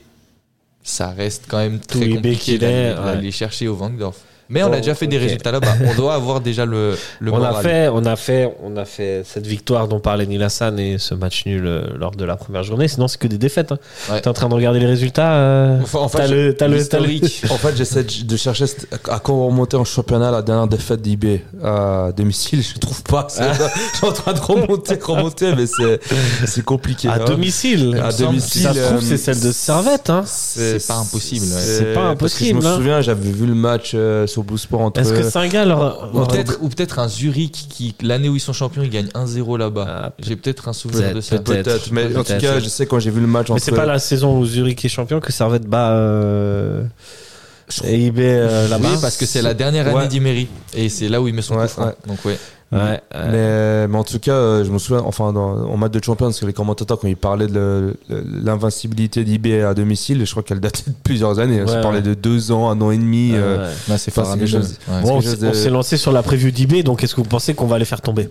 ça 0.83 1.11
reste 1.11 1.45
quand 1.47 1.57
même 1.57 1.79
Tout 1.79 1.99
très 1.99 2.07
IB 2.07 2.15
compliqué 2.15 2.57
d'aller 2.57 3.25
ouais. 3.25 3.31
chercher 3.31 3.67
au 3.67 3.75
Vangdorf. 3.75 4.17
Mais 4.49 4.63
on 4.63 4.71
a 4.73 4.77
déjà 4.77 4.95
fait 4.95 5.07
des 5.07 5.17
résultats 5.17 5.51
là-bas. 5.51 5.73
On 5.85 5.93
doit 5.95 6.15
avoir 6.15 6.41
déjà 6.41 6.65
le, 6.65 6.97
le 7.19 7.31
on 7.31 7.35
a 7.35 7.49
moral. 7.49 7.63
fait, 7.63 7.87
on 7.89 8.05
a 8.05 8.15
fait, 8.15 8.51
on 8.63 8.75
a 8.77 8.85
fait 8.85 9.21
cette 9.25 9.45
victoire 9.45 9.87
dont 9.87 9.99
parlait 9.99 10.25
Nilassan 10.25 10.77
et 10.79 10.97
ce 10.97 11.13
match 11.13 11.45
nul 11.45 11.65
euh, 11.67 11.81
lors 11.97 12.11
de 12.11 12.25
la 12.25 12.35
première 12.35 12.63
journée. 12.63 12.87
Sinon, 12.87 13.07
c'est 13.07 13.19
que 13.19 13.27
des 13.27 13.37
défaites. 13.37 13.71
Hein. 13.71 13.77
Ouais. 14.09 14.21
T'es 14.21 14.27
en 14.27 14.33
train 14.33 14.49
de 14.49 14.53
regarder 14.55 14.79
les 14.79 14.85
résultats. 14.87 15.33
euh, 15.33 15.79
Enfin, 15.83 15.99
en 15.99 16.09
fait, 16.09 16.27
le, 16.27 16.55
t'as 16.55 16.67
le, 16.67 16.85
t'as 16.87 16.99
le- 16.99 17.05
l'historique. 17.07 17.43
En 17.51 17.57
fait, 17.57 17.75
j'essaie 17.77 18.03
de 18.03 18.37
chercher 18.37 18.65
à 19.09 19.19
quand 19.19 19.33
on 19.33 19.47
remontait 19.47 19.77
en 19.77 19.85
championnat 19.85 20.31
la 20.31 20.41
dernière 20.41 20.67
défaite 20.67 21.01
d'IB 21.01 21.41
à 21.63 22.11
domicile. 22.15 22.63
Je 22.63 22.77
trouve 22.79 23.03
pas. 23.03 23.27
Ah. 23.39 23.51
Je 23.93 23.97
suis 23.97 24.07
en 24.07 24.11
train 24.11 24.33
de 24.33 24.39
remonter, 24.39 24.95
remonter, 25.01 25.53
mais 25.55 25.67
c'est 25.67 25.99
c'est 26.47 26.63
compliqué. 26.65 27.07
à 27.07 27.13
hein. 27.15 27.25
domicile. 27.25 27.99
À 28.03 28.11
domicile, 28.11 28.61
Ça 28.63 28.73
se 28.73 28.79
trouve, 28.79 28.97
euh, 28.97 29.01
c'est 29.01 29.17
celle 29.17 29.39
de 29.39 29.51
Servette. 29.51 30.09
Hein. 30.09 30.23
C'est 30.25 30.85
pas 30.87 30.95
impossible. 30.95 31.45
C'est 31.45 31.93
pas 31.93 32.15
parce 32.15 32.33
que 32.33 32.43
impossible, 32.45 32.61
Je 32.61 32.67
me 32.67 32.71
hein. 32.73 32.75
souviens, 32.77 33.01
j'avais 33.01 33.29
vu 33.31 33.45
le 33.45 33.55
match 33.55 33.91
euh, 33.93 34.25
sur 34.27 34.38
Blue 34.43 34.57
Sport 34.57 34.81
entre. 34.81 34.99
Est-ce 35.01 35.13
que 35.13 35.23
Saint-Gall 35.29 35.67
leur- 35.67 36.09
Ou 36.13 36.17
leur- 36.19 36.27
peut-être, 36.27 36.57
ou 36.61 36.69
peut-être 36.69 36.99
un 36.99 37.07
Zurich 37.07 37.67
qui, 37.69 37.95
l'année 38.01 38.29
où 38.29 38.35
ils 38.35 38.39
sont 38.39 38.53
champions, 38.53 38.81
ils 38.83 38.89
gagnent 38.89 39.09
1-0 39.13 39.57
là-bas. 39.57 39.85
Ah, 39.87 40.11
J'ai 40.19 40.35
peut-être 40.35 40.67
un 40.67 40.73
souvenir 40.73 41.13
de 41.13 41.21
ça. 41.21 41.37
peut-être. 41.39 41.91
Mais 41.91 42.05
en 42.15 42.23
tout 42.23 42.33
cas, 42.39 42.59
je 42.59 42.67
sais 42.69 42.85
quand 42.85 42.99
j'ai 42.99 43.11
vu 43.11 43.21
le 43.21 43.27
match 43.27 43.47
Mais 43.49 43.53
entre. 43.55 43.63
c'est 43.63 43.71
pas 43.75 43.85
la 43.85 43.99
saison 43.99 44.37
où 44.37 44.45
Zurich 44.45 44.83
est 44.85 44.89
champion 44.89 45.19
que 45.19 45.31
Servette 45.31 45.65
bat 45.67 45.91
euh, 45.91 46.83
et 47.83 47.97
IB 48.07 48.19
euh, 48.19 48.67
là-bas. 48.67 48.89
Oui, 48.93 48.97
parce 49.01 49.15
que 49.17 49.25
c'est 49.25 49.41
la 49.41 49.53
dernière 49.53 49.85
année 49.87 49.95
Ouais. 49.95 50.07
d'Imery. 50.07 50.47
Et 50.73 50.89
c'est 50.89 51.07
là 51.09 51.21
où 51.21 51.27
ils 51.27 51.33
me 51.33 51.41
sont 51.41 51.55
Ouais, 51.55 51.67
francs. 51.67 51.87
ouais. 51.87 51.95
Donc, 52.07 52.23
ouais. 52.25 52.37
Ouais, 52.71 53.01
Mais, 53.31 53.87
mais 53.87 53.97
en 53.97 54.03
tout 54.03 54.19
cas, 54.19 54.33
euh, 54.33 54.63
je 54.63 54.69
me 54.71 54.77
souviens, 54.77 55.01
enfin, 55.03 55.33
dans, 55.33 55.67
en 55.67 55.75
match 55.77 55.91
de 55.91 56.03
champion, 56.03 56.27
parce 56.27 56.39
que 56.39 56.45
les 56.45 56.53
commentateurs, 56.53 56.99
quand 56.99 57.07
ils 57.07 57.17
parlaient 57.17 57.47
de 57.47 57.95
l'invincibilité 58.43 59.23
d'IB 59.23 59.63
à 59.65 59.73
domicile, 59.73 60.25
je 60.25 60.31
crois 60.31 60.43
qu'elle 60.43 60.59
datait 60.59 60.83
de 60.91 60.95
plusieurs 61.03 61.39
années. 61.39 61.61
Ouais, 61.63 61.67
Ils 61.73 61.81
parlaient 61.81 61.97
ouais. 61.97 62.03
de 62.03 62.13
deux 62.13 62.51
ans, 62.51 62.69
un 62.69 62.79
an 62.81 62.91
et 62.91 62.97
demi. 62.97 63.31
ouais, 63.31 63.37
euh, 63.39 63.67
ouais. 63.67 63.73
Là, 63.87 63.97
c'est 63.97 64.11
Enfin, 64.17 64.35
Ouais. 64.37 64.45
Bon, 65.03 65.17
on 65.17 65.21
chose 65.21 65.39
s'est- 65.39 65.47
on 65.47 65.51
de- 65.51 65.69
lancé 65.69 65.97
sur 65.97 66.11
la 66.11 66.23
preview 66.23 66.51
d'IB, 66.51 66.83
donc 66.83 67.03
est-ce 67.03 67.15
que 67.15 67.21
vous 67.21 67.27
pensez 67.27 67.53
qu'on 67.53 67.67
va 67.67 67.77
les 67.79 67.85
faire 67.85 68.01
tomber? 68.01 68.29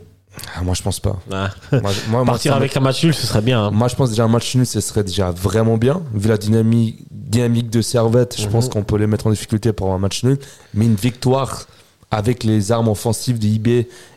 Ah, 0.57 0.63
moi, 0.63 0.75
je 0.75 0.83
pense 0.83 1.01
pas. 1.01 1.17
Ah. 1.33 1.51
Moi, 1.73 1.91
moi, 2.11 2.25
Partir 2.25 2.55
avec 2.55 2.77
un 2.77 2.81
match 2.81 3.03
nul, 3.03 3.13
ce 3.15 3.27
serait 3.27 3.41
bien. 3.43 3.61
hein. 3.65 3.71
Moi, 3.73 3.89
je 3.89 3.97
pense 3.97 4.11
déjà 4.11 4.23
un 4.25 4.29
match 4.29 4.55
nul, 4.55 4.67
ce 4.67 4.81
serait 4.81 5.03
déjà 5.03 5.33
vraiment 5.33 5.77
bien. 5.77 6.01
Vu 6.15 6.29
la 6.29 6.37
dynamique, 6.39 6.99
dynamique 7.11 7.71
de 7.71 7.83
Servette, 7.83 8.37
je 8.39 8.47
Mhm. 8.47 8.53
pense 8.53 8.69
qu'on 8.69 8.85
peut 8.85 8.97
les 8.99 9.09
mettre 9.09 9.27
en 9.27 9.31
difficulté 9.31 9.73
pour 9.73 9.93
un 9.93 9.99
match 9.99 10.23
nul. 10.23 10.39
Mais 10.75 10.85
une 10.85 10.95
victoire 10.95 11.63
avec 12.11 12.45
les 12.45 12.73
armes 12.73 12.89
offensives 12.89 13.39
de 13.39 13.47
IB 13.47 13.69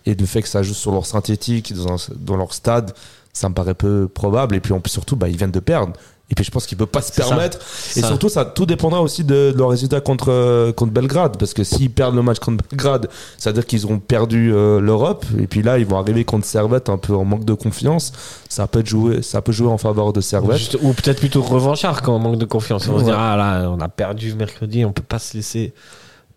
et 0.05 0.15
le 0.15 0.25
fait 0.25 0.41
que 0.41 0.47
ça 0.47 0.63
joue 0.63 0.73
sur 0.73 0.91
leur 0.91 1.05
synthétique, 1.05 1.73
dans, 1.73 1.97
dans 2.17 2.37
leur 2.37 2.53
stade, 2.53 2.93
ça 3.33 3.49
me 3.49 3.53
paraît 3.53 3.73
peu 3.73 4.07
probable. 4.13 4.55
Et 4.55 4.59
puis, 4.61 4.73
en 4.73 4.79
plus, 4.79 4.91
surtout, 4.91 5.15
bah, 5.15 5.27
ils 5.29 5.37
viennent 5.37 5.51
de 5.51 5.59
perdre. 5.59 5.93
Et 6.29 6.33
puis, 6.33 6.45
je 6.45 6.51
pense 6.51 6.65
qu'ils 6.65 6.77
ne 6.77 6.79
peuvent 6.85 6.87
pas 6.87 7.01
se 7.01 7.11
ça. 7.11 7.25
permettre. 7.27 7.57
Et 7.97 7.99
Ça. 7.99 8.07
surtout, 8.07 8.29
ça 8.29 8.45
tout 8.45 8.65
dépendra 8.65 9.01
aussi 9.01 9.25
de, 9.25 9.51
de 9.51 9.57
leur 9.57 9.67
résultat 9.69 9.99
contre, 9.99 10.29
euh, 10.31 10.71
contre 10.71 10.93
Belgrade. 10.93 11.35
Parce 11.37 11.53
que 11.53 11.65
s'ils 11.65 11.91
perdent 11.91 12.15
le 12.15 12.21
match 12.21 12.39
contre 12.39 12.63
Belgrade, 12.69 13.09
ça 13.37 13.49
veut 13.49 13.55
dire 13.55 13.65
qu'ils 13.65 13.83
auront 13.85 13.99
perdu 13.99 14.53
euh, 14.53 14.79
l'Europe. 14.79 15.25
Et 15.37 15.47
puis 15.47 15.61
là, 15.61 15.77
ils 15.77 15.85
vont 15.85 15.97
arriver 15.99 16.23
contre 16.23 16.45
Servette 16.45 16.87
un 16.87 16.97
peu 16.97 17.13
en 17.13 17.25
manque 17.25 17.43
de 17.43 17.53
confiance. 17.53 18.13
Ça 18.47 18.65
peut 18.67 18.83
jouer, 18.85 19.21
ça 19.21 19.41
peut 19.41 19.51
jouer 19.51 19.67
en 19.67 19.77
faveur 19.77 20.13
de 20.13 20.21
Servette. 20.21 20.57
Juste- 20.57 20.77
ou 20.81 20.93
peut-être 20.93 21.19
plutôt 21.19 21.41
revanchard 21.41 22.01
quand 22.01 22.15
on 22.15 22.19
manque 22.19 22.37
de 22.37 22.45
confiance. 22.45 22.87
On 22.87 22.93
va 22.93 22.99
se 22.99 23.03
Ouais. 23.03 23.11
dire, 23.11 23.19
ah 23.19 23.35
là, 23.35 23.69
on 23.69 23.81
a 23.81 23.89
perdu 23.89 24.33
mercredi, 24.33 24.85
on 24.85 24.93
peut 24.93 25.03
pas 25.03 25.19
se 25.19 25.35
laisser 25.35 25.73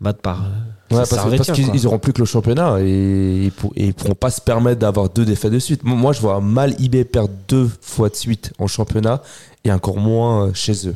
battre 0.01 0.21
par. 0.21 0.43
euh, 0.45 0.49
Ouais, 0.95 1.03
parce, 1.11 1.51
qu'ils 1.53 1.65
quoi. 1.67 1.75
ils 1.75 1.87
auront 1.87 1.99
plus 1.99 2.13
que 2.13 2.21
le 2.21 2.25
championnat 2.27 2.77
et 2.81 3.47
ils, 3.47 3.53
ils 3.75 3.95
pourront 3.95 4.15
pas 4.15 4.31
se 4.31 4.41
permettre 4.41 4.79
d'avoir 4.81 5.09
deux 5.09 5.25
défaites 5.25 5.51
de 5.53 5.59
suite. 5.59 5.81
Moi, 5.83 6.13
je 6.13 6.21
vois 6.21 6.41
mal 6.41 6.75
IB 6.81 7.05
perdre 7.05 7.31
deux 7.49 7.69
fois 7.81 8.11
de 8.11 8.15
suite 8.15 8.53
en 8.59 8.67
championnat 8.69 9.23
et 9.65 9.73
encore 9.73 9.97
moins 9.97 10.47
euh, 10.47 10.51
chez 10.55 10.87
eux. 10.89 10.95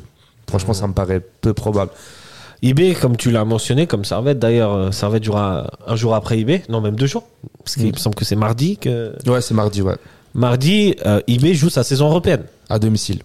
Franchement, 0.48 0.72
ça 0.74 0.86
me 0.86 0.92
paraît 0.92 1.20
peu 1.40 1.52
probable. 1.54 1.90
IB, 2.62 2.94
comme 3.00 3.16
tu 3.16 3.30
l'as 3.30 3.44
mentionné, 3.44 3.86
comme 3.86 4.04
Servette 4.04 4.38
d'ailleurs, 4.38 4.72
euh, 4.72 4.90
Servette 4.92 5.24
jouera 5.24 5.68
un 5.86 5.96
jour 5.96 6.14
après 6.14 6.38
IB, 6.38 6.62
non 6.68 6.80
même 6.80 6.96
deux 6.96 7.06
jours, 7.06 7.24
parce 7.64 7.74
qu'il 7.74 7.86
Mm. 7.88 7.92
me 7.92 7.96
semble 7.96 8.14
que 8.16 8.24
c'est 8.24 8.36
mardi 8.36 8.76
que 8.76 9.14
Ouais, 9.26 9.40
c'est 9.40 9.54
mardi, 9.54 9.80
ouais. 9.82 9.96
mardi 10.34 10.94
euh, 11.06 11.20
IB 11.26 11.54
joue 11.54 11.70
sa 11.70 11.82
saison 11.82 12.08
européenne. 12.08 12.44
À 12.68 12.78
domicile. 12.78 13.22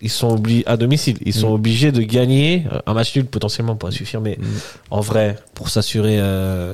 Ils 0.00 0.10
sont 0.10 0.28
obligés 0.30 0.62
à 0.66 0.76
domicile, 0.76 1.18
ils 1.24 1.34
sont 1.34 1.50
Mm. 1.50 1.54
obligés 1.54 1.92
de 1.92 2.02
gagner 2.02 2.64
euh, 2.72 2.78
un 2.86 2.94
match 2.94 3.14
nul 3.16 3.24
potentiellement 3.26 3.74
pourrait 3.74 3.92
suffire, 3.92 4.20
mais 4.20 4.36
Mm. 4.40 4.44
en 4.92 5.00
vrai 5.00 5.36
pour 5.54 5.68
s'assurer 5.70 6.18
euh, 6.20 6.72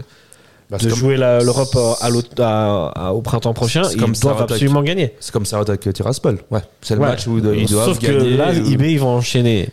Bah, 0.70 0.76
de 0.78 0.88
jouer 0.90 1.16
l'Europe 1.16 1.74
euh, 1.76 1.92
à 2.00 2.10
l'autre- 2.10 2.42
à- 2.42 2.88
à- 3.08 3.12
au 3.12 3.22
printemps 3.22 3.54
prochain, 3.54 3.82
ils 3.92 3.96
comme 4.00 4.12
doivent 4.12 4.38
avec- 4.38 4.50
absolument 4.52 4.82
gagner. 4.82 5.14
C'est 5.20 5.32
comme 5.32 5.46
ça 5.46 5.58
avec 5.58 5.80
Tiraspol. 5.92 6.38
Ouais. 6.50 6.60
C'est 6.82 6.94
le 6.96 7.00
Ouais. 7.00 7.08
match 7.08 7.26
où 7.26 7.38
ils 7.38 7.66
doivent 7.66 7.86
Sauf 7.86 7.98
que 7.98 8.06
gagner. 8.06 8.36
là, 8.36 8.50
ou- 8.52 8.70
IB, 8.70 8.92
ils 8.92 9.00
vont 9.00 9.16
enchaîner 9.16 9.68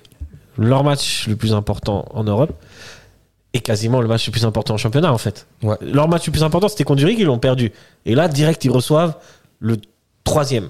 leur 0.57 0.83
match 0.83 1.27
le 1.27 1.35
plus 1.35 1.53
important 1.53 2.05
en 2.13 2.23
Europe 2.23 2.51
et 3.53 3.59
quasiment 3.59 3.99
le 4.01 4.07
match 4.07 4.27
le 4.27 4.31
plus 4.31 4.45
important 4.45 4.73
en 4.75 4.77
championnat, 4.77 5.11
en 5.11 5.17
fait. 5.17 5.45
Ouais. 5.63 5.75
Leur 5.81 6.07
match 6.07 6.25
le 6.25 6.31
plus 6.31 6.43
important, 6.43 6.67
c'était 6.69 6.83
contre 6.85 6.99
Zurich, 7.01 7.17
ils 7.19 7.25
l'ont 7.25 7.39
perdu. 7.39 7.71
Et 8.05 8.15
là, 8.15 8.27
direct, 8.29 8.63
ils 8.65 8.71
reçoivent 8.71 9.15
le 9.59 9.77
troisième. 10.23 10.69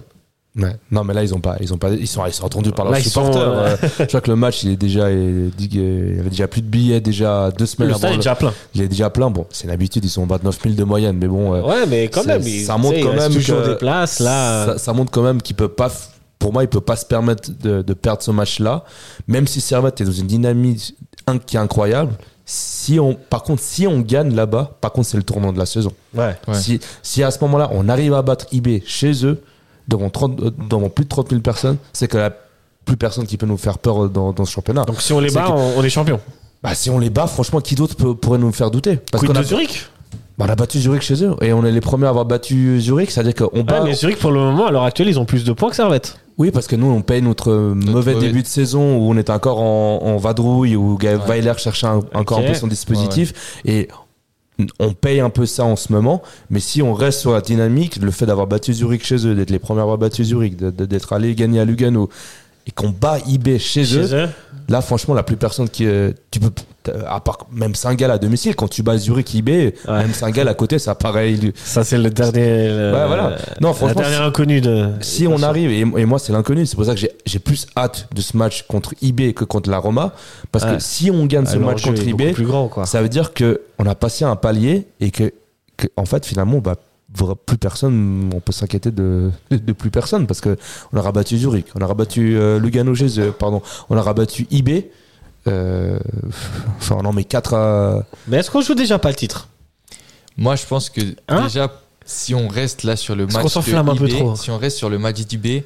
Ouais. 0.57 0.75
Non, 0.91 1.05
mais 1.05 1.13
là, 1.13 1.23
ils 1.23 1.33
ont 1.33 1.39
pas, 1.39 1.55
ils 1.61 1.73
ont 1.73 1.77
pas, 1.77 1.91
ils 1.91 2.07
sont, 2.07 2.25
ils 2.25 2.33
sont 2.33 2.43
entendus 2.45 2.71
par 2.71 2.85
leurs 2.85 2.97
ils 2.97 3.03
supporters. 3.05 3.41
euh, 3.41 3.75
Euh, 3.81 3.87
Je 3.99 4.05
crois 4.05 4.19
que 4.19 4.29
le 4.29 4.35
match, 4.35 4.63
il 4.63 4.71
est 4.71 4.75
déjà, 4.75 5.09
il 5.09 5.49
y 5.57 6.19
avait 6.19 6.29
déjà 6.29 6.47
plus 6.47 6.61
de 6.61 6.67
billets 6.67 6.99
déjà 6.99 7.51
deux 7.51 7.65
semaines 7.65 7.87
Le 7.87 7.93
avant. 7.93 7.99
stade 7.99 8.11
est 8.11 8.15
le- 8.15 8.19
déjà 8.19 8.35
plein. 8.35 8.53
Il 8.75 8.81
est 8.81 8.87
déjà 8.89 9.09
plein. 9.09 9.29
Bon, 9.29 9.45
c'est 9.49 9.63
une 9.63 9.69
habitude, 9.69 10.03
ils 10.03 10.09
sont 10.09 10.25
29 10.25 10.59
000 10.61 10.75
de 10.75 10.83
moyenne, 10.83 11.17
mais 11.17 11.27
bon. 11.27 11.53
euh, 11.53 11.61
Ouais, 11.61 11.85
mais 11.87 12.09
quand 12.09 12.23
ça- 12.23 12.27
même, 12.37 12.41
ils- 12.45 12.65
ça 12.65 12.77
montre 12.77 12.99
quand 12.99 13.13
même 13.13 13.33
toujours 13.33 13.61
des 13.61 13.75
places. 13.75 14.19
Là, 14.19 14.65
ça, 14.65 14.77
ça 14.77 14.93
montre 14.93 15.11
quand 15.11 15.23
même 15.23 15.41
qu'il 15.41 15.55
peut 15.55 15.69
pas. 15.69 15.89
Pour 16.37 16.51
moi, 16.51 16.63
il 16.63 16.67
peut 16.67 16.81
pas 16.81 16.95
se 16.97 17.05
permettre 17.05 17.49
de, 17.61 17.81
de 17.81 17.93
perdre 17.93 18.21
ce 18.23 18.31
match-là, 18.31 18.83
même 19.27 19.47
si 19.47 19.61
Servette 19.61 20.01
est 20.01 20.05
dans 20.05 20.11
une 20.11 20.27
dynamique 20.27 20.95
qui 21.45 21.55
est 21.55 21.59
incroyable. 21.59 22.13
Si 22.45 22.99
on, 22.99 23.13
par 23.13 23.43
contre, 23.43 23.61
si 23.61 23.87
on 23.87 24.01
gagne 24.01 24.35
là-bas, 24.35 24.71
par 24.81 24.91
contre, 24.91 25.07
c'est 25.07 25.17
le 25.17 25.23
tournant 25.23 25.53
de 25.53 25.59
la 25.59 25.65
saison. 25.67 25.93
ouais. 26.15 26.35
Ouais. 26.47 26.53
Si, 26.55 26.79
si 27.03 27.23
à 27.23 27.31
ce 27.31 27.37
moment-là, 27.41 27.69
on 27.71 27.87
arrive 27.87 28.13
à 28.15 28.21
battre 28.23 28.47
IB 28.51 28.81
chez 28.85 29.23
eux, 29.25 29.41
devant, 29.91 30.09
30, 30.09 30.39
euh, 30.41 30.51
devant 30.69 30.89
plus 30.89 31.03
de 31.05 31.09
30 31.09 31.29
000 31.29 31.41
personnes, 31.41 31.77
c'est 31.93 32.07
que 32.07 32.17
la 32.17 32.31
plus 32.85 32.97
personne 32.97 33.25
qui 33.27 33.37
peut 33.37 33.45
nous 33.45 33.57
faire 33.57 33.77
peur 33.77 34.09
dans, 34.09 34.31
dans 34.33 34.45
ce 34.45 34.51
championnat. 34.51 34.85
Donc 34.85 35.01
si 35.01 35.13
on 35.13 35.19
les 35.19 35.29
bat, 35.31 35.43
que- 35.45 35.51
on, 35.51 35.73
on 35.79 35.83
est 35.83 35.89
champion. 35.89 36.19
Bah, 36.63 36.73
si 36.75 36.89
on 36.89 36.97
les 36.99 37.09
bat, 37.09 37.27
franchement, 37.27 37.59
qui 37.61 37.75
d'autre 37.75 37.95
peut- 37.95 38.15
pourrait 38.15 38.39
nous 38.39 38.51
faire 38.51 38.71
douter? 38.71 38.97
Parce 39.11 39.25
qu'on 39.25 39.33
de 39.33 39.39
a, 39.39 39.43
Zurich? 39.43 39.87
Bah, 40.37 40.45
on 40.47 40.51
a 40.51 40.55
battu 40.55 40.79
Zurich 40.79 41.01
chez 41.03 41.23
eux 41.23 41.35
et 41.41 41.53
on 41.53 41.63
est 41.65 41.71
les 41.71 41.81
premiers 41.81 42.05
à 42.07 42.09
avoir 42.09 42.25
battu 42.25 42.79
Zurich, 42.81 43.11
c'est-à-dire 43.11 43.35
qu'on 43.35 43.63
bat. 43.63 43.81
Ouais, 43.83 43.89
mais 43.89 43.93
Zurich, 43.95 44.17
pour 44.17 44.31
le 44.31 44.39
moment, 44.39 44.65
à 44.67 44.71
l'heure 44.71 44.83
actuelle, 44.83 45.09
ils 45.09 45.19
ont 45.19 45.25
plus 45.25 45.43
de 45.43 45.51
points 45.53 45.69
que 45.69 45.75
Servette. 45.75 46.17
Oui, 46.37 46.49
parce 46.49 46.65
que 46.65 46.75
nous, 46.75 46.87
on 46.87 47.01
paye 47.01 47.21
notre, 47.21 47.51
mauvais 47.51 48.13
mauvais- 48.13 48.15
début 48.15 48.41
de 48.41 48.47
saison 48.47 48.97
où 48.97 49.11
on 49.11 49.17
était 49.17 49.31
encore 49.31 49.59
en, 49.59 49.99
en 50.03 50.17
vadrouille, 50.17 50.75
où 50.75 50.97
Ouais. 51.01 51.15
Weiler 51.27 51.53
cherchait 51.57 51.85
un- 51.87 51.99
encore 52.15 52.39
un 52.39 52.43
peu 52.43 52.53
son 52.55 52.67
dispositif. 52.67 53.61
Et 53.65 53.89
on 54.79 54.93
paye 54.93 55.19
un 55.19 55.29
peu 55.29 55.45
ça 55.45 55.63
en 55.65 55.75
ce 55.75 55.91
moment. 55.91 56.21
Mais 56.49 56.59
si 56.59 56.81
on 56.81 56.93
reste 56.93 57.19
sur 57.19 57.31
la 57.31 57.41
dynamique, 57.41 57.97
le 57.97 58.11
fait 58.11 58.25
d'avoir 58.25 58.47
battu 58.47 58.73
Zurich 58.73 59.05
chez 59.05 59.27
eux, 59.27 59.35
d'être 59.35 59.49
les 59.49 59.59
premiers 59.59 59.79
à 59.79 59.83
avoir 59.83 59.97
battu 59.97 60.23
Zurich, 60.23 60.57
d'être 60.57 61.13
allé 61.13 61.35
gagner 61.35 61.59
à 61.59 61.65
Lugano, 61.65 62.09
et 62.67 62.71
qu'on 62.71 62.89
bat 62.89 63.17
IB 63.27 63.57
chez, 63.57 63.81
eux, 63.81 64.07
Chez 64.07 64.15
eux. 64.15 64.29
là 64.69 64.81
franchement 64.81 65.13
la 65.13 65.23
plus 65.23 65.35
personne 65.37 65.67
qui 65.69 65.85
euh, 65.85 66.11
tu 66.29 66.39
peux 66.39 66.51
à 67.07 67.19
part 67.19 67.45
même 67.51 67.75
Saint-Gall 67.75 68.09
à 68.09 68.17
domicile 68.17 68.55
quand 68.55 68.67
tu 68.67 68.81
bats 68.81 68.97
Zurich 68.97 69.33
IB 69.35 69.73
même 69.87 70.13
Saint-Gall 70.13 70.47
à 70.47 70.53
côté 70.55 70.79
ça 70.79 70.95
paraît 70.95 71.31
illu- 71.31 71.53
Ça, 71.63 71.83
c'est 71.83 71.97
le 71.99 72.09
dernier. 72.09 72.67
le- 72.69 72.91
Ouais, 72.91 73.07
voilà. 73.07 73.35
Non, 73.59 73.67
la 73.69 73.73
franchement, 73.75 74.01
dernière 74.01 74.23
inconnue 74.23 74.61
de. 74.61 74.87
si 75.01 75.27
on 75.27 75.41
arrive 75.43 75.69
et, 75.71 75.79
et 76.01 76.05
moi 76.05 76.17
c'est 76.17 76.33
l'inconnu 76.33 76.65
c'est 76.65 76.75
pour 76.75 76.85
ça 76.85 76.95
que 76.95 76.99
j'ai- 77.25 77.39
plus 77.39 77.67
hâte 77.77 78.07
de 78.15 78.21
ce 78.21 78.35
match 78.37 78.63
contre 78.67 78.93
IB 79.01 79.33
que 79.33 79.43
contre 79.45 79.69
la 79.69 79.77
Roma 79.79 80.13
parce 80.51 80.65
Ouais. 80.65 80.75
que 80.77 80.79
si 80.79 81.11
on 81.11 81.25
gagne 81.25 81.45
ce 81.45 81.57
match 81.57 81.83
contre 81.83 82.03
grand, 82.43 82.67
quoi. 82.67 82.85
ça 82.85 83.01
veut 83.01 83.09
dire 83.09 83.33
que 83.33 83.61
on 83.79 83.85
a 83.85 83.93
passé 83.95 84.25
un 84.25 84.35
palier 84.35 84.87
et 84.99 85.11
que, 85.11 85.31
que, 85.77 85.87
en 85.95 86.05
fait 86.05 86.25
finalement 86.25 86.59
bah 86.59 86.73
vra- 86.73 86.77
plus 87.45 87.57
personne 87.57 88.29
on 88.33 88.39
peut 88.39 88.51
s'inquiéter 88.53 88.91
de, 88.91 89.31
de, 89.51 89.57
de 89.57 89.73
plus 89.73 89.91
personne 89.91 90.27
parce 90.27 90.41
que 90.41 90.57
on 90.93 90.97
a 90.97 91.01
rabattu 91.01 91.37
Zurich 91.37 91.65
on 91.75 91.81
a 91.81 91.87
rabattu 91.87 92.37
euh, 92.37 92.59
Lugano 92.59 92.95
chez 92.95 93.19
eux, 93.19 93.31
pardon 93.31 93.61
on 93.89 93.97
a 93.97 94.01
rabattu 94.01 94.47
IB 94.51 94.85
euh, 95.47 95.99
enfin 96.77 96.97
on 96.99 97.05
en 97.05 97.13
met 97.13 97.23
4 97.23 97.53
à 97.53 98.03
Mais 98.27 98.37
est-ce 98.37 98.49
qu'on 98.51 98.61
joue 98.61 98.75
déjà 98.75 98.99
pas 98.99 99.09
le 99.09 99.15
titre? 99.15 99.47
Moi, 100.37 100.55
je 100.55 100.65
pense 100.65 100.89
que 100.89 101.01
Hein? 101.27 101.43
déjà, 101.43 101.71
si 102.05 102.33
on 102.35 102.47
reste 102.47 102.83
là 102.83 102.95
sur 102.95 103.15
le 103.15 103.25
match 103.27 103.41
qu'on 103.41 103.47
s'enflamme 103.49 103.89
un 103.89 103.95
peu 103.95 104.07
IB, 104.07 104.17
trop 104.17 104.35
si 104.35 104.49
on 104.51 104.57
reste 104.57 104.77
sur 104.77 104.89
le 104.89 104.97
match 104.99 105.17
d'IB, 105.21 105.63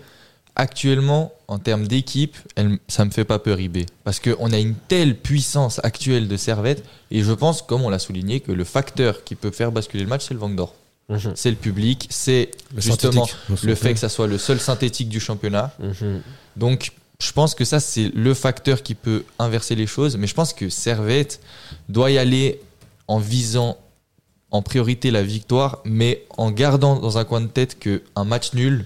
actuellement, 0.55 1.33
en 1.47 1.59
termes 1.59 1.87
d'équipe, 1.87 2.35
elle- 2.55 2.79
ça 2.87 3.05
me 3.05 3.11
fait 3.11 3.25
pas 3.25 3.37
peur 3.39 3.59
IB. 3.59 3.85
Parce 4.03 4.19
qu'on 4.19 4.51
a 4.53 4.57
une 4.57 4.73
telle 4.87 5.15
puissance 5.17 5.79
actuelle 5.83 6.27
de 6.27 6.37
Servette, 6.37 6.83
et 7.11 7.21
je 7.23 7.31
pense, 7.33 7.61
comme 7.61 7.81
on 7.83 7.89
l'a 7.89 7.99
souligné, 7.99 8.39
que 8.39 8.51
le 8.51 8.63
facteur 8.63 9.23
qui 9.23 9.35
peut 9.35 9.51
faire 9.51 9.71
basculer 9.71 10.03
le 10.03 10.09
match, 10.09 10.25
c'est 10.27 10.33
le 10.33 10.39
Vangdor. 10.39 10.73
Mhm. 11.09 11.33
C'est 11.35 11.51
le 11.51 11.55
public, 11.55 12.07
c'est 12.09 12.51
Le 12.73 12.81
justement 12.81 13.27
le 13.63 13.75
fait 13.75 13.93
que 13.93 13.99
ça 13.99 14.09
soit 14.09 14.27
le 14.27 14.37
seul 14.37 14.59
synthétique 14.59 15.07
du 15.09 15.19
championnat. 15.19 15.71
Mhm. 15.79 16.21
Donc, 16.55 16.93
je 17.21 17.31
pense 17.31 17.53
que 17.55 17.63
ça, 17.63 17.79
c'est 17.79 18.11
le 18.15 18.33
facteur 18.33 18.81
qui 18.81 18.95
peut 18.95 19.23
inverser 19.39 19.75
les 19.75 19.87
choses. 19.87 20.17
Mais 20.17 20.27
je 20.27 20.33
pense 20.33 20.51
que 20.53 20.69
Servette 20.69 21.39
doit 21.89 22.09
y 22.11 22.17
aller 22.17 22.59
en 23.07 23.19
visant 23.19 23.77
en 24.51 24.61
priorité 24.61 25.11
la 25.11 25.21
victoire, 25.23 25.79
mais 25.85 26.23
en 26.37 26.49
gardant 26.51 26.97
dans 26.99 27.17
un 27.17 27.23
coin 27.25 27.41
de 27.41 27.47
tête 27.47 27.77
qu'un 27.77 28.23
match 28.23 28.53
nul, 28.53 28.85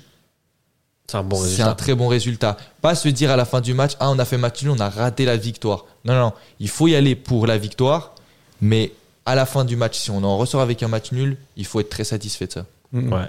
C'est 1.10 1.18
un 1.18 1.24
bon 1.24 1.38
c'est 1.38 1.44
résultat. 1.44 1.70
un 1.72 1.76
très 1.76 1.96
bon 1.96 2.08
résultat. 2.08 2.58
Pas 2.82 2.96
se 2.96 3.08
dire 3.10 3.32
à 3.32 3.36
la 3.36 3.46
fin 3.46 3.62
du 3.62 3.74
match, 3.74 3.94
ah, 4.00 4.10
on 4.10 4.20
a 4.20 4.26
fait 4.26 4.38
match 4.38 4.62
nul, 4.62 4.72
on 4.72 4.80
a 4.80 4.90
raté 4.90 5.26
la 5.26 5.38
victoire. 5.38 5.86
Non, 6.06 6.14
non, 6.14 6.20
non. 6.22 6.34
Il 6.60 6.70
faut 6.70 6.88
y 6.88 6.96
aller 6.96 7.16
pour 7.16 7.48
la 7.48 7.58
victoire, 7.58 8.14
mais 8.62 8.92
à 9.26 9.36
la 9.36 9.46
fin 9.46 9.66
du 9.66 9.76
match, 9.76 9.98
si 9.98 10.12
on 10.12 10.24
en 10.24 10.38
ressort 10.38 10.62
avec 10.62 10.82
un 10.84 10.88
match 10.88 11.12
nul, 11.12 11.38
il 11.58 11.66
faut 11.66 11.80
être 11.80 11.90
très 11.90 12.04
satisfait 12.04 12.48
de 12.48 12.52
ça. 12.54 12.66
Mm. 12.92 13.14
Ouais. 13.14 13.20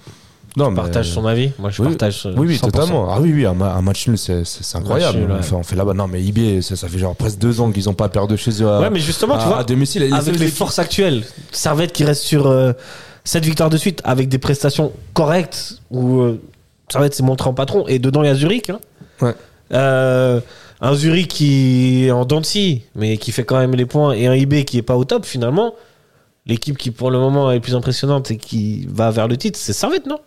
non 0.56 0.70
Tu 0.70 0.74
partages 0.76 1.10
son 1.10 1.26
avis 1.26 1.52
Moi, 1.58 1.68
je 1.70 1.82
oui, 1.82 1.88
partage. 1.88 2.22
euh, 2.26 2.32
oui 2.36 2.46
oui 2.48 2.56
100%. 2.56 2.60
totalement 2.60 3.12
ah 3.12 3.20
oui 3.20 3.30
oui 3.34 3.44
un, 3.44 3.52
ma- 3.52 3.74
un 3.74 3.82
match 3.82 4.08
nul 4.08 4.16
c'est 4.16 4.42
incroyable 4.74 5.18
ouais. 5.18 5.36
on, 5.38 5.42
fait, 5.42 5.54
on 5.54 5.62
fait 5.62 5.76
là-bas 5.76 5.92
non 5.92 6.08
mais 6.08 6.22
IB 6.22 6.62
ça, 6.62 6.76
ça 6.76 6.88
fait 6.88 6.98
genre 6.98 7.14
presque 7.14 7.38
deux 7.38 7.60
ans 7.60 7.70
qu'ils 7.70 7.88
ont 7.90 7.94
pas 7.94 8.08
perdu 8.08 8.36
chez 8.38 8.62
eux 8.62 8.68
à, 8.68 8.80
Ouais, 8.80 8.88
mais 8.90 9.00
justement, 9.00 9.36
tu 9.38 9.44
vois, 9.46 9.58
à 9.58 9.64
domicile 9.64 10.02
les 10.02 10.12
avec 10.12 10.38
les 10.38 10.48
forces 10.48 10.78
actuelles, 10.78 11.24
Servette 11.52 11.92
qui 11.92 12.04
reste 12.04 12.22
sur 12.22 12.46
euh, 12.46 12.72
cette 13.24 13.44
victoire 13.44 13.68
de 13.68 13.76
suite 13.76 14.00
avec 14.04 14.28
des 14.30 14.38
prestations 14.38 14.92
correctes 15.12 15.74
où 15.90 16.20
euh, 16.20 16.40
Servette 16.88 17.14
s'est 17.14 17.22
montré 17.22 17.48
en 17.50 17.54
patron 17.54 17.86
et 17.86 17.98
dedans 17.98 18.22
il 18.22 18.26
y 18.26 18.30
a 18.30 18.34
Zurich. 18.34 18.70
hein. 18.70 18.80
Ouais. 19.20 19.34
Euh, 19.74 20.40
un 20.80 20.94
Zurich 20.94 21.28
qui 21.28 22.06
est 22.06 22.10
en 22.10 22.24
dents 22.24 22.40
de 22.40 22.46
scie, 22.46 22.82
mais 22.94 23.16
qui 23.18 23.32
fait 23.32 23.44
quand 23.44 23.58
même 23.58 23.74
les 23.74 23.86
points 23.86 24.12
et 24.12 24.26
un 24.26 24.34
IB 24.34 24.64
qui 24.64 24.78
est 24.78 24.82
pas 24.82 24.96
au 24.96 25.04
top 25.04 25.24
finalement. 25.26 25.74
L'équipe 26.46 26.78
qui 26.78 26.90
pour 26.90 27.10
le 27.10 27.18
moment 27.18 27.50
est 27.50 27.56
le 27.56 27.60
plus 27.60 27.74
impressionnante 27.74 28.30
et 28.30 28.36
qui 28.36 28.86
va 28.90 29.10
vers 29.10 29.28
le 29.28 29.36
titre, 29.36 29.58
c'est 29.60 29.72
Servette, 29.74 30.06
non? 30.06 30.18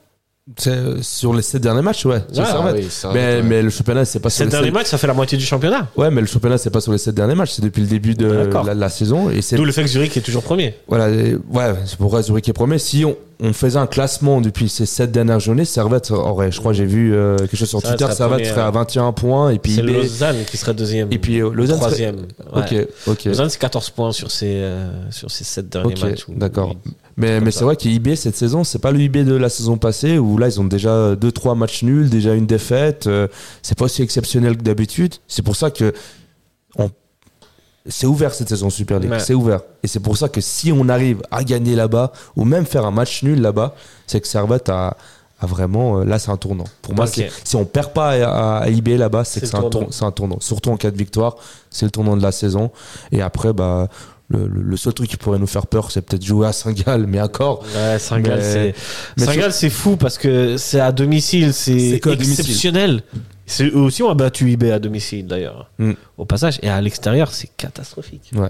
Euh, 0.67 0.97
sur 1.01 1.34
les 1.34 1.41
sept 1.41 1.61
derniers 1.61 1.81
matchs, 1.81 2.05
ouais. 2.05 2.19
sur 2.31 2.43
Ouais, 2.43 2.49
Servette. 2.49 2.75
oui, 2.75 2.88
Servette, 2.89 3.21
mais, 3.21 3.35
ouais. 3.38 3.43
mais 3.43 3.61
le 3.61 3.69
championnat, 3.69 4.03
c'est 4.05 4.19
pas 4.19 4.30
sur 4.30 4.43
les 4.43 4.51
derniers 4.51 4.65
sept- 4.67 4.73
matchs, 4.73 4.88
ça 4.88 4.97
fait 4.97 5.07
la 5.07 5.13
moitié 5.13 5.38
du 5.38 5.45
championnat. 5.45 5.88
Ouais, 5.95 6.11
mais 6.11 6.19
le 6.21 6.27
championnat, 6.27 6.57
c'est 6.57 6.69
pas 6.69 6.81
sur 6.81 6.91
les 6.91 6.97
sept 6.97 7.15
derniers 7.15 7.34
matchs, 7.35 7.51
c'est 7.53 7.61
depuis 7.61 7.81
le 7.81 7.88
début 7.88 8.13
de 8.13 8.27
la, 8.65 8.73
la 8.73 8.89
saison. 8.89 9.30
Et 9.30 9.41
c'est 9.41 9.55
D'où 9.55 9.63
le 9.65 9.71
fait 9.71 9.81
que 9.84 9.88
Zurich 9.88 10.15
est 10.17 10.21
toujours 10.21 10.43
premier. 10.43 10.75
voilà, 10.88 11.07
ouais, 11.07 11.73
c'est 11.85 11.97
pourquoi 11.97 12.21
Zurich 12.21 12.47
est 12.49 12.53
premier. 12.53 12.77
Si 12.77 13.05
on, 13.05 13.15
on 13.45 13.52
faisait 13.52 13.78
un 13.78 13.88
classement 13.88 14.40
depuis 14.40 14.70
ces 14.70 14.86
sept 14.86 15.11
dernières 15.11 15.41
journées, 15.41 15.65
Servette 15.65 16.11
aurait, 16.11 16.49
je 16.52 16.60
crois, 16.60 16.72
j'ai 16.72 16.86
vu 16.86 17.14
euh, 17.14 17.36
quelque 17.38 17.57
chose 17.57 17.68
sur 17.68 17.82
Twitter, 17.84 18.07
Servette 18.14 18.45
serait 18.45 18.61
à 18.61 18.68
ouais. 18.68 18.72
21 18.72 19.11
points 19.11 19.49
et 19.49 19.60
puis 19.60 19.74
C'est 19.74 19.82
Lausanne 19.82 20.38
qui 20.49 20.56
serait 20.56 20.74
deuxième. 20.74 21.11
et 21.11 21.20
puis 21.20 21.41
euh, 21.41 21.49
Lausanne 21.52 21.76
serait- 21.78 21.88
troisième. 21.88 22.15
Ouais. 22.56 22.61
Ok, 22.82 22.88
ok. 23.07 23.26
Lausanne, 23.26 23.49
c'est 23.49 23.60
14 23.60 23.90
points 23.90 24.11
sur 24.14 24.32
ces, 24.32 24.45
euh, 24.64 25.11
sur 25.11 25.30
ces 25.30 25.44
7 25.44 25.68
derniers 25.70 25.94
matchs. 26.02 26.26
d'accord. 26.30 26.74
Mais, 27.18 27.41
mais 27.41 27.52
c'est 27.52 27.64
vrai 27.65 27.76
qu'IB 27.76 28.15
cette 28.15 28.36
saison, 28.38 28.64
c'est 28.64 28.80
pas 28.80 28.91
le 28.91 28.99
IB 29.02 29.18
de 29.26 29.36
la 29.36 29.49
saison 29.49 29.78
passée 29.78 30.18
où 30.18 30.38
là 30.38 30.48
ils 30.48 30.60
ont 30.60 30.64
déjà 30.65 31.14
2-3 31.14 31.56
matchs 31.57 31.84
nuls, 31.84 32.10
déjà 32.10 32.34
une 32.34 32.48
défaite. 32.48 33.07
euh, 33.07 33.28
c'est 33.61 33.78
pas 33.78 33.86
aussi 33.86 34.02
exceptionnel 34.02 34.57
que 34.57 34.64
d'habitude. 34.64 35.15
C'est 35.28 35.44
pour 35.44 35.56
ça 35.56 35.70
que 35.70 35.94
on- 36.78 36.90
c'est 37.88 38.07
ouvert 38.07 38.34
cette 38.34 38.49
saison 38.49 38.69
Super 38.69 38.99
League. 38.99 39.11
Ouais. 39.11 39.19
C'est 39.19 39.34
ouvert. 39.34 39.61
Et 39.84 39.88
c'est 39.88 39.99
pour 39.99 40.15
ça 40.18 40.30
que 40.30 40.39
si 40.41 40.72
on 40.72 40.88
arrive 40.89 41.22
à 41.31 41.43
gagner 41.43 41.76
là-bas 41.76 42.11
ou 42.35 42.45
même 42.45 42.65
faire 42.65 42.85
un 42.85 42.91
match 42.91 43.23
nul 43.23 43.41
là-bas, 43.41 43.76
c'est 44.07 44.22
que 44.22 44.27
Servette 44.27 44.69
a, 44.69 44.95
a 45.39 45.45
vraiment. 45.45 45.99
euh, 45.99 46.05
là, 46.05 46.18
c'est 46.19 46.31
un 46.31 46.38
tournant. 46.38 46.64
Pour 46.81 46.95
moi, 46.95 47.05
si 47.07 47.55
on 47.55 47.65
perd 47.65 47.91
pas 47.91 48.11
à, 48.11 48.57
à 48.60 48.69
IB 48.69 48.97
là-bas, 48.97 49.23
c'est 49.26 49.41
que 49.41 49.47
c'est 49.47 49.55
un, 49.55 49.61
tournant. 49.61 49.80
tour- 49.88 49.93
c'est 49.93 50.05
un 50.05 50.11
tournant. 50.11 50.38
Surtout 50.39 50.69
en 50.72 50.77
cas 50.77 50.91
de 50.91 50.97
victoire, 50.97 51.35
c'est 51.69 51.85
le 51.85 51.91
tournant 51.91 52.15
de 52.15 52.23
la 52.23 52.31
saison. 52.31 52.72
Et 53.11 53.22
après, 53.22 53.53
bah. 53.53 53.88
Le, 54.30 54.76
seul 54.77 54.93
truc 54.95 55.07
qui 55.10 55.18
pourrait 55.18 55.38
nous 55.38 55.45
faire 55.45 55.68
peur, 55.68 55.91
c'est 55.91 56.01
peut-être 56.01 56.26
jouer 56.26 56.47
à 56.47 56.53
Saint-Gall, 56.53 57.05
mais 57.05 57.22
encore. 57.22 57.64
Ouais, 57.76 57.99
Saint-Gall, 57.99 58.41
c'est. 58.41 58.73
c'est 59.51 59.69
fou 59.69 59.95
parce 59.95 60.18
que 60.18 60.57
c'est 60.57 60.80
à 60.80 60.91
domicile, 60.91 61.53
c'est 61.53 61.99
domicile. 62.03 63.03
Eux 63.61 63.76
aussi 63.78 64.03
ont 64.03 64.10
abattu 64.10 64.49
IB 64.52 64.65
à 64.72 64.80
domicile 64.80 65.28
d'ailleurs. 65.28 65.70
Mm. 65.80 65.94
Au 66.18 66.26
passage, 66.26 66.60
et 66.61 66.70
à 66.70 66.80
l'extérieur, 66.82 67.32
c'est 67.34 67.49
catastrophique. 67.57 68.32
Ouais. 68.36 68.49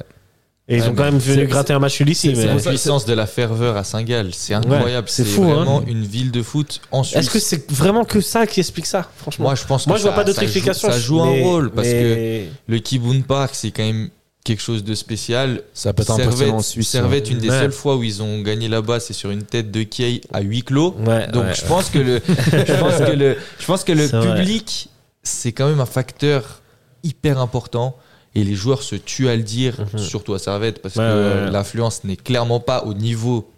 Et 0.70 0.78
ils 0.78 0.82
Ouais, 0.84 0.88
ont 0.88 0.96
quand 0.96 1.04
même 1.04 1.18
venu 1.18 1.46
gratter 1.46 1.74
un 1.74 1.80
match 1.80 2.00
ici. 2.00 2.34
c'est- 2.36 2.46
La 2.46 2.56
puissance 2.56 3.06
de 3.06 3.14
la 3.14 3.26
ferveur 3.28 3.76
à 3.76 3.84
Saint-Gall, 3.84 4.30
c'est 4.34 4.54
incroyable. 4.54 5.10
c'est 5.10 5.24
c'est 5.26 5.30
fou, 5.30 5.44
hein. 5.44 5.56
vraiment 5.56 5.84
une 5.86 6.04
ville 6.06 6.32
de 6.32 6.42
foot 6.42 6.80
en 6.92 7.04
Suisse. 7.04 7.18
Est-ce 7.20 7.30
que 7.30 7.40
c'est 7.40 7.70
vraiment 7.70 8.06
que 8.06 8.22
ça 8.22 8.48
qui 8.48 8.62
explique 8.62 8.86
ça, 8.86 9.10
franchement? 9.18 9.48
Moi, 9.48 9.56
je 9.56 9.66
pense 9.66 9.84
que 9.84 9.90
Moi, 9.90 9.98
je 9.98 10.04
vois 10.04 10.12
ça- 10.12 10.16
pas 10.16 10.24
d'autre 10.24 10.36
ça 10.40 10.46
joue- 10.46 10.48
explication. 10.52 10.90
Ça 10.90 10.98
joue 11.00 11.22
mais- 11.26 11.42
un 11.42 11.44
rôle 11.44 11.70
parce 11.72 11.90
que 11.90 12.44
le 12.68 12.80
Kibun 12.80 13.22
Park, 13.22 13.52
c'est 13.56 13.72
quand 13.72 13.84
même 13.84 14.10
quelque 14.44 14.62
chose 14.62 14.84
de 14.84 14.94
spécial. 14.96 15.62
Ça 15.74 15.94
peut 15.94 16.02
être 16.04 16.12
impressionnant 16.12 16.38
Servette, 16.38 16.54
en 16.56 16.62
Suisse. 16.62 16.90
Servette, 16.90 17.30
une 17.30 17.38
des 17.40 17.50
Ouais. 17.50 17.60
seules 17.60 17.72
fois 17.72 17.96
où 17.96 18.04
ils 18.04 18.22
ont 18.22 18.42
gagné 18.42 18.68
là-bas, 18.68 19.00
c'est 19.00 19.14
sur 19.14 19.32
une 19.32 19.44
tête 19.44 19.72
de 19.72 19.84
Kiei 19.84 20.22
à 20.34 20.42
huis 20.42 20.64
clos. 20.64 20.96
Ouais, 21.06 21.28
Donc 21.28 21.46
ouais. 21.46 21.54
je 21.56 21.66
pense 21.66 21.90
que 21.90 22.00
le, 22.00 22.22
je 22.28 22.80
pense 22.80 22.98
que 22.98 23.12
le, 23.12 23.38
je 23.60 23.66
pense 23.66 23.84
que 23.84 23.92
le 23.94 24.08
public, 24.10 24.90
c'est 25.24 25.52
quand 25.54 25.68
même 25.70 25.80
un 25.80 25.86
facteur 25.86 26.62
hyper 27.04 27.40
important. 27.40 27.98
Et 28.36 28.44
les 28.44 28.56
joueurs 28.56 28.82
se 28.82 28.96
tuent 28.96 29.30
à 29.30 29.36
le 29.36 29.44
dire, 29.44 29.76
Mhm. 29.94 30.00
surtout 30.00 30.34
à 30.34 30.40
Servette, 30.40 30.82
parce 30.82 30.96
Ouais, 30.96 31.04
que 31.04 31.40
ouais, 31.40 31.46
ouais. 31.46 31.52
l'influence 31.52 32.04
n'est 32.04 32.16
clairement 32.16 32.60
pas 32.60 32.84
au 32.86 32.94
niveau 32.96 33.52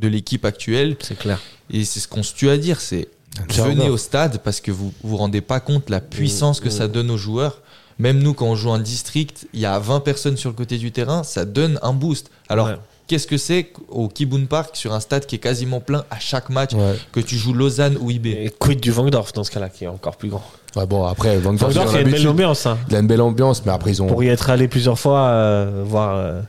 de 0.00 0.08
l'équipe 0.08 0.44
actuelle. 0.44 0.96
C'est 1.00 1.16
clair. 1.16 1.40
Et 1.70 1.84
c'est 1.84 2.00
ce 2.00 2.08
qu'on 2.08 2.24
se 2.24 2.34
tue 2.34 2.50
à 2.50 2.58
dire, 2.58 2.80
c'est 2.80 3.08
venez 3.50 3.88
au 3.88 3.96
stade 3.96 4.40
parce 4.42 4.60
que 4.60 4.70
vous 4.72 4.92
vous 5.04 5.16
rendez 5.16 5.40
pas 5.42 5.60
compte 5.60 5.90
la 5.90 6.00
puissance 6.00 6.58
que 6.60 6.70
ça 6.70 6.88
donne 6.88 7.10
aux 7.10 7.16
joueurs. 7.16 7.62
Même 7.98 8.18
nous, 8.18 8.34
quand 8.34 8.46
on 8.46 8.56
joue 8.56 8.70
en 8.70 8.78
district, 8.78 9.46
il 9.54 9.60
y 9.60 9.66
a 9.66 9.78
20 9.78 10.00
personnes 10.00 10.36
sur 10.36 10.50
le 10.50 10.54
côté 10.56 10.76
du 10.78 10.92
terrain, 10.92 11.22
ça 11.22 11.44
donne 11.44 11.78
un 11.82 11.92
boost. 11.92 12.30
Alors, 12.48 12.66
Ouais. 12.68 12.76
qu'est-ce 13.06 13.26
que 13.26 13.38
c'est 13.38 13.72
au 13.88 14.08
Kibun 14.08 14.44
Park, 14.44 14.70
sur 14.76 14.92
un 14.92 15.00
stade 15.00 15.24
qui 15.26 15.36
est 15.36 15.38
quasiment 15.38 15.80
plein 15.80 16.04
à 16.10 16.18
chaque 16.18 16.50
match, 16.50 16.74
Ouais. 16.74 16.96
que 17.12 17.20
tu 17.20 17.36
joues 17.36 17.54
Lausanne 17.54 17.96
ou 18.00 18.10
IB 18.10 18.26
Et 18.26 18.52
quid 18.58 18.80
du 18.80 18.90
Vangdorf 18.90 19.32
dans 19.32 19.44
ce 19.44 19.50
cas-là, 19.50 19.70
qui 19.70 19.84
est 19.84 19.88
encore 19.88 20.16
plus 20.16 20.28
grand? 20.28 20.44
Ouais, 20.76 20.84
bon, 20.86 21.04
après, 21.06 21.38
Vangdorf, 21.38 21.72
il 21.72 21.76
y 21.94 21.96
a 21.96 22.00
une 22.02 22.10
belle 22.10 22.28
ambiance. 22.28 22.66
Hein. 22.66 22.76
Il 22.90 22.96
a 22.96 22.98
une 22.98 23.06
belle 23.06 23.22
ambiance, 23.22 23.62
mais 23.64 23.72
après, 23.72 23.92
ils 23.92 24.02
ont. 24.02 24.06
Pour 24.08 24.22
y 24.22 24.28
être 24.28 24.50
allé 24.50 24.68
plusieurs 24.68 24.98
fois, 24.98 25.20
euh, 25.28 25.82
voir 25.86 26.16
euh, 26.16 26.42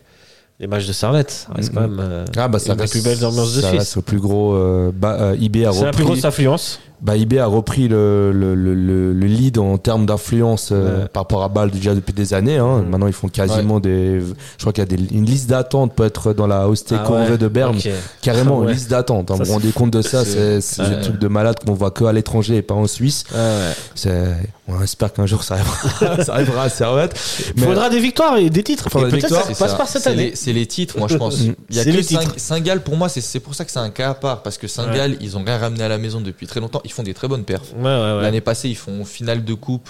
les 0.59 0.67
matchs 0.67 0.85
de 0.87 0.91
Servette, 0.91 1.47
Mhm. 1.57 1.69
quand 1.73 1.79
même 1.81 1.99
euh, 2.01 2.25
Ah, 2.35 2.49
bah, 2.49 2.59
ça 2.59 2.73
une 2.73 2.79
des 2.79 2.87
plus 2.87 3.03
belles 3.03 3.23
ambiances 3.23 3.53
de 3.55 3.61
ça 3.61 3.69
Suisse. 3.69 3.79
reste 3.79 3.95
le 3.95 4.01
plus 4.01 4.19
gros. 4.19 4.53
euh, 4.53 4.91
bah, 4.93 5.15
euh, 5.21 5.37
IB 5.39 5.65
a 5.65 5.71
C'est 5.71 5.85
la 5.85 5.91
plus 5.91 6.03
grosse 6.03 6.25
affluence. 6.25 6.79
Bah, 6.99 7.15
IB 7.15 7.37
a 7.37 7.45
repris 7.45 7.87
le, 7.87 8.31
le, 8.33 8.55
le, 8.55 8.73
le- 8.73 9.13
le 9.13 9.25
lead 9.27 9.59
en 9.59 9.77
termes 9.77 10.07
d'influence 10.07 10.69
euh, 10.71 11.03
Ouais. 11.03 11.07
par 11.07 11.21
rapport 11.23 11.43
à 11.43 11.47
Bâle 11.49 11.69
déjà 11.69 11.93
depuis 11.93 12.13
des 12.13 12.33
années. 12.33 12.57
Hein. 12.57 12.77
Mhm. 12.81 12.89
Maintenant, 12.89 13.05
ils 13.07 13.13
font 13.13 13.27
quasiment 13.27 13.79
des. 13.79 14.19
Je 14.19 14.61
crois 14.63 14.73
qu'il 14.73 14.81
y 14.83 14.93
a 14.93 14.97
des, 14.97 15.13
une 15.13 15.25
liste 15.25 15.47
d'attente 15.47 15.93
peut 15.93 16.05
être 16.05 16.33
dans 16.33 16.47
la 16.47 16.67
Hosté 16.67 16.95
Ah 16.97 17.11
ouais, 17.11 17.37
de 17.37 17.47
Berne. 17.47 17.77
Carrément, 18.21 18.57
Ouais. 18.61 18.67
une 18.67 18.71
liste 18.73 18.89
d'attente. 18.89 19.29
hein. 19.29 19.35
Vous 19.37 19.45
vous 19.45 19.53
rendez 19.53 19.71
compte 19.71 19.91
de 19.91 20.01
ça 20.01 20.25
C'est 20.25 20.59
des 20.89 21.01
trucs 21.01 21.19
de 21.19 21.27
malade 21.27 21.57
qu'on 21.63 21.73
voit 21.73 21.91
que 21.91 22.03
à 22.05 22.13
l'étranger 22.13 22.57
et 22.57 22.61
pas 22.63 22.73
en 22.73 22.87
Suisse. 22.87 23.25
Ouais, 23.31 23.37
ouais. 23.37 23.73
C'est- 23.93 24.35
On 24.69 24.81
espère 24.81 25.13
qu'un 25.13 25.25
jour 25.25 25.43
ça 25.43 25.53
arrivera, 25.55 26.23
ça 26.25 26.33
arrivera 26.33 26.63
à 26.63 26.69
Servette. 26.69 27.17
Il 27.55 27.63
faudra 27.63 27.89
des 27.89 27.99
victoires 28.01 28.37
et 28.37 28.49
des 28.49 28.63
titres. 28.63 28.89
Faudra 28.89 29.07
Et 29.07 29.11
des 29.11 29.17
victoires, 29.19 29.43
ça 29.43 29.53
passe 29.53 29.71
ça. 29.71 29.77
par 29.77 29.87
cette 29.87 30.07
année. 30.07 30.31
les- 30.31 30.35
C'est 30.35 30.51
les 30.51 30.65
titres, 30.65 30.97
moi 30.97 31.07
je 31.09 31.15
pense. 31.23 31.39
Il 31.39 31.55
y 31.75 31.79
a 31.79 31.83
C'est 31.83 31.91
que. 31.91 32.39
Saint-Gall, 32.39 32.81
pour 32.81 32.97
moi, 32.97 33.07
c'est- 33.07 33.21
c'est 33.21 33.39
pour 33.39 33.55
ça 33.55 33.63
que 33.63 33.71
c'est 33.71 33.79
un 33.79 33.91
cas 33.91 34.09
à 34.09 34.13
part. 34.15 34.41
Parce 34.43 34.57
que 34.57 34.67
Saint-Gall, 34.67 35.15
ils 35.21 35.37
ont 35.37 35.43
rien 35.45 35.57
ramené 35.57 35.83
à 35.83 35.87
la 35.87 35.97
maison 35.99 36.19
depuis 36.21 36.47
très 36.47 36.59
longtemps. 36.59 36.81
Ils 36.88 36.93
font 36.93 37.03
des 37.03 37.14
très 37.14 37.27
bonnes 37.27 37.43
perfs. 37.43 37.73
Ouais, 37.76 37.84
ouais, 37.84 37.89
ouais. 38.15 38.22
L'année 38.23 38.41
passée, 38.41 38.69
ils 38.69 38.76
font 38.76 39.05
finale 39.05 39.43
de 39.45 39.53
coupe 39.53 39.89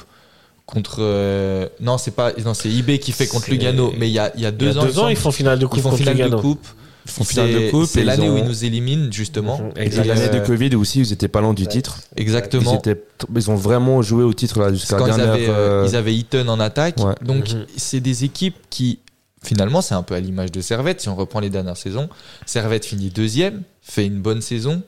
contre. 0.66 0.98
euh, 1.00 1.68
non, 1.80 1.98
c'est 1.98 2.12
pas. 2.12 2.34
Non, 2.44 2.54
c'est 2.54 2.70
IB 2.70 3.00
qui 3.00 3.12
fait 3.14 3.28
contre 3.28 3.50
Lugano. 3.50 3.94
Mais 3.98 4.10
il 4.10 4.14
y 4.14 4.20
a, 4.20 4.32
y 4.38 4.46
a 4.46 4.50
Il 4.50 4.54
y 4.56 4.58
deux 4.58 4.78
a 4.78 4.82
ans, 4.82 4.86
deux 4.86 5.00
ans, 5.00 5.08
ils 5.08 5.16
font 5.16 5.32
finale 5.32 5.60
de 5.60 5.66
coupe 5.66 5.78
ils 5.78 5.82
font 5.82 5.90
contre 5.90 6.02
finale 6.02 6.18
de 6.18 6.24
Lugano. 6.24 6.42
coupe. 6.42 6.68
En 7.22 7.24
finale 7.24 7.54
de 7.54 7.70
coupe, 7.72 7.86
c'est 7.86 8.02
et 8.02 8.04
l'année 8.04 8.26
ils 8.26 8.32
où 8.32 8.38
ils 8.38 8.44
nous 8.44 8.66
éliminent 8.66 9.10
justement. 9.14 9.60
Mhm, 9.60 9.72
Et 9.78 9.90
l'année 9.90 10.28
de 10.28 10.46
Covid 10.46 10.76
aussi, 10.76 11.00
ils 11.00 11.14
étaient 11.14 11.30
pas 11.30 11.40
loin 11.40 11.54
du 11.54 11.66
titre. 11.66 12.00
Ils, 12.18 12.22
Exactement. 12.22 12.78
étaient, 12.78 13.02
ils 13.34 13.50
ont 13.50 13.56
vraiment 13.56 14.02
joué 14.02 14.26
au 14.26 14.34
titre 14.34 14.60
là 14.60 14.74
jusqu'à 14.74 14.98
Quand 14.98 15.06
la 15.08 15.14
ils 15.14 15.16
dernière. 15.16 15.34
avaient, 15.36 15.48
euh, 15.48 15.84
euh, 15.84 15.88
ils 15.88 15.96
avaient 15.96 16.14
Eaton 16.14 16.50
en 16.50 16.60
attaque. 16.60 16.98
Ouais. 16.98 17.14
Donc, 17.22 17.54
Mhm. 17.54 17.66
c'est 17.78 18.02
des 18.02 18.26
équipes 18.26 18.58
qui, 18.70 19.00
finalement, 19.42 19.80
c'est 19.82 19.96
un 19.96 20.04
peu 20.04 20.16
à 20.16 20.20
l'image 20.20 20.52
de 20.52 20.60
Servette. 20.60 21.00
Si 21.00 21.08
on 21.08 21.16
reprend 21.16 21.40
les 21.40 21.50
dernières 21.50 21.78
saisons, 21.78 22.10
Servette 22.46 22.86
finit 22.86 23.10
deuxième, 23.10 23.62
fait 23.82 24.06
une 24.06 24.20
bonne 24.20 24.42
saison. 24.42 24.82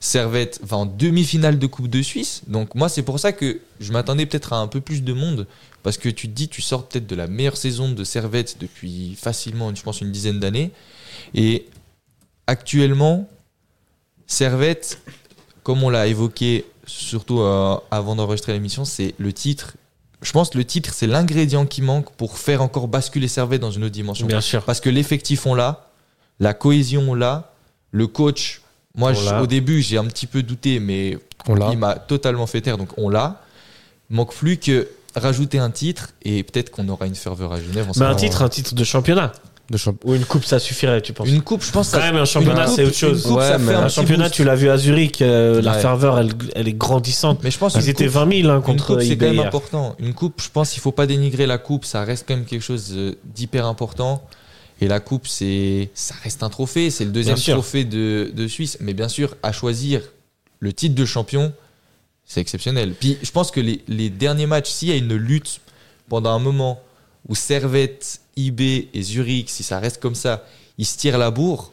Servette 0.00 0.60
va 0.62 0.76
en 0.76 0.86
demi-finale 0.86 1.58
de 1.58 1.66
Coupe 1.66 1.88
de 1.88 2.02
Suisse. 2.02 2.42
Donc, 2.46 2.74
moi, 2.74 2.88
c'est 2.88 3.02
pour 3.02 3.18
ça 3.18 3.32
que 3.32 3.60
je 3.80 3.92
m'attendais 3.92 4.26
peut-être 4.26 4.52
à 4.52 4.58
un 4.58 4.68
peu 4.68 4.80
plus 4.80 5.02
de 5.02 5.12
monde. 5.12 5.46
Parce 5.82 5.98
que 5.98 6.08
tu 6.08 6.28
te 6.28 6.32
dis, 6.32 6.48
tu 6.48 6.62
sors 6.62 6.86
peut-être 6.86 7.06
de 7.06 7.16
la 7.16 7.26
meilleure 7.26 7.56
saison 7.56 7.90
de 7.90 8.04
Servette 8.04 8.58
depuis 8.60 9.16
facilement, 9.16 9.74
je 9.74 9.82
pense, 9.82 10.00
une 10.00 10.12
dizaine 10.12 10.38
d'années. 10.38 10.70
Et 11.34 11.66
actuellement, 12.46 13.28
Servette, 14.26 15.00
comme 15.62 15.82
on 15.82 15.90
l'a 15.90 16.06
évoqué 16.06 16.64
surtout 16.86 17.40
euh, 17.40 17.76
avant 17.90 18.16
d'enregistrer 18.16 18.52
l'émission, 18.52 18.84
c'est 18.84 19.14
le 19.18 19.32
titre. 19.32 19.74
Je 20.22 20.32
pense 20.32 20.50
que 20.50 20.58
le 20.58 20.64
titre, 20.64 20.92
c'est 20.92 21.06
l'ingrédient 21.06 21.66
qui 21.66 21.82
manque 21.82 22.10
pour 22.12 22.38
faire 22.38 22.62
encore 22.62 22.88
basculer 22.88 23.28
Servette 23.28 23.60
dans 23.60 23.70
une 23.70 23.84
autre 23.84 23.92
dimension. 23.92 24.26
Bien 24.26 24.40
sûr. 24.40 24.64
Parce 24.64 24.80
que 24.80 24.90
l'effectif, 24.90 25.46
on 25.46 25.54
l'a, 25.54 25.90
la 26.40 26.54
cohésion, 26.54 27.10
on 27.10 27.14
l'a, 27.14 27.52
le 27.90 28.06
coach. 28.06 28.62
Moi, 28.96 29.12
je- 29.12 29.34
au 29.42 29.46
début, 29.46 29.80
j'ai 29.82 29.98
un 29.98 30.04
petit 30.06 30.26
peu 30.26 30.42
douté, 30.42 30.80
mais 30.80 31.18
on 31.48 31.70
il 31.70 31.78
m'a 31.78 31.94
totalement 31.94 32.46
fait 32.46 32.60
taire, 32.60 32.78
donc 32.78 32.90
on 32.96 33.08
l'a. 33.08 33.42
Manque 34.10 34.34
plus 34.34 34.56
que 34.56 34.88
rajouter 35.14 35.58
un 35.58 35.70
titre 35.70 36.10
et 36.22 36.42
peut-être 36.42 36.70
qu'on 36.70 36.88
aura 36.88 37.06
une 37.06 37.14
ferveur 37.14 37.52
à 37.52 37.60
Genève. 37.60 37.88
Mais 37.96 38.06
un 38.06 38.14
titre, 38.14 38.42
un 38.42 38.48
titre 38.48 38.74
de 38.74 38.84
championnat. 38.84 39.32
de 39.70 39.76
champ- 39.76 39.92
Ou 40.04 40.14
une 40.14 40.24
coupe, 40.24 40.44
ça 40.46 40.58
suffirait, 40.58 41.02
tu 41.02 41.12
penses 41.12 41.28
Une 41.28 41.42
coupe, 41.42 41.62
je 41.62 41.70
pense. 41.70 41.90
Quand 41.90 41.98
même, 42.00 42.16
un 42.16 42.24
championnat, 42.24 42.68
c'est 42.68 42.84
autre 42.86 42.96
chose. 42.96 43.22
ça 43.22 43.58
fait 43.58 43.74
un 43.74 43.88
championnat, 43.90 44.24
boost. 44.24 44.34
tu 44.36 44.44
l'as 44.44 44.54
vu 44.54 44.70
à 44.70 44.78
Zurich, 44.78 45.20
euh, 45.20 45.60
la 45.60 45.72
Ouais. 45.72 45.80
ferveur, 45.80 46.18
elle, 46.18 46.30
elle 46.54 46.68
est 46.68 46.72
grandissante. 46.72 47.40
Mais 47.44 47.50
je 47.50 47.58
pense 47.58 47.74
Ils 47.74 47.86
étaient 47.90 48.06
coupe- 48.06 48.14
20 48.14 48.32
000 48.40 48.48
hein, 48.50 48.56
Une 48.56 48.62
contre 48.62 48.86
coupe, 48.86 49.02
c'est 49.02 49.18
quand 49.18 49.26
même 49.26 49.40
important. 49.40 49.94
Une 49.98 50.14
coupe, 50.14 50.40
je 50.42 50.48
pense 50.50 50.70
qu'il 50.70 50.80
faut 50.80 50.90
pas 50.92 51.06
dénigrer 51.06 51.44
la 51.46 51.58
coupe. 51.58 51.84
Ça 51.84 52.02
reste 52.02 52.24
quand 52.26 52.34
même 52.34 52.46
quelque 52.46 52.62
chose 52.62 52.92
euh, 52.96 53.12
d'hyper 53.26 53.66
important. 53.66 54.22
Et 54.80 54.88
la 54.88 55.00
coupe, 55.00 55.26
c'est, 55.26 55.90
ça 55.94 56.14
reste 56.22 56.42
un 56.42 56.50
trophée. 56.50 56.90
C'est 56.90 57.04
le 57.04 57.10
deuxième 57.10 57.36
trophée 57.38 57.84
de, 57.84 58.30
de 58.32 58.46
Suisse. 58.46 58.78
Mais 58.80 58.94
bien 58.94 59.08
sûr, 59.08 59.36
à 59.42 59.52
choisir 59.52 60.02
le 60.60 60.72
titre 60.72 60.94
de 60.94 61.04
champion, 61.04 61.52
c'est 62.24 62.40
exceptionnel. 62.40 62.94
Puis 62.94 63.18
je 63.22 63.30
pense 63.30 63.50
que 63.50 63.60
les, 63.60 63.82
les 63.88 64.10
derniers 64.10 64.46
matchs, 64.46 64.70
s'il 64.70 64.88
y 64.88 64.92
a 64.92 64.96
une 64.96 65.14
lutte 65.14 65.60
pendant 66.08 66.30
un 66.30 66.38
moment 66.38 66.80
où 67.28 67.34
Servette, 67.34 68.20
IB 68.36 68.88
et 68.94 69.02
Zurich, 69.02 69.50
si 69.50 69.62
ça 69.62 69.80
reste 69.80 70.00
comme 70.00 70.14
ça, 70.14 70.44
ils 70.78 70.86
se 70.86 70.96
tirent 70.96 71.18
la 71.18 71.30
bourre. 71.30 71.72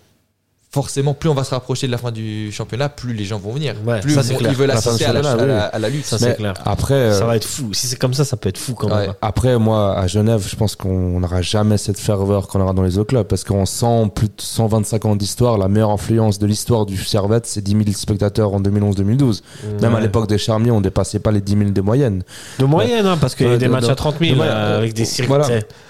Forcément, 0.76 1.14
plus 1.14 1.30
on 1.30 1.34
va 1.34 1.45
se 1.45 1.52
rapprocher 1.52 1.88
de 1.88 1.91
la 1.93 1.97
fin 1.97 2.11
du 2.11 2.52
championnat, 2.52 2.89
plus 2.89 3.14
les 3.14 3.23
gens 3.23 3.39
vont 3.39 3.53
venir. 3.53 3.76
Ouais, 3.88 4.02
plus 4.02 4.14
ça, 4.14 4.23
clair. 4.23 4.52
ils 4.52 4.57
veulent 4.57 4.72
assister 4.72 5.06
à 5.06 5.14
la, 5.14 5.23
championnat, 5.23 5.43
à 5.43 5.47
la- 5.47 5.64
oui. 5.64 5.69
à 5.72 5.80
la 5.80 5.89
lutte. 5.89 6.06
Ça, 6.06 6.18
c'est 6.18 6.35
clair. 6.35 6.53
Après, 6.65 6.93
euh, 6.95 7.18
Ça 7.18 7.26
va 7.26 7.38
être 7.38 7.45
fou. 7.47 7.73
Si 7.73 7.88
c'est 7.88 7.95
comme 7.95 8.14
ça, 8.14 8.26
ça 8.26 8.35
peut 8.35 8.49
être 8.49 8.57
fou 8.57 8.73
quand 8.73 8.89
Ouais. 8.89 9.07
même. 9.07 9.14
Après, 9.22 9.57
moi, 9.57 9.97
à 9.97 10.06
Genève, 10.07 10.45
je 10.45 10.53
pense 10.57 10.76
qu'on 10.76 11.22
n'aura 11.22 11.41
jamais 11.41 11.77
cette 11.77 11.97
ferveur 11.97 12.47
qu'on 12.49 12.60
aura 12.60 12.73
dans 12.73 12.84
les 12.84 12.97
autres 12.97 13.07
clubs 13.11 13.26
parce 13.26 13.45
qu'on 13.45 13.65
sent 13.65 14.11
plus 14.14 14.27
de 14.27 14.34
125 14.38 15.06
ans 15.06 15.15
d'histoire. 15.15 15.57
La 15.57 15.69
meilleure 15.69 15.91
influence 15.91 16.39
de 16.39 16.45
l'histoire 16.45 16.85
du 16.85 16.97
Servette, 16.97 17.45
c'est 17.45 17.61
10 17.61 17.72
000 17.72 17.84
spectateurs 17.93 18.53
en 18.53 18.60
2011-2012. 18.60 19.43
Même 19.81 19.95
à 19.95 20.02
l'époque 20.02 20.27
des 20.27 20.38
Charmiers, 20.38 20.72
on 20.72 20.81
dépassait 20.81 21.19
pas 21.19 21.31
les 21.31 21.39
10 21.39 21.57
000 21.57 21.69
de 21.69 21.80
moyenne. 21.81 22.23
De 22.60 22.65
moyenne, 22.65 23.06
hein, 23.06 23.18
parce 23.22 23.34
qu'il 23.35 23.47
y 23.47 23.49
a 23.53 23.57
des 23.57 23.68
de- 23.68 23.72
matchs 23.72 23.85
de- 23.85 23.91
à 23.91 23.95
30 23.95 24.18
000 24.19 24.31
de 24.31 24.35
moyenne. 24.35 24.53
euh, 24.53 24.77
avec 24.77 24.93
des 24.93 25.06
circuits. 25.06 25.27
Voilà. 25.30 25.47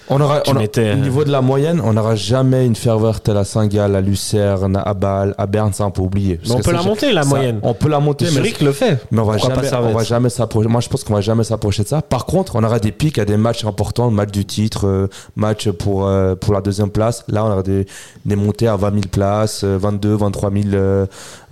On 0.09 0.21
aura, 0.21 0.43
on 0.47 0.55
a- 0.55 0.59
mettais, 0.59 0.81
au 0.91 0.93
euh, 0.93 0.95
niveau 0.95 1.23
de 1.23 1.31
la 1.31 1.41
moyenne, 1.41 1.81
on 1.83 1.93
n'aura 1.93 2.15
jamais 2.15 2.65
une 2.65 2.75
ferveur 2.75 3.21
telle 3.21 3.37
à 3.37 3.43
Saint-Gall, 3.43 3.95
à 3.95 4.01
Lucerne, 4.01 4.79
à 4.83 4.93
Bâle, 4.93 5.33
à 5.37 5.47
Berne, 5.47 5.73
ça 5.73 5.85
on 5.85 5.91
peut 5.91 6.01
oublier. 6.03 6.39
On 6.49 6.59
peut 6.59 6.71
la 6.71 6.83
monter, 6.83 7.11
la 7.11 7.23
ça- 7.23 7.29
moyenne. 7.29 7.59
On 7.63 7.73
peut 7.73 7.89
la 7.89 7.99
monter, 7.99 8.25
mais 8.25 8.31
Zurich 8.31 8.61
le 8.61 8.71
fait. 8.71 8.99
mais 9.11 9.19
on 9.21 9.25
va 9.25 9.37
Pourquoi 9.37 9.55
jamais, 9.63 9.89
on 9.89 9.93
va 9.97 10.03
jamais 10.03 10.29
s'approcher. 10.29 10.67
Moi, 10.69 10.81
je 10.81 10.89
pense 10.89 11.03
qu'on 11.03 11.15
va 11.15 11.21
jamais 11.21 11.43
s'approcher 11.43 11.83
de 11.83 11.87
ça. 11.87 12.01
Par 12.03 12.25
contre, 12.25 12.55
on 12.55 12.63
aura 12.63 12.79
des 12.79 12.91
pics 12.91 13.17
à 13.17 13.25
des 13.25 13.37
matchs 13.37 13.65
importants, 13.65 14.11
match 14.11 14.31
du 14.31 14.45
titre, 14.45 14.85
euh, 14.87 15.07
match 15.35 15.69
pour 15.69 16.05
euh, 16.07 16.35
pour 16.35 16.53
la 16.53 16.61
deuxième 16.61 16.89
place. 16.91 17.23
Là, 17.27 17.43
on 17.45 17.51
aura 17.51 17.63
des 17.63 17.85
des 18.25 18.35
montées 18.35 18.67
à 18.67 18.75
20 18.75 18.91
000 18.91 19.01
places, 19.11 19.61
euh, 19.63 19.77
22, 19.79 20.15
23 20.15 20.51
000, 20.51 20.65
euh, 20.73 21.05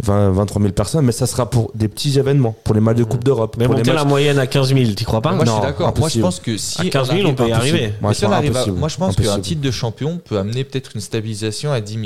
20, 0.04 0.30
23 0.32 0.62
000 0.62 0.74
personnes. 0.74 1.06
Mais 1.06 1.12
ça 1.12 1.26
sera 1.26 1.50
pour 1.50 1.72
des 1.74 1.88
petits 1.88 2.20
événements, 2.20 2.56
pour 2.64 2.76
les 2.76 2.82
matchs 2.82 2.98
de 2.98 3.04
Coupe 3.04 3.24
d'Europe. 3.24 3.56
Mais 3.58 3.66
pour 3.66 3.74
les 3.74 3.80
monter 3.80 3.94
la 3.94 4.06
moyenne 4.06 4.38
à 4.38 4.46
15 4.48 4.68
000, 4.74 4.92
t'y 4.96 5.06
crois 5.06 5.22
pas 5.22 5.32
Moi, 5.32 5.44
je 5.46 5.50
Non, 5.50 5.56
suis 5.58 5.66
d'accord. 5.66 5.94
Moi, 5.98 6.10
je 6.10 6.20
pense 6.20 6.40
que 6.40 6.56
si 6.58 6.82
À 6.82 6.90
15 6.90 7.08
000, 7.08 7.20
arrive- 7.22 7.28
on 7.28 7.34
peut 7.34 7.48
y 7.48 7.52
arriver. 7.52 7.94
Moi, 8.02 8.10
Mais 8.10 8.14
je 8.14 8.20
si 8.20 8.26
on 8.26 8.28
pense 8.30 8.38
arrive 8.38 8.43
à- 8.50 8.66
moi, 8.68 8.90
je 8.90 8.98
pense 8.98 9.16
qu'un 9.16 9.40
titre 9.40 9.62
de 9.62 9.72
champion 9.72 10.20
peut 10.24 10.38
amener 10.38 10.64
peut-être 10.64 10.92
une 10.96 11.02
stabilisation 11.02 11.72
à 11.72 11.82
10 11.82 11.94
000. 11.94 12.06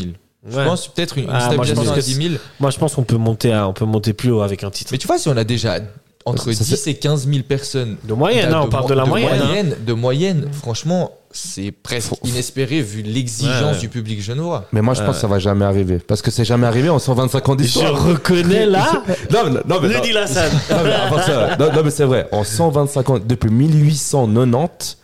Je 0.49 0.55
pense 0.63 0.87
peut-être 0.87 1.17
une, 1.17 1.25
une 1.25 1.29
Ah, 1.31 1.33
moi, 1.33 1.65
je 1.65 1.73
stabilisation 1.73 1.83
pense 1.83 1.91
à 1.91 1.95
que 1.95 2.05
10 2.05 2.13
000. 2.29 2.35
Moi, 2.59 2.69
je 2.71 2.77
pense 2.77 2.95
qu'on 2.95 3.03
peut 3.03 3.17
monter 3.17 3.51
à, 3.53 3.67
on 3.67 3.73
peut 3.73 3.85
monter 3.85 4.13
plus 4.13 4.31
haut 4.31 4.41
avec 4.41 4.63
un 4.63 4.69
titre. 4.71 4.89
Mais 4.93 4.97
tu 4.97 5.07
vois, 5.07 5.17
si 5.17 5.27
on 5.27 5.35
a 5.37 5.43
déjà 5.43 5.79
entre 6.25 6.51
Ça, 6.51 6.63
10 6.63 6.87
et 6.87 6.95
15 6.95 7.27
000 7.27 7.43
personnes. 7.47 7.95
De 8.03 8.13
moyenne, 8.13 8.53
hein, 8.53 8.61
on 8.65 8.69
parle 8.69 8.89
de 8.89 8.93
la 8.93 9.05
moyenne. 9.05 9.39
hein. 9.41 9.45
moyenne, 9.45 9.75
de 9.85 9.93
moyenne, 9.93 10.47
franchement, 10.51 11.11
c'est 11.31 11.71
presque 11.71 12.13
inespéré 12.25 12.81
vu 12.81 13.01
l'exigence 13.01 13.75
Ouais. 13.75 13.79
du 13.79 13.87
public 13.89 14.21
genevois. 14.21 14.65
Mais 14.73 14.81
moi, 14.81 14.93
je 14.93 15.03
pense 15.03 15.15
que 15.15 15.21
ça 15.21 15.27
va 15.27 15.39
jamais 15.39 15.63
arriver. 15.65 15.99
Parce 15.99 16.21
que 16.21 16.31
c'est 16.31 16.43
jamais 16.45 16.67
arrivé 16.67 16.89
en 16.89 16.99
125 16.99 17.47
ans 17.49 17.53
Je 17.53 17.57
d'histoire. 17.63 18.05
reconnais 18.07 18.65
là. 18.65 18.91
Non, 19.31 19.39
mais- 19.45 19.51
non, 19.67 19.81
mais- 19.81 19.87
non. 19.89 20.01
Non, 20.01 21.65
non, 21.67 21.73
non, 21.73 21.81
mais 21.83 21.91
c'est 21.91 22.05
vrai. 22.05 22.27
En 22.31 22.43
125 22.43 23.09
ans, 23.09 23.19
depuis 23.23 23.49
1890, 23.49 24.97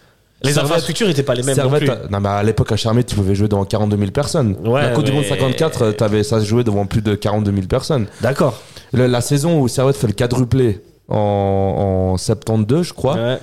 Les 0.44 0.58
infrastructures 0.60 1.08
n'étaient 1.08 1.24
pas 1.24 1.36
les 1.36 1.44
mêmes 1.44 1.56
non 1.56 1.64
Servette, 1.64 1.80
plus. 1.84 1.90
a- 1.90 2.08
non, 2.10 2.20
mais 2.20 2.30
à 2.30 2.44
l'époque 2.44 2.72
à 2.72 2.76
Charmé, 2.76 3.04
tu 3.04 3.16
pouvais 3.16 3.34
jouer 3.36 3.48
devant 3.48 3.64
42 3.66 3.98
000 3.98 4.12
personnes. 4.12 4.56
Ouais, 4.66 4.82
la 4.82 4.90
Coupe 4.90 5.06
du 5.06 5.12
mais- 5.12 5.18
Monde 5.18 5.26
54, 5.26 5.92
t'avais, 5.92 6.24
ça 6.24 6.40
se 6.42 6.46
jouait 6.46 6.64
devant 6.64 6.86
plus 6.86 7.02
de 7.02 7.16
42 7.16 7.52
000 7.54 7.68
personnes. 7.68 8.08
D'accord. 8.22 8.62
Le- 8.92 9.08
la 9.08 9.22
saison 9.22 9.60
où 9.62 9.68
Servette 9.68 9.96
fait 9.96 10.08
le 10.08 10.14
quadruplé 10.14 10.82
en, 11.08 12.12
en 12.14 12.18
72, 12.18 12.88
je 12.88 12.94
crois, 12.94 13.16
Ouais. 13.16 13.38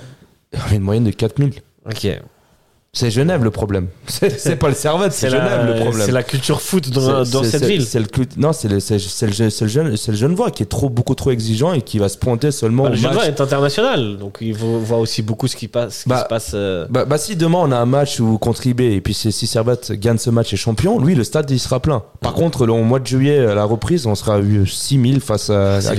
il 0.53 0.59
y 0.59 0.61
avait 0.61 0.75
une 0.75 0.83
moyenne 0.83 1.05
de 1.05 1.11
4 1.11 1.37
000. 1.37 1.49
Ok. 1.87 2.07
C'est 2.93 3.09
Genève 3.09 3.41
le 3.41 3.51
problème. 3.51 3.87
C'est, 4.07 4.57
pas 4.57 4.67
le 4.67 4.75
Servette, 4.75 5.13
c'est, 5.13 5.29
Genève 5.29 5.65
le 5.65 5.75
problème. 5.79 6.05
c'est 6.05 6.11
la 6.11 6.23
culture 6.23 6.61
foot 6.61 6.89
dans, 6.89 7.23
cette 7.45 7.63
ville. 7.63 7.85
C'est 7.85 7.99
le, 7.99 8.05
non, 8.35 8.51
c'est 8.51 8.67
le, 8.67 8.81
c'est, 8.81 8.97
le, 9.27 9.31
jeune, 9.31 9.95
c'est 9.95 10.11
le 10.11 10.17
Genevois 10.17 10.51
qui 10.51 10.63
est 10.63 10.65
trop, 10.65 10.89
beaucoup 10.89 11.15
trop 11.15 11.31
exigeant 11.31 11.71
et 11.71 11.81
qui 11.83 11.99
va 11.99 12.09
se 12.09 12.17
pointer 12.17 12.51
seulement 12.51 12.83
Bah, 12.83 12.89
au 12.89 12.91
le. 12.91 12.97
Genevois 12.97 13.27
est 13.27 13.39
international, 13.39 14.17
donc 14.17 14.39
il 14.41 14.53
vo- 14.53 14.79
voit 14.79 14.97
aussi 14.97 15.21
beaucoup 15.21 15.47
ce 15.47 15.55
qui, 15.55 15.69
passe, 15.69 15.99
ce 15.99 16.03
qui 16.03 16.09
Bah, 16.09 16.23
se 16.23 16.27
passe. 16.27 16.51
euh, 16.53 16.85
Bah, 16.89 17.05
bah, 17.05 17.17
si 17.17 17.37
demain 17.37 17.59
on 17.61 17.71
a 17.71 17.77
un 17.77 17.85
match 17.85 18.19
où 18.19 18.37
contre 18.37 18.67
IB 18.67 18.81
et 18.81 18.99
puis 18.99 19.13
si 19.13 19.31
Servette 19.31 19.93
gagne 19.93 20.17
ce 20.17 20.29
match 20.29 20.51
et 20.51 20.57
champion, 20.57 20.99
lui 20.99 21.15
le 21.15 21.23
stade 21.23 21.49
il 21.49 21.59
sera 21.59 21.79
plein. 21.79 22.03
Par 22.19 22.33
contre, 22.33 22.65
le, 22.65 22.73
au 22.73 22.83
mois 22.83 22.99
de 22.99 23.07
juillet 23.07 23.39
à 23.45 23.55
la 23.55 23.63
reprise, 23.63 24.05
on 24.05 24.15
sera 24.15 24.41
eu 24.41 24.67
6000 24.67 25.21
face 25.21 25.49
à, 25.49 25.75
à 25.77 25.95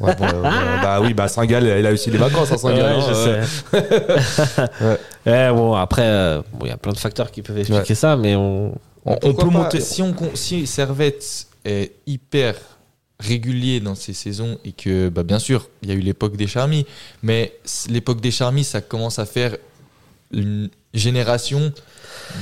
Ouais, 0.00 0.14
bon, 0.16 0.24
euh, 0.24 0.42
bah 0.82 1.00
oui, 1.00 1.14
bah 1.14 1.28
Saint-Gall, 1.28 1.64
il 1.78 1.86
a 1.86 1.92
aussi 1.92 2.10
les 2.10 2.18
vacances 2.18 2.50
à 2.50 2.58
Saint-Gall. 2.58 2.96
Ouais, 2.96 3.02
hein, 3.02 3.06
je 3.08 3.14
euh. 3.14 3.44
sais. 3.44 5.00
Ouais, 5.26 5.50
bon, 5.50 5.74
après, 5.74 6.02
euh, 6.04 6.42
bon, 6.52 6.66
il 6.66 6.68
y 6.68 6.72
a 6.72 6.76
plein 6.76 6.92
de 6.92 6.98
facteurs 6.98 7.30
qui 7.30 7.42
peuvent 7.42 7.58
expliquer 7.58 7.94
ça, 7.94 8.16
mais 8.16 8.34
on. 8.34 8.74
On, 9.06 9.16
peut 9.16 9.34
pas, 9.34 9.44
monter. 9.44 9.80
Si, 9.80 10.02
on, 10.02 10.14
si 10.34 10.66
Servette 10.66 11.46
est 11.64 11.92
hyper 12.06 12.54
régulier 13.20 13.80
dans 13.80 13.94
ses 13.94 14.14
saisons 14.14 14.58
et 14.64 14.72
que, 14.72 15.08
bah, 15.10 15.22
bien 15.22 15.38
sûr, 15.38 15.68
il 15.82 15.90
y 15.90 15.92
a 15.92 15.94
eu 15.94 16.00
l'époque 16.00 16.36
des 16.36 16.46
Charmis, 16.46 16.86
mais 17.22 17.52
l'époque 17.88 18.20
des 18.20 18.30
Charmis, 18.30 18.64
ça 18.64 18.80
commence 18.80 19.18
à 19.18 19.26
faire 19.26 19.56
une 20.32 20.70
génération 20.94 21.72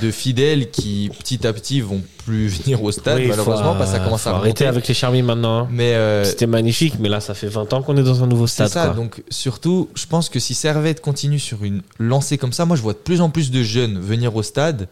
de 0.01 0.11
fidèles 0.11 0.71
qui, 0.71 1.11
petit 1.19 1.47
à 1.47 1.53
petit, 1.53 1.81
vont 1.81 2.01
plus 2.25 2.49
venir 2.63 2.83
au 2.83 2.91
stade, 2.93 3.19
Oui, 3.19 3.27
malheureusement, 3.29 3.73
faut, 3.73 3.79
parce 3.79 3.91
que 3.93 3.99
ça 3.99 4.05
commence 4.05 4.27
à 4.27 4.37
arrêter 4.37 4.67
avec 4.67 4.87
les 4.89 4.95
charmis 4.95 5.23
maintenant. 5.23 5.61
hein. 5.65 5.69
Mais 5.71 5.95
euh, 5.95 6.25
C'était 6.25 6.47
magnifique, 6.47 6.95
mais 7.01 7.09
là, 7.09 7.21
ça 7.21 7.35
fait 7.35 7.49
20 7.49 7.73
ans 7.73 7.83
qu'on 7.83 7.97
est 7.97 8.03
dans 8.03 8.23
un 8.23 8.27
nouveau 8.27 8.47
C'est 8.47 8.67
stade. 8.67 8.69
ça, 8.69 8.85
quoi. 8.87 8.95
donc 8.95 9.23
surtout, 9.29 9.89
je 9.95 10.07
pense 10.07 10.29
que 10.29 10.39
si 10.41 10.55
Servette 10.55 11.01
continue 11.01 11.39
sur 11.39 11.65
une 11.65 11.83
lancée 11.99 12.39
comme 12.39 12.53
ça, 12.53 12.65
moi 12.65 12.77
je 12.77 12.83
vois 12.83 12.93
de 12.95 12.99
plus 12.99 13.21
en 13.21 13.31
plus 13.31 13.51
de 13.51 13.63
jeunes 13.63 13.99
venir 14.01 14.35
au 14.37 14.43
stade. 14.43 14.89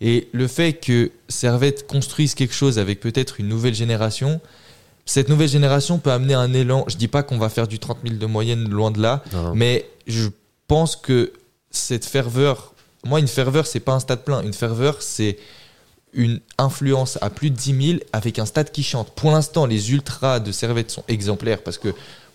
Et 0.00 0.28
le 0.32 0.46
fait 0.46 0.74
que 0.74 1.10
Servette 1.28 1.86
construise 1.88 2.34
quelque 2.34 2.54
chose 2.54 2.78
avec 2.78 3.00
peut-être 3.00 3.40
une 3.40 3.48
nouvelle 3.48 3.74
génération, 3.74 4.40
cette 5.04 5.28
nouvelle 5.28 5.48
génération 5.48 5.98
peut 5.98 6.12
amener 6.12 6.34
un 6.34 6.52
élan. 6.54 6.84
Je 6.86 6.96
dis 6.96 7.08
pas 7.08 7.22
qu'on 7.24 7.38
va 7.38 7.48
faire 7.48 7.66
du 7.66 7.78
30 7.80 7.98
000 8.04 8.16
de 8.16 8.26
moyenne, 8.26 8.68
loin 8.68 8.90
de 8.92 9.00
là, 9.02 9.24
Non. 9.32 9.52
mais 9.54 9.86
je 10.06 10.28
pense 10.68 10.94
que 10.94 11.32
cette 11.72 12.04
ferveur, 12.04 12.74
moi 13.04 13.20
une 13.20 13.28
ferveur, 13.28 13.66
c'est 13.66 13.80
pas 13.80 13.92
un 13.92 14.00
stade 14.00 14.24
plein, 14.24 14.42
une 14.42 14.54
ferveur, 14.54 15.02
c'est 15.02 15.38
une 16.12 16.40
influence 16.56 17.18
à 17.20 17.30
plus 17.30 17.50
de 17.50 17.56
10 17.56 17.86
000 17.86 17.98
avec 18.12 18.38
un 18.38 18.46
stade 18.46 18.70
qui 18.70 18.82
chante. 18.82 19.10
Pour 19.10 19.30
l'instant, 19.30 19.66
les 19.66 19.92
ultras 19.92 20.40
de 20.40 20.52
Servette 20.52 20.90
sont 20.90 21.04
exemplaires 21.08 21.62
parce 21.62 21.78
que 21.78 21.94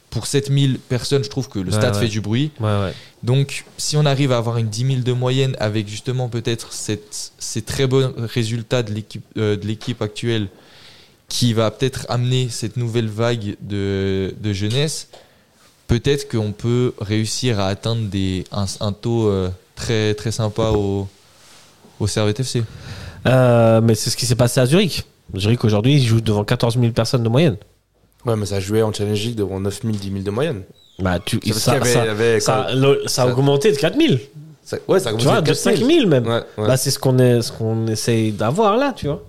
pour 0.10 0.28
7000 0.28 0.78
personnes, 0.78 1.24
je 1.24 1.30
trouve 1.30 1.50
que 1.50 1.58
le 1.58 1.72
stade 1.72 1.96
ouais. 1.96 2.02
fait 2.02 2.08
du 2.08 2.22
bruit. 2.22 2.52
Ouais. 2.60 2.94
Donc, 3.24 3.66
si 3.78 3.98
on 3.98 4.06
arrive 4.06 4.32
à 4.32 4.38
avoir 4.38 4.58
une 4.58 4.68
10 4.68 4.86
000 4.86 5.00
de 5.02 5.12
moyenne 5.12 5.56
avec 5.60 5.88
justement 5.88 6.30
peut-être 6.30 6.72
ces 6.72 7.62
très 7.64 7.88
bons 7.88 8.14
résultats 8.18 8.84
de 8.84 8.94
l'équipe 8.94 9.26
euh, 9.38 9.58
de 9.58 9.66
l'équipe 9.66 10.02
actuelle 10.04 10.50
qui 11.30 11.54
va 11.54 11.72
peut-être 11.72 12.06
amener 12.10 12.50
cette 12.50 12.78
nouvelle 12.78 13.08
vague 13.08 13.56
de, 13.60 14.36
de 14.40 14.54
jeunesse, 14.54 15.08
peut-être 15.88 16.30
qu'on 16.30 16.52
peut 16.52 16.94
réussir 17.02 17.60
à 17.60 17.68
atteindre 17.68 18.08
des, 18.08 18.44
un, 18.52 18.66
un 18.82 18.92
taux 18.92 19.30
euh, 19.30 19.50
très, 19.84 20.14
très 20.16 20.32
sympa 20.32 20.70
au, 20.72 21.08
au 22.00 22.08
Servette 22.08 22.40
FC. 22.40 22.64
Euh, 23.28 23.82
mais 23.82 23.96
c'est 23.96 24.10
ce 24.10 24.18
qui 24.18 24.26
s'est 24.26 24.36
passé 24.36 24.60
à 24.60 24.66
Zurich. 24.66 25.04
Zurich 25.36 25.64
aujourd'hui, 25.64 25.96
il 25.96 26.04
joue 26.06 26.22
devant 26.22 26.44
14 26.44 26.78
000 26.80 26.92
personnes 26.92 27.24
de 27.24 27.30
moyenne. 27.30 27.58
Ouais, 28.26 28.36
mais 28.36 28.46
ça 28.46 28.60
jouait 28.60 28.82
en 28.82 28.92
Challenge 28.94 29.20
League 29.22 29.36
devant 29.36 29.60
9 29.60 29.82
000, 29.84 29.94
10 29.96 30.10
000 30.12 30.24
de 30.24 30.32
moyenne. 30.32 30.62
Bah, 31.00 31.20
tu, 31.20 31.40
ça, 31.54 31.74
y 31.74 31.78
avait- 31.78 31.90
ça- 31.94 32.02
avait 32.04 32.40
ça- 32.40 32.68
ça 33.08 33.24
a 33.24 33.26
ça- 33.26 33.28
augmenté 33.28 33.72
de 33.72 33.78
4 33.78 33.98
000. 33.98 34.14
Ça- 34.64 34.78
ouais, 34.88 35.00
ça 35.00 35.10
a 35.10 35.14
Tu 35.16 35.26
vois, 35.26 35.42
de 35.42 35.54
5 35.54 35.78
000 35.78 36.08
même. 36.08 36.26
Ouais, 36.26 36.42
ouais. 36.58 36.68
Bah, 36.68 36.78
c'est 36.78 36.92
ce 36.92 37.00
qu'on 37.00 37.18
est, 37.20 37.42
ce 37.42 37.52
qu'on 37.52 37.88
essaye 37.88 38.32
d'avoir 38.32 38.78
là, 38.78 38.94
tu 38.96 39.08
vois. 39.08 39.22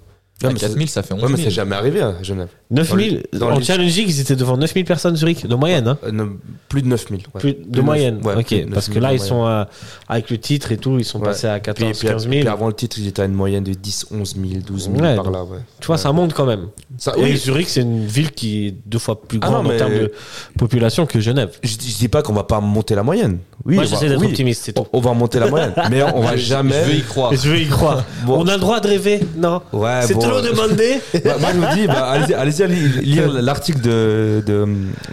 Ouais, 0.43 0.49
À 0.49 0.53
mais 0.53 0.59
c'est- 0.59 0.67
4000, 0.67 0.89
ça 0.91 1.03
fait 1.05 1.15
11 1.15 1.23
Ouais, 1.23 1.29
000. 1.29 1.39
mais 1.39 1.45
c'est 1.45 1.51
jamais 1.51 1.77
arrivé 1.77 2.01
à 2.03 2.17
Genève. 2.23 2.49
9 2.71 2.91
Dans 2.91 2.97
000. 2.99 3.17
le- 3.33 3.39
dans 3.39 3.51
en 3.53 3.59
le- 3.59 3.63
Challenge 3.65 3.97
League, 3.97 4.09
ils 4.09 4.21
étaient 4.21 4.35
devant 4.35 4.57
9 4.57 4.75
000 4.75 4.85
personnes 4.85 5.15
Zurich, 5.17 5.47
de 5.47 5.55
moyenne. 5.55 5.87
Hein. 5.87 5.99
Euh, 6.05 6.27
plus 6.69 6.83
de 6.83 6.89
9 6.89 7.07
000. 7.09 7.21
ouais. 7.35 7.41
Plus 7.41 7.55
de 7.55 7.77
neuf- 7.77 7.85
moyenne. 7.85 8.17
ouais, 8.17 8.35
plus 8.35 8.57
de 8.57 8.63
ok. 8.63 8.65
9 8.67 8.75
Parce 8.75 8.87
000 8.87 8.95
que 8.97 9.01
là, 9.01 9.11
de 9.11 9.15
ils 9.15 9.21
sont 9.21 9.45
à- 9.45 9.69
avec 10.09 10.31
le 10.31 10.39
titre 10.39 10.73
et 10.73 10.77
tout, 10.77 10.99
ils 10.99 11.05
sont 11.05 11.21
Ouais. 11.21 11.27
passés 11.27 11.47
à 11.47 11.55
Puis, 11.55 11.63
14 11.63 11.99
puis- 11.99 12.09
15 12.09 12.23
000. 12.29 12.41
puis 12.41 12.49
avant 12.49 12.67
le 12.67 12.73
titre, 12.75 12.97
ils 12.99 13.07
étaient 13.07 13.23
à 13.23 13.27
une 13.27 13.33
moyenne 13.33 13.63
de 13.65 13.73
10, 13.75 14.07
11 14.11 14.35
000, 14.35 14.61
12 14.67 14.91
000 14.93 14.97
Ouais, 14.97 15.15
par 15.15 15.25
donc- 15.25 15.35
là. 15.35 15.45
Ouais. 15.45 15.59
Tu 15.81 15.87
vois, 15.87 15.99
ça 15.99 16.11
monte 16.13 16.35
quand 16.35 16.47
même. 16.47 16.67
Ça, 16.99 17.15
Et 17.17 17.23
oui, 17.23 17.37
Zurich, 17.37 17.69
c'est 17.69 17.83
une 17.83 18.05
ville 18.05 18.33
qui 18.33 18.67
est 18.67 18.75
deux 18.87 18.99
fois 18.99 19.21
plus 19.23 19.39
Ah 19.41 19.47
grande 19.47 19.63
non, 19.65 19.71
en 19.71 19.73
mais- 19.73 19.79
termes 19.79 19.95
de 19.95 20.13
population 20.59 21.07
que 21.07 21.21
Genève. 21.21 21.51
je, 21.63 21.77
dis- 21.77 21.91
je 21.91 21.97
dis 21.99 22.09
pas 22.09 22.23
qu'on 22.23 22.33
va 22.33 22.45
pas 22.45 22.61
monter 22.61 22.95
la 22.95 23.03
moyenne. 23.03 23.39
Oui, 23.65 23.77
Moi, 23.77 23.85
on 23.85 23.87
va- 23.87 23.91
j'essaie 23.95 24.09
d'être 24.09 24.21
oui, 24.21 24.27
optimiste, 24.27 24.63
c'est 24.65 24.73
tout. 24.73 24.83
On, 24.93 24.99
on 24.99 25.01
va 25.01 25.13
monter 25.15 25.39
la 25.39 25.49
moyenne. 25.49 25.73
mais 25.91 26.03
on 26.03 26.21
va 26.23 26.37
Je- 26.37 26.43
jamais. 26.45 26.75
Je 26.85 26.91
veux 26.91 26.97
y 26.99 27.03
croire. 27.03 27.33
Je 27.33 27.49
veux 27.49 27.59
y 27.61 27.67
croire. 27.69 28.05
Bon. 28.27 28.43
On 28.45 28.49
a 28.49 28.55
le 28.55 28.61
droit 28.61 28.81
de 28.81 28.89
rêver 28.89 29.21
Non. 29.37 29.63
Ouais, 29.73 30.01
c'est 30.03 30.15
bon, 30.15 30.21
trop 30.29 30.39
euh, 30.39 30.51
demandé. 30.51 31.01
Bah, 31.25 31.37
moi, 31.41 31.51
je 31.55 31.59
vous 31.59 31.75
dis, 31.75 31.87
bah, 31.87 32.11
allez-y, 32.37 32.67
li- 32.69 33.01
lire 33.15 33.33
l'article 33.33 33.81
de, 33.81 34.43
de, 34.47 34.67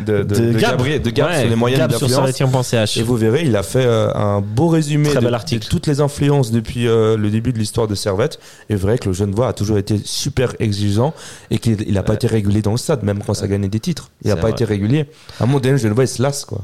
de, 0.06 0.24
de, 0.24 0.36
de 0.36 0.52
Gab. 0.54 0.72
Gabriel- 0.72 1.02
de 1.02 1.10
Gab 1.10 1.30
Ouais, 1.30 1.40
sur 1.42 1.50
les 1.50 1.56
moyennes 1.56 1.80
Gab 1.80 1.92
sur 1.92 2.08
d'influence. 2.08 2.98
Et 2.98 3.04
vous 3.04 3.16
verrez, 3.16 3.44
il 3.46 3.56
a 3.56 3.64
fait 3.64 3.86
euh, 3.86 4.14
un 4.14 4.42
beau 4.42 4.68
résumé 4.68 5.10
Très 5.10 5.16
de, 5.20 5.22
bel 5.22 5.32
de 5.32 5.36
article. 5.36 5.68
toutes 5.68 5.88
les 5.88 6.02
influences 6.02 6.52
depuis 6.52 6.88
euh, 6.88 7.18
le 7.18 7.30
début 7.30 7.54
de 7.54 7.60
l'histoire 7.60 7.88
de 7.88 7.96
Servette. 7.96 8.40
Et 8.70 8.76
vrai 8.76 8.98
que 8.98 9.08
le 9.10 9.14
Genevois 9.14 9.48
a 9.48 9.54
toujours 9.54 9.78
été 9.78 10.00
super 10.04 10.54
exigeant 10.60 11.14
et 11.50 11.60
qu'il 11.60 11.92
n'a 11.94 12.04
pas 12.04 12.14
été 12.16 12.28
régulier 12.28 12.62
dans 12.62 12.72
le 12.72 12.78
stade, 12.78 13.04
même 13.04 13.22
quand 13.26 13.34
ça 13.34 13.48
gagnait 13.48 13.68
des 13.70 13.80
titres. 13.80 14.10
Il 14.24 14.30
n'a 14.30 14.36
pas 14.36 14.42
vrai. 14.44 14.52
été 14.52 14.66
régulier. 14.66 15.06
À 15.40 15.44
un 15.44 15.48
moment 15.48 15.60
donné, 15.60 15.72
le 15.74 15.78
Genevois, 15.78 16.04
il 16.04 16.08
se 16.08 16.22
lasse, 16.22 16.46
quoi. 16.46 16.60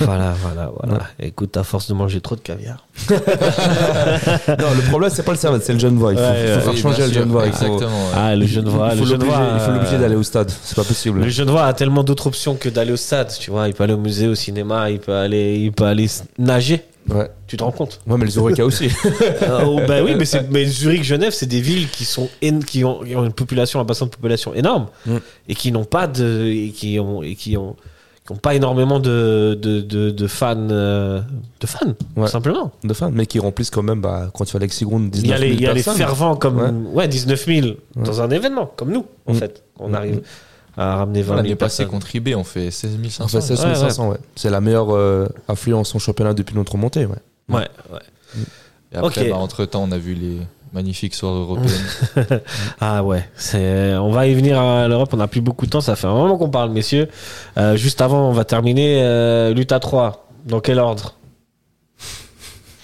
Voilà, 0.00 0.34
voilà, 0.42 0.70
voilà. 0.82 1.02
Écoute, 1.20 1.56
à 1.56 1.64
force 1.64 1.88
de 1.88 1.94
manger 1.94 2.20
trop 2.20 2.36
de 2.36 2.40
caviar. 2.40 2.86
Non, 3.10 3.16
le 4.76 4.88
problème, 4.88 5.10
c'est 5.12 5.22
pas 5.22 5.32
le 5.32 5.38
Servette, 5.38 5.64
c'est 5.64 5.72
le. 5.72 5.78
Il 5.78 5.88
faut, 5.98 6.06
Ouais, 6.06 6.12
il 6.14 6.18
faut 6.18 6.22
ouais, 6.22 6.60
faire 6.60 6.72
Oui, 6.74 6.80
changer 6.80 7.02
le 7.02 7.08
sûr. 7.12 7.22
Genevois. 7.22 7.46
Il 7.46 7.52
faut. 7.52 7.80
Ah, 8.14 8.34
le 8.34 8.40
le 8.40 8.40
l'obliger 8.40 8.54
Genevois, 8.54 8.90
il 8.92 8.98
faut 9.60 9.70
l'obliger 9.72 9.96
euh, 9.96 9.98
d'aller 9.98 10.14
au 10.16 10.22
stade. 10.22 10.50
C'est 10.62 10.76
pas 10.76 10.84
possible. 10.84 11.20
Le 11.20 11.28
Genevois 11.28 11.64
a 11.66 11.72
tellement 11.72 12.04
d'autres 12.04 12.26
options 12.26 12.54
que 12.54 12.68
d'aller 12.68 12.92
au 12.92 12.96
stade. 12.96 13.32
Tu 13.38 13.50
vois, 13.50 13.68
il 13.68 13.74
peut 13.74 13.84
aller 13.84 13.94
au 13.94 13.98
musée, 13.98 14.28
au 14.28 14.34
cinéma, 14.34 14.90
il 14.90 14.98
peut 15.00 15.14
aller, 15.14 15.56
il 15.58 15.72
peut 15.72 15.84
aller 15.84 16.06
nager. 16.38 16.82
Ouais. 17.08 17.28
Tu 17.48 17.56
te 17.56 17.64
rends 17.64 17.72
compte? 17.72 17.98
Ouais, 18.06 18.16
mais 18.16 18.26
les 18.26 18.30
Zurich 18.30 18.58
aussi. 18.64 18.88
Euh, 19.42 19.64
oh, 19.66 19.80
Bah 19.88 20.02
oui, 20.04 20.14
mais, 20.50 20.64
Zurich, 20.66 21.02
Genève, 21.02 21.32
c'est 21.32 21.46
des 21.46 21.60
villes 21.60 21.88
qui 21.88 22.04
sont 22.04 22.28
en- 22.44 22.60
qui, 22.60 22.84
ont, 22.84 23.00
qui 23.00 23.16
ont 23.16 23.24
une 23.24 23.32
population, 23.32 23.80
un 23.80 23.84
bassin 23.84 24.06
de 24.06 24.10
population 24.10 24.54
énorme 24.54 24.86
Mm. 25.06 25.16
et 25.48 25.54
qui 25.56 25.72
n'ont 25.72 25.84
pas 25.84 26.06
de 26.06 26.44
et 26.46 26.70
qui 26.70 27.00
ont 27.00 27.22
et 27.24 27.34
qui 27.34 27.56
ont 27.56 27.74
qui 28.32 28.38
ont 28.38 28.40
pas 28.40 28.54
énormément 28.54 28.98
de 29.00 29.58
de, 29.60 29.80
de, 29.80 30.10
de 30.10 30.26
fans 30.26 30.56
euh, 30.70 31.20
de 31.60 31.66
fans 31.66 31.86
Ouais. 32.16 32.24
tout 32.24 32.26
simplement. 32.28 32.72
de 32.84 32.94
fans, 32.94 33.10
mais 33.12 33.26
qui 33.26 33.38
remplissent 33.38 33.70
quand 33.70 33.82
même, 33.82 34.00
bah, 34.00 34.30
quand 34.34 34.44
tu 34.44 34.52
vas 34.52 34.58
à 34.58 34.60
Lexigrund, 34.60 35.10
19 35.10 35.24
Il 35.24 35.30
y 35.30 35.32
a 35.34 35.38
000 35.38 35.48
les, 35.48 35.54
il 35.54 35.60
y 35.62 35.66
a 35.66 35.72
les 35.74 35.82
fervents 35.82 36.36
comme 36.36 36.58
Ouais. 36.60 37.02
ouais, 37.02 37.08
19 37.08 37.44
000 37.46 37.66
dans 37.96 38.20
un 38.22 38.30
événement 38.30 38.70
comme 38.76 38.90
nous 38.92 39.06
en 39.26 39.32
Mm. 39.34 39.36
fait. 39.36 39.62
On 39.78 39.88
Mm. 39.90 39.94
arrive 39.94 40.22
à 40.76 40.96
ramener 40.96 41.20
20 41.22 41.26
000 41.34 41.36
L'année 41.36 41.56
passée 41.56 41.84
contre 41.86 42.14
IB, 42.14 42.34
on 42.34 42.44
fait 42.44 42.70
16 42.70 42.96
500. 43.02 43.24
On 43.24 43.28
fait 43.28 43.40
16 43.40 43.64
Ouais, 43.64 43.74
500, 43.74 44.10
ouais. 44.10 44.16
C'est 44.36 44.50
la 44.50 44.60
meilleure 44.60 44.94
euh, 44.94 45.28
influence 45.48 45.94
en 45.94 45.98
championnat 45.98 46.32
depuis 46.34 46.54
notre 46.54 46.76
montée, 46.76 47.04
ouais. 47.06 47.16
Ouais, 47.50 47.68
ouais. 47.92 47.98
Et 48.92 48.96
après, 48.96 49.22
Ok. 49.24 49.30
bah, 49.30 49.36
entre-temps, 49.36 49.82
on 49.82 49.92
a 49.92 49.98
vu 49.98 50.14
les 50.14 50.38
magnifiques 50.72 51.14
soirées 51.14 51.40
européennes. 51.40 52.40
Ah 52.80 53.02
ouais, 53.02 53.28
c'est 53.36 53.94
on 53.94 54.10
va 54.10 54.26
y 54.26 54.34
venir 54.34 54.60
à 54.60 54.88
l'Europe, 54.88 55.10
on 55.12 55.18
n'a 55.18 55.28
plus 55.28 55.40
beaucoup 55.40 55.66
de 55.66 55.70
temps, 55.70 55.80
ça 55.80 55.96
fait 55.96 56.06
un 56.06 56.14
moment 56.14 56.36
qu'on 56.36 56.50
parle 56.50 56.70
messieurs. 56.70 57.08
Euh, 57.58 57.76
juste 57.76 58.00
avant, 58.00 58.28
on 58.28 58.32
va 58.32 58.44
terminer 58.44 59.02
euh, 59.02 59.54
lutte 59.54 59.72
à 59.72 59.80
3. 59.80 60.28
Dans 60.44 60.60
quel 60.60 60.78
ordre? 60.78 61.14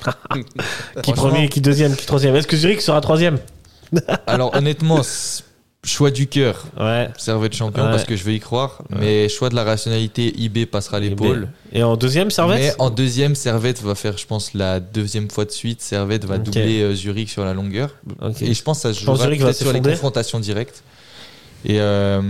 Qui 1.02 1.12
premier, 1.12 1.48
qui 1.48 1.60
deuxième, 1.60 1.96
qui 1.96 2.06
troisième? 2.06 2.36
Est-ce 2.36 2.46
que 2.46 2.56
Zurich 2.56 2.80
sera 2.80 3.00
troisième? 3.00 3.38
Alors, 4.26 4.54
honnêtement, 4.54 5.00
choix 5.88 6.10
du 6.12 6.26
cœur, 6.28 6.64
Ouais. 6.78 7.08
Servette 7.18 7.54
champion, 7.54 7.84
Ouais. 7.84 7.90
parce 7.90 8.04
que 8.04 8.14
je 8.14 8.22
veux 8.22 8.32
y 8.34 8.40
croire. 8.40 8.82
Mais 8.90 9.28
choix 9.28 9.48
de 9.48 9.54
la 9.56 9.64
rationalité, 9.64 10.32
IB 10.38 10.66
passera 10.66 11.00
l'épaule. 11.00 11.48
Et 11.72 11.82
en 11.82 11.96
deuxième, 11.96 12.30
Servette 12.30 12.60
Mais 12.60 12.72
en 12.78 12.90
deuxième, 12.90 13.34
Servette 13.34 13.82
va 13.82 13.94
faire, 13.94 14.16
je 14.16 14.26
pense, 14.26 14.54
la 14.54 14.78
deuxième 14.80 15.30
fois 15.30 15.44
de 15.44 15.50
suite. 15.50 15.82
Servette 15.82 16.24
va 16.24 16.38
doubler 16.38 16.82
euh, 16.82 16.94
Zurich 16.94 17.28
sur 17.30 17.44
la 17.44 17.54
longueur. 17.54 17.90
Et 18.40 18.54
je 18.54 18.62
pense 18.62 18.78
que 18.78 18.82
ça 18.88 18.94
se 18.94 19.04
jouera 19.04 19.26
peut-être 19.26 19.52
sur 19.56 19.72
les 19.72 19.80
confrontations 19.82 20.38
directes. 20.40 20.82
Et, 21.64 21.80
euh, 21.80 22.22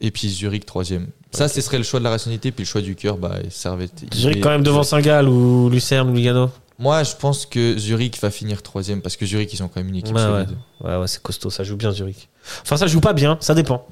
et 0.00 0.10
puis 0.10 0.28
Zurich 0.28 0.66
troisième. 0.66 1.06
Ça, 1.32 1.48
ce 1.48 1.60
serait 1.60 1.78
le 1.78 1.84
choix 1.84 1.98
de 2.00 2.04
la 2.04 2.10
rationalité. 2.10 2.52
Puis 2.52 2.64
le 2.64 2.68
choix 2.68 2.80
du 2.82 2.94
cœur, 2.94 3.16
bah, 3.16 3.36
Servette. 3.50 4.04
Zurich 4.14 4.40
quand 4.40 4.50
même 4.50 4.62
devant 4.62 4.82
Saint-Gall 4.84 5.28
ou 5.28 5.68
Lucerne 5.70 6.10
ou 6.10 6.14
Lugano 6.14 6.50
Moi, 6.78 7.04
je 7.04 7.12
pense 7.14 7.46
que 7.46 7.78
Zurich 7.78 8.20
va 8.20 8.30
finir 8.30 8.60
troisième 8.62 9.00
parce 9.00 9.16
que 9.16 9.24
Zurich, 9.24 9.52
ils 9.52 9.62
ont 9.62 9.68
quand 9.68 9.78
même 9.80 9.88
une 9.90 9.96
équipe 9.96 10.14
Ouais, 10.16 10.20
solide. 10.22 10.48
Ouais, 10.82 10.96
ouais, 10.96 11.06
c'est 11.06 11.22
costaud, 11.22 11.48
ça 11.50 11.62
joue 11.62 11.76
bien 11.76 11.92
Zurich. 11.92 12.28
Enfin, 12.62 12.76
ça 12.76 12.86
joue 12.88 13.00
pas 13.00 13.12
bien, 13.12 13.36
ça 13.40 13.54
dépend. 13.54 13.86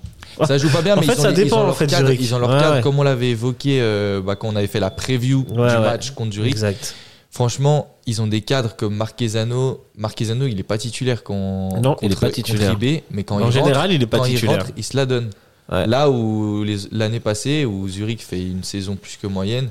Ça 0.44 0.58
joue 0.58 0.68
pas 0.68 0.82
bien, 0.82 0.94
En 0.96 1.00
mais 1.00 1.06
fait, 1.06 1.12
ils, 1.12 1.18
ont 1.20 1.22
ça 1.22 1.30
les- 1.30 1.40
ils 1.40 1.44
dépend, 1.44 1.58
ont 1.58 1.60
en 1.62 1.66
leur 1.66 1.76
fait, 1.76 1.86
cadre, 1.86 2.06
Zurich. 2.06 2.20
ils 2.20 2.34
ont 2.34 2.38
leur 2.40 2.50
Ouais, 2.50 2.58
cadre, 2.58 2.76
ouais. 2.76 2.82
comme 2.82 2.98
on 2.98 3.02
l'avait 3.04 3.30
évoqué 3.30 3.78
euh, 3.80 4.20
bah, 4.20 4.34
quand 4.34 4.48
on 4.48 4.56
avait 4.56 4.66
fait 4.66 4.80
la 4.80 4.90
preview 4.90 5.46
Ouais, 5.50 5.54
du 5.54 5.60
ouais. 5.60 5.78
match 5.80 6.10
contre 6.10 6.32
Zurich. 6.32 6.50
Exact. 6.52 6.94
Franchement, 7.30 7.88
ils 8.06 8.20
ont 8.20 8.26
des 8.26 8.40
cadres 8.42 8.74
comme 8.76 8.94
Marquezano. 8.96 9.84
Marquezano, 9.96 10.46
il 10.46 10.58
est 10.58 10.64
pas 10.64 10.76
titulaire 10.76 11.22
quand 11.22 11.80
Non, 11.80 11.90
contre, 11.94 12.04
il 12.04 12.12
est 12.12 12.20
pas 12.20 12.30
titulaire. 12.30 12.72
IB, 12.72 13.02
mais 13.10 13.24
quand 13.24 13.36
En 13.36 13.46
il 13.46 13.52
général, 13.52 13.74
rentre, 13.82 13.92
il 13.94 14.02
est 14.02 14.06
pas 14.06 14.18
quand 14.18 14.24
titulaire. 14.24 14.54
il 14.56 14.60
rentre, 14.60 14.72
il 14.76 14.84
se 14.84 14.96
la 14.96 15.06
donne. 15.06 15.30
Ouais. 15.70 15.86
Là 15.86 16.10
où 16.10 16.64
l'année 16.90 17.20
passée, 17.20 17.64
où 17.64 17.88
Zurich 17.88 18.22
fait 18.22 18.42
une 18.42 18.64
saison 18.64 18.96
plus 18.96 19.16
que 19.16 19.26
moyenne, 19.28 19.70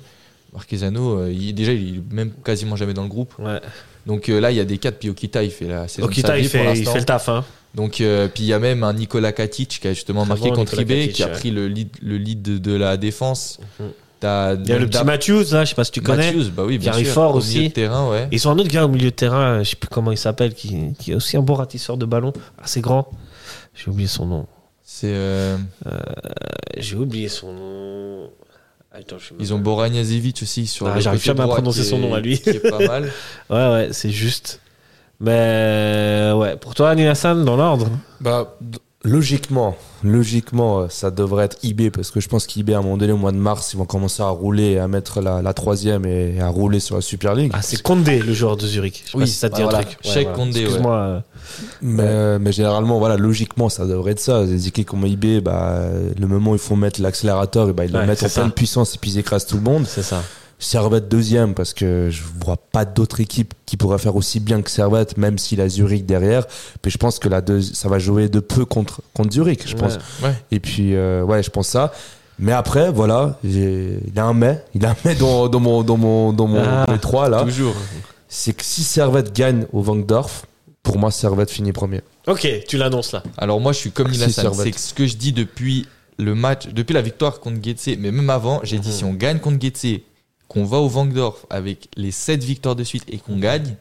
Marquezano, 0.54 1.20
euh, 1.20 1.32
il, 1.32 1.54
déjà, 1.54 1.72
il 1.72 1.98
est 1.98 2.14
même 2.14 2.32
quasiment 2.44 2.76
jamais 2.76 2.94
dans 2.94 3.04
le 3.04 3.10
groupe. 3.10 3.34
Ouais. 3.40 3.62
Donc 4.06 4.30
euh, 4.30 4.40
là, 4.40 4.52
il 4.52 4.58
y 4.58 4.60
a 4.60 4.66
des 4.66 4.78
cadres. 4.78 4.98
Puis 4.98 5.10
Okita, 5.10 5.44
il 5.44 5.52
fait 5.52 5.68
la 5.68 5.88
saison. 5.88 6.08
de 6.08 6.14
sa 6.14 6.20
Okita, 6.20 6.38
il 6.38 6.44
pour 6.44 6.52
fait, 6.52 6.80
il 6.80 6.88
fait 6.88 7.00
le 7.00 7.06
taf. 7.06 7.30
Hein. 7.30 7.46
Donc, 7.74 8.02
euh, 8.02 8.28
puis 8.28 8.44
il 8.44 8.48
y 8.48 8.54
a 8.54 8.60
même 8.60 8.84
un 8.84 8.94
Nicolas 8.94 9.32
Katic 9.32 9.80
qui 9.82 9.88
a 9.88 9.94
justement 9.94 10.26
marqué 10.26 10.50
bon, 10.50 10.56
contre 10.56 10.78
Nicolas 10.78 10.98
IB, 10.98 11.02
Katic, 11.08 11.16
qui 11.16 11.24
a 11.24 11.28
ouais. 11.28 11.32
pris 11.34 11.52
le 11.52 11.68
lead, 11.68 11.90
le 12.02 12.18
lead 12.18 12.42
de, 12.42 12.58
de 12.58 12.74
la 12.74 12.98
défense. 12.98 13.60
Mhm. 13.80 13.92
Il 14.24 14.28
y 14.68 14.74
a 14.74 14.78
le 14.78 14.88
petit 14.88 15.04
Matthews, 15.04 15.46
là, 15.52 15.66
je 15.66 15.70
sais 15.70 15.76
pas 15.76 15.84
si 15.84 15.92
tu 15.92 16.02
connais. 16.02 16.32
Matthews, 16.32 16.52
bah 16.56 16.64
oui, 16.64 16.78
bien 16.78 16.92
qui 16.92 16.96
arrive 16.96 17.06
sûr, 17.08 17.16
fort 17.16 17.34
au 17.34 17.38
aussi. 17.40 17.58
milieu 17.58 17.70
de 17.70 17.74
terrain, 17.74 18.08
ouais. 18.08 18.28
Ils 18.32 18.48
ont 18.48 18.52
un 18.52 18.60
autre 18.60 18.70
gars 18.70 18.86
au 18.86 18.88
milieu 18.88 19.10
de 19.10 19.16
terrain, 19.16 19.64
je 19.64 19.72
sais 19.72 19.76
plus 19.76 19.88
comment 19.90 20.12
il 20.12 20.18
s'appelle, 20.18 20.54
qui, 20.54 20.94
qui 21.00 21.12
est 21.12 21.16
aussi 21.16 21.38
un 21.38 21.42
bon 21.42 21.56
ratisseur 21.56 21.98
de 21.98 22.06
ballon, 22.06 22.32
assez 22.62 22.82
grand. 22.82 23.10
J'ai 23.74 23.90
oublié 23.90 24.08
son 24.08 24.28
nom. 24.28 24.48
C'est, 24.84 25.08
euh, 25.08 25.58
J'ai 26.78 26.98
oublié 26.98 27.30
son 27.30 27.52
nom. 27.54 28.30
Attends, 28.94 29.18
je 29.20 29.26
suis 29.26 29.36
ils 29.40 29.54
ont 29.54 29.60
Boragnazevic 29.60 30.40
aussi 30.44 30.68
sur 30.68 30.88
Ah, 30.88 30.96
le 30.96 31.02
j'arrive 31.02 31.24
jamais 31.24 31.42
à 31.42 31.48
prononcer 31.48 31.84
son 31.84 31.98
est- 31.98 32.02
nom 32.02 32.14
à 32.14 32.20
lui. 32.20 32.40
qui 32.40 32.50
est 32.50 32.70
pas 32.70 32.80
mal. 32.86 33.10
Ouais, 33.50 33.56
ouais, 33.72 33.88
c'est 33.92 34.12
juste. 34.12 34.60
Mais 35.20 36.32
ouais, 36.36 36.58
pour 36.58 36.76
toi, 36.76 36.90
Anil 36.90 37.08
Hassan, 37.08 37.46
dans 37.46 37.56
l'ordre 37.56 37.88
Bah, 38.20 38.58
logiquement, 39.04 39.76
logiquement, 40.04 40.82
euh, 40.82 40.86
ça 40.90 41.12
devrait 41.12 41.46
être 41.46 41.58
IB 41.64 41.90
parce 41.92 42.12
que 42.12 42.20
je 42.20 42.28
pense 42.30 42.46
qu'IB 42.46 42.72
à 42.72 42.78
un 42.78 42.82
moment 42.82 42.98
donné 42.98 43.12
au 43.14 43.18
mois 43.18 43.32
de 43.32 43.38
mars, 43.38 43.74
ils 43.74 43.78
vont 43.78 43.86
commencer 43.86 44.22
à 44.22 44.28
rouler, 44.30 44.78
à 44.78 44.88
mettre 44.88 45.22
la, 45.22 45.42
la 45.42 45.54
troisième 45.54 46.06
et 46.06 46.40
à 46.40 46.48
rouler 46.50 46.80
sur 46.80 46.96
la 46.96 47.02
Super 47.02 47.34
League. 47.36 47.52
Ah, 47.54 47.62
c'est 47.62 47.82
Condé, 47.82 48.20
le 48.20 48.34
joueur 48.34 48.58
de 48.58 48.68
Zurich. 48.68 49.04
Je 49.06 49.12
sais 49.12 49.18
Oui, 49.18 49.24
pas 49.24 49.28
si 49.28 49.34
ça 49.34 49.50
te 49.50 49.56
dit 49.56 49.62
bah 49.62 49.68
un 49.68 49.70
voilà. 49.72 49.86
truc. 49.86 49.98
Cheikh 50.04 50.32
Condé, 50.34 50.60
ouais. 50.60 50.66
Excuse-moi. 50.66 50.96
euh, 50.96 51.20
Mais, 51.82 52.04
euh, 52.06 52.40
mais 52.40 52.52
généralement, 52.52 53.00
voilà, 53.00 53.18
logiquement, 53.18 53.70
ça 53.70 53.86
devrait 53.86 54.12
être 54.12 54.20
ça. 54.20 54.44
Les 54.44 54.68
équipes 54.68 54.88
comme 54.88 55.06
IB, 55.06 55.42
bah, 55.42 55.80
le 56.20 56.28
moment 56.28 56.52
où 56.52 56.56
il 56.56 56.60
faut 56.60 56.76
mettre 56.76 57.02
l'accélérateur, 57.02 57.70
et 57.70 57.74
bah, 57.74 57.86
ils 57.86 57.94
Ouais, 57.96 58.02
le 58.02 58.08
mettent 58.08 58.24
en 58.24 58.28
ça. 58.30 58.42
pleine 58.42 58.52
puissance 58.52 58.96
et 58.96 58.98
puis 59.00 59.12
ils 59.12 59.18
écrasent 59.20 59.46
tout 59.48 59.56
le 59.58 59.64
monde. 59.64 59.86
C'est 59.88 60.04
ça. 60.04 60.22
Servette 60.64 61.10
deuxième 61.10 61.54
parce 61.56 61.74
que 61.74 62.10
je 62.12 62.22
vois 62.44 62.58
pas 62.58 62.86
d'autre 62.86 63.20
équipe 63.20 63.54
qui 63.66 63.78
pourrait 63.78 63.98
faire 63.98 64.16
aussi 64.16 64.40
bien 64.40 64.62
que 64.62 64.70
Servette, 64.70 65.18
même 65.18 65.38
s'il 65.38 65.60
a 65.62 65.68
Zurich 65.68 66.06
derrière. 66.06 66.46
Puis 66.82 66.92
je 66.92 66.98
pense 66.98 67.18
que 67.20 67.28
la 67.28 67.42
deux, 67.42 67.62
ça 67.62 67.90
va 67.90 67.98
jouer 68.00 68.30
de 68.30 68.40
peu 68.40 68.64
contre, 68.66 69.02
contre 69.14 69.32
Zurich, 69.34 69.68
je 69.68 69.76
pense. 69.76 69.96
Ouais. 70.22 70.30
Ouais. 70.30 70.36
Et 70.52 70.60
puis, 70.60 70.96
euh, 70.96 71.24
ouais, 71.24 71.42
je 71.44 71.50
pense 71.50 71.68
ça. 71.68 71.92
Mais 72.40 72.52
après, 72.52 72.92
voilà, 72.92 73.38
il 73.44 74.02
a 74.16 74.24
un 74.26 74.34
mais. 74.34 74.64
Il 74.74 74.86
a 74.86 74.92
un 74.92 74.96
mais 75.06 75.16
dans, 75.16 75.48
dans 75.50 75.60
mon, 75.60 75.84
dans 75.84 75.98
mon, 75.98 76.32
dans 76.34 76.48
mon, 76.48 76.64
Ah, 76.64 76.86
les 76.92 77.00
trois 77.00 77.28
là. 77.30 77.44
Toujours. 77.44 77.76
C'est 78.30 78.54
que 78.54 78.64
si 78.64 78.84
Servette 78.84 79.36
gagne 79.36 79.66
au 79.74 79.82
Vangdorf, 79.82 80.46
pour 80.84 80.98
moi, 80.98 81.12
Servette 81.12 81.52
finit 81.52 81.72
premier. 81.74 82.02
Ok, 82.28 82.48
tu 82.68 82.78
l'annonces 82.78 83.12
là. 83.12 83.24
Alors 83.38 83.60
moi, 83.60 83.72
je 83.74 83.78
suis 83.80 83.92
comme 83.92 84.08
Si, 84.12 84.20
Nilassan. 84.20 84.44
Servette. 84.46 84.66
C'est 84.66 84.72
que 84.72 84.80
ce 84.80 84.94
que 84.94 85.06
je 85.08 85.18
dis 85.18 85.34
depuis 85.34 85.88
le 86.18 86.34
match, 86.36 86.68
depuis 86.68 86.94
la 86.94 87.02
victoire 87.02 87.40
contre 87.40 87.58
Getse, 87.64 87.98
mais 88.00 88.12
même 88.12 88.30
avant, 88.30 88.60
j'ai 88.64 88.78
dit 88.80 88.90
Mhm. 88.90 88.94
si 88.94 89.04
on 89.04 89.14
gagne 89.14 89.40
contre 89.40 89.60
Getse, 89.60 90.02
qu'on 90.52 90.66
va 90.66 90.78
au 90.80 90.90
Vangdorf 90.90 91.46
avec 91.50 91.88
les 91.96 92.12
7 92.12 92.44
victoires 92.44 92.76
de 92.76 92.84
suite 92.84 93.04
et 93.08 93.18
qu'on 93.20 93.38
gagne, 93.38 93.76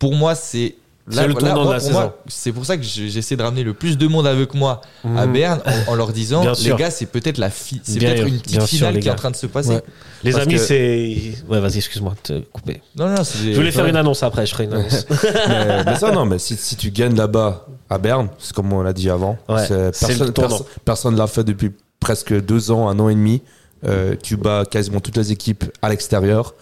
pour 0.00 0.14
moi, 0.14 0.34
c'est 0.34 0.74
C'est 1.10 1.26
le 1.26 1.34
tournant 1.34 1.66
de 1.66 1.70
la 1.70 1.76
pour 1.76 1.80
saison. 1.86 1.92
moi, 1.92 2.18
C'est 2.26 2.50
pour 2.50 2.64
ça 2.64 2.76
que 2.78 2.82
je- 2.82 3.06
j'essaie 3.08 3.36
de 3.36 3.42
ramener 3.42 3.62
le 3.62 3.74
plus 3.74 3.98
de 3.98 4.06
monde 4.06 4.26
avec 4.26 4.54
moi 4.54 4.80
à 5.04 5.26
Mhm. 5.26 5.32
Berne 5.34 5.60
en, 5.86 5.92
en 5.92 5.94
leur 5.94 6.12
disant 6.12 6.40
Bien 6.40 6.52
les 6.52 6.56
sûr. 6.56 6.76
gars, 6.76 6.90
c'est 6.90 7.06
peut-être 7.06 7.36
la 7.38 7.50
fi- 7.50 7.80
c'est 7.84 7.98
Bien- 7.98 8.14
peut-être 8.14 8.26
une 8.26 8.40
petite 8.40 8.60
sûr, 8.62 8.66
finale 8.78 8.98
qui 8.98 9.08
est 9.08 9.10
en 9.10 9.14
train 9.14 9.30
de 9.30 9.36
se 9.36 9.46
passer. 9.46 9.68
Ouais. 9.68 9.82
Les 10.24 10.32
Parce 10.32 10.44
amis, 10.44 10.54
que- 10.54 10.60
c'est. 10.60 11.34
Ouais, 11.48 11.60
vas-y, 11.60 11.76
excuse-moi 11.76 12.14
de 12.24 12.34
te 12.40 12.40
couper. 12.46 12.80
Non, 12.96 13.08
non, 13.08 13.22
c'est 13.22 13.52
Je 13.52 13.54
voulais 13.54 13.70
faire 13.70 13.86
une 13.86 13.96
annonce 13.96 14.22
après, 14.22 14.46
je 14.46 14.52
ferai 14.52 14.64
une 14.64 14.72
annonce. 14.74 15.06
mais, 15.48 15.84
mais 15.84 15.96
ça, 15.96 16.10
non, 16.10 16.24
mais 16.24 16.38
si, 16.38 16.56
si 16.56 16.74
tu 16.74 16.90
gagnes 16.90 17.14
là-bas 17.16 17.66
à 17.90 17.98
Berne, 17.98 18.30
c'est 18.38 18.52
comme 18.54 18.72
on 18.72 18.82
l'a 18.82 18.94
dit 18.94 19.10
avant, 19.10 19.36
Ouais, 19.48 19.58
c'est- 19.68 19.92
c'est 19.92 20.06
le 20.08 20.16
personne 20.16 20.32
tournant. 20.32 20.48
perso- 20.58 20.66
personne 20.86 21.12
ne 21.14 21.18
l'a 21.18 21.26
fait 21.28 21.44
depuis 21.44 21.70
presque 22.00 22.34
deux 22.44 22.70
ans, 22.70 22.88
un 22.88 22.98
an 22.98 23.08
et 23.10 23.14
demi. 23.14 23.42
Euh, 23.86 24.16
tu 24.22 24.36
bats 24.36 24.64
quasiment 24.64 25.00
toutes 25.00 25.16
les 25.16 25.32
équipes 25.32 25.64
à 25.82 25.88
l'extérieur. 25.88 26.54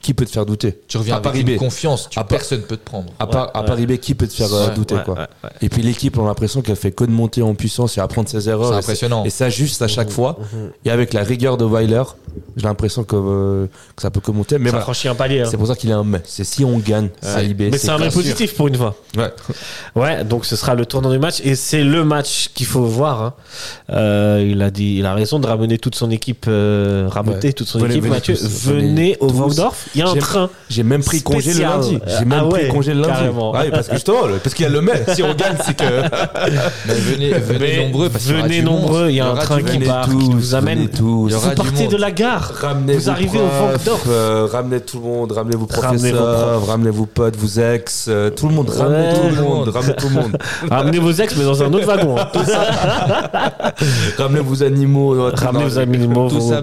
Qui- 0.00 0.14
peut 0.14 0.24
te 0.24 0.30
faire 0.30 0.44
douter 0.46 0.80
Tu 0.88 0.96
reviens 0.98 1.14
À 1.14 1.18
avec 1.18 1.24
Paris 1.24 1.40
une 1.52 1.56
confiance, 1.58 2.08
tu, 2.10 2.18
À 2.18 2.24
personne 2.24 2.62
peut 2.62 2.76
te 2.76 2.84
prendre. 2.84 3.12
À, 3.18 3.26
part, 3.26 3.50
à 3.54 3.60
ouais. 3.60 3.66
Paris 3.66 3.86
B, 3.86 3.96
qui 3.98 4.14
peut 4.14 4.26
te 4.26 4.32
faire 4.34 4.52
euh, 4.52 4.68
Ouais, 4.68 4.74
douter 4.74 4.94
Ouais, 4.96 5.04
quoi 5.04 5.14
ouais, 5.14 5.20
ouais. 5.44 5.50
Et 5.62 5.68
puis 5.68 5.82
l'équipe, 5.82 6.18
on 6.18 6.24
a 6.24 6.28
l'impression 6.28 6.62
qu'elle 6.62 6.76
fait 6.76 6.90
que 6.92 7.04
de 7.04 7.10
monter 7.10 7.42
en 7.42 7.54
puissance 7.54 7.96
et 7.96 8.00
apprendre 8.00 8.28
ses 8.28 8.48
erreurs. 8.48 8.70
C'est 8.72 8.78
impressionnant. 8.78 9.24
Et 9.24 9.30
ça 9.30 9.48
juste 9.50 9.82
à 9.82 9.88
chaque 9.88 10.08
Mhm, 10.08 10.12
fois. 10.12 10.38
mhm. 10.52 10.70
Et 10.84 10.90
avec 10.90 11.12
la 11.12 11.22
rigueur 11.22 11.56
de 11.56 11.64
Weiler, 11.64 12.02
j'ai 12.56 12.64
l'impression 12.64 13.04
que, 13.04 13.16
euh, 13.16 13.66
que 13.96 14.02
ça 14.02 14.10
peut 14.10 14.20
que 14.20 14.30
monter. 14.30 14.58
Mais 14.58 14.66
Ça 14.66 14.70
voilà. 14.72 14.84
franchit 14.84 15.08
un 15.08 15.14
palier. 15.14 15.40
hein. 15.42 15.48
c'est 15.50 15.56
pour 15.56 15.66
ça 15.66 15.74
qu'il 15.76 15.90
est 15.90 15.94
un 15.94 16.04
mais. 16.04 16.20
C'est 16.24 16.44
si 16.44 16.64
on 16.64 16.78
gagne 16.78 17.08
à 17.22 17.42
IB. 17.42 17.70
Mais 17.70 17.78
c'est 17.78 17.90
un 17.90 17.98
mais 17.98 18.10
positif 18.10 18.54
pour 18.56 18.68
une 18.68 18.76
fois. 18.76 18.94
Ouais. 19.16 19.30
Ouais, 19.96 20.24
donc 20.24 20.44
ce 20.44 20.56
sera 20.56 20.74
le 20.74 20.86
tournant 20.86 21.10
du 21.10 21.18
match 21.18 21.40
et 21.44 21.54
c'est 21.54 21.82
le 21.84 22.04
match 22.04 22.50
qu'il 22.54 22.66
faut 22.66 22.82
voir. 22.84 23.22
hein. 23.22 23.34
Euh, 23.90 24.46
il 24.48 24.62
a 24.62 24.70
dit, 24.70 24.96
il 24.98 25.06
a 25.06 25.14
raison 25.14 25.38
de 25.38 25.46
ramener 25.46 25.78
toute 25.78 25.94
son 25.94 26.10
équipe, 26.10 26.46
euh, 26.48 27.08
raboter 27.10 27.48
Ouais. 27.48 27.52
toute 27.52 27.66
son 27.68 27.78
Venez, 27.78 27.90
équipe. 27.94 28.04
venez 28.04 28.14
Mathieu, 28.14 28.34
tous, 28.36 28.66
venez 28.66 28.80
venez 28.82 29.16
au 29.20 29.28
tous. 29.28 29.36
Il 29.94 29.98
y 29.98 30.02
a 30.02 30.08
un 30.08 30.14
train. 30.14 30.48
J'ai 30.68 30.82
même 30.84 31.02
pris 31.02 31.20
congé 31.22 31.48
le 31.48 31.54
Spécial. 31.54 31.70
lundi. 31.80 31.98
J'ai 32.06 32.24
même 32.24 32.40
Ah 32.44 32.48
pris 32.48 32.62
ouais, 32.64 32.68
congé 32.68 32.94
le 32.94 33.00
lundi. 33.00 33.12
carrément. 33.12 33.52
Ah 33.54 33.62
oui, 33.64 33.70
parce 33.72 33.88
que 33.88 33.94
justement, 33.94 34.18
parce 34.42 34.54
qu'il 34.54 34.62
y 34.64 34.68
a 34.68 34.70
le 34.72 34.80
mais. 34.80 35.02
Si 35.14 35.22
on 35.22 35.34
gagne, 35.34 35.56
c'est 35.64 35.76
que. 35.76 35.84
Mais 36.86 36.94
venez, 36.94 37.30
venez 37.32 37.58
Mais 37.58 37.84
nombreux 37.86 38.08
parce 38.08 38.24
venez 38.26 38.62
nombreux, 38.62 39.08
il 39.10 39.16
y 39.16 39.20
a 39.20 39.30
un 39.30 39.34
train 39.34 39.62
qui 39.62 39.78
part, 39.80 40.08
qui 40.08 40.28
nous 40.28 40.54
amène. 40.54 40.88
tous. 40.88 41.28
Il 41.28 41.32
y 41.32 41.34
aura 41.34 41.48
Vous 41.50 41.54
partez 41.54 41.86
de 41.88 41.96
la 41.96 42.10
gare. 42.12 42.52
Ramenez 42.60 42.94
Vous 42.94 43.00
vos 43.04 43.10
arrivez 43.10 43.38
au 43.38 43.46
profs, 43.46 43.62
Waldorf. 43.70 44.02
euh, 44.08 44.46
ramenez 44.50 44.80
tout 44.80 44.98
le 44.98 45.04
monde, 45.04 45.32
ramenez 45.32 45.56
vos 45.56 45.66
Ramenez 45.66 46.12
vos 46.12 46.18
professeurs, 46.18 46.54
profs. 46.58 46.68
ramenez 46.70 46.90
vos 46.90 47.06
potes, 47.06 47.36
vos 47.36 47.60
ex, 47.60 48.06
euh, 48.08 48.30
tout 48.30 48.48
le 48.48 48.54
monde, 48.54 48.70
ramenez 48.70 49.08
Ouais. 49.08 49.14
tout 49.14 49.36
le 49.36 49.42
monde, 49.42 49.68
ramenez 49.68 49.94
tout 49.96 50.08
le 50.08 50.14
monde. 50.14 50.36
Ramenez 50.70 50.98
vos 50.98 51.12
ex, 51.12 51.34
mais 51.36 51.44
dans 51.44 51.62
un 51.62 51.72
autre 51.72 51.86
wagon. 51.86 52.16
hein. 52.18 52.28
ramenez 54.18 54.40
vos 54.40 54.62
animaux. 54.62 55.16
Ramenez 55.34 55.64
vos 55.64 55.78
animaux, 55.78 56.28
Tout 56.28 56.40
vos 56.40 56.50
ça, 56.50 56.62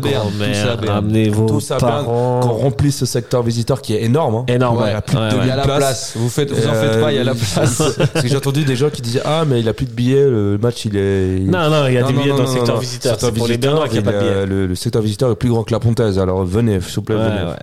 ramenez 0.88 1.30
vos 1.30 1.60
parents. 1.80 2.40
Qu'on 2.42 2.50
remplisse 2.54 2.98
ce 3.00 3.06
secteur 3.22 3.44
visiteur 3.44 3.82
qui 3.82 3.94
est 3.96 4.04
énorme. 4.04 4.36
hein. 4.36 4.46
Énorme. 4.48 4.78
Ouais, 4.78 4.90
il 4.90 4.94
y 4.94 4.96
a 4.96 5.02
plus 5.02 5.16
de 5.16 5.22
Ouais, 5.22 5.30
2000 5.30 5.44
Il 5.46 5.48
y 5.50 5.52
a 5.52 5.56
la 5.56 5.64
places. 5.64 5.78
place. 5.78 6.14
Vous 6.16 6.30
faites, 6.30 6.52
vous 6.52 6.68
en 6.68 6.72
Euh, 6.74 6.92
faites 6.94 7.02
pas, 7.02 7.12
il 7.12 7.16
y 7.16 7.20
a 7.20 7.24
la 7.24 7.34
place. 7.36 7.78
Parce 7.98 8.22
que 8.24 8.28
j'ai 8.28 8.38
entendu 8.38 8.64
des 8.64 8.76
gens 8.76 8.90
qui 8.90 9.02
disaient 9.02 9.22
Ah, 9.26 9.44
mais 9.48 9.60
il 9.60 9.68
a 9.70 9.74
plus 9.74 9.86
de 9.86 9.92
billets, 9.92 10.24
le 10.30 10.58
match 10.62 10.86
il 10.86 10.96
est. 10.98 11.38
il- 11.38 11.50
Non, 11.50 11.70
non, 11.70 11.88
il 11.88 11.94
y 11.94 11.98
a 11.98 12.02
Non, 12.02 12.08
des 12.08 12.14
billets 12.14 12.30
non, 12.30 12.38
dans 12.38 12.44
le 12.44 12.48
secteur 12.50 12.76
non. 12.76 12.82
visiteur. 12.82 13.18
C'est 13.20 13.32
pour 13.34 13.48
les 13.48 13.58
Bernois 13.58 13.88
qu'il 13.88 14.02
n'y 14.02 14.08
a 14.08 14.12
pas 14.12 14.18
de 14.18 14.24
billets. 14.24 14.46
Le, 14.46 14.68
le 14.68 14.76
secteur 14.76 15.02
visiteur 15.02 15.32
est 15.32 15.36
plus 15.36 15.50
grand 15.50 15.64
que 15.64 15.72
la 15.74 15.80
Pontaise, 15.80 16.18
alors 16.20 16.44
venez, 16.46 16.80
s'il 16.82 16.96
vous 16.96 17.02
plaît, 17.02 17.16
Ouais, 17.16 17.24
venez. 17.24 17.44
ouais. 17.50 17.56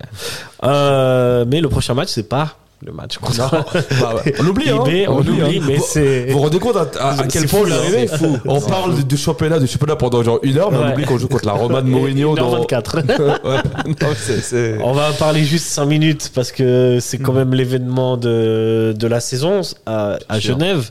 Euh, 0.65 1.45
mais 1.49 1.61
le 1.61 1.69
prochain 1.69 1.95
match, 1.95 2.09
c'est 2.09 2.29
pas 2.29 2.57
le 2.85 2.93
match 2.93 3.19
contre 3.19 3.51
Bah, 4.01 4.15
ouais. 4.25 4.35
on 4.41 4.47
oublie, 4.47 4.71
hein. 4.71 4.79
On 5.09 5.19
oublie, 5.21 5.41
hein. 5.59 5.61
mais 5.67 5.79
c'est. 5.79 6.27
Vous 6.27 6.33
vous 6.35 6.41
rendez 6.45 6.59
compte 6.59 6.77
à, 6.77 6.87
à- 7.01 7.11
à 7.13 7.17
C'est 7.17 7.29
quel 7.29 7.49
fou, 7.49 7.57
point 7.59 7.67
est 7.67 7.71
là, 7.71 7.77
arrivé 7.79 8.07
c'est 8.09 8.17
fou. 8.19 8.39
On 8.45 8.61
parle 8.61 9.05
de 9.05 9.17
championnat, 9.17 9.59
de 9.59 9.67
championnat 9.67 9.97
pendant 9.97 10.23
genre 10.23 10.39
une 10.43 10.59
heure, 10.59 10.71
mais 10.71 10.79
Ouais. 10.79 10.85
on 10.89 10.93
oublie 10.93 11.05
qu'on 11.05 11.19
joue 11.19 11.29
contre 11.29 11.47
la 11.47 11.53
Roma 11.53 11.81
de 11.83 11.87
Mourinho 11.91 12.35
dans. 12.37 12.63
1h24. 12.65 12.97
Ouais. 13.45 13.57
Non, 13.87 14.09
c'est- 14.17 14.41
c'est- 14.41 14.79
On 14.83 14.93
va 14.93 15.11
parler 15.13 15.45
juste 15.45 15.67
5 15.67 15.87
minutes 15.87 16.31
parce 16.35 16.53
que 16.53 16.99
c'est 17.01 17.19
quand 17.19 17.33
même 17.33 17.55
l'événement 17.55 18.17
de, 18.17 18.95
de 18.97 19.07
la 19.07 19.21
saison 19.21 19.61
à, 19.87 20.19
à. 20.29 20.39
Genève. 20.39 20.91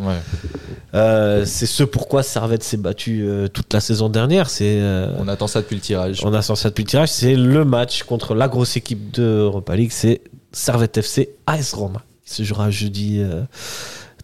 Euh, 0.96 1.44
c'est 1.46 1.66
ce 1.66 1.84
pourquoi 1.84 2.22
Servette 2.22 2.64
s'est 2.64 2.78
battu 2.78 3.24
euh, 3.24 3.48
toute 3.48 3.74
la 3.74 3.80
saison 3.80 4.10
dernière. 4.10 4.48
C'est 4.50 4.78
euh, 4.80 5.08
On 5.18 5.28
attend 5.28 5.48
ça 5.48 5.62
depuis 5.62 5.74
le 5.76 5.82
tirage. 5.82 6.22
on 6.24 6.34
a 6.36 6.42
sans 6.44 6.54
ça 6.56 6.70
depuis 6.70 6.84
le 6.84 6.90
tirage. 6.90 7.10
C'est 7.10 7.36
le 7.36 7.66
match 7.66 8.04
contre 8.04 8.36
la 8.36 8.48
grosse 8.48 8.78
équipe 8.78 9.12
de 9.12 9.24
Europa 9.24 9.76
League. 9.76 9.92
C'est 9.92 10.22
Servette 10.54 10.98
FC 10.98 11.30
AS 11.48 11.74
Roma. 11.74 12.02
Il 12.26 12.32
se 12.32 12.44
jouera 12.44 12.70
jeudi 12.72 13.20
euh, 13.20 13.44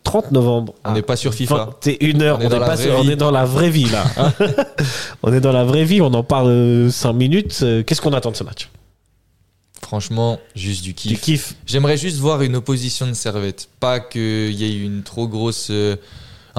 30 0.03 0.31
novembre. 0.31 0.73
On 0.85 0.93
n'est 0.93 1.01
pas 1.01 1.15
sur 1.18 1.34
FIFA. 1.34 1.72
21h. 1.84 2.38
On 2.38 2.39
est 2.41 2.45
On, 2.45 2.49
dans 2.49 2.56
est 2.56 2.60
la 2.60 2.65
pas 2.65 2.76
vraie 2.76 2.84
sur- 2.84 2.97
on 2.99 3.01
vie. 3.01 3.11
est 3.11 3.15
dans 3.18 3.31
la 3.31 3.45
vraie 3.45 3.69
vie 3.69 3.89
là. 3.89 4.06
hein. 4.18 4.34
on 5.23 5.34
est 5.34 5.41
dans 5.41 5.51
la 5.51 5.65
vraie 5.65 5.84
vie. 5.84 6.01
On 6.01 6.14
en 6.14 6.23
parle 6.23 6.89
5 6.91 7.14
minutes. 7.14 7.60
Euh, 7.64 7.84
Qu'est-ce 7.84 8.01
qu'on 8.01 8.14
attend 8.14 8.31
de 8.31 8.35
ce 8.38 8.43
match? 8.43 8.69
Franchement, 9.81 10.39
juste 10.56 10.84
du 10.84 10.93
kiff. 10.93 11.11
Du 11.11 11.18
kiff. 11.18 11.56
J'aimerais 11.65 11.97
juste 11.97 12.18
voir 12.18 12.41
une 12.41 12.56
opposition 12.56 13.07
de 13.07 13.14
Servette. 13.14 13.69
Pas 13.80 13.99
qu'il 13.99 14.51
y 14.53 14.64
ait 14.65 14.77
une 14.77 15.03
trop 15.03 15.27
grosse, 15.27 15.69
euh, 15.72 15.95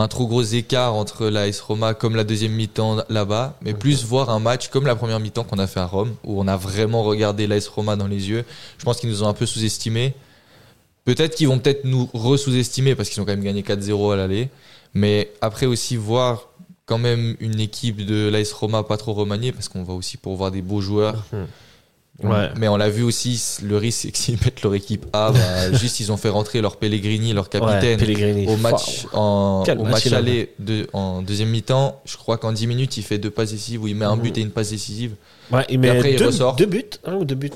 un 0.00 0.08
trop 0.08 0.26
gros 0.26 0.42
écart 0.42 0.94
entre 0.94 1.26
la 1.26 1.42
AS 1.42 1.60
Roma 1.60 1.94
comme 1.94 2.16
la 2.16 2.24
deuxième 2.24 2.52
mi-temps 2.52 3.04
là-bas, 3.08 3.56
mais 3.62 3.74
plus 3.74 4.04
voir 4.04 4.30
un 4.30 4.40
match 4.40 4.68
comme 4.68 4.86
la 4.86 4.96
première 4.96 5.20
mi-temps 5.20 5.44
qu'on 5.44 5.58
a 5.58 5.66
fait 5.66 5.80
à 5.80 5.86
Rome, 5.86 6.14
où 6.24 6.40
on 6.40 6.48
a 6.48 6.56
vraiment 6.56 7.02
regardé 7.02 7.46
l'AS 7.46 7.68
Roma 7.68 7.96
dans 7.96 8.06
les 8.06 8.28
yeux. 8.28 8.44
Je 8.78 8.84
pense 8.84 8.98
qu'ils 8.98 9.10
nous 9.10 9.22
ont 9.22 9.28
un 9.28 9.34
peu 9.34 9.46
sous-estimés. 9.46 10.14
Peut-être 11.04 11.34
qu'ils 11.34 11.48
vont 11.48 11.58
peut-être 11.58 11.84
nous 11.84 12.08
re-sous-estimer 12.12 12.94
parce 12.94 13.08
qu'ils 13.08 13.20
ont 13.22 13.24
quand 13.24 13.32
même 13.32 13.44
gagné 13.44 13.62
4-0 13.62 14.12
à 14.12 14.16
l'aller. 14.16 14.48
Mais 14.94 15.32
après 15.40 15.66
aussi 15.66 15.96
voir 15.96 16.48
quand 16.86 16.98
même 16.98 17.36
une 17.40 17.60
équipe 17.60 18.04
de 18.04 18.28
l'AS 18.28 18.52
Roma 18.52 18.82
pas 18.82 18.96
trop 18.96 19.12
remaniée 19.12 19.52
parce 19.52 19.68
qu'on 19.68 19.84
va 19.84 19.94
aussi 19.94 20.16
pour 20.16 20.36
voir 20.36 20.50
des 20.50 20.62
beaux 20.62 20.80
joueurs. 20.80 21.24
Ouais. 22.22 22.48
Mais 22.56 22.68
on 22.68 22.76
l'a 22.76 22.90
vu 22.90 23.02
aussi, 23.02 23.40
le 23.62 23.76
risque 23.76 24.00
c'est 24.02 24.10
que 24.10 24.18
s'ils 24.18 24.38
mettent 24.44 24.62
leur 24.62 24.74
équipe 24.74 25.06
A, 25.12 25.32
bah, 25.32 25.72
juste 25.78 26.00
ils 26.00 26.12
ont 26.12 26.16
fait 26.16 26.28
rentrer 26.28 26.60
leur 26.60 26.76
Pellegrini, 26.76 27.32
leur 27.32 27.44
Ouais, 27.44 27.60
capitaine. 27.60 27.98
Pellegrini. 27.98 28.46
au 28.46 28.56
match, 28.56 29.06
en, 29.12 29.62
Quel 29.64 29.78
au 29.78 29.84
match 29.84 29.92
match 29.92 30.06
il 30.06 30.14
aller 30.14 30.52
de, 30.58 30.86
en 30.92 31.22
deuxième 31.22 31.48
mi-temps, 31.48 32.00
je 32.04 32.16
crois 32.16 32.38
qu'en 32.38 32.52
10 32.52 32.66
minutes 32.66 32.96
il 32.96 33.02
fait 33.02 33.18
deux 33.18 33.30
passes 33.30 33.52
décisives 33.52 33.82
où 33.82 33.88
il 33.88 33.94
met 33.94 34.04
un 34.04 34.16
but 34.16 34.36
et 34.38 34.40
une 34.40 34.50
passe 34.50 34.70
décisive. 34.70 35.14
Ouais, 35.50 35.64
il 35.68 35.78
met 35.78 35.90
après, 35.90 36.12
il 36.12 36.18
deux, 36.18 36.26
ressort. 36.26 36.56
deux 36.56 36.66
buts, 36.66 36.90
un 37.04 37.14
ou 37.14 37.24
deux 37.24 37.34
buts. 37.34 37.50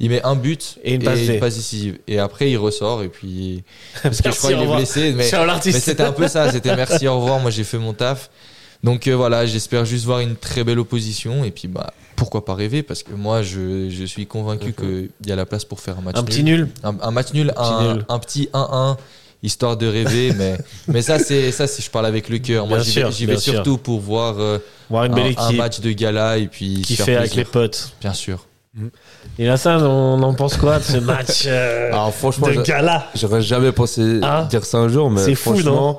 Il 0.00 0.10
met 0.10 0.22
un 0.22 0.36
but 0.36 0.78
Et 0.84 0.94
une 0.94 1.02
passe 1.02 1.56
décisive. 1.56 1.98
Et 2.06 2.18
après 2.18 2.50
il 2.50 2.56
ressort 2.56 3.02
et 3.02 3.08
puis 3.08 3.64
parce 4.02 4.22
que 4.22 4.30
je 4.30 4.36
crois 4.36 4.52
qu'il 4.52 4.62
est 4.62 4.76
blessé. 4.76 5.12
Mais 5.12 5.24
c'était 5.72 6.02
un 6.04 6.12
peu 6.12 6.28
ça. 6.28 6.52
C'était 6.52 6.76
merci, 6.76 7.08
au 7.08 7.18
revoir. 7.18 7.40
Moi 7.40 7.50
j'ai 7.50 7.64
fait 7.64 7.78
mon 7.78 7.92
taf. 7.94 8.30
Donc 8.84 9.08
euh, 9.08 9.16
voilà, 9.16 9.44
j'espère 9.44 9.84
juste 9.84 10.04
voir 10.04 10.20
une 10.20 10.36
très 10.36 10.62
belle 10.62 10.78
opposition 10.78 11.42
et 11.42 11.50
puis 11.50 11.66
bah 11.66 11.92
pourquoi 12.18 12.44
pas 12.44 12.54
rêver 12.54 12.82
parce 12.82 13.02
que 13.02 13.12
moi 13.14 13.42
je, 13.42 13.88
je 13.88 14.04
suis 14.04 14.26
convaincu 14.26 14.72
qu'il 14.74 15.10
y 15.26 15.32
a 15.32 15.36
la 15.36 15.46
place 15.46 15.64
pour 15.64 15.80
faire 15.80 15.96
un 15.98 16.02
match 16.02 16.16
Un 16.16 16.20
nul. 16.22 16.26
petit 16.28 16.42
nul. 16.44 16.68
un, 16.84 16.94
un 17.00 17.10
match 17.10 17.32
nul, 17.32 17.46
petit 17.48 17.60
un, 17.72 17.94
nul. 17.94 18.04
un 18.08 18.18
petit 18.18 18.48
1-1 18.52 18.96
histoire 19.42 19.76
de 19.76 19.86
rêver 19.86 20.32
mais 20.36 20.58
mais 20.88 21.00
ça 21.00 21.18
c'est 21.18 21.52
ça 21.52 21.66
c'est 21.68 21.82
je 21.82 21.90
parle 21.90 22.06
avec 22.06 22.28
le 22.28 22.38
cœur 22.38 22.66
moi 22.66 22.80
j'y 22.80 22.90
sûr, 22.90 23.06
vais, 23.06 23.12
j'y 23.12 23.26
vais 23.26 23.32
bien 23.34 23.40
sûr. 23.40 23.52
surtout 23.54 23.78
pour 23.78 24.00
voir 24.00 24.34
euh, 24.38 24.58
Voir 24.90 25.04
une 25.04 25.12
un, 25.12 25.14
belle 25.14 25.34
un 25.38 25.46
équipe 25.48 25.58
match 25.58 25.80
de 25.80 25.92
gala 25.92 26.38
et 26.38 26.48
puis 26.48 26.82
qui 26.82 26.96
fait 26.96 27.14
avec 27.16 27.34
les 27.36 27.44
potes. 27.44 27.92
bien 28.00 28.12
sûr 28.14 28.44
Et 29.38 29.46
là, 29.46 29.56
ça, 29.56 29.78
on 29.78 30.22
en 30.22 30.34
pense 30.34 30.56
quoi 30.56 30.78
de 30.78 30.84
ce 30.84 30.98
match 30.98 31.44
euh, 31.46 31.88
Alors 31.92 32.14
franchement, 32.14 32.46
de 32.48 32.62
gala? 32.62 33.06
j'aurais 33.14 33.42
jamais 33.42 33.72
pensé 33.72 34.20
Ah. 34.22 34.46
dire 34.50 34.64
ça 34.64 34.78
un 34.78 34.88
jour, 34.88 35.10
mais 35.10 35.22
C'est 35.24 35.34
fou, 35.34 35.50
franchement, 35.52 35.98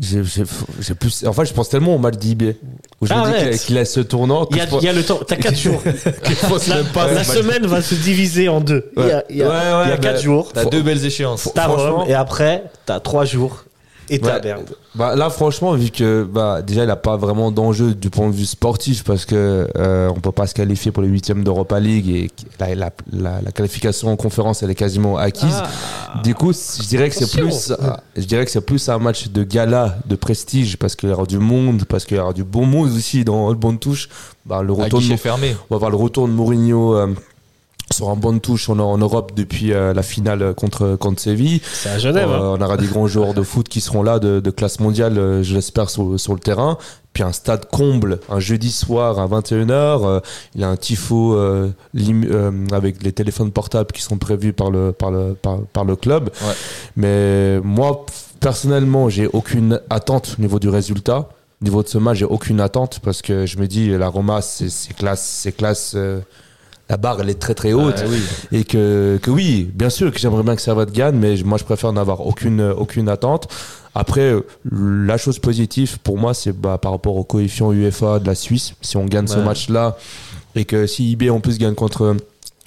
j'ai 0.00 0.24
j'ai- 0.24 0.42
j'ai 0.80 0.94
plus. 0.94 1.24
En 1.26 1.32
fait, 1.32 1.44
je 1.44 1.52
pense 1.52 1.68
tellement 1.68 1.94
au 1.94 1.98
match 1.98 2.16
d'IB 2.16 2.54
où 3.00 3.06
je 3.06 3.12
me 3.14 3.18
dis 3.24 3.28
Arrête. 3.28 3.60
qu'il 3.60 3.76
a- 3.78 3.84
ce 3.84 4.00
tournant. 4.00 4.46
il 4.50 4.56
y, 4.56 4.60
a, 4.60 4.66
pense- 4.66 4.82
il 4.82 4.86
y 4.86 4.88
a 4.88 4.92
le 4.92 5.02
temps, 5.04 5.20
t'as 5.26 5.36
4 5.36 5.56
jours. 5.58 5.82
La, 5.84 6.76
pas 6.92 7.12
la 7.12 7.22
semaine 7.24 7.66
va 7.66 7.82
se 7.82 7.94
diviser 7.94 8.48
en 8.48 8.60
deux. 8.60 8.90
Il 8.96 9.06
y 9.06 9.10
a, 9.10 9.24
il 9.30 9.36
y 9.36 9.42
a- 9.42 9.46
Ouais, 9.48 9.52
ouais, 9.52 9.84
il 9.84 9.88
y 9.90 9.92
a 9.92 9.96
mais- 9.96 9.98
4 10.00 10.22
jours. 10.22 10.52
t'as 10.52 10.64
deux 10.64 10.82
belles 10.82 11.04
échéances 11.04 11.48
T'as 11.54 11.66
Rome 11.66 12.04
et 12.08 12.14
après, 12.14 12.64
t'as 12.86 12.98
3 13.00 13.24
jours 13.24 13.64
et. 14.10 14.18
Berne. 14.18 14.64
Bah, 14.94 15.14
là, 15.16 15.30
franchement, 15.30 15.72
vu 15.74 15.90
que 15.90 16.24
bah, 16.24 16.62
déjà, 16.62 16.82
il 16.82 16.88
n'a 16.88 16.96
pas 16.96 17.16
vraiment 17.16 17.50
d'enjeu 17.50 17.94
du 17.94 18.10
point 18.10 18.28
de 18.28 18.34
vue 18.34 18.44
sportif 18.46 19.04
parce 19.04 19.24
que 19.24 19.68
euh, 19.76 20.10
on 20.14 20.20
peut 20.20 20.32
pas 20.32 20.46
se 20.46 20.54
qualifier 20.54 20.92
pour 20.92 21.02
les 21.02 21.08
huitièmes 21.08 21.44
d'Europa 21.44 21.80
League 21.80 22.08
et 22.08 22.30
la, 22.58 22.74
la, 22.74 22.90
la, 23.12 23.40
la 23.40 23.52
qualification 23.52 24.08
en 24.08 24.16
conférence, 24.16 24.62
elle 24.62 24.70
est 24.70 24.74
quasiment 24.74 25.16
acquise. 25.16 25.62
Du 26.24 26.34
coup, 26.34 26.52
je 26.52 26.88
dirais 26.88 27.08
que 27.08 27.14
c'est 27.14 27.30
plus, 27.30 27.72
je 28.16 28.24
dirais 28.24 28.44
que 28.44 28.50
c'est 28.50 28.60
plus 28.60 28.88
un 28.88 28.98
match 28.98 29.28
de 29.28 29.44
gala, 29.44 29.98
de 30.06 30.16
prestige 30.16 30.76
parce 30.76 30.96
qu'il 30.96 31.08
y 31.08 31.12
aura 31.12 31.26
du 31.26 31.38
monde, 31.38 31.84
parce 31.84 32.04
qu'il 32.04 32.16
y 32.16 32.20
aura 32.20 32.32
du 32.32 32.44
bon 32.44 32.66
monde 32.66 32.90
aussi 32.90 33.24
dans 33.24 33.48
le 33.48 33.54
bon 33.56 33.72
de 33.72 33.78
touche. 33.78 34.08
Bah, 34.46 34.62
le 34.62 34.72
retour 34.72 35.00
de, 35.00 35.16
fermé 35.16 35.54
on 35.68 35.74
va 35.74 35.78
voir 35.78 35.90
le 35.90 35.98
retour 35.98 36.26
de 36.26 36.32
Mourinho 36.32 36.96
euh, 36.96 37.08
sur 37.92 38.08
un 38.08 38.14
bon 38.16 38.32
de 38.34 38.38
touche 38.38 38.68
en, 38.68 38.78
en 38.78 38.98
Europe 38.98 39.32
depuis 39.34 39.72
euh, 39.72 39.92
la 39.92 40.02
finale 40.02 40.54
contre 40.54 40.96
contre 40.96 41.20
Séville. 41.20 41.60
C'est 41.72 41.88
à 41.90 41.98
Genève. 41.98 42.28
Euh, 42.30 42.36
hein. 42.54 42.56
on 42.58 42.62
aura 42.64 42.76
des 42.76 42.86
grands 42.86 43.06
joueurs 43.08 43.34
de 43.34 43.42
foot 43.42 43.68
qui 43.68 43.80
seront 43.80 44.02
là 44.02 44.18
de, 44.18 44.38
de 44.40 44.50
classe 44.50 44.78
mondiale, 44.80 45.18
euh, 45.18 45.42
je 45.42 45.54
l'espère, 45.54 45.90
sur, 45.90 46.18
sur 46.18 46.32
le 46.34 46.38
terrain. 46.40 46.78
Puis 47.12 47.24
un 47.24 47.32
stade 47.32 47.66
comble, 47.68 48.20
un 48.28 48.38
jeudi 48.38 48.70
soir 48.70 49.18
à 49.18 49.26
21h. 49.26 49.70
euh, 49.72 50.20
il 50.54 50.60
y 50.60 50.64
a 50.64 50.68
un 50.68 50.76
tifo 50.76 51.34
euh, 51.34 51.70
lim- 51.92 52.24
euh, 52.30 52.52
avec 52.70 53.02
les 53.02 53.10
téléphones 53.12 53.50
portables 53.50 53.90
qui 53.90 54.02
sont 54.02 54.16
prévus 54.18 54.52
par 54.52 54.70
le, 54.70 54.92
par 54.92 55.10
le, 55.10 55.34
par, 55.34 55.58
par 55.72 55.84
le 55.84 55.96
club. 55.96 56.30
Ouais. 56.42 56.54
Mais 56.96 57.60
moi, 57.64 58.06
personnellement, 58.38 59.08
j'ai 59.08 59.26
aucune 59.32 59.80
attente 59.90 60.36
au 60.38 60.42
niveau 60.42 60.60
du 60.60 60.68
résultat. 60.68 61.28
Au 61.60 61.64
niveau 61.64 61.82
de 61.82 61.88
ce 61.88 61.98
match, 61.98 62.18
j'ai 62.18 62.24
aucune 62.24 62.60
attente 62.60 63.00
parce 63.02 63.20
que 63.20 63.44
je 63.46 63.58
me 63.58 63.66
dis, 63.66 63.88
la 63.90 64.08
Roma, 64.08 64.40
c'est 64.40 64.70
c'est 64.70 64.94
classe, 64.94 65.26
c'est 65.42 65.52
classe. 65.52 65.94
euh, 65.96 66.20
la 66.90 66.96
barre 66.98 67.20
elle 67.22 67.30
est 67.30 67.38
très 67.40 67.54
très 67.54 67.72
haute 67.72 68.00
Ouais, 68.00 68.04
oui. 68.10 68.20
et 68.58 68.64
que, 68.64 69.18
que 69.22 69.30
oui, 69.30 69.70
bien 69.72 69.88
sûr 69.88 70.12
que 70.12 70.18
j'aimerais 70.18 70.42
bien 70.42 70.56
que 70.56 70.60
Servette 70.62 70.92
gagne, 70.92 71.14
mais 71.16 71.36
moi 71.44 71.56
je 71.56 71.64
préfère 71.64 71.92
n'avoir 71.92 72.26
aucune, 72.26 72.60
aucune 72.76 73.08
attente. 73.08 73.48
Après, 73.94 74.20
euh, 74.32 74.44
la 74.70 75.16
chose 75.16 75.38
positive 75.38 75.98
pour 76.00 76.16
moi, 76.18 76.34
c'est 76.34 76.52
bah, 76.52 76.78
par 76.78 76.92
rapport 76.92 77.16
au 77.16 77.24
coefficient 77.24 77.72
UEFA 77.72 78.18
de 78.18 78.26
la 78.26 78.34
Suisse. 78.34 78.74
Si 78.82 78.96
on 78.96 79.04
gagne 79.06 79.26
ce 79.26 79.38
match-là 79.38 79.96
et 80.54 80.64
que 80.64 80.86
si 80.86 81.10
IB 81.12 81.30
en 81.30 81.40
plus 81.40 81.58
gagne 81.58 81.74
contre 81.74 82.16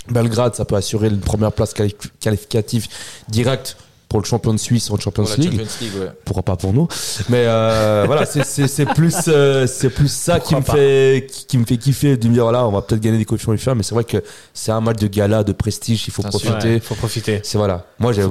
Belgrade, 0.09 0.55
ça 0.55 0.65
peut 0.65 0.75
assurer 0.75 1.07
une 1.07 1.19
première 1.19 1.51
place 1.53 1.73
qualif- 1.73 2.09
qualificative 2.19 2.87
directe 3.29 3.77
pour 4.13 4.21
le 4.21 4.27
champion 4.27 4.53
de 4.53 4.59
Suisse 4.59 4.91
en 4.91 4.99
Champions 4.99 5.23
Pour 5.23 5.35
League 5.37 5.49
Champions 5.49 5.65
League, 5.81 5.91
ouais. 5.99 6.09
pourquoi 6.23 6.43
pas 6.43 6.55
pour 6.55 6.71
nous 6.71 6.87
mais 7.29 7.45
euh, 7.47 8.03
voilà 8.07 8.27
c'est- 8.27 8.85
plus 8.93 9.15
euh, 9.27 9.65
c'est 9.65 9.89
plus 9.89 10.07
ça 10.11 10.39
qui 10.39 10.53
me 10.55 10.61
fait 10.61 11.25
qui, 11.31 11.45
qui 11.47 11.57
me 11.57 11.65
fait 11.65 11.77
kiffer 11.77 12.15
de 12.15 12.27
me 12.27 12.33
dire 12.35 12.51
là 12.51 12.67
on 12.67 12.71
va 12.71 12.83
peut-être 12.83 13.01
gagner 13.01 13.17
des 13.17 13.25
coefficients 13.25 13.53
UEFA 13.53 13.73
mais 13.73 13.81
c'est 13.81 13.95
vrai 13.95 14.03
que 14.03 14.17
c'est 14.53 14.71
un 14.71 14.81
match 14.81 14.99
de 14.99 15.07
gala 15.07 15.43
de 15.43 15.51
prestige 15.51 16.03
il 16.07 16.11
faut 16.13 16.21
Bien 16.21 16.29
profiter 16.29 16.67
Ouais, 16.75 16.79
faut 16.79 16.93
profiter. 16.93 17.39
c'est 17.43 17.57
voilà 17.57 17.87
moi 17.97 18.13
j'ai 18.13 18.21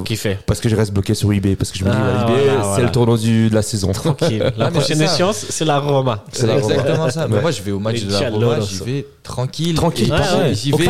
parce 0.46 0.60
que 0.60 0.68
je 0.68 0.76
reste 0.76 0.92
bloqué 0.92 1.14
sur 1.14 1.32
eBay 1.32 1.56
parce 1.56 1.72
que 1.72 1.78
je 1.78 1.84
me 1.84 1.90
dis 1.90 1.96
Ah, 1.98 2.26
eBay 2.28 2.44
voilà, 2.44 2.60
c'est 2.62 2.68
voilà. 2.68 2.84
le 2.84 2.92
tournoi 2.92 3.18
du, 3.18 3.50
de 3.50 3.54
la 3.56 3.62
saison 3.62 3.90
Tranquille. 3.90 4.38
La 4.56 4.66
Ah, 4.66 4.70
mais 4.70 4.70
prochaine 4.78 5.02
échéance, 5.02 5.46
c'est 5.48 5.64
la 5.64 5.80
Roma. 5.80 6.24
C'est 6.32 6.48
exactement 6.48 7.10
ça. 7.10 7.26
Mais 7.26 7.36
Ouais. 7.36 7.42
moi, 7.42 7.50
je 7.50 7.62
vais 7.62 7.72
au 7.72 7.78
match 7.80 7.96
Les 7.96 8.06
de 8.06 8.12
la 8.12 8.30
Roma, 8.30 8.60
j'y 8.60 8.76
vais 8.84 9.06
tranquille. 9.22 9.74
Tranquille, 9.74 10.12
j'y 10.52 10.70
vais. 10.70 10.86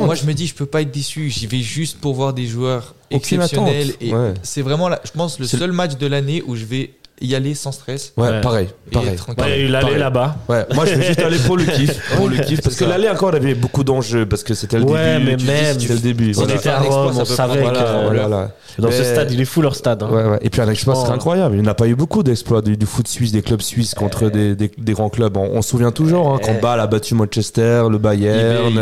Moi, 0.00 0.14
je 0.14 0.24
me 0.26 0.32
dis, 0.32 0.46
je 0.46 0.54
peux 0.54 0.66
pas 0.66 0.82
être 0.82 0.90
déçu. 0.92 1.30
J'y 1.30 1.46
vais 1.46 1.60
juste 1.60 1.98
pour 1.98 2.14
voir 2.14 2.32
des 2.32 2.46
joueurs 2.46 2.94
Attente. 3.10 3.68
Et 4.00 4.12
Ouais. 4.14 4.34
c'est 4.42 4.62
vraiment, 4.62 4.88
la- 4.88 5.00
je 5.04 5.10
pense, 5.12 5.38
le- 5.38 5.46
seul 5.46 5.72
match 5.72 5.96
de 5.96 6.06
l'année 6.06 6.42
où 6.46 6.56
je 6.56 6.64
vais 6.64 6.90
y 7.20 7.34
aller 7.34 7.54
sans 7.54 7.72
stress. 7.72 8.12
ouais, 8.16 8.28
Ouais. 8.28 8.40
pareil 8.40 8.68
pareil 8.92 9.16
tranquille. 9.16 9.44
Ouais, 9.44 9.50
il 9.56 9.60
y 9.60 9.64
a 9.64 9.66
eu 9.66 9.70
l'aller 9.70 9.98
là-bas. 9.98 10.36
Ouais, 10.48 10.66
moi 10.74 10.84
je 10.86 10.94
vais 10.94 11.06
juste 11.06 11.20
aller 11.20 11.38
pour 11.38 11.56
le 11.56 11.64
kiff, 11.64 11.98
pour 12.16 12.28
le 12.28 12.36
kiff, 12.38 12.60
parce 12.60 12.76
que 12.76 12.84
l'aller 12.84 13.08
encore 13.08 13.30
on 13.32 13.36
avait 13.36 13.54
beaucoup 13.54 13.82
d'enjeux 13.84 14.26
parce 14.26 14.42
que 14.42 14.54
c'était 14.54 14.78
le 14.78 14.84
Ouais, 14.84 15.14
début. 15.18 15.24
mais 15.30 15.36
tu- 15.36 15.44
même, 15.46 15.80
c'était 15.80 15.94
le 15.94 15.98
début. 16.00 16.30
On 16.36 16.40
Voilà. 16.42 16.54
était 16.54 16.68
à 16.68 16.78
Un 16.78 16.80
exploit, 16.82 17.02
Rome, 17.04 17.14
ça 17.14 17.22
on 17.22 17.24
savait 17.24 17.60
prendre, 17.60 17.72
que 17.72 17.78
voilà, 17.78 18.02
Voilà, 18.04 18.26
voilà. 18.28 18.50
dans 18.78 18.90
ce 18.90 18.98
Mais- 18.98 19.04
stade, 19.04 19.32
il 19.32 19.40
est 19.40 19.44
fou 19.44 19.62
leur 19.62 19.74
stade. 19.76 20.02
hein. 20.02 20.08
Ouais, 20.10 20.24
ouais. 20.24 20.38
Et 20.42 20.50
puis 20.50 20.60
un 20.60 20.68
exploit 20.68 20.94
serait 20.96 21.08
Oh. 21.10 21.14
incroyable. 21.14 21.54
Il 21.56 21.62
n'y 21.62 21.66
en 21.68 21.70
a 21.70 21.74
pas 21.74 21.86
eu 21.86 21.94
beaucoup 21.94 22.22
d'exploits 22.22 22.60
du, 22.62 22.76
du 22.76 22.86
foot 22.86 23.08
suisse, 23.08 23.32
des 23.32 23.42
clubs 23.42 23.62
suisses 23.62 23.94
contre 23.94 24.28
des, 24.30 24.54
des, 24.54 24.70
des 24.76 24.92
grands 24.92 25.08
clubs. 25.08 25.36
On, 25.36 25.50
on 25.54 25.62
se 25.62 25.70
souvient 25.70 25.92
toujours 25.92 26.34
hein, 26.34 26.38
quand. 26.44 26.60
Bâle 26.60 26.80
a 26.80 26.86
battu 26.86 27.14
Manchester, 27.14 27.84
le 27.90 27.98
Bayern, 27.98 28.72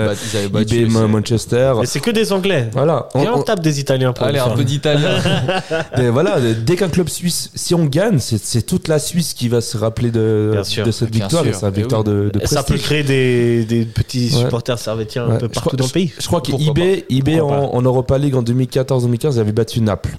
IB. 0.55 0.89
Manchester. 1.09 1.73
Mais 1.81 1.87
c'est 1.87 2.01
que 2.01 2.11
des 2.11 2.33
Anglais. 2.33 2.69
Voilà. 2.73 3.09
On- 3.15 3.43
tape 3.43 3.61
des 3.61 3.81
Italiens 3.81 4.13
pour 4.13 4.25
Allez, 4.27 4.39
le 4.39 4.45
un 4.45 4.51
peu 4.51 4.63
d'italien. 4.65 5.11
voilà, 6.13 6.37
dès 6.41 6.77
qu'un 6.77 6.89
club 6.89 7.09
suisse, 7.09 7.51
si 7.55 7.75
on 7.75 7.85
gagne, 7.87 8.19
c'est 8.23 8.63
toute 8.63 8.89
la 8.89 8.99
Suisse 8.99 9.35
qui 9.35 9.49
va 9.49 9.61
se 9.61 9.77
rappeler 9.77 10.11
de, 10.11 10.61
cette 10.65 11.13
victoire. 11.13 11.43
sûr. 11.43 11.47
Et 11.47 11.53
c'est 11.53 11.67
une 11.67 11.73
victoire 11.75 12.05
de, 12.05 12.31
de 12.33 12.47
Ça 12.47 12.63
peut 12.63 12.77
créer 12.79 13.03
des, 13.03 13.65
des 13.65 13.85
petits 13.85 14.31
supporters 14.31 14.79
servétiens 14.79 15.29
un 15.29 15.37
peu 15.37 15.49
Je 15.49 15.53
partout 15.53 15.61
crois- 15.71 15.77
dans 15.77 15.85
le 15.87 15.91
pays. 15.91 16.13
Je 16.19 16.27
crois 16.27 16.43
Pourquoi 16.43 16.75
qu'IB 16.75 17.05
IB 17.11 17.41
en, 17.41 17.49
en 17.75 17.83
Europa 17.83 18.17
League 18.19 18.35
en 18.35 18.43
2014-2015, 18.43 19.35
ils 19.35 19.39
avaient 19.41 19.53
battu 19.53 19.81
Naples. 19.81 20.17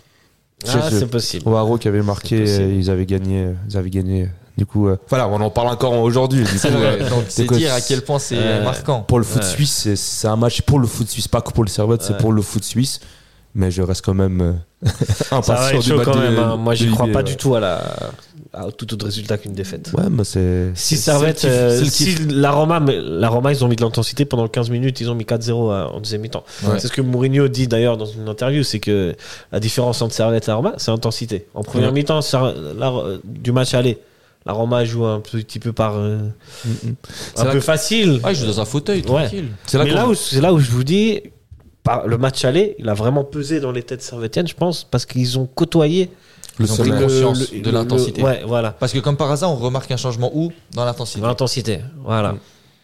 Ah, 0.68 0.88
Je- 0.90 0.96
je- 0.96 1.00
c'est 1.00 1.08
possible. 1.08 1.48
Oaro 1.48 1.78
qui 1.78 1.88
avait 1.88 2.02
marqué, 2.04 2.46
euh, 2.48 2.74
ils 2.78 2.90
avaient 2.90 3.06
gagné, 3.06 3.50
ils 3.70 3.78
avaient 3.78 3.90
gagné. 3.90 4.30
Du 4.56 4.66
coup, 4.68 4.88
euh, 4.88 4.98
voilà, 5.10 5.28
on 5.28 5.42
en 5.42 5.50
parle 5.50 5.70
encore 5.70 5.94
aujourd'hui. 6.00 6.46
C'est 6.58 6.72
euh, 6.72 7.00
c'est 7.28 7.48
que 7.48 7.56
dire 7.56 7.74
à 7.74 7.82
quel 7.82 8.02
point 8.04 8.20
c'est 8.20 8.62
marquant. 8.64 9.02
pour 9.02 9.18
le 9.18 9.24
foot 9.26 9.42
Ouais. 9.42 9.48
suisse, 9.50 9.90
c'est- 9.96 10.28
un 10.28 10.36
match 10.36 10.62
pour 10.62 10.78
le 10.80 10.86
foot 10.86 11.10
suisse, 11.10 11.28
pas 11.28 11.42
que 11.42 11.52
pour 11.52 11.64
le 11.64 11.70
Servette, 11.70 12.04
c'est 12.04 12.18
pour 12.18 12.32
le 12.32 12.42
foot 12.44 12.64
suisse. 12.64 13.00
Mais 13.56 13.70
je 13.70 13.82
reste 13.84 14.04
quand 14.04 14.14
même 14.16 14.42
euh, 14.42 14.54
Ça 14.90 15.36
va 15.36 15.38
impatient 15.38 15.78
être 15.78 15.82
du 15.84 15.90
chaud 15.90 15.98
match 15.98 16.06
quand 16.06 16.16
de- 16.16 16.20
même. 16.22 16.40
hein. 16.40 16.58
Moi, 16.58 16.74
j'y 16.74 16.88
de 16.88 16.92
crois 16.92 17.08
pas 17.08 17.20
ouais. 17.20 17.24
du 17.24 17.36
tout 17.38 17.54
à 17.56 17.60
la 17.60 17.82
à 18.56 18.72
tout 18.72 18.94
autre 18.94 19.06
résultat 19.06 19.38
qu'une 19.40 19.54
défaite. 19.54 19.92
Ouais, 19.98 20.04
bah 20.12 20.24
c'est. 20.24 20.72
Si 20.76 20.96
euh, 21.10 21.80
le 21.80 21.86
si 21.86 22.16
la 22.30 22.52
Roma, 22.52 22.80
mais 22.80 23.00
la 23.02 23.30
Roma, 23.30 23.52
ils 23.52 23.64
ont 23.64 23.68
mis 23.68 23.76
de 23.76 23.82
l'intensité 23.82 24.26
pendant 24.26 24.48
15 24.48 24.70
minutes, 24.70 25.02
ils 25.02 25.10
ont 25.10 25.16
mis 25.16 25.24
4-0 25.26 25.72
à- 25.72 25.90
en 25.92 26.00
deuxième 26.00 26.22
mi-temps. 26.22 26.44
Ouais. 26.64 26.80
C'est 26.80 26.88
ce 26.88 26.94
que 26.94 27.02
Mourinho 27.02 27.48
dit 27.48 27.68
d'ailleurs 27.68 27.98
dans 27.98 28.06
une 28.06 28.28
interview, 28.30 28.62
c'est 28.64 28.80
que 28.80 29.16
la 29.52 29.60
différence 29.60 30.02
entre 30.04 30.14
Servette 30.14 30.48
et 30.48 30.52
la 30.52 30.56
Roma, 30.56 30.74
c'est 30.78 30.92
l'intensité. 30.92 31.48
En 31.56 31.64
première 31.64 31.90
Ouais. 31.90 31.94
mi-temps, 31.96 32.22
du 33.24 33.52
match 33.52 33.74
aller, 33.74 33.98
la 34.46 34.54
Roma 34.54 34.84
joue 34.86 35.06
un 35.06 35.20
petit 35.20 35.58
peu 35.60 35.74
par 35.74 35.96
euh, 35.98 36.18
Mm, 36.66 36.70
mm. 36.70 36.94
C'est 37.36 37.42
un 37.42 37.46
peu 37.46 37.54
que- 37.54 37.60
facile. 37.62 38.20
Ah, 38.24 38.34
je 38.34 38.40
suis 38.40 38.48
dans 38.48 38.60
un 38.62 38.66
fauteuil, 38.66 39.00
Ouais. 39.00 39.22
tranquille. 39.24 39.48
C'est 39.66 39.78
là 39.80 39.84
Mais 39.86 39.92
où 40.04 40.14
c'est 40.16 40.42
là 40.42 40.54
où 40.54 40.60
je 40.60 40.70
vous 40.70 40.84
dis, 40.84 41.22
le 42.06 42.18
match 42.18 42.46
aller, 42.46 42.76
il 42.80 42.88
a 42.90 42.94
vraiment 42.94 43.24
pesé 43.24 43.60
dans 43.60 43.72
les 43.72 43.84
têtes 43.84 44.02
servétiennes, 44.02 44.48
je 44.48 44.56
pense, 44.56 44.84
parce 44.84 45.06
qu'ils 45.06 45.38
ont 45.40 45.48
côtoyé 45.54 46.10
le 46.60 46.66
Ils 46.66 46.72
ont 46.72 46.78
pris 46.78 46.92
conscience 46.92 47.52
le- 47.52 47.62
de 47.62 47.72
l'intensité. 47.72 48.22
Ouais, 48.22 48.44
voilà. 48.46 48.72
Parce 48.72 48.94
que 48.94 49.00
comme 49.00 49.18
par 49.18 49.32
hasard, 49.32 49.52
on 49.52 49.56
remarque 49.56 49.90
un 49.92 49.98
changement 49.98 50.32
où? 50.34 50.52
Dans 50.74 50.86
l'intensité. 50.86 51.22
L'intensité, 51.22 51.80
voilà. 52.06 52.36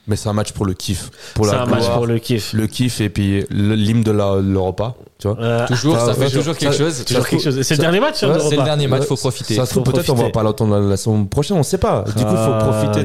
Mais 0.08 0.16
c'est 0.16 0.28
un 0.28 0.34
match 0.34 0.54
pour 0.54 0.66
le 0.66 0.74
kiff. 0.74 1.12
Pour 1.36 1.46
C'est 1.46 1.52
la 1.52 1.62
un 1.62 1.66
match 1.68 1.82
gloire, 1.82 1.98
pour 1.98 2.08
le 2.08 2.18
kiff. 2.18 2.54
le 2.54 2.66
kiff 2.66 3.00
et 3.00 3.10
puis 3.10 3.46
l'hymne 3.52 4.02
de 4.02 4.10
la- 4.10 4.38
l'Europa. 4.42 4.96
Tu 5.20 5.28
vois. 5.28 5.38
Euh, 5.40 5.68
Toujours, 5.68 5.98
Ah, 6.00 6.06
ça 6.08 6.14
fait 6.16 6.22
ouais, 6.22 6.32
toujours 6.32 6.56
quelque 6.58 6.72
ça- 6.72 6.78
chose. 6.84 7.06
toujours 7.06 7.28
quelque 7.28 7.44
chose. 7.44 7.54
C'est 7.62 7.76
le 7.76 7.76
ça- 7.76 7.82
dernier 7.84 8.00
match, 8.00 8.24
hein, 8.24 8.34
ouais, 8.34 8.40
C'est 8.50 8.56
le 8.58 8.64
dernier 8.64 8.88
match, 8.88 9.04
faut 9.04 9.16
profiter. 9.18 9.54
Ça 9.54 9.68
se 9.68 9.72
trouve, 9.72 9.86
Faut 9.86 9.92
peut-être 9.92 10.10
on 10.10 10.16
va 10.16 10.30
pas 10.32 10.42
l'entendre 10.42 10.80
la, 10.80 10.88
la 10.90 10.98
semaine 10.98 11.28
prochaine, 11.28 11.58
on 11.58 11.64
sait 11.64 11.78
pas. 11.78 12.06
Du 12.08 12.14
coup, 12.14 12.20
il 12.22 12.26
faut 12.26 12.52
Ah, 12.54 12.68
profiter 12.72 13.04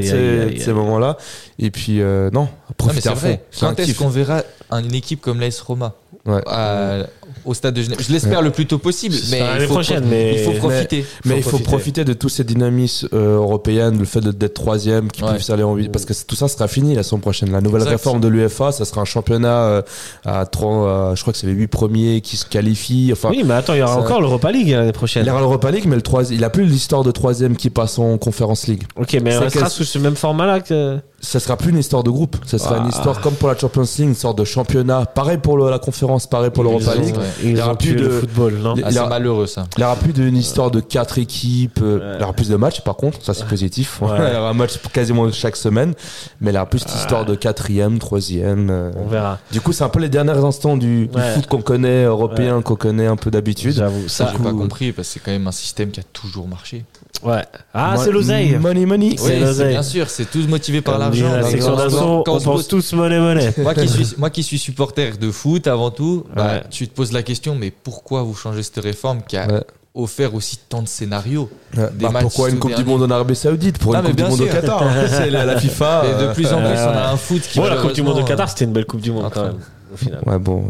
de 0.55 0.59
ces, 0.59 0.73
moments-là. 0.73 1.19
Et 1.59 1.71
puis, 1.71 2.01
euh, 2.01 2.31
non, 2.33 2.43
Non, 2.43 2.49
mais 2.71 2.75
profiter 2.79 3.01
c'est 3.03 3.09
à 3.11 3.17
fond. 3.17 3.39
Quand 3.61 3.79
est-ce 3.81 3.99
qu'on 3.99 4.09
verra 4.09 4.43
une 4.71 4.95
équipe 4.95 5.21
comme 5.21 5.41
l'AS 5.41 5.61
Roma 5.61 5.95
Ouais. 6.27 6.41
à- 6.47 7.01
au 7.45 7.53
stade 7.53 7.75
de 7.75 7.83
Genève 7.83 7.99
Je 8.01 8.11
l'espère 8.11 8.41
le 8.41 8.51
plus 8.51 8.65
tôt 8.65 8.79
possible, 8.79 9.15
mais 9.31 9.39
sera 9.41 9.53
il 9.57 9.59
l'année 9.61 9.67
faut, 9.67 9.75
mais- 10.07 10.33
il 10.33 10.39
faut 10.45 10.53
profiter. 10.53 11.05
Mais 11.27 11.37
il 11.37 11.43
faut 11.43 11.51
profiter. 11.51 11.69
profiter 11.69 12.05
de 12.07 12.13
tous 12.15 12.31
ces 12.31 12.45
dynamismes 12.45 13.09
euh, 13.13 13.37
européennes, 13.37 13.99
le 13.99 14.07
fait 14.07 14.21
d'être 14.23 14.55
troisième, 14.55 15.11
qui 15.11 15.23
Ouais. 15.23 15.35
puisse 15.35 15.51
aller 15.51 15.63
en 15.65 15.75
parce 15.93 16.07
que 16.07 16.15
tout 16.27 16.35
ça 16.35 16.49
sera 16.49 16.67
fini 16.67 16.95
la 16.95 17.03
saison 17.03 17.19
prochaine. 17.19 17.53
La 17.53 17.61
nouvelle 17.61 17.83
Exact. 17.83 17.97
réforme 17.97 18.21
de 18.23 18.29
l'UEFA, 18.29 18.73
ça 18.73 18.87
sera 18.87 19.03
un 19.03 19.05
championnat 19.05 19.59
euh, 19.65 19.83
à 20.25 20.47
trois, 20.47 20.89
euh, 20.89 21.15
je 21.15 21.21
crois 21.21 21.35
que 21.35 21.39
c'est 21.39 21.47
les 21.47 21.53
huit 21.53 21.67
premiers 21.67 22.23
qui 22.23 22.39
se 22.39 22.47
qualifient. 22.47 23.11
Enfin, 23.13 23.29
Oui, 23.29 23.43
mais 23.45 23.53
attends, 23.53 23.75
il 23.75 23.81
y 23.81 23.83
aura 23.83 23.93
Ça- 23.97 24.01
encore 24.01 24.23
l'Europa 24.23 24.51
League 24.51 24.71
l'année 24.71 24.93
prochaine. 24.93 25.27
il 25.27 25.31
aura 25.31 25.41
l'Europa 25.41 25.71
League, 25.71 25.85
mais 25.87 25.97
le 25.97 26.03
troisième, 26.03 26.39
il 26.39 26.45
a 26.45 26.49
plus 26.49 26.65
l'histoire 26.65 27.05
de 27.05 27.11
troisième 27.11 27.55
qui 27.57 27.69
passe 27.69 27.99
en 27.99 28.17
Conference 28.17 28.67
League. 28.67 28.85
Ok, 28.97 29.13
mais 29.23 29.37
restera 29.37 29.67
que- 29.67 29.71
sous 29.73 29.85
ce 29.85 29.99
même 29.99 30.17
format-là 30.17 30.61
que. 30.61 30.99
Ça 31.25 31.41
sera 31.41 31.57
plus 31.57 31.71
une 31.71 31.79
histoire 31.79 32.03
de 32.03 32.11
groupe, 32.11 32.37
ça 32.47 32.59
sera 32.59 32.77
une 32.77 32.85
Ah. 32.87 32.91
histoire 32.91 33.21
comme 33.21 33.35
pour 33.35 33.49
la 33.49 33.57
Champions 33.57 33.83
League, 33.83 34.09
une 34.09 34.15
sorte 34.15 34.37
de 34.39 34.45
championnat. 34.45 35.07
Pareil 35.07 35.39
pour 35.39 35.57
le- 35.57 35.71
la 35.71 35.79
conférence, 35.79 36.27
pareil 36.27 36.51
pour 36.51 36.65
l'Europa 36.65 36.95
League. 36.97 37.15
Il 37.43 37.57
y 37.57 37.61
aura 37.61 37.77
plus 37.77 37.95
de- 37.95 38.09
football, 38.11 38.55
non 38.63 38.75
Ah, 38.77 38.81
Il 38.87 38.91
y 38.91 38.93
c'est 38.93 38.99
a- 38.99 39.07
malheureux 39.09 39.47
ça. 39.47 39.65
Il 39.77 39.81
n'y 39.81 39.85
aura 39.85 39.97
plus 39.97 40.13
d'une 40.13 40.37
histoire 40.37 40.71
de 40.71 40.81
quatre 40.81 41.19
équipes. 41.19 41.81
euh, 41.83 42.15
Il 42.17 42.21
y 42.21 42.25
aura 42.25 42.33
plus 42.35 42.49
de 42.49 42.57
matchs, 42.57 42.83
par 42.83 42.97
contre, 42.97 43.25
ça 43.25 43.33
c'est 43.35 43.47
positif. 43.47 44.01
Ouais. 44.03 44.09
il 44.31 44.35
y 44.35 44.37
aura 44.37 44.51
un 44.51 44.55
match 44.55 44.79
quasiment 44.93 45.31
chaque 45.33 45.57
semaine, 45.57 45.95
mais 46.41 46.51
il 46.51 46.55
y 46.55 46.57
aura 46.57 46.67
plus 46.67 46.81
cette 46.81 46.95
histoire 46.95 47.25
de 47.25 47.35
quatrième, 47.35 47.99
troisième. 47.99 48.69
euh. 48.71 48.91
On 48.97 49.09
verra. 49.09 49.39
Du 49.51 49.61
coup, 49.61 49.73
c'est 49.73 49.85
un 49.85 49.89
peu 49.89 50.01
les 50.01 50.09
derniers 50.11 50.33
instants 50.33 50.77
du, 50.77 51.09
foot 51.35 51.47
qu'on 51.47 51.63
connaît, 51.63 52.05
européen, 52.05 52.61
qu'on 52.63 52.77
connaît 52.77 53.07
un 53.07 53.17
peu 53.17 53.31
d'habitude. 53.31 53.73
J'avoue. 53.77 54.09
Ça, 54.09 54.27
Ça, 54.27 54.33
j'ai 54.37 54.43
pas 54.45 54.51
compris 54.53 54.93
parce 54.93 55.09
que 55.09 55.15
c'est 55.15 55.21
quand 55.21 55.31
même 55.33 55.47
un 55.47 55.53
système 55.53 55.91
qui 55.91 56.01
a 56.01 56.05
toujours 56.13 56.47
marché. 56.49 56.85
Ouais. 57.23 57.43
Ah, 57.73 57.95
Mo- 57.97 58.03
c'est 58.03 58.11
l'oseille. 58.11 58.57
Money, 58.59 58.87
money. 58.87 59.15
C'est 59.19 59.35
Oui, 59.35 59.41
l'oseille. 59.41 59.71
bien 59.71 59.83
sûr, 59.83 60.11
c'est 60.11 60.31
tous 60.31 60.47
motivés 60.49 60.81
par 60.81 60.99
l'argent. 60.99 61.33
La 61.33 61.43
section 61.45 61.77
d'assaut, 61.77 62.25
on 62.27 62.31
on 62.31 62.39
se 62.41 62.45
pense 62.45 62.69
tous 62.69 62.93
monnaie 62.95 63.19
monnaie. 63.21 63.53
moi 63.59 63.75
qui 63.75 63.89
suis 63.89 64.15
moi 64.19 64.31
qui 64.31 64.43
suis 64.43 64.59
supporter 64.59 65.17
de 65.19 65.31
foot 65.31 65.67
avant 65.67 65.91
tout, 65.91 66.25
bah, 66.35 66.47
Ouais. 66.47 66.63
tu 66.71 66.89
te 66.89 66.95
poses 66.95 67.13
la 67.13 67.23
question 67.23 67.55
mais 67.55 67.71
pourquoi 67.71 68.23
vous 68.23 68.35
changez 68.35 68.63
cette 68.63 68.83
réforme 68.83 69.21
qui 69.27 69.37
a 69.37 69.47
Ouais. 69.47 69.61
offert 69.95 70.35
aussi 70.35 70.59
tant 70.69 70.83
de 70.83 70.89
scénarios 70.89 71.49
Ouais. 71.77 71.89
Des 71.95 72.05
Bah, 72.07 72.11
matchs 72.11 72.23
pourquoi 72.25 72.51
une 72.51 72.59
Coupe 72.59 72.75
du. 72.75 72.85
Monde 72.85 73.03
en 73.05 73.11
Arabie 73.11 73.37
Saoudite 73.37 73.79
Pour 73.79 73.95
une 73.95 74.03
Coupe 74.03 74.17
du 74.17 74.23
Monde 74.25 74.41
au. 74.41 74.47
Qatar 74.47 74.83
hein. 74.83 74.91
C'est 75.09 75.31
la, 75.31 75.45
la 75.45 75.59
FIFA. 75.59 76.03
Et 76.07 76.09
de 76.09 76.27
euh, 76.29 76.35
plus 76.35 76.47
en 76.53 76.59
plus, 76.59 76.67
ouais, 76.69 76.75
on 76.79 76.97
a 76.99 77.09
un 77.11 77.17
foot 77.17 77.43
qui 77.43 77.59
Bon, 77.59 77.67
la 77.67 77.77
Coupe 77.77 77.93
du 77.93 78.03
Monde 78.03 78.19
au 78.19 78.25
Qatar, 78.25 78.49
c'était 78.49 78.65
une 78.65 78.73
belle 78.73 78.87
Coupe 78.87 79.01
du 79.01 79.13
Monde 79.13 79.25
en 79.27 79.31
quand 79.31 79.41
train- 79.41 79.45
même, 79.53 79.61
au 79.93 79.97
final. 79.97 80.21
Ouais, 80.27 80.39
bon. 80.39 80.65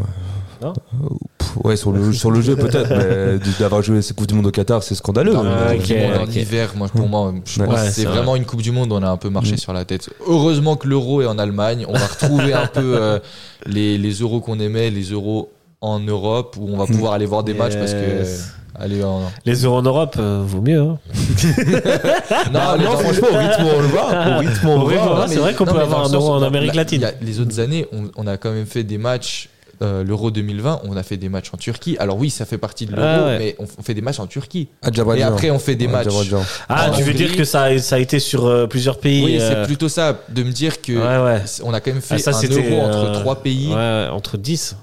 Euh, 0.73 1.07
pff, 1.37 1.57
Ouais, 1.63 1.77
sur 1.77 1.91
le, 1.93 2.11
sur 2.11 2.31
le 2.31 2.41
jeu 2.41 2.55
peut-être, 2.57 2.89
mais 2.89 3.39
d'avoir 3.59 3.81
joué 3.81 4.01
cette 4.01 4.17
Coupe 4.17 4.27
du 4.27 4.33
Monde 4.33 4.47
au 4.47 4.51
Qatar, 4.51 4.83
c'est 4.83 4.95
scandaleux. 4.95 5.33
Non, 5.33 5.43
mais 5.43 5.49
Ah, 5.53 5.65
la 5.69 5.73
Coupe 5.75 5.81
ok, 5.83 5.87
du 5.87 5.95
Monde 5.97 6.17
en 6.19 6.23
ok. 6.23 6.35
hiver, 6.35 6.69
moi, 6.75 6.87
pour 6.89 7.07
moi, 7.07 7.33
je 7.45 7.59
Ouais, 7.61 7.65
pense 7.67 7.75
que 7.75 7.85
c'est 7.85 7.91
c'est 7.91 8.03
vrai. 8.05 8.17
vraiment 8.17 8.35
une 8.35 8.45
Coupe 8.45 8.61
du 8.61 8.71
Monde. 8.71 8.91
On 8.91 9.01
a 9.03 9.09
un 9.09 9.17
peu 9.17 9.29
marché 9.29 9.53
Mm. 9.53 9.57
sur 9.57 9.71
la 9.73 9.85
tête. 9.85 10.09
Heureusement 10.27 10.75
que 10.75 10.87
l'euro 10.87 11.21
est 11.21 11.25
en 11.27 11.37
Allemagne. 11.39 11.85
On 11.87 11.93
va 11.93 12.05
retrouver 12.07 12.53
un 12.53 12.67
peu 12.67 12.95
euh, 12.99 13.19
les, 13.65 13.97
les 13.97 14.11
euros 14.15 14.41
qu'on 14.41 14.59
aimait, 14.59 14.89
les 14.89 15.03
euros 15.11 15.49
en 15.81 15.99
Europe, 15.99 16.57
où 16.59 16.67
on 16.73 16.77
va 16.77 16.85
pouvoir 16.87 17.13
aller 17.13 17.25
voir 17.25 17.43
des 17.43 17.53
matchs 17.53 17.75
parce 17.75 17.93
que. 17.93 17.99
Yes. 18.19 18.51
Allez, 18.77 19.01
en... 19.05 19.21
Les 19.45 19.63
euros 19.63 19.77
en 19.77 19.81
Europe, 19.83 20.17
euh, 20.19 20.43
vaut 20.45 20.59
mieux. 20.61 20.81
Hein. 20.81 20.97
Non, 22.51 22.77
non, 22.77 22.97
franchement, 22.97 23.27
au 23.33 23.37
rythme, 23.37 23.63
on 23.75 23.81
le 23.81 23.87
voit. 23.87 24.09
Au 24.35 24.39
rythme, 24.39 24.67
on 24.67 24.81
Au 24.81 24.89
le 24.89 24.95
voit. 24.97 25.19
ouais, 25.21 25.27
c'est 25.29 25.35
vrai 25.39 25.53
qu'on 25.53 25.63
peut 25.65 25.79
avoir 25.79 26.05
un 26.05 26.09
euro 26.13 26.31
en 26.33 26.43
Amérique 26.43 26.73
la- 26.73 26.81
latine. 26.81 26.99
il 26.99 27.03
y 27.03 27.05
a- 27.05 27.13
les 27.21 27.39
autres 27.39 27.59
années, 27.61 27.85
on, 27.93 28.09
on 28.17 28.27
a 28.27 28.35
quand 28.37 28.51
même 28.51 28.65
fait 28.65 28.83
des 28.83 28.97
matchs. 28.97 29.49
Euh, 29.81 30.03
L'Euro 30.03 30.31
2020, 30.31 30.81
on 30.85 30.95
a 30.97 31.03
fait 31.03 31.17
des 31.17 31.29
matchs 31.29 31.49
en 31.53 31.57
Turquie. 31.57 31.95
Alors 31.99 32.17
oui, 32.17 32.29
ça 32.29 32.45
fait 32.45 32.57
partie 32.57 32.85
de 32.85 32.91
l'Euro, 32.95 33.07
Ah 33.07 33.25
ouais. 33.25 33.37
mais 33.39 33.55
on, 33.59 33.65
on 33.77 33.83
fait 33.83 33.93
des 33.93 34.01
matchs 34.01 34.19
en 34.19 34.27
Turquie. 34.27 34.69
Et 35.17 35.23
après, 35.23 35.51
on 35.51 35.59
fait 35.59 35.75
des 35.75 35.87
matchs. 35.87 36.07
Adjabadjan. 36.07 36.43
Ah, 36.69 36.89
en 36.89 36.93
tu 36.95 37.03
veux 37.03 37.11
Hongrie. 37.11 37.25
dire 37.27 37.35
que 37.37 37.43
ça 37.43 37.63
a, 37.63 37.77
ça 37.79 37.95
a 37.95 37.99
été 37.99 38.19
sur 38.19 38.45
euh, 38.45 38.67
plusieurs 38.67 38.99
pays 38.99 39.23
Oui, 39.25 39.37
euh, 39.39 39.49
c'est 39.61 39.67
plutôt 39.67 39.89
ça, 39.89 40.19
de 40.29 40.43
me 40.43 40.51
dire 40.51 40.81
que 40.81 40.93
Ouais, 40.93 41.33
ouais. 41.33 41.41
on 41.63 41.73
a 41.73 41.79
quand 41.81 41.91
même 41.91 42.01
fait 42.01 42.15
Ah, 42.15 42.19
ça, 42.19 42.31
un 42.31 42.41
euro 42.43 42.81
entre 42.81 42.97
euh, 42.97 43.13
trois 43.21 43.35
pays. 43.41 43.69
Entre 43.73 44.37
10. 44.37 44.75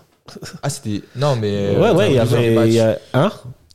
Ah, 0.62 0.70
c'était. 0.70 1.02
Non, 1.16 1.36
mais. 1.36 1.77
ouais, 1.77 1.77
euh, 1.89 1.94
ouais, 1.94 2.10
il 2.10 2.14
y 2.16 2.19
avait. 2.19 2.70
y 2.70 2.81
a- 2.81 2.98
Hein 3.14 3.31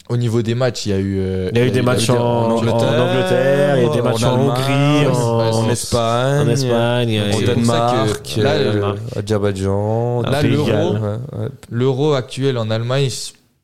Au 0.09 0.15
niveau 0.15 0.41
des 0.41 0.55
matchs, 0.55 0.85
il 0.85 0.89
y 0.91 0.93
a 0.93 0.99
eu. 0.99 1.17
euh, 1.19 1.49
Il 1.51 1.57
y 1.57 1.61
a 1.61 1.65
eu 1.65 1.71
des 1.71 1.81
matchs 1.81 2.09
en, 2.09 2.51
Angleterre, 2.51 3.75
il 3.77 3.83
y 3.83 3.85
a 3.85 3.89
eu 3.89 3.93
des 3.93 4.01
matchs 4.01 4.23
en, 4.23 4.39
Hongrie, 4.39 5.07
en, 5.07 5.13
en 5.13 5.51
en 5.65 5.69
Espagne, 5.69 6.49
Espagne, 6.49 7.21
au 7.37 7.41
Danemark, 7.41 8.21
que 8.35 8.41
là, 8.41 8.53
l'euro, 11.69 12.13
actuel 12.13 12.57
en 12.57 12.69
Allemagne, 12.69 13.09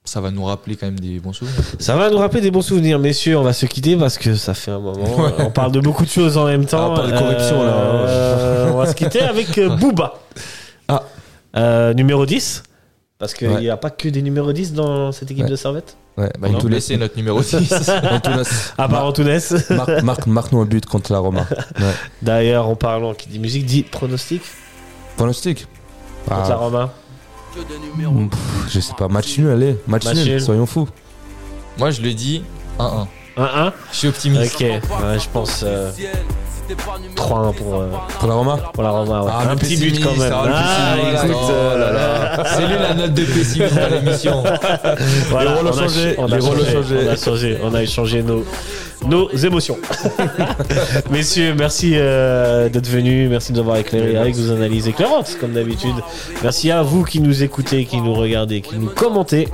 ça 0.06 0.20
va 0.20 0.32
nous 0.32 0.44
rappeler 0.44 0.76
quand 0.76 0.86
même 0.88 1.00
des 1.00 1.20
bons 1.20 1.32
souvenirs. 1.32 1.56
Ça 1.80 1.96
va 1.96 2.10
nous 2.10 2.18
rappeler 2.18 2.42
des 2.42 2.52
bons 2.52 2.62
souvenirs, 2.62 3.00
messieurs. 3.00 3.38
On 3.38 3.44
va 3.44 3.54
se 3.54 3.66
quitter 3.66 3.96
parce 3.96 4.18
que 4.18 4.36
ça 4.36 4.54
fait 4.54 4.72
un 4.72 4.80
moment. 4.80 5.02
Ouais. 5.18 5.32
On 5.40 5.50
parle 5.50 5.72
de 5.72 5.80
beaucoup 5.80 6.04
de 6.04 6.10
choses 6.10 6.38
en 6.38 6.46
même 6.46 6.66
temps. 6.66 6.88
Ah, 6.88 6.90
on 6.92 6.96
parle 6.96 7.12
de 7.14 7.18
corruption, 7.18 7.64
là. 7.64 7.70
Euh, 7.72 8.70
on 8.74 8.78
va 8.78 8.86
se 8.88 8.96
quitter 8.96 9.22
avec 9.22 9.58
euh, 9.58 9.70
Booba. 9.78 10.16
Ah. 10.90 11.04
Euh, 11.56 11.94
numéro 11.94 12.26
10. 12.26 12.64
Parce 13.18 13.34
qu'il 13.34 13.48
Ouais. 13.48 13.62
n'y 13.62 13.70
a 13.70 13.78
pas 13.78 13.92
que 13.92 14.10
des 14.10 14.22
numéros 14.22 14.52
10 14.52 14.74
dans 14.74 15.14
cette 15.14 15.32
équipe 15.32 15.46
Ouais. 15.46 15.50
de 15.52 15.56
Servette? 15.56 15.96
Ouais, 16.18 16.30
Bah, 16.40 16.48
laisse. 16.50 16.64
laissait 16.70 16.98
notre 16.98 17.16
numéro 17.18 17.42
6. 17.42 17.72
Antunes, 18.12 18.44
À 18.78 18.88
part 18.88 19.06
Antunes. 19.06 19.40
marque, 19.72 20.04
marque, 20.04 20.28
marque-nous 20.28 20.62
un 20.62 20.66
but 20.66 20.86
contre 20.86 21.12
la 21.12 21.20
Roma. 21.20 21.46
Ouais. 21.80 21.86
D'ailleurs, 22.22 22.68
en 22.68 22.76
parlant 22.76 23.14
qui 23.14 23.30
dit 23.30 23.40
musique, 23.40 23.66
dit 23.66 23.84
pronostic 23.84 24.42
Pronostic 25.18 25.66
contre 26.28 26.50
la 26.50 26.56
Ah, 26.56 26.58
Roma. 26.58 26.94
pff, 27.54 28.40
Je 28.70 28.80
sais 28.80 28.94
pas, 28.98 29.08
match 29.08 29.38
nul, 29.38 29.50
allez. 29.50 29.78
Match, 29.88 30.06
Match 30.06 30.16
nul, 30.18 30.26
nul. 30.34 30.42
soyons 30.42 30.66
fous. 30.68 30.88
Moi, 31.78 31.90
je 31.92 32.02
le 32.02 32.14
dis 32.14 32.44
1-1. 32.80 33.08
1-1 33.38 33.72
Je 33.92 33.98
suis 33.98 34.08
optimiste. 34.08 34.54
Ok, 34.56 34.62
ouais, 34.62 35.20
je 35.20 35.30
pense 35.34 35.62
euh, 35.66 35.92
3-1 37.16 37.54
pour, 37.54 37.76
euh, 37.82 37.88
Pour 38.20 38.28
la 38.30 38.34
Roma 38.36 38.58
pour 38.74 38.84
la 38.84 38.90
Roma. 38.92 39.22
ouais. 39.24 39.32
Ah, 39.34 39.52
un 39.52 39.56
petit 39.56 39.78
but 39.78 40.02
quand 40.04 40.16
même. 40.18 40.32
ah, 40.34 40.46
le 40.46 40.54
Ah, 41.18 41.26
écoute, 41.26 41.36
euh, 41.52 41.94
là. 41.94 42.44
C'est 42.56 42.66
lui 42.68 42.76
la 42.82 42.94
note 42.94 43.14
de 43.14 43.24
pessimiste 43.26 43.78
à 43.78 43.90
l'émission. 43.90 44.44
Voilà, 45.30 45.52
Les 45.52 45.58
rôles 45.58 45.68
ont 45.68 45.74
changé. 45.74 46.16
On 46.18 46.26
a 46.32 47.16
changé, 47.18 47.58
on 47.64 47.74
a 47.74 47.82
échangé 47.84 48.24
nos, 48.24 48.44
nos 49.08 49.30
émotions. 49.30 49.78
Messieurs, 51.12 51.54
merci 51.58 51.94
euh, 51.96 52.70
d'être 52.70 52.88
venus, 52.88 53.30
merci 53.30 53.52
de 53.52 53.58
nous 53.58 53.64
avoir 53.64 53.78
éclairé 53.78 54.16
avec 54.18 54.36
vos 54.36 54.52
analyses 54.52 54.88
éclairantes, 54.88 55.38
comme 55.40 55.54
d'habitude. 55.54 55.96
Merci 56.42 56.72
à 56.72 56.82
vous 56.82 57.04
qui 57.04 57.20
nous 57.20 57.44
écoutez, 57.44 57.86
qui 57.86 58.02
nous 58.02 58.14
regardez, 58.14 58.62
qui 58.62 58.78
nous 58.78 58.90
commentez. 58.90 59.48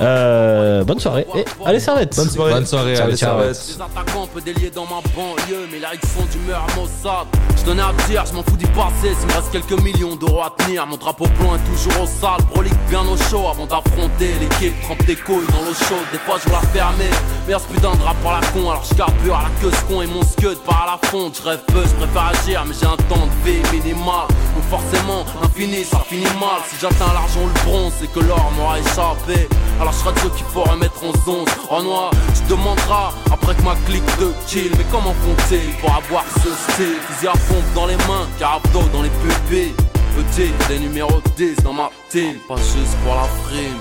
Euh, 0.00 0.84
bonne 0.84 0.98
soirée 0.98 1.26
et 1.36 1.44
allez 1.64 1.80
servette. 1.80 2.16
Bonne 2.16 2.30
soirée. 2.30 2.52
Bonne 2.52 2.66
soirée, 2.66 2.96
allez. 2.96 3.16
Servette. 3.16 3.52
Des 3.52 3.82
attaquants 3.82 4.26
peu 4.32 4.40
déliés 4.40 4.70
dans 4.74 4.84
ma 4.84 5.00
banlieue, 5.14 5.68
mais 5.70 5.78
là 5.78 5.88
ils 5.92 6.08
font 6.08 6.24
d'humeur 6.30 6.66
maussade. 6.76 7.26
Je 7.56 7.62
tenais 7.70 7.82
à 7.82 7.92
dire, 8.08 8.24
je 8.26 8.34
m'en 8.34 8.42
fous 8.42 8.56
d'y 8.56 8.66
passer, 8.66 9.14
s'il 9.18 9.28
me 9.28 9.32
reste 9.32 9.50
quelques 9.52 9.82
millions 9.82 10.16
d'euros 10.16 10.42
à 10.42 10.54
tenir. 10.58 10.86
Mon 10.86 10.96
drapeau 10.96 11.26
blanc 11.38 11.54
est 11.56 11.70
toujours 11.70 12.02
au 12.02 12.06
sale, 12.06 12.40
brolique 12.52 12.72
bien 12.88 13.02
au 13.02 13.16
chaud 13.16 13.48
avant 13.50 13.66
d'affronter 13.66 14.30
l'équipe. 14.40 14.74
Trempe 14.82 15.04
tes 15.06 15.16
couilles 15.16 15.46
dans 15.52 15.62
l'eau 15.64 15.74
chaude, 15.74 16.06
des 16.12 16.18
fois 16.18 16.38
je 16.42 16.48
veux 16.48 16.54
la 16.54 16.60
fermer. 16.68 17.10
Ce 17.48 17.72
putain 17.74 17.92
de 17.92 17.98
drap 17.98 18.14
par 18.22 18.40
la 18.40 18.46
con, 18.48 18.70
alors 18.70 18.81
je 18.88 18.94
carbure 18.94 19.36
à 19.36 19.42
la 19.42 19.48
queue 19.60 19.70
ce 19.70 19.92
con 19.92 20.02
et 20.02 20.06
mon 20.06 20.22
scud 20.22 20.58
par 20.66 20.86
la 20.86 21.08
fonte. 21.08 21.38
Je 21.38 21.48
rêve 21.48 21.60
peu, 21.66 21.82
je 21.82 21.94
préfère 21.94 22.26
agir, 22.26 22.64
mais 22.66 22.74
j'ai 22.78 22.86
un 22.86 22.96
temps 23.08 23.26
de 23.26 23.50
vie 23.50 23.62
minimal. 23.72 24.26
Donc 24.54 24.64
forcément, 24.70 25.24
infini, 25.42 25.84
ça 25.84 26.00
finit 26.06 26.24
mal. 26.40 26.60
Si 26.68 26.76
j'atteins 26.80 27.12
l'argent 27.12 27.46
le 27.46 27.70
bronze, 27.70 27.92
c'est 28.00 28.12
que 28.12 28.20
l'or 28.20 28.52
m'aura 28.56 28.78
échappé. 28.78 29.48
Alors 29.80 29.92
je 29.92 29.98
serai 29.98 30.14
ceux 30.22 30.30
qu'il 30.30 30.46
faut 30.46 30.62
remettre 30.62 31.02
en 31.04 31.12
zone. 31.24 31.44
En 31.70 31.82
noir, 31.82 32.10
tu 32.34 32.50
demanderas 32.50 33.12
après 33.30 33.54
que 33.54 33.62
ma 33.62 33.74
clique 33.86 34.18
de 34.18 34.32
kill. 34.46 34.72
Mais 34.78 34.86
comment 34.90 35.14
compter 35.24 35.62
pour 35.80 35.94
avoir 35.94 36.24
ce 36.36 36.50
style? 36.72 36.96
Fusil 37.08 37.28
à 37.28 37.34
dans 37.74 37.86
les 37.86 37.96
mains, 37.96 38.26
carabdo 38.38 38.82
dans 38.92 39.02
les 39.02 39.10
pupilles. 39.10 39.74
Petit, 40.14 40.52
des 40.68 40.78
numéros 40.78 41.22
10 41.36 41.56
dans 41.64 41.72
ma 41.72 41.90
team, 42.10 42.34
pas 42.46 42.56
juste 42.56 42.96
pour 43.02 43.14
la 43.14 43.24
frime. 43.44 43.80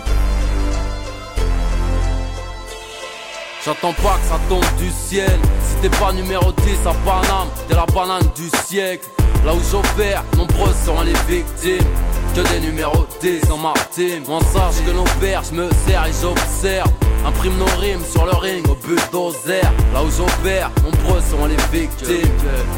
J'attends 3.63 3.93
pas 3.93 4.17
que 4.17 4.27
ça 4.27 4.39
tombe 4.49 4.65
du 4.79 4.89
ciel. 4.89 5.39
Si 5.63 5.75
t'es 5.81 5.89
pas 5.97 6.11
numéro 6.13 6.51
10 6.51 6.79
à 6.87 6.93
Paname, 7.05 7.47
t'es 7.67 7.75
la 7.75 7.85
banane 7.85 8.27
du 8.35 8.49
siècle. 8.65 9.07
Là 9.45 9.53
où 9.53 9.59
j'opère, 9.69 10.23
nombreuses 10.35 10.75
seront 10.83 11.03
les 11.03 11.13
victimes. 11.27 11.85
Que 12.33 12.47
des 12.53 12.61
numéros 12.61 13.05
10 13.19 13.41
dans 13.49 13.57
ma 13.57 13.73
team. 13.93 14.23
On 14.29 14.39
sache 14.39 14.81
que 14.85 14.91
nos 14.91 15.03
pères, 15.19 15.43
je 15.43 15.53
me 15.53 15.69
sers 15.85 16.05
et 16.05 16.11
j'observe. 16.21 16.89
Imprime 17.25 17.55
nos 17.57 17.79
rimes 17.79 18.03
sur 18.09 18.25
le 18.25 18.31
ring 18.31 18.67
au 18.67 18.75
but 18.75 18.99
d'oser. 19.11 19.61
Là 19.93 20.01
où 20.03 20.09
j'opère, 20.09 20.71
nombreuses 20.81 21.25
seront 21.29 21.45
les 21.45 21.57
victimes. 21.71 22.31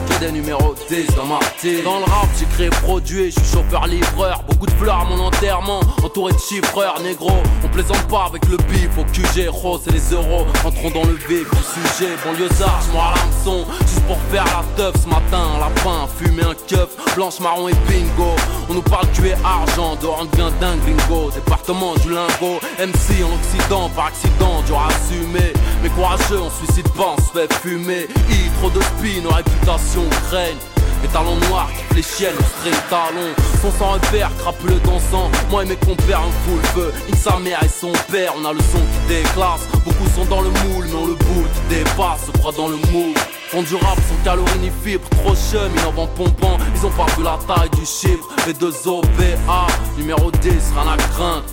Que, 0.10 0.20
des 0.20 0.32
numéros 0.32 0.76
10 0.90 1.16
dans 1.16 1.26
ma 1.26 1.40
team. 1.60 1.84
Dans 1.84 2.00
le 2.00 2.06
rap, 2.06 2.28
j'ai 2.38 2.46
créé 2.46 2.70
produit, 2.70 3.32
je 3.32 3.40
suis 3.40 3.52
chauffeur-livreur. 3.54 4.44
Beaucoup 4.50 4.66
de 4.66 4.72
fleurs 4.72 5.02
à 5.02 5.06
mon 5.06 5.20
enterrement, 5.20 5.82
entouré 6.04 6.34
de 6.34 6.40
chiffreurs, 6.40 7.00
négro. 7.02 7.32
On 7.64 7.68
plaisante 7.68 8.06
pas 8.08 8.26
avec 8.26 8.46
le 8.48 8.58
bif 8.58 8.90
au 8.98 9.04
QG, 9.06 9.48
rose 9.50 9.82
et 9.88 9.92
les 9.92 10.14
euros. 10.14 10.46
Entrons 10.66 10.90
dans 10.90 11.06
le 11.06 11.14
vif 11.14 11.48
du 11.50 11.98
sujet. 11.98 12.12
Banlieusard, 12.26 12.82
je 12.92 12.98
à 12.98 13.14
l'hameçon. 13.16 13.66
Juste 13.82 14.04
pour 14.08 14.18
faire 14.32 14.46
la 14.46 14.64
teuf 14.76 14.96
ce 15.02 15.08
matin. 15.08 15.46
Lapin, 15.60 16.08
fumer 16.18 16.44
un 16.44 16.56
keuf, 16.68 16.90
blanche, 17.16 17.40
marron 17.40 17.70
et 17.70 17.76
bingo. 17.88 18.36
On 18.70 18.74
nous 18.74 18.82
parle 18.82 19.10
tuer 19.12 19.34
argent, 19.44 19.98
on 20.02 20.26
devient 20.26 20.52
dingue, 20.60 20.80
gringo. 20.82 21.32
Département 21.32 21.96
du 21.96 22.10
lingot, 22.10 22.60
MC 22.80 23.24
en 23.24 23.34
Occident, 23.36 23.90
par 23.90 24.08
accident, 24.08 24.62
dur 24.66 24.80
à 24.80 24.88
assumer. 24.88 25.54
Mais 25.82 25.90
courageux, 25.90 26.42
on 26.42 26.50
suicide 26.50 26.90
pas, 26.90 27.16
on 27.18 27.22
se 27.22 27.32
fait 27.32 27.54
fumer. 27.62 28.08
I, 28.30 28.50
trop 28.60 28.70
de 28.70 28.82
spin, 28.82 29.22
nos 29.24 29.32
réputations 29.32 30.10
craignent. 30.28 30.58
Les 31.04 31.10
talons 31.10 31.36
noirs 31.50 31.70
fléchiennent, 31.92 32.34
nos 32.34 32.46
straight 32.46 32.90
talons 32.90 33.34
Sont 33.62 33.78
sans 33.78 33.92
repère, 33.92 34.32
crapuleux 34.40 34.80
dansant 34.86 35.30
Moi 35.52 35.64
et 35.64 35.68
mes 35.68 35.76
compères, 35.76 36.22
on 36.26 36.32
fout 36.50 36.62
le 36.62 36.68
feu 36.70 36.94
Nique 37.08 37.18
sa 37.18 37.38
mère 37.40 37.62
et 37.62 37.68
son 37.68 37.92
père, 38.10 38.34
on 38.38 38.46
a 38.46 38.54
le 38.54 38.60
son 38.60 38.78
qui 38.80 39.16
déclasse 39.16 39.68
Beaucoup 39.84 40.08
sont 40.16 40.24
dans 40.26 40.42
le 40.42 40.50
moule, 40.50 40.86
mais 40.88 40.96
on 40.96 41.08
le 41.08 41.16
boule 41.16 41.46
qui 41.54 41.76
dépasse 41.76 42.28
Se 42.28 42.32
croit 42.32 42.54
dans 42.54 42.70
le 42.70 42.78
moule 42.94 43.16
Font 43.54 43.62
du 43.62 43.76
rap 43.76 44.00
sans 44.10 44.24
calories 44.24 44.60
ni 44.62 44.72
fibres 44.84 45.08
Trop 45.12 45.36
chum, 45.36 45.72
ils 45.76 45.86
en 45.86 46.08
pompant 46.08 46.58
Ils 46.76 46.86
ont 46.88 46.90
pas 46.90 47.06
vu 47.16 47.24
la 47.24 47.38
taille 47.46 47.70
du 47.70 47.86
chiffre 47.86 48.28
Les 48.48 48.54
deux 48.54 48.74
OPA, 48.88 49.68
numéro 49.96 50.32
10, 50.32 50.50
rien 50.50 50.92
à 50.92 50.98
craindre 50.98 51.44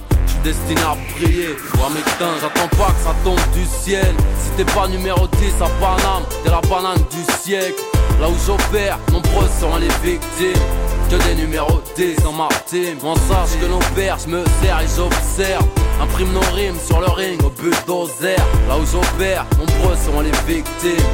destiné 0.43 0.81
à 0.81 0.97
briller, 1.13 1.55
voir 1.75 1.91
mes 1.91 2.01
teints, 2.19 2.39
j'attends 2.41 2.69
pas 2.77 2.93
que 2.93 3.05
ça 3.05 3.15
tombe 3.23 3.39
du 3.53 3.65
ciel. 3.67 4.15
Si 4.39 4.51
t'es 4.57 4.65
pas 4.73 4.89
numéro 4.89 5.27
10 5.27 5.55
à 5.61 5.69
Paname, 5.79 6.25
t'es 6.43 6.51
la 6.51 6.61
banane 6.63 7.05
du 7.11 7.33
siècle. 7.43 7.83
Là 8.21 8.29
où 8.29 8.35
j'opère, 8.47 8.99
nombreuses 9.13 9.51
seront 9.61 9.77
les 9.77 9.89
victimes. 10.03 10.63
Que 11.11 11.17
des 11.29 11.35
numéros 11.35 11.81
10 11.97 12.23
dans 12.23 12.33
ma 12.33 12.49
team. 12.67 12.97
On 13.03 13.17
sache 13.17 13.59
que 13.61 13.67
nos 13.67 13.81
pères, 13.95 14.17
je 14.25 14.31
me 14.31 14.45
sers 14.63 14.81
et 14.81 14.87
j'observe. 14.97 15.67
Imprime 16.01 16.33
nos 16.33 16.55
rimes 16.55 16.79
sur 16.87 17.01
le 17.01 17.09
ring 17.09 17.43
au 17.45 17.51
but 17.51 17.75
d'oser. 17.87 18.37
Là 18.69 18.79
où 18.79 18.87
j'opère, 18.87 19.45
nombreuses 19.59 19.99
seront 20.07 20.21
les 20.21 20.33
victimes. 20.47 21.07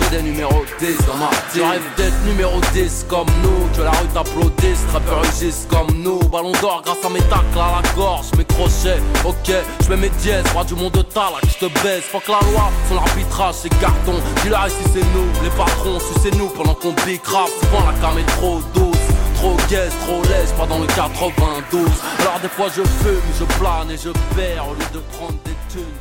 Que 0.00 0.10
des 0.10 0.22
numéros 0.22 0.64
10 0.78 0.96
dans 1.06 1.16
ma 1.16 1.30
team. 1.52 1.56
Je 1.56 1.60
rêve 1.62 1.82
d'être 1.96 2.24
numéro 2.24 2.60
10 2.72 3.06
comme 3.08 3.26
nous. 3.42 3.76
Que 3.76 3.82
la 3.82 3.90
rue 3.90 4.06
t'applaudisse, 4.14 4.84
rappeurs 4.92 5.22
rugissent 5.22 5.66
comme 5.68 5.90
nous. 6.02 6.18
Ballon 6.30 6.52
d'or 6.60 6.82
grâce 6.84 7.04
à 7.04 7.08
mes 7.08 7.20
tacles 7.20 7.58
à 7.58 7.80
la 7.82 7.94
gorge, 7.94 8.26
mes 8.36 8.44
crochets. 8.44 9.00
Ok, 9.24 9.52
je 9.82 9.88
mets 9.90 9.96
mes 9.96 10.10
dièses, 10.20 10.44
roi 10.54 10.64
du 10.64 10.74
monde 10.74 10.92
de 10.92 11.02
talak, 11.02 11.44
je 11.46 11.66
te 11.66 11.72
baisse. 11.82 12.04
Faut 12.04 12.20
que 12.20 12.30
la 12.30 12.40
loi, 12.52 12.70
son 12.88 12.96
arbitrage, 12.96 13.54
c'est 13.62 13.68
carton. 13.80 14.14
Dis-leur 14.42 14.66
ici 14.66 14.76
c'est 14.92 15.06
nous, 15.14 15.28
les 15.42 15.50
patrons, 15.50 15.98
sucez-nous 16.00 16.48
pendant 16.48 16.74
qu'on 16.74 16.92
bicrave. 17.06 17.50
Souvent 17.60 17.86
la 17.86 17.94
cam 18.00 18.18
est 18.18 18.26
trop 18.36 18.60
douce. 18.74 18.96
Trop 19.38 19.56
gaze, 19.70 19.92
trop 20.04 20.20
lèche, 20.22 20.50
pas 20.58 20.66
dans 20.66 20.80
le 20.80 20.86
92 20.86 21.86
Alors 22.18 22.40
des 22.40 22.48
fois 22.48 22.66
je 22.74 22.82
fume, 22.82 23.22
je 23.38 23.44
plane 23.56 23.88
et 23.88 23.96
je 23.96 24.10
perds 24.34 24.66
Au 24.68 24.74
lieu 24.74 24.84
de 24.92 24.98
prendre 25.16 25.38
des 25.44 25.54
thunes 25.70 25.94